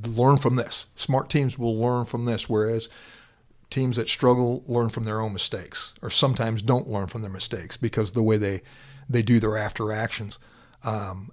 learn 0.06 0.36
from 0.36 0.56
this. 0.56 0.86
Smart 0.94 1.31
teams 1.31 1.59
will 1.59 1.78
learn 1.78 2.05
from 2.05 2.24
this, 2.24 2.48
whereas 2.48 2.89
teams 3.70 3.97
that 3.97 4.09
struggle 4.09 4.65
learn 4.66 4.89
from 4.89 5.05
their 5.05 5.20
own 5.20 5.32
mistakes, 5.32 5.95
or 6.03 6.11
sometimes 6.11 6.62
don't 6.62 6.89
learn 6.89 7.07
from 7.07 7.23
their 7.23 7.31
mistakes 7.31 7.77
because 7.77 8.12
the 8.12 8.23
way 8.23 8.36
they 8.36 8.62
they 9.09 9.23
do 9.23 9.40
their 9.40 9.57
after 9.57 9.93
actions. 9.93 10.39
Um, 10.85 11.32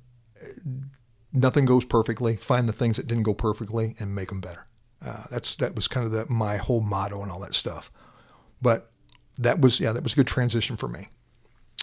nothing 1.32 1.66
goes 1.66 1.86
perfectly. 1.86 2.36
Find 2.36 2.68
the 2.68 2.74
things 2.74 2.98
that 2.98 3.08
didn't 3.08 3.24
go 3.24 3.34
perfectly 3.34 3.96
and 4.00 4.16
make 4.16 4.30
them 4.30 4.42
better. 4.42 4.66
Uh, 5.06 5.26
that's 5.30 5.56
that 5.58 5.76
was 5.76 5.88
kind 5.88 6.06
of 6.06 6.12
the, 6.12 6.26
my 6.32 6.58
whole 6.58 6.82
motto 6.82 7.22
and 7.22 7.32
all 7.32 7.40
that 7.42 7.54
stuff. 7.54 7.92
But 8.62 8.92
that 9.38 9.60
was 9.60 9.80
yeah, 9.80 9.92
that 9.92 10.04
was 10.04 10.14
a 10.14 10.16
good 10.16 10.28
transition 10.28 10.78
for 10.78 10.88
me, 10.88 11.10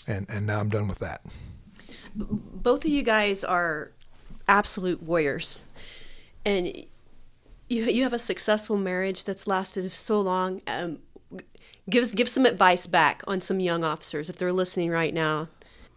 and 0.07 0.27
and 0.29 0.47
now 0.47 0.61
I'm 0.61 0.71
done 0.71 0.89
with 0.89 0.99
that. 0.99 1.23
Both 2.15 2.85
of 2.85 2.91
you 2.91 3.03
guys 3.03 3.45
are 3.45 3.93
absolute 4.49 5.03
warriors, 5.03 5.63
and 6.45 6.85
you 7.73 7.85
you 7.87 8.03
have 8.03 8.13
a 8.13 8.19
successful 8.19 8.77
marriage 8.77 9.25
that's 9.25 9.47
lasted 9.47 9.91
so 9.93 10.21
long. 10.21 10.61
Um, 10.67 10.99
give 11.89 12.15
give 12.15 12.29
some 12.29 12.47
advice 12.47 12.87
back 12.87 13.23
on 13.27 13.41
some 13.41 13.61
young 13.61 13.83
officers 13.85 14.29
if 14.29 14.37
they're 14.37 14.53
listening 14.53 14.91
right 14.91 15.15
now. 15.15 15.49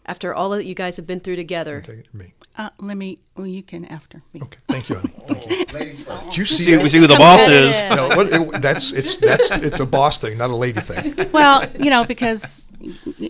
after 0.08 0.34
all 0.34 0.50
that 0.50 0.66
you 0.66 0.76
guys 0.76 0.98
have 0.98 1.08
been 1.08 1.20
through 1.20 1.36
together. 1.36 1.82
Take 1.82 2.00
it 2.00 2.08
from 2.08 2.20
me. 2.20 2.34
Uh, 2.58 2.70
let 2.80 2.96
me. 2.96 3.20
Well, 3.36 3.48
you 3.48 3.64
can 3.64 3.86
after 3.86 4.22
me. 4.34 4.42
Okay, 4.44 4.60
thank 4.68 4.90
you, 4.90 4.96
honey. 4.96 5.10
Thank 5.26 5.50
you. 5.50 5.66
Ladies 5.74 6.02
first. 6.02 6.26
Did 6.26 6.38
you 6.38 6.46
see 6.46 6.64
See, 6.64 6.78
we 6.78 6.90
see 6.90 7.00
who 7.00 7.08
the 7.08 7.16
boss 7.16 7.48
is. 7.48 7.82
No, 7.90 8.10
what, 8.10 8.32
it, 8.32 8.62
that's 8.62 8.94
it's 8.94 9.18
that's 9.18 9.52
it's 9.52 9.80
a 9.80 9.86
boss 9.86 10.18
thing, 10.18 10.38
not 10.38 10.52
a 10.52 10.56
lady 10.56 10.80
thing. 10.80 11.30
well, 11.32 11.66
you 11.80 11.90
know, 11.90 12.06
because 12.06 12.66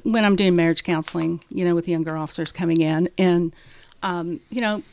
when 0.04 0.26
I'm 0.26 0.36
doing 0.36 0.56
marriage 0.56 0.84
counseling, 0.84 1.42
you 1.50 1.66
know, 1.66 1.74
with 1.74 1.88
younger 1.88 2.16
officers 2.18 2.52
coming 2.52 2.82
in, 2.82 3.10
and 3.18 3.56
um, 4.04 4.42
you 4.50 4.62
know, 4.62 4.84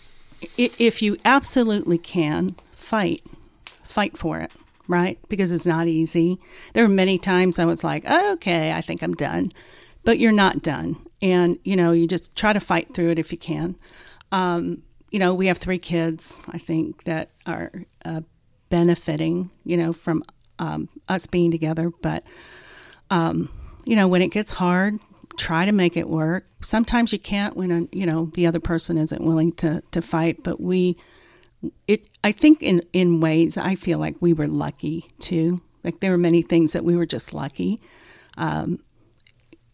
if 0.56 1.02
you 1.02 1.18
absolutely 1.24 1.98
can 1.98 2.54
fight, 2.74 3.22
fight 3.92 4.16
for 4.16 4.40
it, 4.40 4.50
right? 4.88 5.18
Because 5.28 5.52
it's 5.52 5.66
not 5.66 5.86
easy. 5.86 6.38
There 6.72 6.84
were 6.84 6.94
many 6.94 7.18
times 7.18 7.58
I 7.58 7.64
was 7.64 7.84
like, 7.84 8.08
okay, 8.08 8.72
I 8.72 8.80
think 8.80 9.02
I'm 9.02 9.14
done, 9.14 9.52
but 10.04 10.18
you're 10.18 10.32
not 10.32 10.62
done, 10.62 10.96
and 11.20 11.58
you 11.64 11.76
know, 11.76 11.92
you 11.92 12.06
just 12.06 12.34
try 12.34 12.52
to 12.52 12.60
fight 12.60 12.94
through 12.94 13.10
it 13.10 13.18
if 13.18 13.32
you 13.32 13.38
can. 13.38 13.76
Um, 14.32 14.82
you 15.10 15.18
know, 15.18 15.34
we 15.34 15.46
have 15.46 15.58
three 15.58 15.78
kids, 15.78 16.42
I 16.48 16.58
think, 16.58 17.04
that 17.04 17.30
are 17.46 17.70
uh, 18.04 18.22
benefiting, 18.70 19.50
you 19.64 19.76
know, 19.76 19.92
from 19.92 20.22
um, 20.58 20.88
us 21.08 21.26
being 21.26 21.50
together, 21.50 21.90
but 22.00 22.24
you 23.84 23.96
know, 23.96 24.08
when 24.08 24.22
it 24.22 24.28
gets 24.28 24.52
hard, 24.52 24.98
try 25.36 25.64
to 25.64 25.72
make 25.72 25.96
it 25.96 26.08
work. 26.08 26.46
Sometimes 26.60 27.12
you 27.12 27.18
can't 27.18 27.56
when 27.56 27.70
a, 27.70 27.96
you 27.96 28.06
know 28.06 28.30
the 28.34 28.46
other 28.46 28.60
person 28.60 28.98
isn't 28.98 29.22
willing 29.22 29.52
to 29.52 29.82
to 29.90 30.02
fight. 30.02 30.42
But 30.42 30.60
we, 30.60 30.96
it, 31.86 32.08
I 32.24 32.32
think 32.32 32.62
in 32.62 32.82
in 32.92 33.20
ways, 33.20 33.56
I 33.56 33.74
feel 33.74 33.98
like 33.98 34.16
we 34.20 34.32
were 34.32 34.48
lucky 34.48 35.06
too. 35.18 35.62
Like 35.84 36.00
there 36.00 36.10
were 36.10 36.18
many 36.18 36.42
things 36.42 36.72
that 36.72 36.84
we 36.84 36.96
were 36.96 37.06
just 37.06 37.34
lucky, 37.34 37.80
um, 38.36 38.78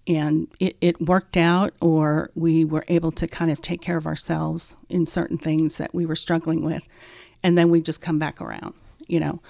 and 0.06 0.48
it, 0.58 0.76
it 0.80 1.00
worked 1.02 1.36
out, 1.36 1.74
or 1.80 2.30
we 2.34 2.64
were 2.64 2.84
able 2.88 3.12
to 3.12 3.28
kind 3.28 3.50
of 3.50 3.60
take 3.60 3.82
care 3.82 3.96
of 3.96 4.06
ourselves 4.06 4.76
in 4.88 5.04
certain 5.06 5.38
things 5.38 5.76
that 5.76 5.94
we 5.94 6.06
were 6.06 6.16
struggling 6.16 6.64
with, 6.64 6.82
and 7.42 7.58
then 7.58 7.70
we 7.70 7.80
just 7.80 8.00
come 8.00 8.18
back 8.18 8.40
around. 8.40 8.74
You 9.06 9.20
know, 9.20 9.42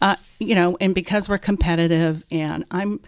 uh, 0.00 0.16
you 0.38 0.54
know, 0.54 0.76
and 0.80 0.94
because 0.94 1.28
we're 1.28 1.38
competitive, 1.38 2.24
and 2.30 2.64
I'm, 2.70 3.00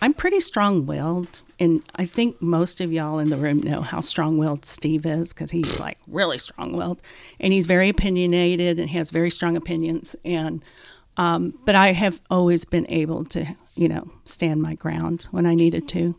I'm 0.00 0.12
pretty 0.12 0.40
strong-willed, 0.40 1.42
and 1.58 1.82
I 1.94 2.04
think 2.04 2.40
most 2.42 2.80
of 2.80 2.92
y'all 2.92 3.18
in 3.18 3.30
the 3.30 3.36
room 3.36 3.60
know 3.60 3.80
how 3.80 4.02
strong-willed 4.02 4.66
Steve 4.66 5.06
is 5.06 5.32
because 5.32 5.52
he's 5.52 5.80
like 5.80 5.98
really 6.06 6.38
strong-willed, 6.38 7.00
and 7.40 7.52
he's 7.52 7.66
very 7.66 7.88
opinionated 7.88 8.78
and 8.78 8.90
has 8.90 9.10
very 9.10 9.30
strong 9.30 9.56
opinions, 9.56 10.14
and 10.24 10.62
um, 11.16 11.58
but 11.64 11.74
I 11.74 11.92
have 11.92 12.20
always 12.30 12.66
been 12.66 12.86
able 12.90 13.24
to, 13.26 13.46
you 13.74 13.88
know, 13.88 14.10
stand 14.24 14.60
my 14.60 14.74
ground 14.74 15.28
when 15.30 15.46
I 15.46 15.54
needed 15.54 15.88
to, 15.88 16.14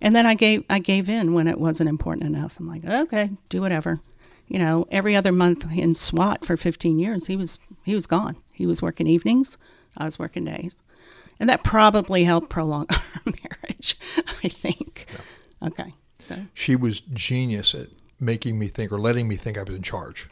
and 0.00 0.16
then 0.16 0.24
I 0.24 0.34
gave 0.34 0.64
I 0.70 0.78
gave 0.78 1.10
in 1.10 1.34
when 1.34 1.48
it 1.48 1.60
wasn't 1.60 1.90
important 1.90 2.34
enough. 2.34 2.58
I'm 2.58 2.68
like, 2.68 2.84
okay, 2.84 3.30
do 3.50 3.60
whatever. 3.60 4.00
You 4.46 4.58
know, 4.58 4.86
every 4.90 5.14
other 5.14 5.32
month 5.32 5.70
in 5.70 5.94
SWAT 5.94 6.46
for 6.46 6.56
15 6.56 6.98
years, 6.98 7.26
he 7.26 7.36
was 7.36 7.58
he 7.84 7.94
was 7.94 8.06
gone. 8.06 8.36
He 8.54 8.66
was 8.66 8.80
working 8.80 9.06
evenings, 9.06 9.58
I 9.98 10.06
was 10.06 10.18
working 10.18 10.46
days, 10.46 10.78
and 11.40 11.48
that 11.48 11.62
probably 11.62 12.24
helped 12.24 12.48
prolong 12.48 12.86
our 12.90 13.00
marriage. 13.26 13.96
I 14.44 14.48
think. 14.48 15.06
Okay, 15.62 15.92
so 16.18 16.36
She 16.54 16.76
was 16.76 17.00
genius 17.00 17.74
at 17.74 17.88
making 18.20 18.58
me 18.58 18.68
think 18.68 18.92
or 18.92 18.98
letting 18.98 19.28
me 19.28 19.36
think 19.36 19.58
I 19.58 19.62
was 19.62 19.74
in 19.74 19.82
charge. 19.82 20.28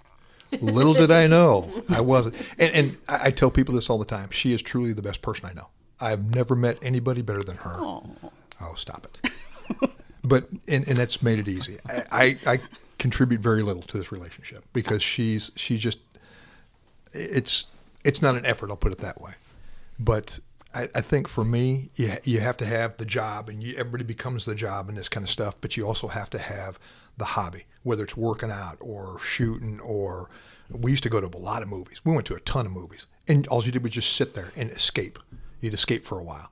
Little 0.61 0.95
did 0.95 1.11
I 1.11 1.27
know 1.27 1.69
I 1.91 2.01
wasn't. 2.01 2.37
And, 2.59 2.73
and 2.73 2.97
I, 3.09 3.27
I 3.27 3.31
tell 3.33 3.51
people 3.51 3.75
this 3.75 3.91
all 3.91 3.99
the 3.99 4.05
time. 4.05 4.31
She 4.31 4.53
is 4.53 4.63
truly 4.63 4.93
the 4.93 5.03
best 5.03 5.21
person 5.21 5.47
I 5.49 5.53
know. 5.53 5.69
I've 6.01 6.35
never 6.35 6.55
met 6.55 6.79
anybody 6.83 7.23
better 7.23 7.43
than 7.43 7.57
her. 7.59 7.77
Oh, 7.79 8.75
stop 8.77 9.07
it. 9.23 9.91
but 10.23 10.49
and, 10.69 10.87
and 10.87 10.97
that's 10.97 11.23
made 11.23 11.39
it 11.41 11.49
easy. 11.49 11.79
I, 11.89 12.03
I, 12.47 12.53
I 12.55 12.61
contribute 12.99 13.41
very 13.41 13.63
little 13.63 13.83
to 13.83 13.99
this 13.99 14.13
relationship 14.13 14.65
because 14.73 15.03
she's 15.03 15.51
she's 15.57 15.81
just 15.81 15.99
it's 17.13 17.67
it's 18.05 18.23
not 18.23 18.37
an 18.37 18.47
effort. 18.47 18.71
I'll 18.71 18.77
put 18.77 18.93
it 18.93 18.99
that 18.99 19.21
way. 19.21 19.33
But 19.99 20.39
I, 20.77 20.89
I 20.95 21.01
think 21.01 21.27
for 21.29 21.45
me, 21.45 21.91
you 21.97 22.13
you 22.25 22.41
have 22.41 22.57
to 22.59 22.67
have 22.67 22.97
the 22.97 23.05
job, 23.07 23.49
and 23.49 23.63
you, 23.63 23.75
everybody 23.77 24.05
becomes 24.05 24.45
the 24.45 24.55
job 24.55 24.89
and 24.89 24.97
this 24.99 25.09
kind 25.09 25.25
of 25.25 25.31
stuff. 25.31 25.55
But 25.61 25.77
you 25.77 25.87
also 25.87 26.09
have 26.09 26.31
to 26.31 26.39
have 26.39 26.79
the 27.17 27.25
hobby, 27.25 27.65
whether 27.83 28.05
it's 28.05 28.17
working 28.17 28.51
out 28.51 28.77
or 28.81 29.19
shooting 29.21 29.81
or 29.81 30.29
we 30.71 30.91
used 30.91 31.03
to 31.05 31.09
go 31.09 31.21
to 31.21 31.29
a 31.29 31.39
lot 31.39 31.63
of 31.63 31.69
movies. 31.69 32.01
We 32.05 32.13
went 32.13 32.27
to 32.27 32.35
a 32.35 32.41
ton 32.41 32.67
of 32.67 32.73
movies, 32.73 33.07
and 33.29 33.47
all 33.49 33.63
you 33.65 33.73
did 33.73 33.83
was 33.83 33.93
just 33.93 34.15
sit 34.15 34.35
there 34.35 34.51
and 34.57 34.71
escape. 34.71 35.19
You'd 35.61 35.75
escape 35.75 36.05
for 36.05 36.19
a 36.19 36.23
while, 36.25 36.51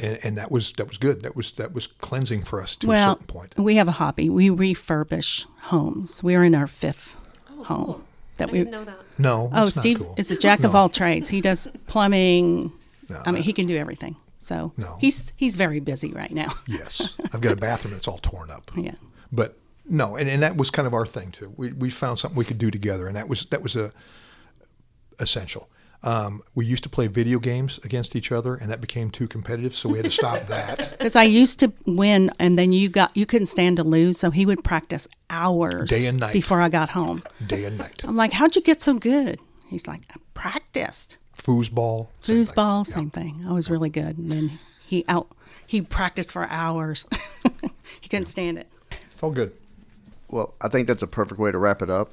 and, 0.00 0.18
and 0.24 0.38
that 0.38 0.50
was 0.50 0.72
that 0.74 0.88
was 0.88 0.98
good. 0.98 1.22
That 1.22 1.36
was 1.36 1.52
that 1.52 1.72
was 1.74 1.86
cleansing 1.88 2.44
for 2.44 2.62
us 2.62 2.76
to 2.76 2.92
a 2.92 2.96
certain 2.96 3.26
point. 3.26 3.54
we 3.58 3.76
have 3.76 3.88
a 3.88 3.92
hobby. 3.92 4.30
We 4.30 4.48
refurbish 4.48 5.44
homes. 5.62 6.22
We're 6.22 6.44
in 6.44 6.54
our 6.54 6.66
fifth 6.68 7.18
oh, 7.50 7.64
home 7.64 8.04
that 8.38 8.48
I 8.48 8.52
we. 8.52 8.58
didn't 8.58 8.70
know 8.70 8.84
that. 8.84 8.98
No, 9.18 9.50
Oh, 9.52 9.64
that's 9.64 9.76
not 9.76 9.80
Steve 9.82 9.98
cool. 9.98 10.14
is 10.16 10.30
a 10.30 10.36
jack 10.36 10.62
of 10.64 10.72
No. 10.72 10.78
all 10.78 10.88
trades. 10.88 11.28
He 11.30 11.40
does 11.40 11.68
plumbing. 11.86 12.72
No, 13.08 13.22
I 13.24 13.30
mean, 13.32 13.42
he 13.42 13.52
can 13.52 13.66
do 13.66 13.76
everything. 13.76 14.16
So 14.38 14.72
No. 14.76 14.96
he's 15.00 15.32
he's 15.36 15.56
very 15.56 15.80
busy 15.80 16.12
right 16.12 16.30
now. 16.32 16.52
Yes, 16.66 17.14
I've 17.32 17.40
got 17.40 17.52
a 17.52 17.56
bathroom 17.56 17.94
that's 17.94 18.06
all 18.08 18.18
torn 18.18 18.50
up. 18.50 18.70
yeah. 18.76 18.94
But 19.32 19.58
no, 19.88 20.16
and, 20.16 20.28
and 20.28 20.42
that 20.42 20.56
was 20.56 20.70
kind 20.70 20.86
of 20.86 20.94
our 20.94 21.06
thing 21.06 21.30
too. 21.30 21.52
We 21.56 21.72
we 21.72 21.90
found 21.90 22.18
something 22.18 22.36
we 22.38 22.44
could 22.44 22.58
do 22.58 22.70
together, 22.70 23.06
and 23.06 23.16
that 23.16 23.28
was 23.28 23.46
that 23.46 23.62
was 23.62 23.76
a 23.76 23.92
essential. 25.18 25.68
Um, 26.02 26.42
we 26.54 26.66
used 26.66 26.82
to 26.84 26.88
play 26.88 27.06
video 27.08 27.38
games 27.38 27.80
against 27.82 28.14
each 28.14 28.30
other, 28.30 28.54
and 28.54 28.70
that 28.70 28.80
became 28.80 29.10
too 29.10 29.26
competitive, 29.26 29.74
so 29.74 29.88
we 29.88 29.96
had 29.96 30.04
to 30.04 30.10
stop 30.10 30.46
that. 30.48 30.90
Because 30.98 31.16
I 31.16 31.24
used 31.24 31.58
to 31.60 31.72
win, 31.86 32.30
and 32.38 32.58
then 32.58 32.72
you 32.72 32.88
got 32.88 33.16
you 33.16 33.26
couldn't 33.26 33.46
stand 33.46 33.78
to 33.78 33.84
lose, 33.84 34.18
so 34.18 34.30
he 34.30 34.44
would 34.46 34.62
practice 34.62 35.08
hours 35.30 35.88
Day 35.90 36.06
and 36.06 36.20
night. 36.20 36.32
before 36.34 36.60
I 36.60 36.68
got 36.68 36.90
home. 36.90 37.22
Day 37.46 37.64
and 37.64 37.78
night. 37.78 38.04
I'm 38.06 38.16
like, 38.16 38.32
"How'd 38.34 38.54
you 38.54 38.62
get 38.62 38.82
so 38.82 38.94
good?" 38.98 39.40
He's 39.68 39.86
like, 39.88 40.02
"I 40.10 40.16
practiced." 40.34 41.16
Foosball. 41.46 42.08
same 42.20 42.36
thing. 42.36 42.44
Foosball, 42.44 42.86
Yeah. 42.88 42.94
same 42.94 43.10
thing. 43.10 43.44
I 43.48 43.52
was 43.52 43.70
really 43.70 43.90
good, 43.90 44.18
and 44.18 44.30
then 44.30 44.50
he 44.86 45.04
out 45.08 45.28
he 45.66 45.80
practiced 45.80 46.32
for 46.32 46.44
hours. 46.48 47.06
he 48.00 48.08
couldn't 48.08 48.26
stand 48.26 48.58
it. 48.58 48.68
It's 49.12 49.22
all 49.22 49.30
good. 49.30 49.52
Well, 50.28 50.54
I 50.60 50.68
think 50.68 50.88
that's 50.88 51.02
a 51.02 51.06
perfect 51.06 51.38
way 51.40 51.52
to 51.52 51.58
wrap 51.58 51.82
it 51.82 51.90
up. 51.90 52.10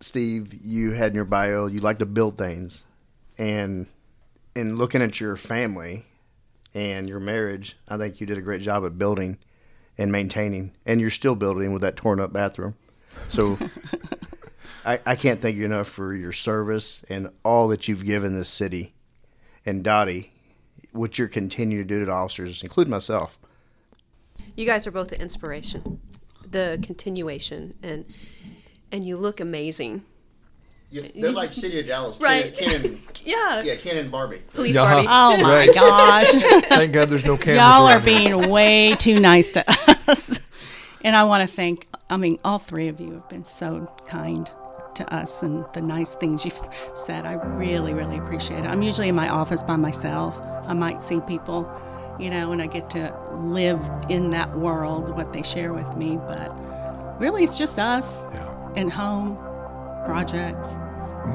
Steve, 0.00 0.52
you 0.54 0.92
had 0.92 1.10
in 1.12 1.14
your 1.16 1.24
bio 1.24 1.66
you 1.66 1.80
like 1.80 1.98
to 1.98 2.06
build 2.06 2.38
things, 2.38 2.84
and 3.38 3.86
in 4.54 4.76
looking 4.76 5.02
at 5.02 5.20
your 5.20 5.36
family 5.36 6.06
and 6.74 7.08
your 7.08 7.20
marriage, 7.20 7.76
I 7.88 7.96
think 7.98 8.20
you 8.20 8.26
did 8.26 8.38
a 8.38 8.42
great 8.42 8.62
job 8.62 8.84
at 8.84 8.98
building 8.98 9.38
and 9.98 10.10
maintaining, 10.12 10.72
and 10.84 11.00
you're 11.00 11.10
still 11.10 11.34
building 11.34 11.72
with 11.72 11.82
that 11.82 11.96
torn 11.96 12.20
up 12.20 12.32
bathroom. 12.32 12.74
So 13.28 13.58
I, 14.86 15.00
I 15.04 15.16
can't 15.16 15.40
thank 15.40 15.56
you 15.56 15.64
enough 15.64 15.88
for 15.88 16.14
your 16.14 16.32
service 16.32 17.04
and 17.08 17.30
all 17.44 17.66
that 17.68 17.88
you've 17.88 18.04
given 18.04 18.34
this 18.38 18.48
city. 18.48 18.94
And 19.66 19.82
Dottie, 19.82 20.30
what 20.92 21.18
you're 21.18 21.26
continuing 21.28 21.86
to 21.86 21.94
do 21.94 21.98
to 22.00 22.06
the 22.06 22.12
officers, 22.12 22.62
including 22.62 22.92
myself. 22.92 23.36
You 24.56 24.64
guys 24.64 24.86
are 24.86 24.90
both 24.92 25.08
the 25.08 25.20
inspiration, 25.20 26.00
the 26.48 26.78
continuation, 26.82 27.74
and 27.82 28.04
and 28.92 29.04
you 29.04 29.16
look 29.16 29.40
amazing. 29.40 30.04
Yeah, 30.88 31.08
they're 31.16 31.32
like 31.32 31.50
City 31.50 31.80
of 31.80 31.86
Dallas, 31.88 32.20
Right. 32.20 32.56
Ken, 32.56 32.80
Ken, 32.82 32.98
Yeah. 33.24 33.62
yeah, 33.62 33.74
Ken 33.74 33.96
and 33.96 34.08
Barbie. 34.10 34.42
Police 34.54 34.76
Yeah. 34.76 34.84
Barbie. 34.84 35.08
Oh 35.10 35.42
my 35.42 35.52
Right. 35.66 35.74
gosh. 35.74 36.30
Thank 36.68 36.92
God 36.92 37.10
there's 37.10 37.24
no 37.24 37.36
cameras. 37.36 37.56
Y'all 37.58 37.86
are 37.88 37.96
around 37.96 38.06
here. 38.06 38.36
being 38.38 38.48
way 38.50 38.94
too 38.94 39.18
nice 39.18 39.50
to 39.52 39.64
us. 40.08 40.40
And 41.02 41.16
I 41.16 41.24
want 41.24 41.48
to 41.48 41.52
thank, 41.52 41.88
I 42.08 42.16
mean, 42.16 42.38
all 42.44 42.60
three 42.60 42.86
of 42.86 43.00
you 43.00 43.12
have 43.14 43.28
been 43.28 43.44
so 43.44 43.92
kind 44.06 44.48
to 44.96 45.14
us 45.14 45.42
and 45.42 45.64
the 45.72 45.80
nice 45.82 46.14
things 46.14 46.44
you've 46.44 46.60
said. 46.94 47.24
I 47.26 47.34
really, 47.34 47.94
really 47.94 48.18
appreciate 48.18 48.60
it. 48.64 48.66
I'm 48.66 48.82
usually 48.82 49.08
in 49.08 49.14
my 49.14 49.28
office 49.28 49.62
by 49.62 49.76
myself. 49.76 50.40
I 50.66 50.74
might 50.74 51.02
see 51.02 51.20
people, 51.20 51.70
you 52.18 52.30
know, 52.30 52.52
and 52.52 52.60
I 52.60 52.66
get 52.66 52.90
to 52.90 53.16
live 53.34 53.80
in 54.08 54.30
that 54.30 54.54
world, 54.56 55.10
what 55.16 55.32
they 55.32 55.42
share 55.42 55.72
with 55.72 55.96
me. 55.96 56.16
But 56.16 56.50
really, 57.20 57.44
it's 57.44 57.56
just 57.58 57.78
us 57.78 58.24
Yeah. 58.34 58.72
and 58.76 58.90
home 58.92 59.36
projects. 60.04 60.76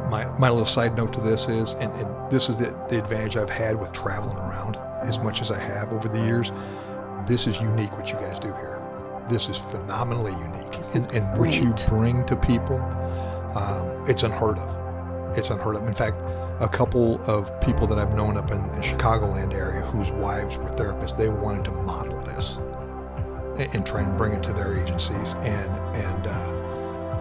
my, 0.10 0.26
my 0.40 0.50
little 0.50 0.66
side 0.66 0.96
note 0.96 1.12
to 1.14 1.22
this 1.22 1.48
is, 1.50 1.74
and, 1.74 1.92
and 1.94 2.32
this 2.32 2.50
is 2.50 2.58
the, 2.58 2.68
the 2.90 2.98
advantage 2.98 3.36
I've 3.38 3.50
had 3.50 3.80
with 3.80 3.92
traveling 3.92 4.38
around 4.38 4.78
as 5.02 5.20
much 5.20 5.42
as 5.42 5.52
I 5.52 5.60
have 5.60 5.92
over 5.92 6.08
the 6.08 6.20
years. 6.20 6.52
This 7.28 7.46
is 7.48 7.60
unique 7.60 7.92
what 7.98 8.08
you 8.10 8.16
guys 8.16 8.40
do 8.40 8.48
here. 8.48 8.78
This 9.30 9.50
is 9.50 9.58
phenomenally 9.58 10.32
unique. 10.32 10.72
This 10.72 10.96
is 10.96 11.06
and, 11.08 11.18
and 11.18 11.38
what 11.38 11.60
you 11.60 11.74
bring 11.90 12.26
to 12.26 12.36
people, 12.36 12.80
um, 13.56 14.06
it's 14.08 14.24
unheard 14.24 14.58
of. 14.58 15.38
It's 15.38 15.50
unheard 15.50 15.76
of. 15.76 15.88
In 15.88 15.94
fact, 15.94 16.18
a 16.60 16.70
couple 16.70 17.22
of 17.30 17.60
people 17.62 17.88
that 17.88 17.98
I've 17.98 18.16
known 18.16 18.38
up 18.38 18.52
in 18.52 18.62
the 18.70 18.78
Chicagoland 18.78 19.54
area 19.54 19.82
whose 19.82 20.12
wives 20.12 20.58
were 20.58 20.70
therapists, 20.70 21.18
they 21.18 21.30
wanted 21.30 21.66
to 21.66 21.72
model 21.72 22.20
this 22.22 22.58
and, 23.58 23.76
and 23.76 23.86
try 23.86 24.02
and 24.02 24.18
bring 24.18 24.34
it 24.34 24.44
to 24.44 24.54
their 24.54 24.78
agencies. 24.78 25.34
And, 25.36 25.72
and, 25.96 26.28
uh, 26.28 26.58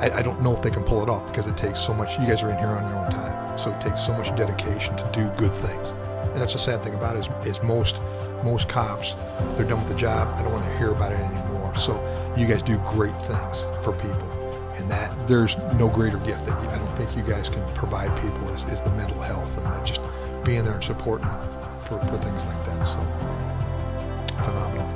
I, 0.01 0.19
I 0.19 0.23
don't 0.23 0.41
know 0.41 0.57
if 0.57 0.63
they 0.63 0.71
can 0.71 0.83
pull 0.83 1.03
it 1.03 1.11
off 1.11 1.27
because 1.27 1.47
it 1.47 1.59
takes 1.59 1.79
so 1.79 1.93
much. 1.93 2.19
You 2.19 2.27
guys 2.27 2.43
are 2.43 2.51
in 2.51 2.57
here 2.57 2.69
on 2.69 2.91
your 2.91 3.05
own 3.05 3.11
time, 3.11 3.59
so 3.59 3.71
it 3.71 3.81
takes 3.83 4.05
so 4.05 4.15
much 4.15 4.35
dedication 4.35 4.97
to 4.97 5.11
do 5.13 5.31
good 5.37 5.55
things. 5.55 5.91
And 6.33 6.41
that's 6.41 6.55
the 6.55 6.59
sad 6.59 6.83
thing 6.83 6.95
about 6.95 7.17
it 7.17 7.29
is, 7.45 7.47
is 7.47 7.63
most 7.63 8.01
most 8.43 8.71
cops 8.71 9.15
they're 9.57 9.67
done 9.67 9.81
with 9.81 9.89
the 9.89 9.99
job. 9.99 10.35
I 10.39 10.43
don't 10.43 10.53
want 10.53 10.65
to 10.65 10.79
hear 10.79 10.93
about 10.93 11.13
it 11.13 11.21
anymore. 11.21 11.77
So 11.77 11.95
you 12.37 12.47
guys 12.47 12.63
do 12.63 12.79
great 12.87 13.21
things 13.21 13.67
for 13.83 13.93
people. 13.93 14.40
And 14.77 14.91
that 14.91 15.29
there's 15.29 15.57
no 15.75 15.89
greater 15.89 16.19
gift 16.19 16.47
that 16.47 16.55
I 16.55 16.79
don't 16.79 16.97
think 16.97 17.15
you 17.17 17.23
guys 17.23 17.49
can 17.49 17.67
provide 17.75 18.19
people 18.21 18.49
is, 18.51 18.65
is 18.65 18.83
the 18.83 18.91
mental 18.93 19.21
health 19.21 19.57
and 19.59 19.87
just 19.87 20.01
being 20.45 20.65
there 20.65 20.75
and 20.75 20.85
supporting 20.85 21.29
for, 21.87 21.99
for 22.07 22.19
things 22.19 22.45
like 22.45 22.65
that. 22.65 22.87
So 22.87 22.99
phenomenal. 24.43 24.89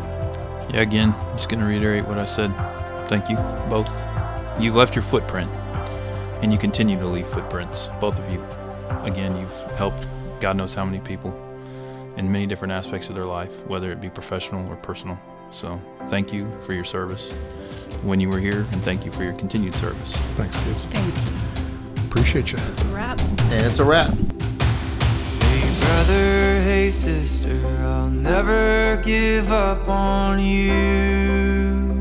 Yeah, 0.72 0.80
again, 0.80 1.14
just 1.36 1.48
going 1.48 1.60
to 1.60 1.66
reiterate 1.66 2.06
what 2.06 2.18
I 2.18 2.24
said. 2.24 2.52
Thank 3.08 3.28
you, 3.28 3.36
both. 3.68 3.92
You've 4.58 4.76
left 4.76 4.94
your 4.94 5.02
footprint, 5.02 5.50
and 6.42 6.52
you 6.52 6.58
continue 6.58 6.98
to 6.98 7.06
leave 7.06 7.26
footprints, 7.26 7.90
both 8.00 8.18
of 8.18 8.32
you. 8.32 8.44
Again, 9.02 9.36
you've 9.36 9.72
helped 9.72 10.06
God 10.40 10.56
knows 10.56 10.74
how 10.74 10.84
many 10.84 11.00
people 11.00 11.32
in 12.16 12.30
many 12.30 12.46
different 12.46 12.72
aspects 12.72 13.08
of 13.08 13.14
their 13.14 13.24
life, 13.24 13.64
whether 13.66 13.90
it 13.90 14.00
be 14.00 14.08
professional 14.08 14.68
or 14.70 14.76
personal. 14.76 15.18
So, 15.50 15.80
thank 16.08 16.32
you 16.32 16.50
for 16.62 16.72
your 16.72 16.84
service 16.84 17.32
when 18.04 18.20
you 18.20 18.28
were 18.28 18.38
here, 18.38 18.66
and 18.72 18.82
thank 18.82 19.04
you 19.04 19.12
for 19.12 19.24
your 19.24 19.32
continued 19.34 19.74
service. 19.74 20.12
Thanks, 20.36 20.56
kids. 20.64 20.84
Thank 20.90 21.14
you. 21.16 21.22
Appreciate 22.06 22.52
you. 22.52 22.58
Wrap. 22.92 23.18
And 23.20 23.66
it's 23.66 23.78
a 23.78 23.84
wrap. 23.84 24.10
Hey 25.40 25.70
brother, 25.80 26.62
hey 26.62 26.90
sister, 26.92 27.60
I'll 27.80 28.10
never 28.10 29.00
give 29.02 29.50
up 29.50 29.88
on 29.88 30.38
you. 30.38 31.92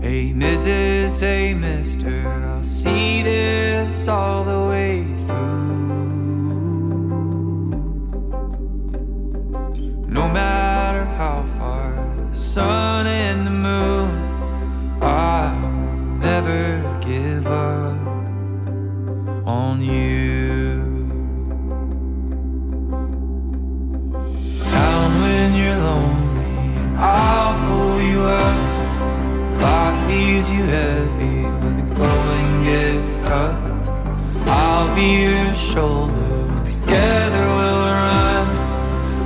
Hey 0.00 0.32
Mrs., 0.32 1.20
hey 1.20 1.54
Mister, 1.54 2.28
I'll 2.28 2.62
see 2.62 3.22
this 3.22 4.08
all 4.08 4.44
the 4.44 4.68
way 4.68 5.04
through. 5.26 5.62
No 10.08 10.28
matter 10.28 11.04
how 11.04 11.44
far 11.58 11.91
the 12.32 12.38
sun 12.38 13.06
and 13.06 13.46
the 13.46 13.50
moon, 13.50 15.02
I'll 15.02 15.68
never 16.18 16.80
give 17.02 17.46
up 17.46 17.98
on 19.46 19.82
you. 19.82 20.80
Down 24.70 25.20
when 25.20 25.54
you're 25.60 25.76
lonely, 25.76 26.96
I'll 26.96 27.54
pull 27.68 28.00
you 28.00 28.20
up. 28.20 29.60
Life 29.60 30.08
leaves 30.08 30.48
you 30.48 30.62
heavy 30.62 31.42
when 31.60 31.76
the 31.76 31.94
going 31.94 32.64
gets 32.64 33.18
tough. 33.18 33.60
I'll 34.48 34.94
be 34.96 35.22
your 35.24 35.54
shoulder. 35.54 36.14
Together 36.64 37.44
we'll 37.58 37.84
run 38.00 38.46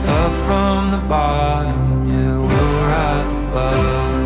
up 0.09 0.33
from 0.47 0.91
the 0.91 1.09
bottom. 1.09 1.77
Yeah, 2.11 2.56
rise 2.89 3.33
above. 3.35 4.25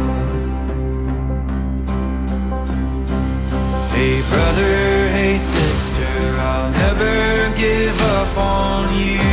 Hey 3.93 4.23
brother, 4.31 4.75
hey 5.17 5.39
sister, 5.39 6.13
I'll 6.49 6.71
never 6.83 7.55
give 7.57 7.99
up 8.19 8.37
on 8.37 8.95
you. 8.95 9.29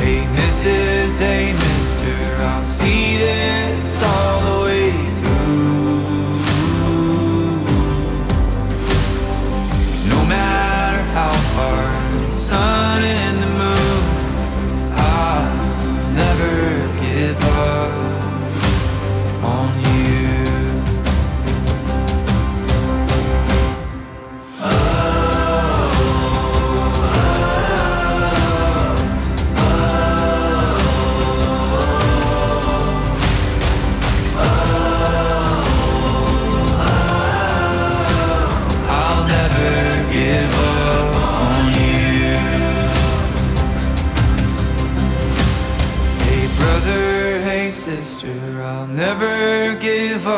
Hey 0.00 0.20
Mrs., 0.36 1.18
hey 1.20 1.52
mister, 1.52 2.16
I'll 2.50 2.62
see 2.62 3.16
this 3.18 4.02
all 4.02 4.40
the 4.48 4.58
way 4.64 4.90
through. 5.18 5.72
No 10.12 10.20
matter 10.24 11.02
how 11.16 11.32
far 11.54 11.84
the 12.20 12.30
sun 12.30 13.02
and 13.02 13.31